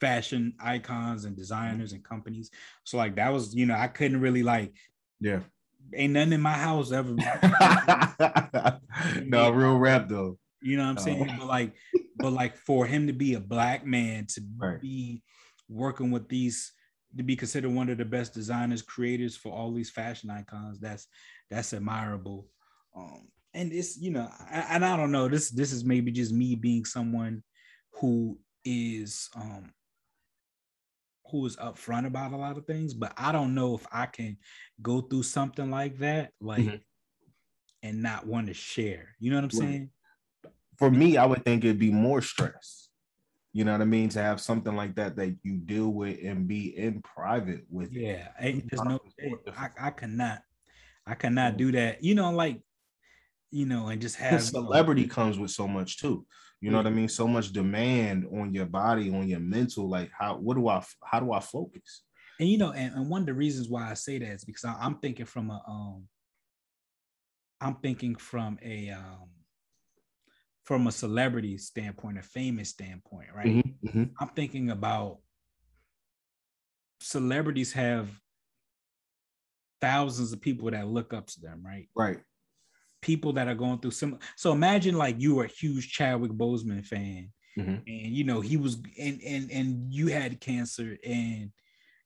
fashion 0.00 0.54
icons 0.60 1.24
and 1.24 1.36
designers 1.36 1.92
and 1.92 2.04
companies. 2.04 2.50
So 2.84 2.96
like 2.98 3.16
that 3.16 3.32
was, 3.32 3.54
you 3.54 3.66
know, 3.66 3.74
I 3.76 3.88
couldn't 3.88 4.20
really 4.20 4.42
like 4.42 4.74
yeah 5.20 5.40
ain't 5.94 6.12
nothing 6.14 6.32
in 6.32 6.40
my 6.40 6.52
house 6.52 6.92
ever 6.92 7.14
no 9.26 9.50
real 9.50 9.78
rap 9.78 10.08
though 10.08 10.38
You 10.62 10.76
know 10.76 10.84
what 10.84 10.90
I'm 10.90 10.98
saying? 10.98 11.30
Oh. 11.30 11.36
But 11.36 11.46
like, 11.46 11.74
but 12.16 12.32
like 12.32 12.56
for 12.56 12.86
him 12.86 13.06
to 13.08 13.12
be 13.12 13.34
a 13.34 13.40
black 13.40 13.84
man 13.86 14.26
to 14.30 14.40
Right. 14.58 14.78
be 14.80 15.22
working 15.68 16.10
with 16.10 16.28
these 16.28 16.72
to 17.16 17.22
be 17.22 17.36
considered 17.36 17.70
one 17.70 17.88
of 17.90 17.98
the 17.98 18.04
best 18.04 18.34
designers, 18.34 18.82
creators 18.82 19.36
for 19.36 19.52
all 19.52 19.72
these 19.72 19.90
fashion 19.90 20.30
icons, 20.30 20.80
that's 20.80 21.06
that's 21.50 21.72
admirable. 21.72 22.48
Um, 22.96 23.28
and 23.54 23.72
it's 23.72 23.96
you 23.98 24.10
know, 24.10 24.28
I, 24.50 24.66
and 24.70 24.84
I 24.84 24.96
don't 24.96 25.12
know. 25.12 25.28
This 25.28 25.50
this 25.50 25.72
is 25.72 25.84
maybe 25.84 26.10
just 26.10 26.32
me 26.32 26.54
being 26.54 26.84
someone 26.84 27.42
who 28.00 28.38
is 28.64 29.28
um 29.36 29.72
who 31.30 31.46
is 31.46 31.56
upfront 31.56 32.06
about 32.06 32.32
a 32.32 32.36
lot 32.36 32.58
of 32.58 32.66
things, 32.66 32.92
but 32.94 33.12
I 33.16 33.32
don't 33.32 33.54
know 33.54 33.74
if 33.74 33.86
I 33.90 34.06
can 34.06 34.36
go 34.82 35.00
through 35.00 35.22
something 35.22 35.70
like 35.70 35.98
that, 35.98 36.32
like 36.40 36.66
Mhm. 36.66 36.80
and 37.82 38.02
not 38.02 38.26
want 38.26 38.48
to 38.48 38.54
share. 38.54 39.14
You 39.18 39.30
know 39.30 39.36
what 39.36 39.44
I'm 39.44 39.58
Right. 39.60 39.68
saying? 39.68 39.90
for 40.78 40.90
me 40.90 41.16
i 41.16 41.24
would 41.24 41.44
think 41.44 41.64
it'd 41.64 41.78
be 41.78 41.92
more 41.92 42.20
stress 42.20 42.88
you 43.52 43.64
know 43.64 43.70
what 43.72 43.80
i 43.80 43.84
mean 43.84 44.08
to 44.08 44.20
have 44.20 44.40
something 44.40 44.74
like 44.74 44.94
that 44.96 45.14
that 45.14 45.32
you 45.44 45.56
deal 45.56 45.88
with 45.88 46.18
and 46.24 46.48
be 46.48 46.76
in 46.76 47.00
private 47.02 47.62
with 47.70 47.92
it. 47.92 48.02
Yeah, 48.02 48.28
ain't 48.40 48.68
there's 48.68 48.82
no 48.82 48.98
I. 49.56 49.68
I 49.80 49.90
cannot 49.90 50.42
I 51.06 51.14
cannot 51.14 51.56
do 51.56 51.70
that. 51.72 52.02
You 52.02 52.14
know, 52.16 52.32
like 52.32 52.60
you 53.54 53.66
know, 53.66 53.88
and 53.88 54.00
just 54.00 54.16
have 54.16 54.32
Because 54.32 54.52
you 54.52 54.60
know, 54.60 54.66
celebrity 54.66 55.06
comes 55.06 55.38
with 55.38 55.50
so 55.50 55.68
much 55.68 55.98
too 55.98 56.26
you 56.60 56.70
know 56.70 56.78
what 56.78 56.86
i 56.86 56.90
mean 56.90 57.08
so 57.08 57.28
much 57.28 57.52
demand 57.52 58.24
on 58.32 58.54
your 58.54 58.64
body 58.64 59.14
on 59.14 59.28
your 59.28 59.40
mental 59.40 59.86
like 59.86 60.10
how 60.18 60.36
what 60.36 60.56
do 60.56 60.66
i 60.68 60.82
how 61.04 61.20
do 61.20 61.30
i 61.32 61.40
focus 61.40 62.04
and 62.40 62.48
you 62.48 62.58
know, 62.58 62.72
and, 62.72 62.94
and 62.94 63.08
one 63.08 63.22
of 63.22 63.26
the 63.26 63.34
reasons 63.34 63.68
why 63.68 63.88
I 63.90 63.94
say 63.94 64.18
that 64.18 64.28
is 64.28 64.44
because 64.44 64.64
I, 64.64 64.74
I'm 64.80 64.96
thinking 64.98 65.26
from 65.26 65.50
a 65.50 65.62
um 65.68 66.08
I'm 67.60 67.76
thinking 67.76 68.16
from 68.16 68.58
a 68.62 68.90
um 68.90 69.30
from 70.64 70.86
a 70.86 70.92
celebrity 70.92 71.58
standpoint, 71.58 72.18
a 72.18 72.22
famous 72.22 72.70
standpoint, 72.70 73.28
right? 73.34 73.46
Mhm, 73.64 73.74
mhm. 73.84 74.10
I'm 74.18 74.28
thinking 74.28 74.70
about 74.70 75.18
celebrities 77.00 77.72
have 77.74 78.10
thousands 79.80 80.32
of 80.32 80.40
people 80.40 80.70
that 80.70 80.88
look 80.88 81.12
up 81.12 81.26
to 81.28 81.40
them, 81.40 81.62
right? 81.64 81.88
right 81.94 82.18
people 83.04 83.34
that 83.34 83.48
are 83.48 83.54
going 83.54 83.78
through 83.78 83.92
some. 83.92 84.18
So 84.36 84.52
imagine 84.52 84.96
like 84.96 85.20
you 85.20 85.36
were 85.36 85.44
a 85.44 85.48
huge 85.48 85.92
Chadwick 85.92 86.32
Boseman 86.32 86.84
fan, 86.86 87.30
Mhm. 87.56 87.84
and 87.86 88.16
you 88.16 88.24
know 88.24 88.40
he 88.40 88.56
was, 88.56 88.76
and 88.98 89.20
and 89.22 89.50
and 89.52 89.92
you 89.92 90.08
had 90.08 90.40
cancer, 90.40 90.96
and 91.04 91.52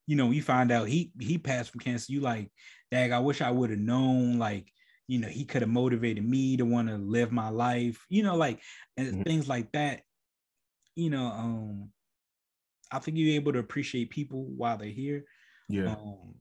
you 0.06 0.16
know 0.16 0.30
you 0.30 0.42
find 0.42 0.72
out 0.72 0.88
he 0.88 1.12
he 1.20 1.38
passed 1.38 1.70
from 1.70 1.80
cancer. 1.80 2.12
You 2.12 2.20
like, 2.20 2.50
dag, 2.90 3.12
I 3.12 3.20
wish 3.20 3.40
I 3.42 3.50
would 3.52 3.70
have 3.70 3.78
known. 3.78 4.38
Like, 4.38 4.72
you 5.06 5.18
know, 5.20 5.28
he 5.28 5.44
could 5.44 5.62
have 5.62 5.70
motivated 5.70 6.24
me 6.28 6.56
to 6.58 6.64
want 6.64 6.88
to 6.88 6.98
live 6.98 7.32
my 7.32 7.50
life. 7.50 8.04
You 8.10 8.24
know, 8.24 8.36
like 8.36 8.60
and 8.96 9.14
Mhm. 9.14 9.24
things 9.24 9.48
like 9.48 9.72
that. 9.72 10.02
You 10.96 11.10
know, 11.10 11.26
um, 11.26 11.92
I 12.90 12.98
think 12.98 13.16
you're 13.18 13.34
able 13.36 13.52
to 13.52 13.58
appreciate 13.60 14.10
people 14.10 14.44
while 14.46 14.78
they're 14.78 14.88
here 14.88 15.24
yeah 15.68 15.94
um 15.94 16.34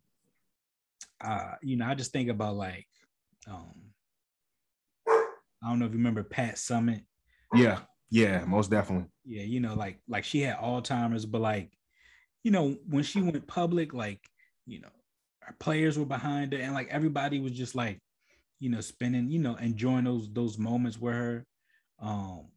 uh 1.21 1.55
you 1.61 1.75
know 1.77 1.85
i 1.85 1.95
just 1.95 2.11
think 2.11 2.29
about 2.29 2.55
like 2.55 2.87
um 3.47 3.73
i 5.63 5.69
don't 5.69 5.79
know 5.79 5.85
if 5.85 5.91
you 5.91 5.97
remember 5.97 6.23
pat 6.23 6.55
summitt. 6.55 7.03
Yeah 7.53 7.79
yeah 8.09 8.45
most 8.45 8.69
definitely. 8.71 9.07
Yeah 9.25 9.43
you 9.43 9.59
know 9.59 9.75
like 9.75 9.99
like 10.07 10.23
she 10.23 10.41
had 10.41 10.57
alzheimer's 10.57 11.25
but 11.25 11.41
like 11.41 11.71
you 12.43 12.51
know 12.51 12.77
when 12.87 13.03
she 13.03 13.21
went 13.21 13.45
public 13.47 13.93
like 13.93 14.21
you 14.65 14.79
know 14.81 14.89
our 15.45 15.55
players 15.59 15.97
were 15.97 16.05
behind 16.05 16.53
her 16.53 16.59
and 16.59 16.73
like 16.73 16.87
everybody 16.89 17.39
was 17.39 17.51
just 17.51 17.75
like 17.75 17.99
you 18.59 18.69
know 18.69 18.81
spending 18.81 19.29
you 19.29 19.39
know 19.39 19.55
enjoying 19.55 20.05
those 20.05 20.31
those 20.33 20.57
moments 20.57 20.99
with 20.99 21.13
her. 21.13 21.45
Um 21.99 22.47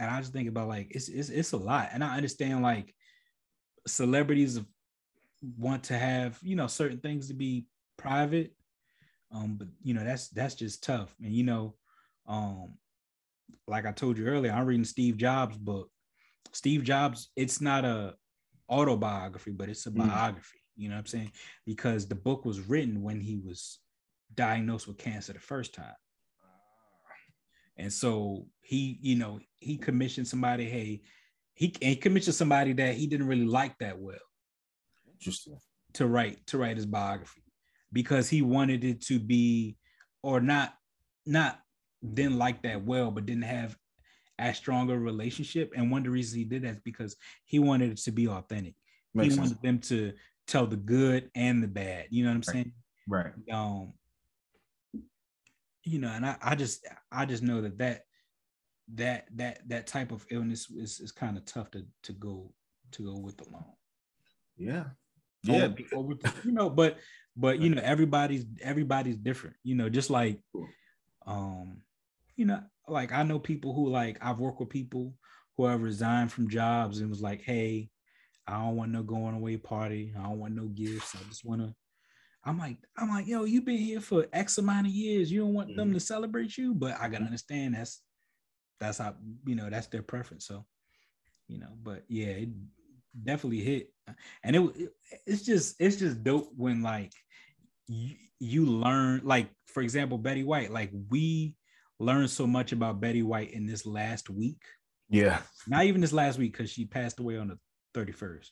and 0.00 0.10
i 0.10 0.20
just 0.20 0.32
think 0.32 0.48
about 0.48 0.68
like 0.68 0.88
it's 0.90 1.08
it's, 1.08 1.28
it's 1.28 1.52
a 1.52 1.56
lot. 1.56 1.90
And 1.92 2.02
i 2.04 2.16
understand 2.16 2.62
like 2.62 2.94
celebrities 3.86 4.60
want 5.56 5.84
to 5.84 5.98
have 5.98 6.38
you 6.42 6.56
know 6.56 6.66
certain 6.66 6.98
things 6.98 7.28
to 7.28 7.34
be 7.34 7.66
private. 7.96 8.54
Um 9.32 9.56
but 9.56 9.68
you 9.82 9.94
know 9.94 10.04
that's 10.04 10.28
that's 10.28 10.54
just 10.54 10.82
tough. 10.82 11.14
And 11.22 11.32
you 11.34 11.42
know 11.44 11.74
um 12.28 12.74
like 13.66 13.86
i 13.86 13.92
told 13.92 14.16
you 14.18 14.26
earlier 14.26 14.52
i'm 14.52 14.66
reading 14.66 14.84
steve 14.84 15.16
jobs 15.16 15.56
book. 15.56 15.90
Steve 16.52 16.82
jobs 16.84 17.28
it's 17.36 17.60
not 17.60 17.84
a 17.84 18.14
autobiography 18.70 19.50
but 19.52 19.68
it's 19.68 19.86
a 19.86 19.90
Mm. 19.90 20.06
biography 20.08 20.58
you 20.76 20.88
know 20.88 20.94
what 20.94 21.00
i'm 21.00 21.06
saying? 21.06 21.32
Because 21.66 22.06
the 22.06 22.14
book 22.14 22.44
was 22.44 22.60
written 22.60 23.02
when 23.02 23.20
he 23.20 23.36
was 23.44 23.80
diagnosed 24.34 24.86
with 24.86 24.96
cancer 24.98 25.32
the 25.32 25.40
first 25.40 25.74
time. 25.74 25.96
And 27.76 27.92
so 27.92 28.46
he 28.60 28.98
you 29.02 29.16
know 29.16 29.40
he 29.56 29.76
commissioned 29.76 30.28
somebody 30.28 30.64
hey 30.64 31.02
he, 31.54 31.74
he 31.80 31.96
commissioned 31.96 32.36
somebody 32.36 32.72
that 32.74 32.94
he 32.94 33.06
didn't 33.08 33.26
really 33.26 33.44
like 33.46 33.76
that 33.78 33.98
well 33.98 34.16
interesting. 35.12 35.58
to 35.94 36.06
write 36.06 36.46
to 36.46 36.58
write 36.58 36.76
his 36.76 36.86
biography 36.86 37.42
because 37.92 38.28
he 38.28 38.42
wanted 38.42 38.84
it 38.84 39.00
to 39.06 39.18
be 39.18 39.76
or 40.22 40.40
not 40.40 40.74
not 41.26 41.58
didn't 42.14 42.38
like 42.38 42.62
that 42.62 42.84
well 42.84 43.10
but 43.10 43.26
didn't 43.26 43.42
have 43.42 43.76
as 44.38 44.56
strong 44.56 44.88
a 44.90 44.98
relationship. 44.98 45.72
And 45.74 45.90
one 45.90 46.00
of 46.00 46.04
the 46.04 46.10
reasons 46.10 46.36
he 46.36 46.44
did 46.44 46.62
that 46.62 46.70
is 46.70 46.80
because 46.80 47.16
he 47.44 47.58
wanted 47.58 47.90
it 47.90 47.98
to 47.98 48.12
be 48.12 48.28
authentic. 48.28 48.74
Makes 49.14 49.24
he 49.24 49.30
sense. 49.30 49.48
wanted 49.48 49.62
them 49.62 49.78
to 49.80 50.12
tell 50.46 50.66
the 50.66 50.76
good 50.76 51.30
and 51.34 51.62
the 51.62 51.68
bad. 51.68 52.06
You 52.10 52.24
know 52.24 52.30
what 52.30 52.36
i'm 52.36 52.42
Right. 52.46 52.54
saying? 52.54 52.72
Right. 53.08 53.32
Um 53.52 53.92
you 55.84 55.98
know 55.98 56.08
and 56.08 56.26
i, 56.26 56.36
I 56.42 56.54
just 56.54 56.86
i 57.10 57.24
just 57.24 57.42
know 57.42 57.62
that 57.62 57.78
that 57.78 58.02
that 58.94 59.26
that 59.36 59.68
that 59.68 59.86
type 59.86 60.12
of 60.12 60.26
illness 60.30 60.70
is, 60.70 61.00
is 61.00 61.12
kind 61.12 61.36
of 61.36 61.44
tough 61.44 61.70
to 61.72 61.86
to 62.04 62.12
go 62.12 62.52
to 62.92 63.04
go 63.04 63.18
with 63.18 63.40
alone. 63.46 63.64
Yeah. 64.56 64.84
Yeah. 65.44 65.68
or, 65.92 66.10
or 66.10 66.18
you 66.44 66.52
know 66.52 66.68
but 66.70 66.98
but 67.36 67.60
you 67.60 67.70
know 67.70 67.82
everybody's 67.82 68.44
everybody's 68.62 69.16
different. 69.16 69.56
You 69.62 69.74
know 69.74 69.88
just 69.88 70.10
like 70.10 70.40
um 71.26 71.82
you 72.38 72.46
know 72.46 72.62
like 72.88 73.12
i 73.12 73.22
know 73.22 73.38
people 73.38 73.74
who 73.74 73.90
like 73.90 74.18
i've 74.22 74.38
worked 74.40 74.60
with 74.60 74.70
people 74.70 75.14
who 75.58 75.66
have 75.66 75.82
resigned 75.82 76.32
from 76.32 76.48
jobs 76.48 77.00
and 77.00 77.10
was 77.10 77.20
like 77.20 77.42
hey 77.42 77.90
i 78.46 78.54
don't 78.54 78.76
want 78.76 78.90
no 78.92 79.02
going 79.02 79.34
away 79.34 79.58
party. 79.58 80.14
I 80.18 80.22
don't 80.22 80.38
want 80.38 80.54
no 80.54 80.68
gifts. 80.68 81.14
I 81.14 81.18
just 81.28 81.44
want 81.44 81.60
to 81.60 81.74
i'm 82.44 82.58
like 82.58 82.78
i'm 82.96 83.10
like 83.10 83.26
yo 83.26 83.44
you've 83.44 83.66
been 83.66 83.76
here 83.78 84.00
for 84.00 84.26
x 84.32 84.58
amount 84.58 84.86
of 84.86 84.92
years. 84.94 85.30
You 85.30 85.40
don't 85.40 85.54
want 85.54 85.76
them 85.76 85.90
Mhm. 85.90 85.94
to 85.94 86.00
celebrate 86.00 86.56
you 86.56 86.72
but 86.74 86.96
i 87.00 87.08
gotta 87.08 87.24
understand 87.26 87.74
that's 87.74 88.02
that's 88.80 88.98
how 88.98 89.16
you 89.46 89.56
know 89.56 89.68
that's 89.70 89.88
their 89.88 90.02
preference. 90.02 90.46
So 90.46 90.64
you 91.48 91.58
know, 91.58 91.72
but 91.82 92.04
yeah, 92.08 92.26
it 92.26 92.48
definitely 93.24 93.60
hit. 93.60 93.92
And 94.44 94.56
it, 94.56 94.62
it 94.76 94.92
it's 95.26 95.42
just 95.42 95.76
it's 95.80 95.96
just 95.96 96.22
dope 96.22 96.50
when 96.56 96.82
like 96.82 97.12
you, 97.86 98.14
you 98.38 98.66
learn 98.66 99.22
like 99.24 99.48
for 99.66 99.82
example 99.82 100.18
Betty 100.18 100.44
White 100.44 100.70
like 100.70 100.90
we 101.10 101.56
learned 101.98 102.30
so 102.30 102.46
much 102.46 102.72
about 102.72 103.00
Betty 103.00 103.22
White 103.22 103.52
in 103.52 103.66
this 103.66 103.86
last 103.86 104.30
week. 104.30 104.62
Yeah. 105.08 105.40
Not 105.66 105.84
even 105.84 106.00
this 106.00 106.12
last 106.12 106.38
week 106.38 106.52
because 106.52 106.70
she 106.70 106.84
passed 106.84 107.18
away 107.20 107.38
on 107.38 107.48
the 107.48 107.58
31st. 107.98 108.50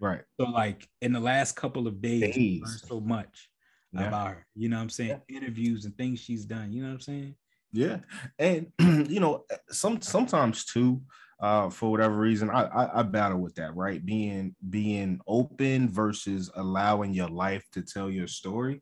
Right. 0.00 0.22
So 0.40 0.46
like 0.46 0.88
in 1.00 1.12
the 1.12 1.20
last 1.20 1.56
couple 1.56 1.86
of 1.86 2.00
days, 2.00 2.34
Days. 2.34 2.62
learned 2.62 2.80
so 2.80 3.00
much 3.00 3.48
Yeah. 3.92 4.08
about 4.08 4.28
her. 4.28 4.46
You 4.54 4.68
know 4.68 4.76
what 4.76 4.82
I'm 4.82 4.90
saying? 4.90 5.20
Interviews 5.28 5.84
and 5.84 5.96
things 5.96 6.20
she's 6.20 6.44
done. 6.44 6.72
You 6.72 6.82
know 6.82 6.88
what 6.88 6.94
I'm 6.94 7.00
saying? 7.00 7.34
Yeah, 7.72 7.98
and 8.38 8.68
you 8.78 9.18
know, 9.18 9.44
some 9.68 10.00
sometimes 10.00 10.64
too, 10.64 11.02
uh, 11.40 11.68
for 11.70 11.90
whatever 11.90 12.16
reason, 12.16 12.48
I, 12.48 12.62
I 12.66 13.00
I 13.00 13.02
battle 13.02 13.38
with 13.40 13.56
that, 13.56 13.74
right? 13.74 14.04
Being 14.04 14.54
being 14.70 15.18
open 15.26 15.88
versus 15.88 16.48
allowing 16.54 17.12
your 17.12 17.28
life 17.28 17.64
to 17.72 17.82
tell 17.82 18.08
your 18.08 18.28
story. 18.28 18.80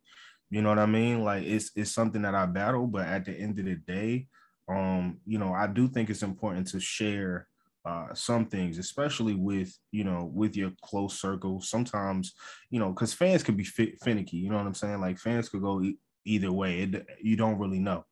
You 0.52 0.60
know 0.60 0.68
what 0.68 0.78
I 0.78 0.84
mean? 0.84 1.24
Like 1.24 1.44
it's 1.44 1.70
it's 1.74 1.90
something 1.92 2.20
that 2.22 2.34
I 2.34 2.44
battle, 2.44 2.86
but 2.86 3.06
at 3.06 3.24
the 3.24 3.32
end 3.32 3.58
of 3.58 3.64
the 3.64 3.76
day, 3.76 4.26
um, 4.68 5.16
you 5.24 5.38
know, 5.38 5.54
I 5.54 5.66
do 5.66 5.88
think 5.88 6.10
it's 6.10 6.22
important 6.22 6.66
to 6.68 6.78
share 6.80 7.48
uh 7.84 8.14
some 8.14 8.46
things 8.46 8.78
especially 8.78 9.34
with 9.34 9.76
you 9.90 10.04
know 10.04 10.30
with 10.32 10.54
your 10.54 10.72
close 10.84 11.18
circle. 11.18 11.62
Sometimes 11.62 12.34
you 12.70 12.78
know 12.78 12.90
because 12.90 13.14
fans 13.14 13.42
could 13.42 13.56
be 13.56 13.64
fi- 13.64 13.96
finicky 14.04 14.36
you 14.36 14.50
know 14.50 14.58
what 14.58 14.66
i'm 14.66 14.74
saying? 14.74 15.00
Like 15.00 15.18
fans 15.18 15.48
could 15.48 15.62
go 15.62 15.82
e- 15.82 15.98
either 16.26 16.52
way. 16.52 16.82
It, 16.82 17.06
you 17.22 17.36
don't 17.36 17.58
really 17.58 17.80
know. 17.80 18.04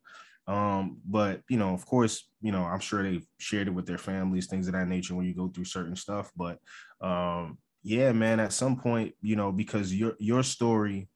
Um 0.49 0.99
but 1.07 1.43
you 1.51 1.59
know 1.59 1.75
of 1.75 1.85
course 1.87 2.27
you 2.41 2.53
know 2.53 2.65
i'm 2.65 2.81
sure 2.81 3.03
they've 3.03 3.27
shared 3.39 3.69
it 3.69 3.75
with 3.75 3.87
their 3.87 3.99
families 3.99 4.47
things 4.49 4.67
of 4.67 4.73
that 4.73 4.89
nature 4.89 5.15
when 5.15 5.27
you 5.27 5.35
go 5.35 5.49
through 5.49 5.67
certain 5.67 5.95
stuff. 5.95 6.33
But 6.35 6.59
um 7.03 7.59
yeah 7.83 8.13
man 8.13 8.41
at 8.41 8.53
some 8.53 8.77
point 8.77 9.15
you 9.21 9.37
know 9.37 9.53
because 9.53 9.95
your 9.95 10.15
your 10.19 10.43
story 10.43 11.09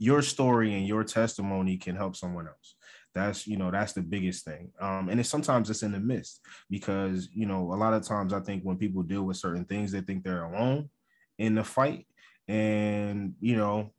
your 0.00 0.22
story 0.22 0.74
and 0.74 0.88
your 0.88 1.04
testimony 1.04 1.76
can 1.76 1.94
help 1.94 2.16
someone 2.16 2.48
else. 2.48 2.74
That's 3.14 3.46
you 3.46 3.56
know 3.56 3.70
that's 3.70 3.92
the 3.92 4.02
biggest 4.02 4.44
thing. 4.44 4.72
Um 4.80 5.08
and 5.08 5.20
it's 5.20 5.28
sometimes 5.28 5.68
it's 5.68 5.82
in 5.82 5.92
the 5.92 6.00
midst 6.00 6.40
because 6.70 7.28
you 7.32 7.46
know 7.46 7.72
a 7.72 7.76
lot 7.76 7.92
of 7.92 8.02
times 8.02 8.32
i 8.32 8.40
think 8.40 8.62
when 8.62 8.78
people 8.78 9.02
deal 9.02 9.24
with 9.24 9.36
certain 9.36 9.64
things 9.64 9.92
they 9.92 10.00
think 10.00 10.24
they're 10.24 10.44
alone 10.44 10.88
in 11.38 11.54
the 11.54 11.64
fight. 11.64 12.06
And 12.48 13.34
you 13.40 13.56
know 13.56 13.90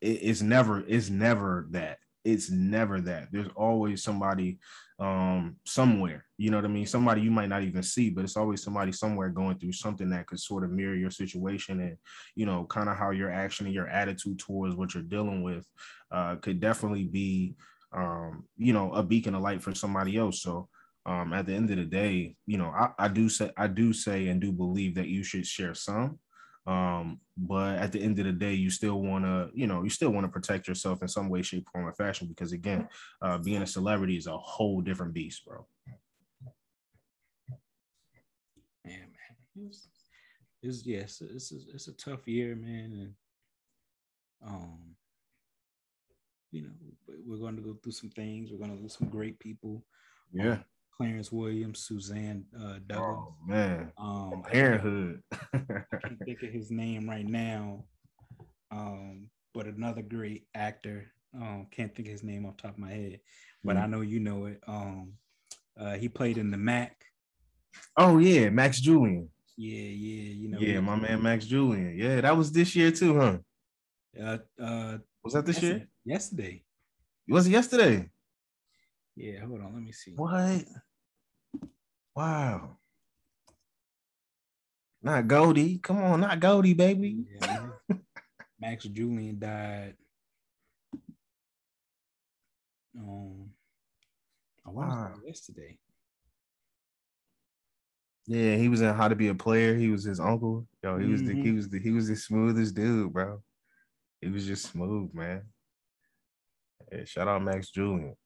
it, 0.00 0.18
it's 0.22 0.42
never 0.42 0.84
it's 0.86 1.10
never 1.10 1.66
that 1.70 1.98
it's 2.24 2.50
never 2.50 3.00
that. 3.02 3.28
There's 3.32 3.50
always 3.56 4.02
somebody 4.02 4.58
um 5.00 5.54
somewhere 5.64 6.24
you 6.38 6.50
know 6.50 6.56
what 6.56 6.64
i 6.64 6.68
mean? 6.68 6.86
Somebody 6.86 7.20
you 7.20 7.30
might 7.30 7.48
not 7.48 7.62
even 7.62 7.82
see 7.84 8.10
but 8.10 8.24
it's 8.24 8.36
always 8.36 8.62
somebody 8.62 8.90
somewhere 8.90 9.28
going 9.28 9.58
through 9.58 9.72
something 9.72 10.10
that 10.10 10.26
could 10.26 10.40
sort 10.40 10.64
of 10.64 10.72
mirror 10.72 10.96
your 10.96 11.10
situation 11.10 11.80
and 11.80 11.96
you 12.34 12.46
know 12.46 12.64
kind 12.64 12.88
of 12.88 12.96
how 12.96 13.10
your 13.10 13.30
action 13.30 13.66
and 13.66 13.74
your 13.74 13.88
attitude 13.88 14.40
towards 14.40 14.74
what 14.74 14.94
you're 14.94 15.04
dealing 15.04 15.42
with 15.42 15.64
uh 16.10 16.34
could 16.36 16.58
definitely 16.60 17.04
be 17.04 17.54
um 17.92 18.44
you 18.56 18.72
know 18.72 18.92
a 18.92 19.02
beacon 19.02 19.34
of 19.36 19.42
light 19.42 19.62
for 19.62 19.74
somebody 19.74 20.16
else. 20.16 20.42
So 20.42 20.68
um 21.06 21.32
at 21.32 21.46
the 21.46 21.54
end 21.54 21.70
of 21.70 21.76
the 21.76 21.84
day 21.84 22.36
you 22.46 22.58
know 22.58 22.72
i, 22.76 22.90
I 22.98 23.08
do 23.08 23.28
say 23.28 23.50
i 23.56 23.66
do 23.66 23.92
say 23.92 24.28
and 24.28 24.40
do 24.40 24.52
believe 24.52 24.94
that 24.96 25.08
you 25.08 25.22
should 25.22 25.46
share 25.46 25.74
some 25.74 26.18
um 26.68 27.18
but 27.38 27.78
at 27.78 27.92
the 27.92 28.00
end 28.00 28.18
of 28.18 28.26
the 28.26 28.32
day 28.32 28.52
you 28.52 28.68
still 28.68 29.00
want 29.00 29.24
to 29.24 29.48
you 29.54 29.66
know 29.66 29.82
you 29.82 29.88
still 29.88 30.10
want 30.10 30.24
to 30.24 30.30
protect 30.30 30.68
yourself 30.68 31.00
in 31.00 31.08
some 31.08 31.28
way 31.30 31.40
shape 31.40 31.66
form 31.72 31.86
or 31.86 31.92
fashion 31.94 32.26
because 32.28 32.52
again 32.52 32.86
uh 33.22 33.38
being 33.38 33.62
a 33.62 33.66
celebrity 33.66 34.16
is 34.18 34.26
a 34.26 34.36
whole 34.36 34.80
different 34.82 35.14
beast 35.14 35.44
bro 35.46 35.66
Yeah, 38.84 38.98
man. 39.00 39.66
It's, 39.66 39.88
it's 40.62 40.86
yes, 40.86 41.20
it's, 41.20 41.52
it's 41.52 41.66
it's 41.74 41.88
a 41.88 41.92
tough 41.94 42.26
year, 42.26 42.56
man, 42.56 42.92
and 42.92 43.14
um, 44.46 44.78
you 46.50 46.62
know, 46.62 46.70
we're 47.26 47.38
going 47.38 47.56
to 47.56 47.62
go 47.62 47.74
through 47.82 47.92
some 47.92 48.10
things. 48.10 48.50
We're 48.50 48.58
going 48.58 48.76
to 48.76 48.82
lose 48.82 48.96
some 48.98 49.08
great 49.08 49.38
people. 49.38 49.84
yeah 50.32 50.58
Clarence 50.98 51.30
Williams, 51.30 51.78
Suzzanne 51.86 52.44
uh, 52.58 52.78
Douglas. 52.86 53.18
oh 53.20 53.34
man 53.46 53.92
Um, 53.98 54.30
I 54.46 54.50
can't, 54.50 54.52
parenthood 54.52 55.22
I 55.32 55.98
can't 56.02 56.18
think 56.24 56.42
of 56.42 56.50
his 56.50 56.70
name 56.70 57.08
right 57.08 57.26
now. 57.26 57.84
Um, 58.70 59.28
but 59.54 59.66
another 59.66 60.02
great 60.02 60.46
actor. 60.54 61.06
Um, 61.34 61.66
can't 61.70 61.94
think 61.94 62.08
of 62.08 62.12
his 62.12 62.24
name 62.24 62.46
off 62.46 62.56
the 62.56 62.62
top 62.64 62.72
of 62.72 62.78
my 62.78 62.90
head, 62.92 63.20
but 63.62 63.76
Mm. 63.76 63.82
I 63.82 63.86
know 63.86 64.00
you 64.00 64.18
know 64.20 64.46
it. 64.46 64.60
Um, 64.66 65.12
uh, 65.78 65.94
he 65.96 66.08
played 66.08 66.36
in 66.38 66.50
the 66.50 66.56
Mack. 66.56 67.04
oh 67.96 68.18
yeah 68.18 68.48
max 68.50 68.80
julien 68.80 69.28
Yeah, 69.56 69.78
yeah, 69.78 70.32
you 70.32 70.48
know. 70.48 70.58
yeah 70.58 70.80
my 70.80 70.96
man 70.96 71.22
max 71.22 71.46
julien 71.46 71.96
yeah 71.96 72.20
that 72.22 72.36
was 72.36 72.50
this 72.50 72.74
year 72.74 72.90
too 72.90 73.14
huh 73.20 73.38
Uh, 74.20 74.38
uh, 74.60 74.98
was 75.22 75.34
that 75.34 75.46
this 75.46 75.62
year 75.62 75.86
yesterday. 76.04 76.64
was 77.28 77.46
it 77.46 77.50
yesterday 77.52 78.10
Yeah, 79.14 79.44
hold 79.46 79.60
on, 79.60 79.74
let 79.74 79.82
me 79.82 79.92
see. 79.92 80.12
What? 80.16 80.64
Wow. 82.18 82.70
Not 85.00 85.28
Goldie. 85.28 85.78
Come 85.78 85.98
on, 86.02 86.20
not 86.20 86.40
Goldie, 86.40 86.74
baby. 86.74 87.24
Yeah. 87.40 87.68
Max 88.60 88.82
Julien 88.82 89.38
died. 89.38 89.94
Um, 92.98 93.50
I 94.66 94.70
Wow. 94.70 95.14
yesterday. 95.24 95.78
Yeah, 98.26 98.56
he 98.56 98.68
was 98.68 98.80
in 98.80 98.92
How 98.92 99.06
to 99.06 99.14
Be 99.14 99.28
a 99.28 99.34
Player. 99.36 99.76
He 99.76 99.86
was 99.86 100.02
his 100.02 100.18
uncle. 100.18 100.66
Yo, 100.82 100.98
he 100.98 101.06
was 101.06 101.22
the 101.22 101.34
he 101.36 101.50
Mhm. 101.50 101.54
was 101.56 101.68
the 101.68 101.78
he 101.78 101.92
was 101.92 102.08
the 102.08 102.16
smoothest 102.16 102.74
dude, 102.74 103.12
bro. 103.12 103.44
He 104.20 104.28
was 104.28 104.44
just 104.44 104.64
smooth, 104.72 105.14
man. 105.14 105.44
Yeah, 106.90 107.04
shout 107.04 107.28
out 107.28 107.44
Max 107.44 107.70
Julien. 107.70 108.16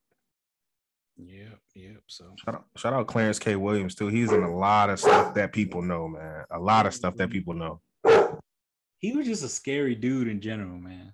Yep, 1.27 1.59
yep. 1.75 2.01
So 2.07 2.35
Shout 2.43 2.55
out, 2.55 2.65
shout 2.77 2.93
out 2.93 3.07
Clarence 3.07 3.39
K. 3.39 3.55
Williams 3.55 3.95
too. 3.95 4.07
He's 4.07 4.31
in 4.31 4.43
a 4.43 4.55
lot 4.57 4.89
of 4.89 4.99
stuff 4.99 5.33
that 5.35 5.51
people 5.53 5.81
know, 5.81 6.07
man. 6.07 6.45
A 6.51 6.59
lot 6.59 6.85
of 6.85 6.93
stuff 6.93 7.15
that 7.17 7.29
people 7.29 7.53
know. 7.53 7.81
he 8.99 9.13
was 9.13 9.25
just 9.25 9.43
a 9.43 9.49
scary 9.49 9.95
dude 9.95 10.27
in 10.27 10.41
general, 10.41 10.77
man. 10.77 11.13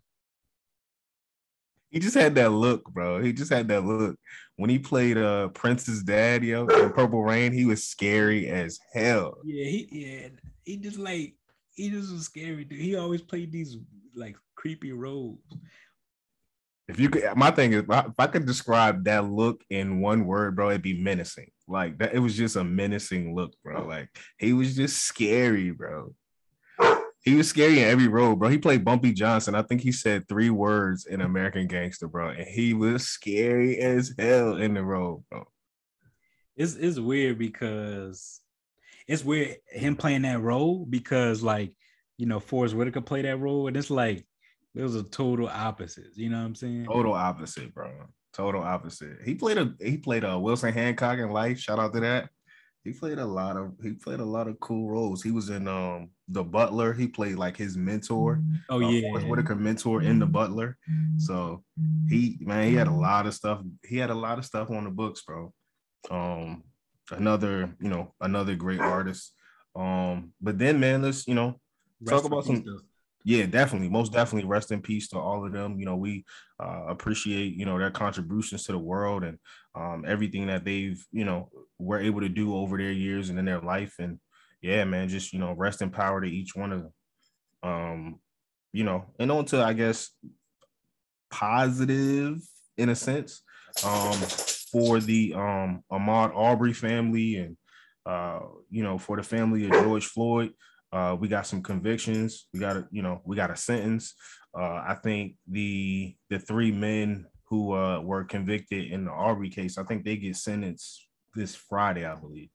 He 1.91 1.99
just 1.99 2.16
had 2.16 2.36
that 2.36 2.51
look, 2.51 2.84
bro. 2.91 3.20
He 3.22 3.34
just 3.34 3.51
had 3.51 3.68
that 3.70 3.84
look. 3.84 4.16
When 4.57 4.70
he 4.70 4.78
played 4.78 5.18
uh 5.18 5.49
Prince's 5.49 6.03
dad, 6.03 6.43
yo, 6.43 6.68
in 6.68 6.91
Purple 6.91 7.24
Rain, 7.24 7.51
he 7.51 7.66
was 7.66 7.84
scary 7.84 8.47
as 8.47 8.80
hell. 8.93 9.38
Yeah, 9.43 9.66
he 9.66 9.88
yeah, 9.91 10.28
he 10.66 10.78
just 10.78 10.99
like 10.99 11.34
he 11.74 11.89
just 11.89 12.12
was 12.12 12.26
scary 12.26 12.64
dude. 12.64 12.80
He 12.80 12.95
always 12.95 13.22
played 13.22 13.51
these 13.51 13.78
like 14.16 14.36
creepy 14.55 14.91
roles. 14.91 15.39
If 16.90 17.00
you 17.00 17.08
could, 17.08 17.24
my 17.36 17.52
thing 17.52 17.74
is, 17.74 17.84
if 17.88 18.14
I 18.18 18.26
could 18.26 18.48
describe 18.48 19.04
that 19.04 19.30
look 19.30 19.64
in 19.70 20.02
one 20.02 20.26
word, 20.26 20.56
bro, 20.56 20.72
it'd 20.72 20.82
be 20.82 21.00
menacing. 21.00 21.52
Like 21.68 22.00
that, 22.00 22.16
it 22.16 22.20
was 22.20 22.36
just 22.36 22.56
a 22.56 22.64
menacing 22.64 23.36
look, 23.36 23.54
bro. 23.64 23.86
Like 23.86 24.10
he 24.40 24.54
was 24.54 24.76
just 24.76 25.04
scary, 25.04 25.70
bro. 25.70 26.16
He 27.22 27.36
was 27.36 27.48
scary 27.48 27.84
in 27.84 27.88
every 27.88 28.08
role, 28.08 28.36
bro. 28.36 28.50
He 28.50 28.58
played 28.58 28.84
Bumpy 28.84 29.14
Johnson. 29.14 29.54
I 29.54 29.62
think 29.62 29.82
he 29.82 29.92
said 29.92 30.28
three 30.28 30.50
words 30.50 31.06
in 31.06 31.22
American 31.22 31.68
Gangster, 31.68 32.08
bro, 32.08 32.30
and 32.30 32.48
he 32.48 32.74
was 32.74 33.08
scary 33.08 33.78
as 33.78 34.16
hell 34.18 34.58
in 34.58 34.74
the 34.74 34.84
role, 34.84 35.24
bro. 35.30 35.46
It's 36.58 36.74
it's 36.74 36.98
weird 36.98 37.38
because 37.38 38.42
it's 39.08 39.24
weird 39.24 39.58
him 39.68 39.96
playing 39.96 40.24
that 40.24 40.42
role 40.42 40.88
because 40.90 41.44
like 41.44 41.72
you 42.18 42.26
know 42.26 42.40
Forest 42.40 42.74
Whitaker 42.74 43.02
played 43.02 43.26
that 43.26 43.38
role 43.38 43.68
and 43.68 43.78
it's 43.78 43.92
like 43.92 44.26
those 44.76 44.96
are 44.96 45.04
total 45.04 45.48
opposites. 45.48 46.18
You 46.18 46.30
know 46.30 46.40
what 46.40 46.46
I'm 46.46 46.56
saying? 46.56 46.86
Total 46.86 47.14
opposite, 47.14 47.74
bro. 47.74 47.92
Total 48.34 48.62
opposite. 48.62 49.18
He 49.26 49.36
played 49.36 49.58
a 49.58 49.74
he 49.82 49.98
played 49.98 50.24
a 50.24 50.38
Winston 50.38 50.74
Hancock 50.74 51.20
in 51.20 51.32
life. 51.32 51.60
Shout 51.60 51.80
out 51.80 51.94
to 51.94 52.00
that. 52.02 52.30
He 52.84 52.94
played 52.94 53.18
a 53.20 53.26
lot 53.26 53.58
of 53.58 53.74
he 53.84 53.94
played 53.94 54.20
a 54.20 54.26
lot 54.26 54.48
of 54.48 54.60
cool 54.60 54.90
roles. 54.90 55.22
He 55.22 55.32
was 55.32 55.50
in 55.50 55.68
um 55.68 56.10
the 56.28 56.44
Butler. 56.44 56.94
He 56.94 57.08
played 57.08 57.36
like 57.36 57.58
his 57.58 57.76
mentor. 57.76 58.41
Oh 58.70 58.76
uh, 58.76 58.90
yeah, 58.90 59.10
Forest 59.10 59.28
Whitaker 59.28 59.56
mentor 59.56 60.02
in 60.02 60.20
the 60.20 60.26
Butler. 60.26 60.78
So 61.18 61.64
he 62.08 62.38
man, 62.40 62.70
he 62.70 62.76
had 62.76 62.88
a 62.88 62.94
lot 62.94 63.26
of 63.26 63.34
stuff. 63.34 63.62
He 63.86 63.98
had 63.98 64.12
a 64.12 64.16
lot 64.16 64.38
of 64.38 64.46
stuff 64.46 64.70
on 64.70 64.86
the 64.86 64.91
books, 64.91 65.22
bro. 65.24 65.52
Um, 66.10 66.64
another 67.12 67.76
you 67.82 67.90
know 67.90 68.14
another 68.22 68.56
great 68.56 68.80
artist. 68.80 69.34
Um, 69.76 70.34
but 70.40 70.58
then 70.58 70.80
man, 70.80 71.02
let's 71.02 71.28
you 71.28 71.34
know 71.36 71.60
Rest 72.02 72.24
talk 72.24 72.32
about 72.32 72.46
some- 72.46 72.64
though. 72.64 72.80
Yeah, 73.30 73.45
definitely. 73.45 73.89
Most 73.89 74.11
definitely 74.11 74.49
rest 74.49 74.72
in 74.72 74.81
peace 74.81 75.07
to 75.10 75.19
all 75.19 75.45
of 75.45 75.53
them. 75.53 75.80
You 75.80 75.85
know, 75.85 75.95
we 75.95 76.26
uh, 76.60 76.85
appreciate, 76.88 77.53
you 77.53 77.64
know, 77.64 77.77
their 77.77 77.91
contributions 77.91 78.64
to 78.64 78.72
the 78.72 78.80
world 78.80 79.23
and 79.23 79.38
um, 79.76 80.03
everything 80.07 80.47
that 80.47 80.65
they've, 80.65 80.99
you 81.11 81.26
know, 81.26 81.51
were 81.77 81.99
able 81.99 82.22
to 82.22 82.30
do 82.30 82.56
over 82.56 82.76
their 82.76 82.91
years 82.91 83.30
and 83.30 83.38
in 83.38 83.45
their 83.45 83.61
life. 83.61 83.93
And 83.99 84.19
yeah, 84.64 84.84
man, 84.84 85.10
just, 85.10 85.31
you 85.31 85.38
know, 85.38 85.53
rest 85.53 85.84
in 85.84 85.91
power 85.91 86.19
to 86.22 86.27
each 86.27 86.56
one 86.56 86.72
of 86.72 86.81
them. 86.81 86.93
Um, 87.61 88.19
you 88.73 88.84
know, 88.84 89.06
and 89.19 89.31
on 89.31 89.45
to, 89.45 89.64
I 89.64 89.73
guess, 89.73 90.10
positive 91.30 92.39
in 92.77 92.89
a 92.89 92.95
sense 92.95 93.43
um, 93.85 94.18
for 94.72 94.99
the 94.99 95.35
um, 95.35 95.84
Ahmaud 95.91 96.35
Arbery 96.35 96.73
family 96.73 97.35
and 97.35 97.57
Uh, 98.10 98.41
you 98.72 98.81
know, 98.81 98.97
for 98.97 99.18
the 99.18 99.23
family 99.23 99.65
of 99.65 99.72
George 99.84 100.07
Floyd, 100.14 100.51
uh, 100.91 101.16
we 101.20 101.28
got 101.28 101.48
some 101.48 101.61
convictions. 101.61 102.48
We 102.53 102.60
got 102.60 102.78
a, 102.78 102.88
you 102.91 103.02
know, 103.02 103.22
we 103.26 103.36
got 103.36 103.52
a 103.52 103.56
sentence. 103.56 104.14
Uh, 104.57 104.84
I 104.88 104.98
think 105.03 105.36
the 105.48 106.16
the 106.30 106.40
three 106.40 106.72
men 106.72 107.26
who 107.49 107.74
uh, 107.74 108.02
were 108.02 108.24
convicted 108.24 108.91
in 108.91 109.06
the 109.06 109.11
Arbery 109.11 109.49
case, 109.49 109.78
I 109.78 109.84
think 109.84 110.03
they 110.03 110.18
get 110.18 110.36
sentenced 110.36 111.07
this 111.36 111.56
Friday, 111.56 112.06
I 112.06 112.16
believe. 112.16 112.49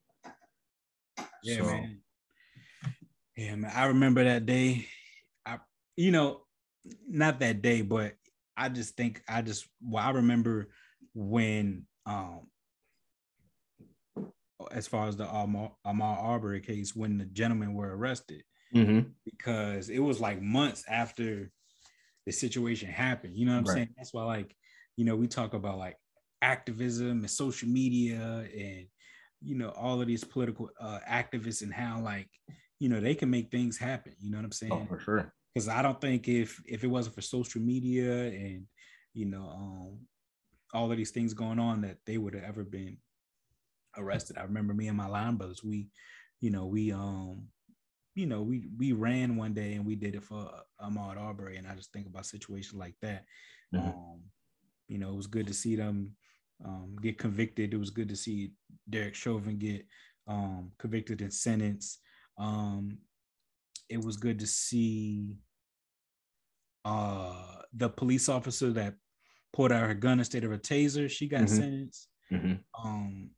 Yeah, 1.42 1.58
so. 1.58 1.64
man. 1.64 2.00
Yeah, 3.36 3.54
man. 3.56 3.72
I 3.74 3.86
remember 3.86 4.24
that 4.24 4.46
day. 4.46 4.86
I, 5.44 5.58
you 5.96 6.10
know, 6.10 6.42
not 7.08 7.40
that 7.40 7.62
day, 7.62 7.82
but 7.82 8.14
I 8.56 8.68
just 8.68 8.96
think 8.96 9.22
I 9.28 9.42
just 9.42 9.66
well, 9.82 10.04
I 10.04 10.10
remember 10.10 10.70
when 11.14 11.86
um 12.06 12.48
as 14.70 14.86
far 14.86 15.08
as 15.08 15.16
the 15.16 15.26
Ahmaud 15.26 15.72
Arbery 15.84 16.60
case 16.60 16.94
when 16.94 17.18
the 17.18 17.24
gentlemen 17.24 17.74
were 17.74 17.96
arrested 17.96 18.42
mm-hmm. 18.74 19.08
because 19.24 19.88
it 19.88 19.98
was 19.98 20.20
like 20.20 20.40
months 20.40 20.84
after 20.88 21.50
the 22.26 22.32
situation 22.32 22.88
happened. 22.88 23.36
You 23.36 23.46
know 23.46 23.52
what 23.52 23.58
I'm 23.58 23.64
right. 23.64 23.74
saying? 23.74 23.94
That's 23.96 24.14
why, 24.14 24.24
like, 24.24 24.54
you 24.96 25.04
know, 25.04 25.16
we 25.16 25.26
talk 25.26 25.54
about 25.54 25.78
like 25.78 25.96
activism 26.42 27.20
and 27.20 27.30
social 27.30 27.68
media 27.68 28.46
and 28.54 28.86
you 29.40 29.56
know 29.56 29.70
all 29.70 30.00
of 30.00 30.06
these 30.06 30.24
political 30.24 30.70
uh, 30.80 30.98
activists 31.08 31.62
and 31.62 31.72
how 31.72 32.00
like 32.00 32.28
you 32.78 32.88
know 32.88 33.00
they 33.00 33.14
can 33.14 33.30
make 33.30 33.50
things 33.50 33.78
happen. 33.78 34.14
You 34.20 34.30
know 34.30 34.38
what 34.38 34.44
I'm 34.44 34.52
saying? 34.52 34.72
Oh, 34.72 34.86
for 34.88 35.00
sure. 35.00 35.32
Because 35.52 35.68
I 35.68 35.82
don't 35.82 36.00
think 36.00 36.28
if 36.28 36.60
if 36.66 36.84
it 36.84 36.88
wasn't 36.88 37.14
for 37.14 37.20
social 37.20 37.60
media 37.60 38.26
and 38.28 38.66
you 39.12 39.26
know 39.26 39.48
um, 39.54 39.98
all 40.72 40.90
of 40.90 40.96
these 40.96 41.10
things 41.10 41.34
going 41.34 41.58
on 41.58 41.82
that 41.82 41.98
they 42.06 42.18
would 42.18 42.34
have 42.34 42.44
ever 42.44 42.64
been 42.64 42.96
arrested. 43.96 44.38
I 44.38 44.42
remember 44.42 44.74
me 44.74 44.88
and 44.88 44.96
my 44.96 45.06
line 45.06 45.36
brothers, 45.36 45.62
we, 45.64 45.88
you 46.40 46.50
know, 46.50 46.66
we 46.66 46.92
um, 46.92 47.48
you 48.14 48.26
know, 48.26 48.42
we 48.42 48.68
we 48.78 48.92
ran 48.92 49.36
one 49.36 49.54
day 49.54 49.74
and 49.74 49.84
we 49.84 49.96
did 49.96 50.14
it 50.14 50.22
for 50.22 50.50
Ahmaud 50.80 51.18
Arbery, 51.18 51.56
and 51.56 51.66
I 51.66 51.74
just 51.74 51.92
think 51.92 52.06
about 52.06 52.26
situations 52.26 52.74
like 52.74 52.94
that. 53.02 53.24
Mm-hmm. 53.74 53.88
Um, 53.88 54.20
you 54.88 54.98
know, 54.98 55.10
it 55.10 55.16
was 55.16 55.26
good 55.26 55.46
to 55.48 55.54
see 55.54 55.76
them 55.76 56.12
um, 56.64 56.96
get 57.02 57.18
convicted. 57.18 57.74
It 57.74 57.78
was 57.78 57.90
good 57.90 58.08
to 58.08 58.16
see 58.16 58.52
Derek 58.88 59.14
Chauvin 59.14 59.58
get 59.58 59.84
um, 60.28 60.72
convicted 60.78 61.22
and 61.22 61.32
sentenced. 61.32 62.00
Um, 62.38 62.98
it 63.88 64.02
was 64.02 64.16
good 64.16 64.38
to 64.40 64.46
see 64.46 65.36
uh, 66.84 67.62
the 67.72 67.88
police 67.88 68.28
officer 68.28 68.72
that 68.72 68.94
pulled 69.52 69.72
out 69.72 69.86
her 69.86 69.94
gun 69.94 70.18
instead 70.18 70.44
of 70.44 70.52
a 70.52 70.58
taser. 70.58 71.10
She 71.10 71.28
got 71.28 71.42
mm-hmm. 71.42 71.56
sentenced. 71.56 72.08
Mm-hmm. 72.32 72.86
Um, 72.86 73.30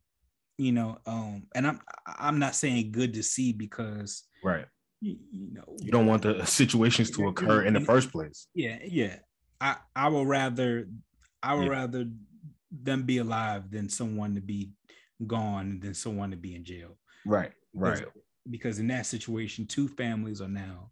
you 0.57 0.71
know 0.71 0.97
um 1.05 1.43
and 1.55 1.67
i'm 1.67 1.79
i'm 2.19 2.39
not 2.39 2.55
saying 2.55 2.91
good 2.91 3.13
to 3.13 3.23
see 3.23 3.53
because 3.53 4.23
right. 4.43 4.65
you, 5.01 5.17
you 5.31 5.53
know 5.53 5.63
you 5.79 5.91
don't 5.91 6.07
want 6.07 6.23
the 6.23 6.43
situations 6.45 7.11
to 7.11 7.27
occur 7.27 7.63
in 7.63 7.73
the 7.73 7.81
first 7.81 8.11
place. 8.11 8.47
Yeah 8.53 8.79
yeah. 8.85 9.17
I 9.61 9.75
i 9.95 10.07
would 10.07 10.27
rather 10.27 10.87
i 11.41 11.53
would 11.53 11.65
yeah. 11.65 11.71
rather 11.71 12.05
them 12.71 13.03
be 13.03 13.19
alive 13.19 13.69
than 13.71 13.87
someone 13.87 14.35
to 14.35 14.41
be 14.41 14.71
gone 15.25 15.79
than 15.79 15.93
someone 15.93 16.31
to 16.31 16.37
be 16.37 16.55
in 16.55 16.63
jail. 16.63 16.97
Right 17.25 17.51
right. 17.73 17.99
Because, 17.99 18.13
because 18.49 18.79
in 18.79 18.87
that 18.87 19.05
situation 19.05 19.67
two 19.67 19.87
families 19.87 20.41
are 20.41 20.47
now 20.47 20.91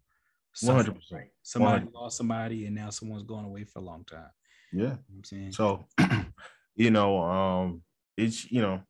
100% 0.62 0.94
somebody 1.42 1.84
100. 1.84 1.92
lost 1.92 2.16
somebody 2.16 2.66
and 2.66 2.74
now 2.74 2.90
someone's 2.90 3.24
going 3.24 3.44
away 3.44 3.64
for 3.64 3.80
a 3.80 3.82
long 3.82 4.04
time. 4.04 4.30
Yeah. 4.72 4.82
You 4.82 4.88
know 4.88 4.98
i'm 5.16 5.24
saying? 5.24 5.52
So 5.52 5.86
you 6.76 6.90
know 6.92 7.18
um 7.18 7.82
it's 8.16 8.50
you 8.50 8.62
know 8.62 8.80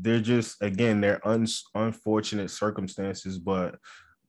they're 0.00 0.20
just 0.20 0.60
again 0.62 1.00
they're 1.00 1.26
un- 1.26 1.46
unfortunate 1.74 2.50
circumstances 2.50 3.38
but 3.38 3.76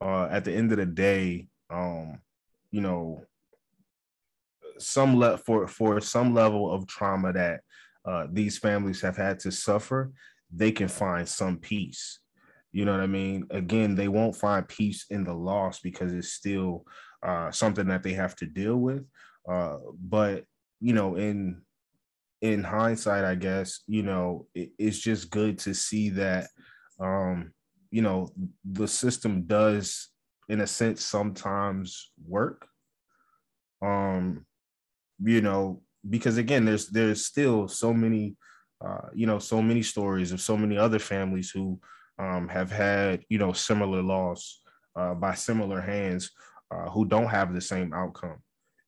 uh 0.00 0.26
at 0.30 0.44
the 0.44 0.52
end 0.52 0.72
of 0.72 0.78
the 0.78 0.86
day 0.86 1.46
um 1.70 2.18
you 2.70 2.80
know 2.80 3.22
some 4.78 5.18
le- 5.18 5.38
for 5.38 5.66
for 5.66 6.00
some 6.00 6.34
level 6.34 6.70
of 6.72 6.86
trauma 6.86 7.32
that 7.32 7.60
uh 8.04 8.26
these 8.32 8.58
families 8.58 9.00
have 9.00 9.16
had 9.16 9.38
to 9.38 9.50
suffer 9.52 10.12
they 10.52 10.72
can 10.72 10.88
find 10.88 11.28
some 11.28 11.58
peace. 11.58 12.20
You 12.72 12.84
know 12.84 12.92
what 12.92 13.00
i 13.00 13.06
mean? 13.06 13.46
Again 13.50 13.94
they 13.94 14.08
won't 14.08 14.36
find 14.36 14.66
peace 14.66 15.06
in 15.10 15.24
the 15.24 15.34
loss 15.34 15.80
because 15.80 16.12
it's 16.12 16.32
still 16.32 16.84
uh 17.22 17.50
something 17.50 17.86
that 17.88 18.02
they 18.02 18.12
have 18.14 18.36
to 18.36 18.46
deal 18.46 18.76
with. 18.76 19.04
Uh 19.48 19.76
but 20.00 20.44
you 20.80 20.92
know 20.92 21.16
in 21.16 21.62
in 22.40 22.62
hindsight, 22.62 23.24
I 23.24 23.34
guess, 23.34 23.80
you 23.86 24.02
know, 24.02 24.46
it, 24.54 24.70
it's 24.78 24.98
just 24.98 25.30
good 25.30 25.58
to 25.60 25.74
see 25.74 26.10
that, 26.10 26.48
um, 26.98 27.52
you 27.90 28.02
know, 28.02 28.28
the 28.64 28.88
system 28.88 29.42
does, 29.46 30.08
in 30.48 30.60
a 30.60 30.66
sense, 30.66 31.04
sometimes 31.04 32.12
work. 32.26 32.66
Um, 33.82 34.46
you 35.22 35.40
know, 35.40 35.82
because 36.08 36.38
again, 36.38 36.64
there's 36.64 36.88
there's 36.88 37.26
still 37.26 37.68
so 37.68 37.92
many, 37.92 38.36
uh, 38.84 39.08
you 39.14 39.26
know, 39.26 39.38
so 39.38 39.60
many 39.60 39.82
stories 39.82 40.32
of 40.32 40.40
so 40.40 40.56
many 40.56 40.78
other 40.78 40.98
families 40.98 41.50
who 41.50 41.78
um, 42.18 42.48
have 42.48 42.70
had, 42.70 43.22
you 43.28 43.38
know, 43.38 43.52
similar 43.52 44.02
loss 44.02 44.62
uh, 44.96 45.14
by 45.14 45.34
similar 45.34 45.80
hands, 45.80 46.30
uh, 46.70 46.88
who 46.90 47.04
don't 47.04 47.28
have 47.28 47.52
the 47.52 47.60
same 47.60 47.92
outcome. 47.92 48.36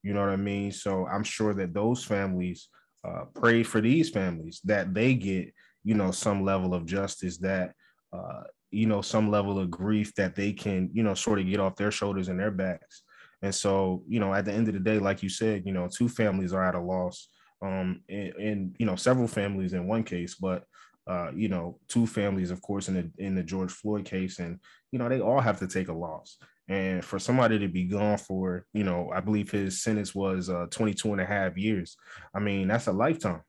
You 0.03 0.15
know 0.15 0.21
what 0.21 0.31
I 0.31 0.37
mean? 0.37 0.73
So 0.73 1.07
I'm 1.07 1.23
sure 1.23 1.55
that 1.55 1.75
those 1.75 2.05
families 2.05 2.69
uh, 3.05 3.25
pray 3.35 3.63
for 3.63 3.81
these 3.81 4.11
families 4.11 4.61
that 4.65 4.95
they 4.95 5.15
get, 5.15 5.53
you 5.85 5.95
know, 5.95 6.11
some 6.11 6.45
level 6.45 6.75
of 6.75 6.87
justice 6.87 7.39
that, 7.39 7.73
uh, 8.13 8.43
you 8.71 8.87
know, 8.87 9.03
some 9.03 9.31
level 9.31 9.59
of 9.59 9.71
grief 9.71 10.15
that 10.15 10.35
they 10.35 10.53
can, 10.53 10.89
you 10.93 11.03
know, 11.03 11.15
sort 11.15 11.39
of 11.39 11.47
get 11.47 11.61
off 11.61 11.77
their 11.77 11.91
shoulders 11.91 12.29
and 12.29 12.39
their 12.39 12.51
backs. 12.51 13.03
And 13.43 13.55
so, 13.55 14.03
you 14.07 14.21
know, 14.21 14.33
at 14.33 14.45
the 14.45 14.53
end 14.53 14.69
of 14.69 14.75
the 14.75 14.81
day, 14.81 14.99
like 14.99 15.23
you 15.23 15.29
said, 15.29 15.65
you 15.67 15.73
know, 15.73 15.89
two 15.89 16.09
families 16.09 16.53
are 16.53 16.65
at 16.65 16.77
a 16.77 16.81
loss, 16.81 17.29
um, 17.61 18.03
and, 18.09 18.35
and 18.35 18.77
you 18.79 18.87
know, 18.87 18.97
several 18.97 19.29
families 19.29 19.73
in 19.73 19.89
one 19.89 20.05
case, 20.05 20.37
but 20.37 20.65
uh, 21.07 21.33
you 21.35 21.49
know, 21.49 21.79
two 21.89 22.07
families, 22.07 22.51
of 22.51 22.63
course, 22.63 22.89
in 22.89 22.95
the 22.95 23.11
in 23.19 23.35
the 23.35 23.43
George 23.43 23.73
Floyd 23.73 24.05
case, 24.05 24.39
and 24.39 24.59
you 24.93 24.99
know, 24.99 25.09
they 25.09 25.21
all 25.21 25.41
have 25.41 25.59
to 25.59 25.67
take 25.67 25.89
a 25.89 25.93
loss. 25.93 26.39
And 26.73 27.05
for 27.05 27.19
somebody 27.19 27.59
to 27.59 27.69
be 27.69 27.85
gone 27.85 28.17
for, 28.17 28.65
you 28.73 28.83
know, 28.83 29.11
I 29.15 29.21
believe 29.21 29.51
his 29.51 29.83
sentence 29.83 30.15
was 30.15 30.49
uh, 30.49 30.69
22 30.71 31.13
and 31.13 31.21
a 31.21 31.27
half 31.27 31.59
years. 31.59 31.99
I 32.35 32.41
mean, 32.41 32.69
that's 32.69 32.87
a 32.87 32.93
lifetime. 32.93 33.43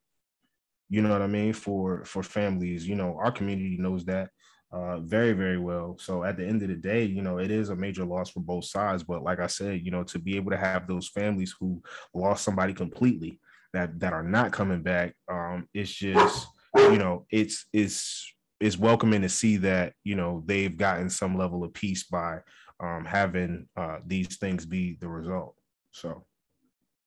You 0.90 1.02
know 1.02 1.10
what 1.10 1.22
I 1.22 1.28
mean? 1.28 1.54
For 1.54 2.04
for 2.04 2.22
families, 2.22 2.86
you 2.86 2.96
know, 2.96 3.18
our 3.18 3.32
community 3.32 3.78
knows 3.80 4.04
that 4.06 4.30
uh, 4.74 5.00
very, 5.00 5.32
very 5.32 5.58
well. 5.58 5.96
So 6.00 6.26
at 6.26 6.36
the 6.36 6.46
end 6.46 6.64
of 6.64 6.68
the 6.68 6.76
day, 6.76 7.06
you 7.06 7.22
know, 7.22 7.38
it 7.38 7.50
is 7.50 7.70
a 7.70 7.76
major 7.78 8.04
loss 8.04 8.30
for 8.30 8.42
both 8.42 8.66
sides. 8.66 9.04
But 9.04 9.24
like 9.24 9.40
I 9.40 9.48
said, 9.48 9.86
you 9.86 9.92
know, 9.92 10.04
to 10.04 10.20
be 10.20 10.36
able 10.36 10.52
to 10.52 10.58
have 10.58 10.86
those 10.86 11.08
families 11.08 11.56
who 11.58 11.82
lost 12.14 12.44
somebody 12.44 12.74
completely 12.74 13.40
that 13.72 14.02
that 14.02 14.12
are 14.12 14.24
not 14.24 14.52
coming 14.52 14.84
back, 14.84 15.16
um, 15.32 15.70
it's 15.74 15.94
just, 15.94 16.46
you 16.76 16.98
know, 16.98 17.26
it's 17.32 17.68
it's 17.72 18.34
it's 18.60 18.78
welcoming 18.78 19.22
to 19.22 19.30
see 19.30 19.58
that 19.58 19.94
you 20.04 20.16
know 20.16 20.44
they've 20.46 20.78
gotten 20.78 21.10
some 21.10 21.38
level 21.38 21.64
of 21.64 21.74
peace 21.74 22.04
by 22.04 22.40
um, 22.84 23.06
having 23.06 23.66
uh, 23.78 24.00
these 24.06 24.36
things 24.36 24.66
be 24.66 24.98
the 25.00 25.08
result. 25.08 25.56
So, 25.92 26.26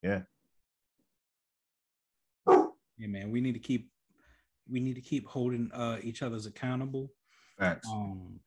yeah. 0.02 0.22
Yeah, 2.48 3.08
man, 3.08 3.30
we 3.30 3.42
need 3.42 3.52
to 3.52 3.60
keep 3.60 3.90
we 4.68 4.80
need 4.80 4.94
to 4.94 5.02
keep 5.02 5.28
holding 5.28 5.70
uh, 5.72 5.98
each 6.02 6.22
other's 6.22 6.46
accountable. 6.46 7.12
Facts. 7.58 7.88
Um, 7.92 8.40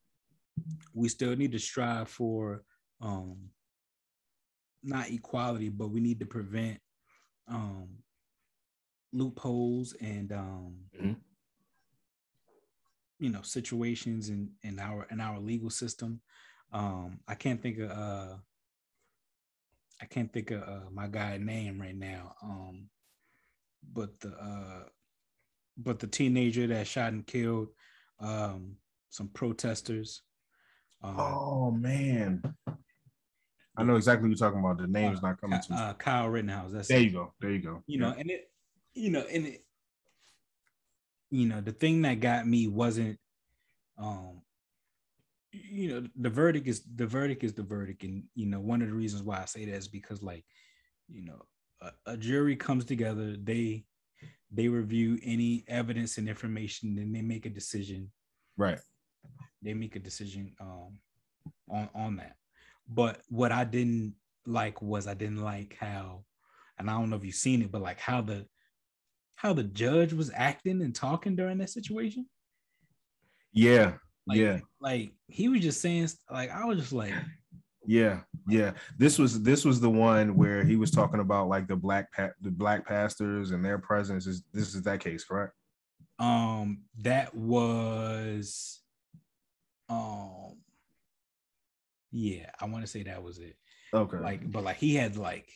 we 0.94 1.08
still 1.08 1.36
need 1.36 1.52
to 1.52 1.60
strive 1.60 2.10
for 2.10 2.64
um, 3.00 3.38
not 4.84 5.10
equality, 5.10 5.70
but 5.70 5.92
we 5.92 6.00
need 6.00 6.20
to 6.20 6.26
prevent 6.26 6.80
um, 7.48 7.90
loopholes 9.14 9.96
and 10.02 10.32
um, 10.32 10.76
mm-hmm. 11.00 11.14
you 13.20 13.30
know 13.30 13.42
situations 13.44 14.30
in 14.30 14.50
in 14.64 14.80
our 14.80 15.08
in 15.12 15.22
our 15.22 15.40
legal 15.40 15.70
system 15.70 16.20
um, 16.72 17.20
I 17.28 17.36
can't 17.36 17.62
think 17.62 17.80
of 17.80 17.92
uh, 17.92 18.36
I 20.02 20.06
can't 20.06 20.32
think 20.32 20.52
of 20.52 20.62
uh, 20.62 20.90
my 20.92 21.08
guy 21.08 21.38
name 21.38 21.82
right 21.82 21.96
now. 21.96 22.36
Um, 22.42 22.90
but 23.94 24.20
the 24.20 24.30
uh, 24.30 24.84
but 25.78 26.00
the 26.00 26.08
teenager 26.08 26.68
that 26.68 26.88
shot 26.88 27.14
and 27.14 27.26
killed 27.26 27.70
um, 28.20 28.76
some 29.10 29.30
protesters. 29.30 30.22
Um, 31.02 31.20
oh 31.20 31.72
man, 31.72 32.44
I 33.78 33.84
know 33.84 33.96
exactly 33.96 34.30
what 34.30 34.38
you're 34.38 34.50
talking 34.50 34.60
about. 34.60 34.78
The 34.78 34.88
name's 34.88 35.20
uh, 35.20 35.30
not 35.30 35.42
coming 35.42 35.60
to 35.60 35.72
me. 35.72 35.78
Uh, 35.78 35.94
Kyle 35.94 36.28
Rittenhouse. 36.28 36.72
That's 36.72 36.88
there. 36.88 37.00
You 37.00 37.12
go. 37.12 37.34
There 37.40 37.52
you 37.52 37.60
go. 37.60 37.84
You 37.88 38.00
yeah. 38.00 38.08
know, 38.10 38.16
and 38.18 38.30
it, 38.30 38.52
you 38.94 39.10
know, 39.10 39.26
and 39.32 39.48
it, 39.48 39.66
you 41.32 41.48
know, 41.48 41.62
the 41.62 41.72
thing 41.72 42.02
that 42.04 42.20
got 42.20 42.48
me 42.48 42.68
wasn't 42.68 43.18
um 43.98 44.42
you 45.52 45.90
know 45.90 46.08
the 46.16 46.30
verdict 46.30 46.68
is 46.68 46.84
the 46.96 47.08
verdict 47.08 47.44
is 47.44 47.54
the 47.54 47.64
verdict 47.64 48.04
and 48.04 48.24
you 48.36 48.46
know 48.46 48.60
one 48.60 48.82
of 48.82 48.88
the 48.88 48.94
reasons 48.94 49.24
why 49.24 49.42
i 49.42 49.46
say 49.46 49.66
that 49.66 49.76
is 49.76 49.88
because 49.88 50.22
like 50.22 50.46
you 51.08 51.26
know 51.26 51.42
a, 51.82 52.12
a 52.14 52.18
jury 52.18 52.56
comes 52.56 52.86
together 52.86 53.36
they 53.44 53.84
they 54.52 54.68
review 54.68 55.18
any 55.24 55.64
evidence 55.68 56.18
and 56.18 56.30
information 56.30 56.98
and 57.00 57.16
they 57.16 57.22
make 57.22 57.46
a 57.46 57.50
decision 57.50 58.12
Right. 58.60 58.80
They 59.62 59.74
make 59.74 59.96
a 59.96 60.00
decision 60.00 60.54
um 60.60 61.00
on 61.70 61.90
on 61.96 62.18
that. 62.18 62.36
But 62.88 63.22
what 63.30 63.52
I 63.52 63.64
didn't 63.64 64.16
like 64.46 64.82
was 64.82 65.08
I 65.08 65.14
didn't 65.14 65.42
like 65.42 65.78
how, 65.80 66.26
and 66.78 66.90
I 66.90 66.94
don't 66.94 67.10
know 67.10 67.16
if 67.16 67.24
you've 67.24 67.36
seen 67.36 67.62
it, 67.62 67.72
but 67.72 67.82
like 67.82 68.00
how 68.00 68.22
the 68.22 68.46
how 69.36 69.54
the 69.54 69.64
judge 69.64 70.12
was 70.12 70.30
acting 70.36 70.82
and 70.82 70.94
talking 70.94 71.38
during 71.38 71.58
that 71.60 71.70
situation. 71.70 72.28
Yeah. 73.54 73.94
Like, 74.30 74.38
yeah. 74.38 74.60
Like 74.80 75.12
he 75.28 75.50
was 75.50 75.62
just 75.62 75.82
saying, 75.82 76.08
like 76.32 76.52
I 76.52 76.64
was 76.64 76.78
just 76.78 76.94
like, 76.94 77.14
Yeah, 77.86 78.22
yeah. 78.48 78.74
This 78.98 79.18
was 79.18 79.42
this 79.42 79.66
was 79.66 79.82
the 79.82 79.90
one 79.90 80.38
where 80.38 80.64
he 80.64 80.76
was 80.76 80.92
talking 80.92 81.20
about 81.20 81.50
like 81.50 81.68
the 81.68 81.76
black 81.76 82.14
pa- 82.14 82.30
the 82.42 82.52
black 82.52 82.88
pastors 82.88 83.52
and 83.52 83.66
their 83.66 83.80
presence. 83.80 84.28
Is 84.28 84.44
this 84.54 84.76
is 84.76 84.84
that 84.84 85.00
case, 85.00 85.26
correct? 85.26 85.54
um, 86.20 86.82
that 87.02 87.34
was, 87.34 88.82
um, 89.88 90.58
yeah, 92.12 92.50
I 92.60 92.66
want 92.66 92.84
to 92.84 92.92
say 92.92 93.04
that 93.04 93.24
was 93.24 93.40
it. 93.40 93.56
Okay. 93.94 94.18
Like, 94.18 94.52
but 94.52 94.64
like 94.64 94.78
he 94.78 94.96
had 94.96 95.16
like, 95.16 95.50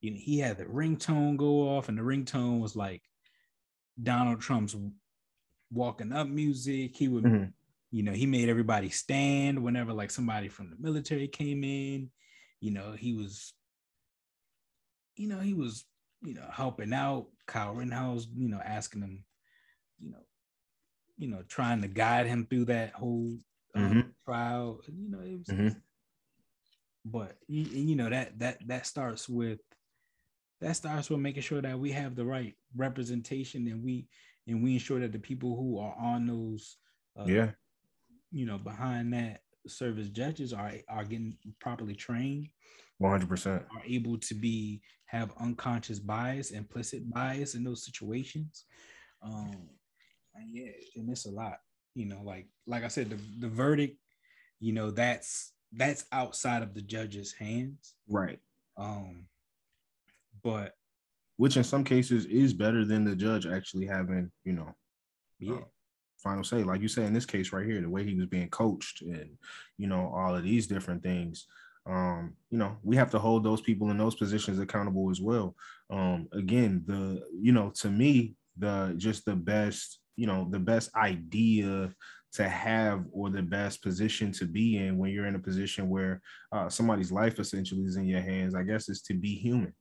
you 0.00 0.12
know, 0.12 0.18
he 0.20 0.38
had 0.38 0.56
the 0.56 0.64
ringtone 0.64 1.36
go 1.36 1.76
off, 1.76 1.88
and 1.88 1.98
the 1.98 2.02
ringtone 2.02 2.60
was 2.60 2.76
like 2.76 3.02
Donald 4.00 4.40
Trump's 4.40 4.76
walking 5.70 6.12
up 6.12 6.28
music. 6.28 6.96
He 6.96 7.08
would, 7.08 7.24
Mhm. 7.24 7.52
you 7.90 8.02
know, 8.02 8.12
he 8.12 8.26
made 8.26 8.48
everybody 8.48 8.88
stand 8.90 9.62
whenever 9.62 9.92
like 9.92 10.10
somebody 10.10 10.48
from 10.48 10.70
the 10.70 10.76
military 10.78 11.28
came 11.28 11.64
in. 11.64 12.10
You 12.60 12.72
know, 12.72 12.92
he 12.92 13.14
was, 13.14 13.54
you 15.16 15.28
know, 15.28 15.40
he 15.40 15.54
was, 15.54 15.84
you 16.22 16.34
know, 16.34 16.48
helping 16.52 16.92
out 16.92 17.28
Kyle 17.46 17.74
Rittenhouse, 17.74 18.26
you 18.34 18.48
know, 18.48 18.60
asking 18.64 19.02
him, 19.02 19.24
you 20.00 20.10
know, 20.10 20.18
you 21.16 21.28
know, 21.28 21.42
trying 21.48 21.82
to 21.82 21.88
guide 21.88 22.26
him 22.26 22.46
through 22.46 22.66
that 22.66 22.92
whole 22.94 23.38
um, 23.74 23.82
Mhm. 23.92 24.14
trial. 24.24 24.80
You 24.88 25.10
know, 25.10 25.20
it 25.20 25.38
was, 25.38 25.48
Mhm. 25.48 25.82
but 27.04 27.38
you, 27.46 27.62
you 27.62 27.96
know 27.96 28.10
that 28.10 28.38
that 28.38 28.66
that 28.66 28.86
starts 28.86 29.28
with 29.28 29.60
that 30.60 30.76
starts 30.76 31.08
with 31.08 31.20
making 31.20 31.42
sure 31.42 31.62
that 31.62 31.78
we 31.78 31.92
have 31.92 32.14
the 32.16 32.24
right 32.24 32.54
representation 32.76 33.66
and 33.68 33.82
we 33.82 34.08
and 34.48 34.62
we 34.62 34.72
ensure 34.74 34.98
that 35.00 35.12
the 35.12 35.18
people 35.18 35.54
who 35.56 35.78
are 35.78 35.94
on 36.00 36.26
those 36.26 36.78
uh, 37.18 37.24
yeah. 37.26 37.50
you 38.32 38.46
know 38.46 38.58
behind 38.58 39.12
that 39.12 39.42
service 39.66 40.08
judges 40.08 40.52
are 40.52 40.72
are 40.88 41.04
getting 41.04 41.36
properly 41.60 41.94
trained 41.94 42.48
One 42.98 43.12
hundred 43.12 43.28
percent. 43.28 43.62
are 43.76 43.82
able 43.86 44.18
to 44.18 44.34
be 44.34 44.80
have 45.06 45.32
unconscious 45.40 45.98
bias 45.98 46.50
implicit 46.50 47.08
bias 47.10 47.54
in 47.54 47.64
those 47.64 47.84
situations 47.84 48.64
um 49.22 49.68
and 50.34 50.48
yeah 50.54 50.70
and 50.96 51.10
it's 51.10 51.26
a 51.26 51.30
lot 51.30 51.58
you 51.94 52.06
know 52.06 52.22
like 52.24 52.46
like 52.66 52.84
i 52.84 52.88
said 52.88 53.10
the, 53.10 53.18
the 53.40 53.48
verdict 53.48 53.98
you 54.60 54.72
know 54.72 54.90
that's 54.90 55.52
that's 55.72 56.04
outside 56.12 56.62
of 56.62 56.72
the 56.74 56.82
judge's 56.82 57.32
hands 57.32 57.94
Right. 58.08 58.38
um 58.78 59.26
but 60.42 60.74
Which 61.38 61.56
in 61.56 61.64
some 61.64 61.84
cases 61.84 62.26
is 62.26 62.52
better 62.52 62.84
than 62.84 63.04
the 63.04 63.16
judge 63.16 63.46
actually 63.46 63.86
having, 63.86 64.30
you 64.44 64.52
know, 64.52 64.74
yeah 65.40 65.54
uh, 65.54 65.64
final 66.18 66.44
say. 66.44 66.62
Like 66.62 66.82
you 66.82 66.88
say 66.88 67.06
in 67.06 67.14
this 67.14 67.26
case 67.26 67.52
right 67.52 67.66
here, 67.66 67.80
the 67.80 67.88
way 67.88 68.04
he 68.04 68.14
was 68.14 68.26
being 68.26 68.48
coached 68.50 69.02
and 69.02 69.30
you 69.78 69.86
know, 69.86 70.12
all 70.14 70.34
of 70.34 70.42
these 70.42 70.66
different 70.66 71.02
things. 71.02 71.46
Um, 71.86 72.34
you 72.50 72.58
know, 72.58 72.76
we 72.82 72.96
have 72.96 73.10
to 73.12 73.18
hold 73.18 73.44
those 73.44 73.62
people 73.62 73.90
in 73.90 73.96
those 73.96 74.14
positions 74.14 74.58
accountable 74.58 75.10
as 75.10 75.20
well. 75.20 75.56
Um, 75.90 76.28
again, 76.32 76.82
the 76.86 77.22
you 77.32 77.52
know, 77.52 77.70
to 77.76 77.88
me, 77.88 78.34
the 78.58 78.94
just 78.98 79.24
the 79.24 79.36
best, 79.36 80.00
you 80.16 80.26
know, 80.26 80.48
the 80.50 80.58
best 80.58 80.94
idea 80.94 81.90
to 82.32 82.48
have 82.48 83.04
or 83.10 83.30
the 83.30 83.42
best 83.42 83.82
position 83.82 84.30
to 84.32 84.44
be 84.44 84.76
in 84.76 84.98
when 84.98 85.10
you're 85.10 85.26
in 85.26 85.34
a 85.34 85.40
position 85.40 85.88
where 85.88 86.20
uh, 86.52 86.68
somebody's 86.68 87.10
life 87.10 87.38
essentially 87.38 87.84
is 87.84 87.96
in 87.96 88.04
your 88.04 88.20
hands, 88.20 88.54
I 88.54 88.64
guess, 88.64 88.90
is 88.90 89.00
to 89.02 89.14
be 89.14 89.34
human. 89.34 89.72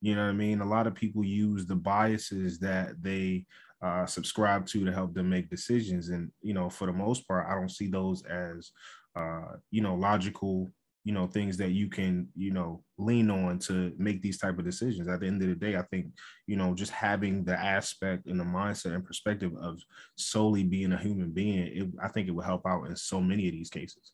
You 0.00 0.14
know 0.16 0.24
what 0.24 0.30
I 0.30 0.32
mean? 0.32 0.60
A 0.60 0.68
lot 0.68 0.86
of 0.86 0.94
people 0.94 1.24
use 1.24 1.66
the 1.66 1.76
biases 1.76 2.58
that 2.60 3.02
they 3.02 3.44
uh, 3.82 4.06
subscribe 4.06 4.66
to 4.66 4.84
to 4.84 4.92
help 4.92 5.14
them 5.14 5.28
make 5.30 5.50
decisions. 5.50 6.08
And, 6.08 6.30
you 6.42 6.54
know, 6.54 6.68
for 6.70 6.86
the 6.86 6.92
most 6.92 7.26
part, 7.26 7.46
I 7.48 7.54
don't 7.54 7.70
see 7.70 7.88
those 7.88 8.22
as, 8.24 8.72
uh, 9.16 9.56
you 9.70 9.82
know, 9.82 9.94
logical, 9.94 10.70
you 11.04 11.12
know, 11.12 11.26
things 11.26 11.56
that 11.58 11.70
you 11.70 11.88
can, 11.88 12.28
you 12.36 12.50
know, 12.50 12.82
lean 12.98 13.30
on 13.30 13.58
to 13.60 13.92
make 13.98 14.20
these 14.22 14.38
type 14.38 14.58
of 14.58 14.64
decisions. 14.64 15.08
At 15.08 15.20
the 15.20 15.26
end 15.26 15.42
of 15.42 15.48
the 15.48 15.54
day, 15.54 15.76
I 15.76 15.82
think, 15.82 16.06
you 16.46 16.56
know, 16.56 16.74
just 16.74 16.92
having 16.92 17.44
the 17.44 17.58
aspect 17.58 18.26
and 18.26 18.38
the 18.38 18.44
mindset 18.44 18.94
and 18.94 19.04
perspective 19.04 19.52
of 19.60 19.80
solely 20.16 20.62
being 20.62 20.92
a 20.92 20.98
human 20.98 21.30
being, 21.30 21.66
it, 21.74 21.88
I 22.02 22.08
think 22.08 22.28
it 22.28 22.32
will 22.32 22.42
help 22.42 22.66
out 22.66 22.84
in 22.86 22.96
so 22.96 23.20
many 23.20 23.46
of 23.48 23.52
these 23.52 23.70
cases. 23.70 24.12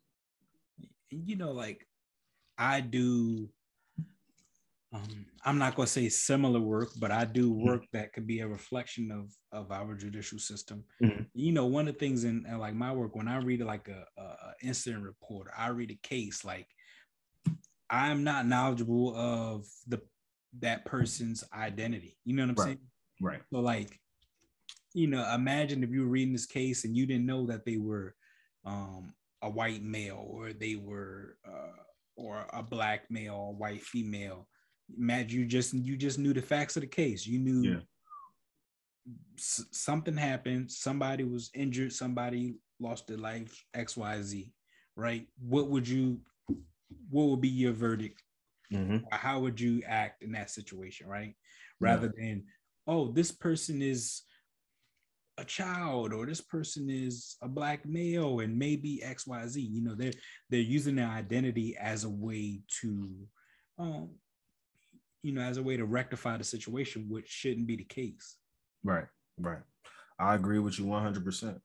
you 1.11 1.37
know 1.37 1.53
like 1.53 1.87
i 2.59 2.81
do 2.81 3.49
um 4.93 5.27
i'm 5.45 5.59
not 5.59 5.75
going 5.75 5.87
to 5.87 5.93
say 5.93 6.09
similar 6.09 6.61
work 6.61 6.91
but 6.99 7.11
i 7.11 7.25
do 7.25 7.53
work 7.53 7.83
that 7.93 8.13
could 8.13 8.27
be 8.27 8.41
a 8.41 8.49
reflection 8.49 9.11
of 9.11 9.31
of 9.53 9.71
our 9.73 9.95
judicial 9.95 10.39
system 10.39 10.85
Mhm. 11.03 11.27
you 11.35 11.53
know 11.53 11.67
one 11.67 11.89
of 11.89 11.95
the 11.95 11.99
things 12.01 12.25
in, 12.25 12.45
in 12.47 12.59
like 12.59 12.75
my 12.75 12.93
work 12.93 13.15
when 13.17 13.29
i 13.29 13.37
read 13.39 13.61
like 13.63 13.89
a, 13.89 14.05
a 14.21 14.23
a 14.23 14.55
incident 14.63 15.03
report 15.03 15.49
i 15.57 15.69
read 15.69 15.91
a 15.91 15.99
case 16.07 16.45
like 16.45 16.69
i'm 17.91 18.23
not 18.25 18.47
knowledgeable 18.47 19.15
of 19.17 19.67
the 19.87 20.01
that 20.61 20.85
person's 20.85 21.45
identity 21.53 22.17
you 22.25 22.35
know 22.35 22.45
what 22.45 22.51
i'm 22.51 22.57
Right. 22.57 22.65
saying 22.65 22.79
Right. 23.21 23.43
so 23.53 23.61
like, 23.61 23.99
you 24.95 25.07
know, 25.07 25.27
imagine 25.35 25.83
if 25.83 25.91
you 25.91 26.01
were 26.03 26.07
reading 26.09 26.33
this 26.33 26.47
case 26.47 26.85
and 26.85 26.97
you 26.97 27.07
didn't 27.07 27.27
know 27.27 27.47
that 27.47 27.65
they 27.65 27.79
were 27.79 28.15
um, 28.65 29.15
a 29.43 29.49
white 29.49 29.83
male 29.83 30.23
or 30.29 30.53
they 30.53 30.77
were 30.77 31.37
uh, 31.47 31.83
or 32.17 32.47
a 32.53 32.63
black 32.63 33.11
male 33.11 33.35
or 33.35 33.55
white 33.55 33.83
female. 33.83 34.49
Imagine 34.97 35.41
you 35.41 35.47
just 35.47 35.75
you 35.75 35.97
just 35.97 36.19
knew 36.19 36.33
the 36.33 36.43
facts 36.43 36.77
of 36.77 36.83
the 36.83 36.87
case. 36.87 37.27
You 37.27 37.39
knew 37.39 37.63
Yeah. 37.71 37.81
s- 39.37 39.65
something 39.73 40.17
happened. 40.17 40.71
Somebody 40.71 41.25
was 41.25 41.51
injured. 41.55 41.93
Somebody 41.93 42.57
lost 42.79 43.07
their 43.07 43.17
life. 43.19 43.65
X 43.75 43.97
Y 43.97 44.23
Z. 44.23 44.53
Right? 44.97 45.27
What 45.39 45.69
would 45.71 45.89
you? 45.89 46.21
What 47.11 47.25
would 47.29 47.41
be 47.41 47.49
your 47.49 47.73
verdict 47.73 48.23
Mhm. 48.73 49.05
how 49.13 49.39
would 49.41 49.61
you 49.61 49.83
act 49.87 50.23
in 50.25 50.33
that 50.33 50.51
situation, 50.51 51.07
right? 51.07 51.37
Rather 51.79 52.13
than, 52.17 52.45
oh, 52.89 53.13
this 53.13 53.31
person 53.31 53.81
is 53.81 54.23
a 55.39 55.45
child 55.45 56.13
or 56.13 56.27
this 56.27 56.41
person 56.41 56.89
is 56.91 57.37
a 57.43 57.49
black 57.49 57.85
male 57.87 58.41
and 58.41 58.59
maybe 58.59 59.01
XYZ. 59.05 59.61
You 59.63 59.83
know, 59.83 59.95
they're 59.95 60.15
they're 60.51 60.61
using 60.61 60.97
their 60.97 61.09
identity 61.09 61.77
as 61.77 62.05
a 62.05 62.11
way 62.11 62.63
to 62.81 63.29
um, 63.79 64.11
you 65.27 65.33
know, 65.33 65.43
as 65.43 65.57
a 65.57 65.63
way 65.63 65.77
to 65.77 65.85
rectify 65.85 66.37
the 66.37 66.45
situation, 66.45 67.07
which 67.09 67.27
shouldn't 67.27 67.67
be 67.67 67.75
the 67.75 67.83
case. 67.83 68.37
Right, 68.85 69.07
right. 69.37 69.59
I 70.21 70.37
agree 70.37 70.61
with 70.61 70.79
you 70.79 70.85
100%. 70.85 71.59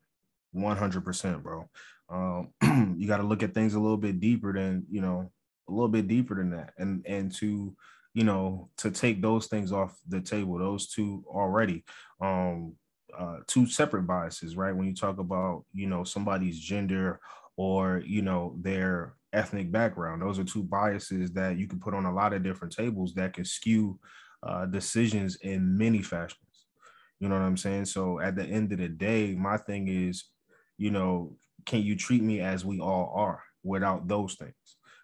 100%, 0.56 1.44
bro. 1.44 1.70
Um, 2.10 2.50
you 2.98 3.06
got 3.06 3.18
to 3.18 3.24
look 3.24 3.44
at 3.44 3.54
things 3.54 3.76
a 3.76 3.80
little 3.80 3.98
bit 3.98 4.20
deeper 4.20 4.52
than, 4.52 4.88
you 4.90 5.00
know, 5.00 5.32
a 5.70 5.72
little 5.72 5.90
bit 5.90 6.08
deeper 6.08 6.34
than 6.34 6.50
that. 6.50 6.74
And, 6.80 7.06
and 7.06 7.32
to, 7.36 7.76
you 8.16 8.24
know, 8.24 8.72
to 8.78 8.90
take 8.90 9.22
those 9.22 9.46
things 9.46 9.72
off 9.72 9.96
the 10.08 10.22
table, 10.22 10.58
those 10.58 10.90
two 10.90 11.24
already, 11.28 11.86
um, 12.20 12.74
uh, 13.16 13.38
two 13.46 13.68
separate 13.68 14.08
biases, 14.08 14.58
right? 14.58 14.76
When 14.76 14.88
you 14.88 14.96
talk 14.96 15.20
about, 15.20 15.66
you 15.72 15.86
know, 15.86 16.04
somebody's 16.04 16.60
gender 16.60 17.20
or, 17.58 18.02
you 18.04 18.24
know, 18.24 18.56
their 18.60 19.14
ethnic 19.34 19.72
background, 19.72 20.22
those 20.22 20.40
are 20.40 20.44
two 20.44 20.64
biases 20.64 21.32
that 21.34 21.58
you 21.58 21.68
can 21.68 21.80
put 21.80 21.94
on 21.94 22.06
a 22.06 22.14
lot 22.14 22.34
of 22.34 22.44
different 22.44 22.74
tables 22.74 23.14
that 23.16 23.34
can 23.34 23.46
skew 23.46 24.00
uh, 24.44 24.66
decisions 24.66 25.38
in 25.38 25.78
many 25.78 26.02
fashions. 26.02 26.66
You 27.20 27.30
know 27.30 27.36
what 27.36 27.44
I'm 27.44 27.58
saying? 27.58 27.86
So 27.86 28.20
at 28.20 28.36
the 28.36 28.44
end 28.44 28.72
of 28.72 28.80
the 28.80 28.88
day, 28.88 29.36
my 29.36 29.58
thing 29.58 29.88
is, 29.88 30.26
you 30.78 30.90
know, 30.90 31.38
can 31.66 31.84
you 31.84 31.96
treat 31.96 32.24
me 32.24 32.40
as 32.40 32.66
we 32.66 32.80
all 32.80 33.14
are 33.16 33.44
without 33.64 34.08
those 34.08 34.36
things? 34.36 34.54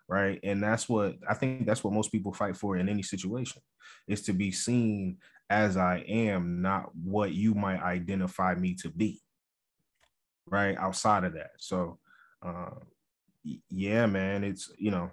Right. 0.10 0.40
And 0.44 0.64
that's 0.64 0.88
what 0.88 1.16
I 1.30 1.34
think 1.34 1.66
that's 1.66 1.84
what 1.84 1.94
most 1.94 2.12
people 2.12 2.34
fight 2.34 2.56
for 2.56 2.78
in 2.78 2.88
any 2.90 3.04
situation 3.04 3.62
is 4.08 4.22
to 4.24 4.34
be 4.34 4.52
seen 4.52 5.18
as 5.50 5.78
I 5.78 5.98
am, 6.08 6.62
not 6.62 6.96
what 6.96 7.34
you 7.34 7.54
might 7.54 7.82
identify 7.82 8.56
me 8.56 8.74
to 8.76 8.90
be. 8.90 9.22
Right. 10.48 10.78
Outside 10.78 11.26
of 11.26 11.34
that. 11.34 11.52
So, 11.60 12.00
y- 12.42 12.97
yeah, 13.70 14.06
man, 14.06 14.44
it's, 14.44 14.72
you 14.78 14.92
know, 14.92 15.12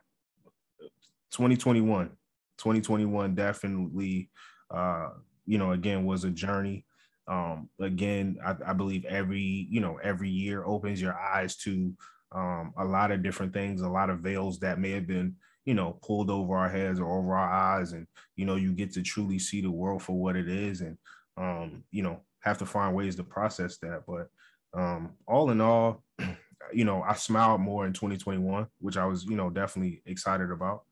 2021, 1.32 2.09
2021 2.59 3.35
definitely, 3.35 4.31
uh, 4.70 5.11
you 5.47 5.59
know, 5.59 5.73
again, 5.73 6.05
was 6.05 6.24
a 6.24 6.31
journey 6.31 6.86
um 7.27 7.70
again 7.81 8.36
I, 8.44 8.55
I 8.66 8.73
believe 8.74 9.06
every 9.06 9.40
you 9.40 9.81
know 9.81 9.98
every 10.02 10.28
year 10.28 10.62
opens 10.62 11.01
your 11.01 11.19
eyes 11.19 11.56
to 11.56 11.97
um 12.32 12.74
a 12.77 12.85
lot 12.85 13.11
of 13.12 13.23
different 13.23 13.55
things 13.55 13.81
a 13.81 13.89
lot 13.89 14.11
of 14.11 14.19
veils 14.19 14.59
that 14.59 14.78
may 14.78 14.90
have 14.90 15.06
been 15.06 15.35
you 15.65 15.73
know 15.73 15.98
pulled 16.02 16.28
over 16.28 16.55
our 16.55 16.69
heads 16.69 17.01
or 17.01 17.19
over 17.19 17.35
our 17.35 17.51
eyes 17.51 17.94
and 17.94 18.06
you 18.36 18.44
know 18.44 18.56
you 18.56 18.74
get 18.74 18.93
to 18.93 19.01
truly 19.01 19.39
see 19.39 19.62
the 19.62 19.70
world 19.70 20.02
for 20.02 20.12
what 20.20 20.36
it 20.36 20.51
is 20.51 20.82
and 20.82 20.98
um 21.39 21.82
you 21.90 22.02
know 22.02 22.20
have 22.44 22.59
to 22.59 22.66
find 22.66 22.94
ways 22.94 23.16
to 23.16 23.24
process 23.24 23.78
that. 23.78 24.02
But 24.06 24.28
um, 24.78 25.15
all 25.27 25.51
in 25.51 25.61
all, 25.61 26.03
you 26.74 26.84
know, 26.84 27.02
I 27.02 27.14
smiled 27.14 27.60
more 27.60 27.86
in 27.86 27.92
2021, 27.92 28.66
which 28.80 28.96
I 28.96 29.06
was, 29.06 29.24
you 29.24 29.36
know, 29.36 29.51
definitely 29.51 30.02
excited 30.06 30.51
about, 30.51 30.82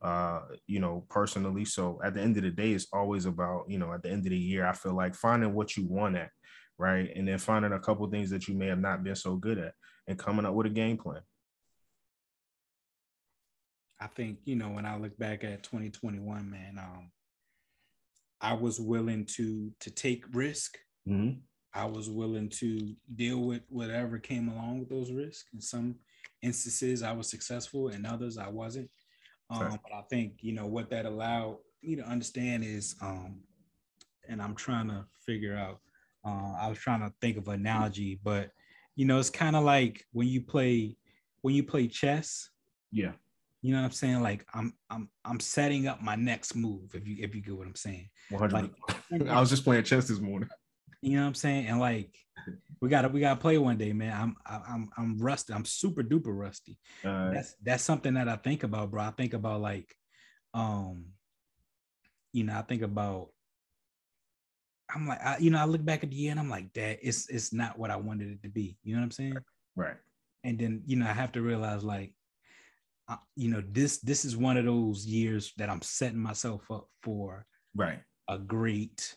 uh, 0.00 0.40
you 0.66 0.80
know, 0.80 1.04
personally. 1.08 1.64
So 1.64 2.00
at 2.04 2.14
the 2.14 2.20
end 2.20 2.36
of 2.36 2.42
the 2.42 2.50
day, 2.50 2.72
it's 2.72 2.88
always 2.92 3.26
about, 3.26 3.64
you 3.68 3.78
know, 3.78 3.92
at 3.92 4.02
the 4.02 4.10
end 4.10 4.26
of 4.26 4.30
the 4.30 4.38
year, 4.38 4.66
I 4.66 4.72
feel 4.72 4.94
like 4.94 5.14
finding 5.14 5.54
what 5.54 5.76
you 5.76 5.86
want 5.86 6.16
at, 6.16 6.30
right? 6.78 7.10
And 7.14 7.28
then 7.28 7.38
finding 7.38 7.72
a 7.72 7.80
couple 7.80 8.08
things 8.10 8.30
that 8.30 8.48
you 8.48 8.54
may 8.54 8.66
have 8.66 8.80
not 8.80 9.04
been 9.04 9.16
so 9.16 9.36
good 9.36 9.58
at 9.58 9.74
and 10.06 10.18
coming 10.18 10.46
up 10.46 10.54
with 10.54 10.66
a 10.66 10.70
game 10.70 10.98
plan. 10.98 11.22
I 14.00 14.08
think, 14.08 14.38
you 14.44 14.56
know, 14.56 14.70
when 14.70 14.84
I 14.84 14.96
look 14.96 15.16
back 15.16 15.44
at 15.44 15.62
2021, 15.62 16.50
man, 16.50 16.78
um, 16.78 17.10
I 18.40 18.54
was 18.54 18.80
willing 18.80 19.24
to 19.36 19.70
to 19.80 19.90
take 19.90 20.24
risk. 20.32 20.76
Mm-hmm. 21.08 21.38
I 21.74 21.86
was 21.86 22.10
willing 22.10 22.48
to 22.50 22.94
deal 23.14 23.38
with 23.38 23.62
whatever 23.68 24.18
came 24.18 24.48
along 24.48 24.80
with 24.80 24.90
those 24.90 25.10
risks. 25.10 25.46
In 25.54 25.60
some 25.60 25.96
instances, 26.42 27.02
I 27.02 27.12
was 27.12 27.30
successful, 27.30 27.88
in 27.88 28.04
others, 28.04 28.36
I 28.36 28.48
wasn't. 28.48 28.90
Um, 29.50 29.62
okay. 29.62 29.76
But 29.82 29.92
I 29.96 30.02
think 30.10 30.34
you 30.40 30.52
know 30.52 30.66
what 30.66 30.90
that 30.90 31.06
allowed 31.06 31.58
me 31.82 31.96
to 31.96 32.02
understand 32.02 32.64
is, 32.64 32.94
um, 33.00 33.40
and 34.28 34.40
I'm 34.40 34.54
trying 34.54 34.88
to 34.88 35.04
figure 35.24 35.56
out. 35.56 35.80
Uh, 36.24 36.54
I 36.60 36.68
was 36.68 36.78
trying 36.78 37.00
to 37.00 37.12
think 37.20 37.36
of 37.36 37.48
an 37.48 37.54
analogy, 37.54 38.20
but 38.22 38.50
you 38.94 39.06
know, 39.06 39.18
it's 39.18 39.30
kind 39.30 39.56
of 39.56 39.64
like 39.64 40.04
when 40.12 40.28
you 40.28 40.40
play 40.40 40.96
when 41.40 41.54
you 41.54 41.64
play 41.64 41.88
chess. 41.88 42.50
Yeah. 42.90 43.12
You 43.60 43.72
know 43.72 43.80
what 43.80 43.86
I'm 43.86 43.92
saying? 43.92 44.22
Like 44.22 44.46
I'm 44.54 44.74
I'm 44.90 45.08
I'm 45.24 45.40
setting 45.40 45.86
up 45.86 46.02
my 46.02 46.16
next 46.16 46.54
move. 46.54 46.94
If 46.94 47.06
you 47.06 47.16
if 47.20 47.34
you 47.34 47.42
get 47.42 47.56
what 47.56 47.66
I'm 47.66 47.74
saying. 47.74 48.08
100. 48.30 48.52
Like, 48.52 49.28
I 49.28 49.40
was 49.40 49.50
just 49.50 49.64
playing 49.64 49.84
chess 49.84 50.08
this 50.08 50.20
morning. 50.20 50.48
You 51.02 51.16
know 51.16 51.22
what 51.22 51.28
I'm 51.28 51.34
saying? 51.34 51.66
And 51.66 51.80
like 51.80 52.16
we 52.80 52.88
gotta 52.88 53.08
we 53.08 53.20
gotta 53.20 53.40
play 53.40 53.58
one 53.58 53.76
day, 53.76 53.92
man. 53.92 54.12
I'm 54.12 54.36
I'm 54.64 54.90
I'm 54.96 55.18
rusty. 55.18 55.52
I'm 55.52 55.64
super 55.64 56.02
duper 56.02 56.36
rusty. 56.36 56.78
Right. 57.04 57.34
That's 57.34 57.54
that's 57.62 57.84
something 57.84 58.14
that 58.14 58.28
I 58.28 58.36
think 58.36 58.62
about, 58.62 58.90
bro. 58.90 59.02
I 59.02 59.10
think 59.10 59.34
about 59.34 59.60
like, 59.60 59.94
um, 60.54 61.06
you 62.32 62.44
know, 62.44 62.56
I 62.56 62.62
think 62.62 62.82
about. 62.82 63.28
I'm 64.94 65.08
like, 65.08 65.24
I, 65.24 65.38
you 65.38 65.50
know, 65.50 65.58
I 65.58 65.64
look 65.64 65.82
back 65.84 66.04
at 66.04 66.10
the 66.10 66.16
year 66.16 66.32
and 66.32 66.40
I'm 66.40 66.50
like, 66.50 66.72
that 66.74 66.98
it's 67.02 67.28
it's 67.30 67.52
not 67.52 67.78
what 67.78 67.90
I 67.90 67.96
wanted 67.96 68.30
it 68.30 68.42
to 68.42 68.48
be. 68.48 68.76
You 68.84 68.94
know 68.94 69.00
what 69.00 69.06
I'm 69.06 69.10
saying? 69.12 69.36
Right. 69.74 69.96
And 70.44 70.58
then 70.58 70.82
you 70.86 70.96
know, 70.96 71.06
I 71.06 71.12
have 71.12 71.32
to 71.32 71.42
realize 71.42 71.82
like, 71.82 72.12
uh, 73.08 73.16
you 73.34 73.48
know, 73.48 73.62
this 73.70 73.98
this 73.98 74.24
is 74.24 74.36
one 74.36 74.56
of 74.56 74.64
those 74.64 75.06
years 75.06 75.52
that 75.56 75.70
I'm 75.70 75.82
setting 75.82 76.18
myself 76.18 76.70
up 76.70 76.88
for. 77.02 77.46
Right. 77.74 78.00
A 78.28 78.38
great 78.38 79.16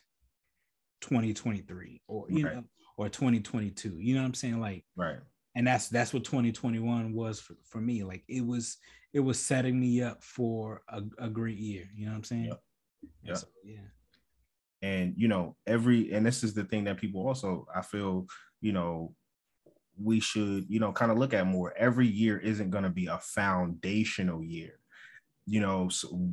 2023 1.05 2.01
or 2.07 2.25
you 2.29 2.45
right. 2.45 2.55
know 2.55 2.63
or 2.97 3.09
2022 3.09 3.97
you 3.99 4.15
know 4.15 4.21
what 4.21 4.27
i'm 4.27 4.33
saying? 4.33 4.59
Like 4.59 4.83
right. 4.95 5.17
and 5.55 5.67
that's 5.67 5.87
that's 5.87 6.13
what 6.13 6.23
2021 6.23 7.13
was 7.13 7.39
for, 7.39 7.55
for 7.63 7.79
me. 7.79 8.03
Like 8.03 8.23
it 8.27 8.45
was 8.45 8.77
it 9.13 9.19
was 9.19 9.39
setting 9.39 9.79
me 9.79 10.01
up 10.01 10.23
for 10.23 10.81
a, 10.89 11.03
a 11.19 11.29
great 11.29 11.57
year 11.57 11.87
you 11.95 12.05
know 12.05 12.11
what 12.11 12.17
i'm 12.17 12.23
saying? 12.23 12.45
Yep. 12.45 12.59
Yep. 13.23 13.37
So, 13.37 13.47
yeah. 13.63 13.77
And 14.81 15.13
you 15.15 15.27
know 15.27 15.55
every 15.67 16.11
and 16.11 16.25
this 16.25 16.43
is 16.43 16.53
the 16.53 16.63
thing 16.63 16.85
that 16.85 16.97
people 16.97 17.27
also 17.27 17.67
i 17.75 17.81
feel 17.81 18.25
you 18.61 18.71
know 18.71 19.13
we 20.01 20.19
should 20.19 20.65
you 20.67 20.79
know 20.79 20.91
kind 20.91 21.11
of 21.11 21.17
look 21.17 21.33
at 21.33 21.47
more. 21.47 21.73
Every 21.77 22.07
year 22.07 22.37
isn't 22.37 22.71
going 22.71 22.83
to 22.83 22.89
be 22.89 23.05
a 23.07 23.19
foundational 23.19 24.43
year 24.43 24.79
you 25.45 25.59
know 25.59 25.89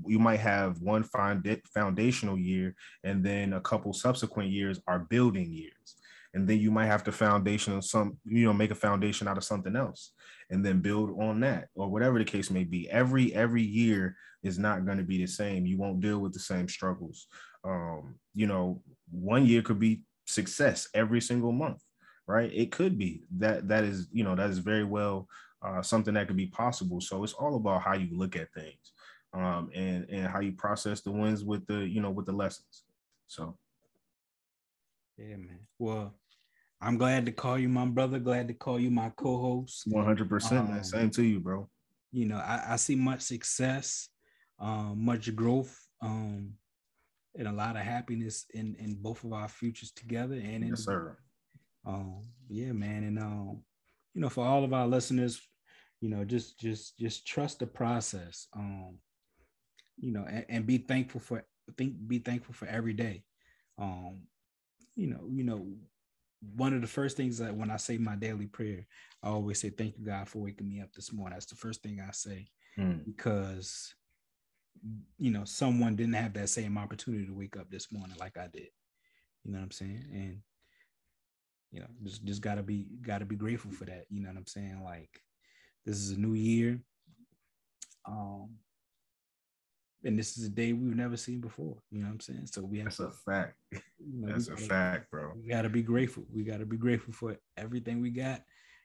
you 0.06 0.18
might 0.18 0.40
have 0.40 0.80
one 0.80 1.04
foundational 1.04 2.38
year 2.38 2.74
and 3.04 3.24
then 3.24 3.52
a 3.52 3.60
couple 3.60 3.92
subsequent 3.92 4.50
years 4.50 4.80
are 4.86 5.00
building 5.00 5.52
years. 5.52 5.96
And 6.34 6.48
then 6.48 6.60
you 6.60 6.70
might 6.70 6.86
have 6.86 7.04
to 7.04 7.12
foundation 7.12 7.80
some 7.82 8.16
you 8.24 8.46
know 8.46 8.54
make 8.54 8.70
a 8.70 8.74
foundation 8.74 9.28
out 9.28 9.36
of 9.36 9.44
something 9.44 9.76
else 9.76 10.12
and 10.50 10.64
then 10.64 10.80
build 10.80 11.10
on 11.20 11.40
that 11.40 11.68
or 11.74 11.88
whatever 11.88 12.18
the 12.18 12.24
case 12.24 12.50
may 12.50 12.64
be. 12.64 12.88
Every 12.90 13.34
every 13.34 13.62
year 13.62 14.16
is 14.42 14.58
not 14.58 14.86
going 14.86 14.98
to 14.98 15.04
be 15.04 15.18
the 15.18 15.26
same. 15.26 15.66
You 15.66 15.76
won't 15.78 16.00
deal 16.00 16.18
with 16.18 16.32
the 16.32 16.40
same 16.40 16.68
struggles. 16.68 17.26
Um 17.64 18.14
you 18.34 18.46
know 18.46 18.82
one 19.10 19.44
year 19.46 19.60
could 19.60 19.78
be 19.78 20.02
success 20.26 20.88
every 20.94 21.20
single 21.20 21.52
month 21.52 21.82
right? 22.28 22.52
It 22.54 22.70
could 22.70 22.98
be. 22.98 23.24
That 23.38 23.68
that 23.68 23.84
is 23.84 24.08
you 24.12 24.24
know 24.24 24.34
that 24.36 24.48
is 24.48 24.58
very 24.58 24.84
well 24.84 25.28
uh, 25.62 25.82
something 25.82 26.14
that 26.14 26.26
could 26.26 26.36
be 26.36 26.46
possible. 26.46 27.00
So 27.00 27.22
it's 27.24 27.32
all 27.32 27.56
about 27.56 27.82
how 27.82 27.94
you 27.94 28.08
look 28.16 28.36
at 28.36 28.52
things 28.52 28.92
um, 29.34 29.70
and 29.74 30.06
and 30.10 30.26
how 30.26 30.40
you 30.40 30.52
process 30.52 31.00
the 31.00 31.10
wins 31.10 31.44
with 31.44 31.66
the 31.66 31.86
you 31.86 32.00
know 32.00 32.10
with 32.10 32.26
the 32.26 32.32
lessons. 32.32 32.84
So, 33.26 33.56
yeah, 35.16 35.36
man. 35.36 35.60
Well, 35.78 36.14
I'm 36.80 36.98
glad 36.98 37.26
to 37.26 37.32
call 37.32 37.58
you 37.58 37.68
my 37.68 37.86
brother. 37.86 38.18
Glad 38.18 38.48
to 38.48 38.54
call 38.54 38.78
you 38.78 38.90
my 38.90 39.10
co-host. 39.16 39.84
One 39.86 40.04
hundred 40.04 40.28
percent, 40.28 40.68
man. 40.68 40.78
Um, 40.78 40.84
Same 40.84 41.10
to 41.10 41.22
you, 41.22 41.40
bro. 41.40 41.68
You 42.10 42.26
know, 42.26 42.36
I, 42.36 42.74
I 42.74 42.76
see 42.76 42.94
much 42.94 43.22
success, 43.22 44.08
um, 44.58 45.02
much 45.02 45.34
growth, 45.34 45.74
um, 46.02 46.52
and 47.38 47.48
a 47.48 47.52
lot 47.52 47.76
of 47.76 47.82
happiness 47.82 48.44
in 48.52 48.76
in 48.78 48.96
both 49.00 49.24
of 49.24 49.32
our 49.32 49.48
futures 49.48 49.92
together. 49.92 50.34
And 50.34 50.62
in, 50.62 50.68
yes, 50.68 50.84
sir. 50.84 51.16
Um, 51.86 52.22
yeah, 52.48 52.72
man, 52.72 53.04
and 53.04 53.18
um, 53.18 53.62
you 54.12 54.20
know, 54.20 54.28
for 54.28 54.44
all 54.44 54.62
of 54.62 54.74
our 54.74 54.86
listeners, 54.86 55.40
you 56.00 56.10
know, 56.10 56.24
just 56.24 56.60
just 56.60 56.98
just 56.98 57.26
trust 57.26 57.60
the 57.60 57.66
process. 57.66 58.46
Um, 58.54 58.98
you 59.98 60.12
know, 60.12 60.24
and, 60.28 60.44
and 60.48 60.66
be 60.66 60.78
thankful 60.78 61.20
for 61.20 61.44
think 61.76 61.94
be 62.06 62.18
thankful 62.18 62.54
for 62.54 62.66
every 62.66 62.92
day. 62.92 63.24
Um, 63.78 64.22
you 64.96 65.06
know, 65.06 65.24
you 65.30 65.44
know, 65.44 65.66
one 66.54 66.74
of 66.74 66.80
the 66.80 66.86
first 66.86 67.16
things 67.16 67.38
that 67.38 67.54
when 67.54 67.70
I 67.70 67.76
say 67.76 67.98
my 67.98 68.16
daily 68.16 68.46
prayer, 68.46 68.86
I 69.22 69.28
always 69.28 69.60
say, 69.60 69.70
Thank 69.70 69.98
you, 69.98 70.04
God, 70.04 70.28
for 70.28 70.38
waking 70.40 70.68
me 70.68 70.80
up 70.80 70.92
this 70.92 71.12
morning. 71.12 71.34
That's 71.34 71.46
the 71.46 71.56
first 71.56 71.82
thing 71.82 72.00
I 72.06 72.12
say 72.12 72.48
mm. 72.78 73.04
because 73.04 73.94
you 75.18 75.30
know, 75.30 75.44
someone 75.44 75.96
didn't 75.96 76.14
have 76.14 76.34
that 76.34 76.48
same 76.48 76.76
opportunity 76.76 77.26
to 77.26 77.34
wake 77.34 77.56
up 77.56 77.70
this 77.70 77.92
morning 77.92 78.16
like 78.18 78.36
I 78.36 78.48
did. 78.52 78.68
You 79.44 79.52
know 79.52 79.58
what 79.58 79.64
I'm 79.64 79.70
saying? 79.70 80.04
And 80.12 80.38
you 81.70 81.80
know, 81.80 81.86
just 82.04 82.24
just 82.24 82.42
gotta 82.42 82.62
be 82.62 82.86
gotta 83.00 83.24
be 83.24 83.36
grateful 83.36 83.70
for 83.70 83.84
that. 83.84 84.06
You 84.10 84.22
know 84.22 84.28
what 84.28 84.38
I'm 84.38 84.46
saying? 84.46 84.82
Like 84.84 85.20
this 85.86 85.96
is 85.96 86.10
a 86.10 86.20
new 86.20 86.34
year. 86.34 86.80
Um, 88.06 88.50
and 90.04 90.18
this 90.18 90.36
is 90.36 90.46
a 90.46 90.48
day 90.48 90.72
we've 90.72 90.96
never 90.96 91.16
seen 91.16 91.40
before. 91.40 91.76
You 91.90 92.00
know 92.00 92.06
what 92.06 92.14
I'm 92.14 92.20
saying? 92.20 92.46
So 92.46 92.62
we 92.62 92.78
have 92.78 92.86
that's 92.86 92.96
to, 92.96 93.04
a 93.04 93.10
fact. 93.10 93.56
You 93.70 93.80
know, 94.20 94.32
that's 94.32 94.48
gotta, 94.48 94.62
a 94.62 94.66
fact, 94.66 95.10
bro. 95.10 95.32
We 95.36 95.48
gotta 95.48 95.68
be 95.68 95.82
grateful. 95.82 96.24
We 96.32 96.42
gotta 96.42 96.66
be 96.66 96.76
grateful 96.76 97.12
for 97.12 97.36
everything 97.56 98.00
we 98.00 98.10
got, 98.10 98.42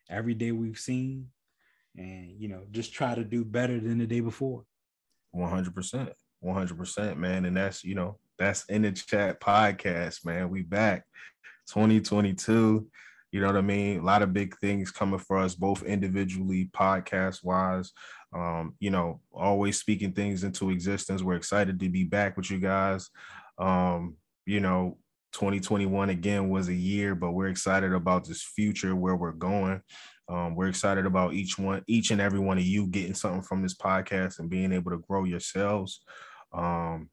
every 0.10 0.34
day 0.34 0.52
we've 0.52 0.80
seen, 0.80 1.28
and 1.96 2.36
you 2.38 2.48
know, 2.48 2.64
just 2.72 2.94
try 2.94 3.16
to 3.16 3.24
do 3.24 3.44
better 3.44 3.80
than 3.80 3.98
the 3.98 4.08
day 4.08 4.20
before. 4.20 4.64
One 5.32 5.50
hundred 5.50 5.76
percent, 5.76 6.14
one 6.40 6.56
hundred 6.56 6.78
percent, 6.78 7.18
man. 7.18 7.46
And 7.46 7.58
that's 7.58 7.84
you 7.84 7.96
know, 7.96 8.18
that's 8.38 8.66
in 8.66 8.84
the 8.84 8.92
chat 8.92 9.40
podcast, 9.40 10.26
man. 10.26 10.50
We 10.50 10.62
back, 10.62 11.06
2022. 11.70 12.88
You 13.32 13.42
know 13.42 13.48
what 13.48 13.58
I 13.58 13.62
mean? 13.62 14.00
A 14.00 14.04
lot 14.04 14.22
of 14.22 14.34
big 14.34 14.58
things 14.58 14.92
coming 14.92 15.20
for 15.20 15.38
us, 15.38 15.54
both 15.54 15.84
individually, 15.84 16.70
podcast 16.74 17.44
wise, 17.44 17.92
um, 18.34 18.76
you 18.80 18.90
know, 18.90 19.20
always 19.34 19.78
speaking 19.78 20.14
things 20.14 20.44
into 20.44 20.70
existence. 20.70 21.22
We're 21.22 21.36
excited 21.36 21.80
to 21.80 21.90
be 21.90 22.04
back 22.04 22.38
with 22.38 22.50
you 22.50 22.60
guys. 22.60 23.10
Um, 23.58 24.16
you 24.46 24.60
know, 24.60 24.98
2021 25.34 26.10
again 26.10 26.50
was 26.50 26.70
a 26.70 26.74
year, 26.74 27.16
but 27.16 27.32
we're 27.32 27.50
excited 27.50 27.94
about 27.94 28.26
this 28.26 28.42
future 28.42 28.96
where 28.96 29.16
we're 29.16 29.34
going. 29.34 29.82
Um, 30.30 30.56
we're 30.56 30.68
excited 30.68 31.06
about 31.06 31.34
each 31.34 31.58
one, 31.58 31.84
each 31.88 32.12
and 32.12 32.20
every 32.20 32.40
one 32.40 32.58
of 32.58 32.64
you 32.64 32.88
getting 32.88 33.14
something 33.14 33.42
from 33.42 33.62
this 33.62 33.76
podcast 33.76 34.40
and 34.40 34.50
being 34.50 34.74
able 34.74 34.92
to 34.92 34.98
grow 34.98 35.24
yourselves. 35.24 36.02
Um, 36.54 37.10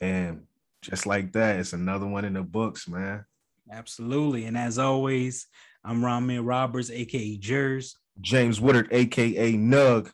and 0.00 0.44
just 0.82 1.06
like 1.06 1.32
that, 1.32 1.58
it's 1.58 1.72
another 1.72 2.06
one 2.06 2.24
in 2.24 2.34
the 2.34 2.42
books, 2.42 2.88
man. 2.88 3.24
Absolutely. 3.72 4.44
And 4.44 4.56
as 4.56 4.78
always, 4.78 5.46
I'm 5.84 6.00
Ramen 6.00 6.46
Roberts, 6.46 6.90
aka 6.90 7.36
Jers. 7.36 7.96
James 8.20 8.60
Woodard, 8.60 8.88
aka 8.90 9.52
Nug 9.54 10.10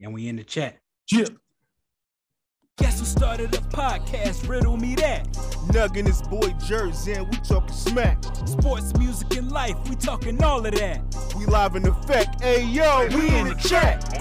and 0.00 0.14
we 0.14 0.28
in 0.28 0.36
the 0.36 0.44
chat. 0.44 0.78
Yeah. 1.10 1.24
Guess 2.78 3.00
who 3.00 3.06
started 3.06 3.52
a 3.54 3.58
podcast? 3.58 4.48
Riddle 4.48 4.76
me 4.76 4.94
that. 4.96 5.26
Nugging 5.72 6.04
this 6.04 6.22
boy 6.22 6.54
Jersey 6.64 7.14
and 7.14 7.26
we 7.26 7.36
talking 7.38 7.74
smack. 7.74 8.22
Sports, 8.46 8.96
music, 8.96 9.36
and 9.36 9.50
life, 9.50 9.76
we 9.88 9.96
talking 9.96 10.40
all 10.44 10.64
of 10.64 10.72
that. 10.72 11.02
We 11.36 11.46
live 11.46 11.74
in 11.74 11.88
effect. 11.88 12.40
Hey 12.40 12.64
yo, 12.64 13.08
we 13.08 13.34
in 13.34 13.48
the 13.48 13.54
chat. 13.54 14.16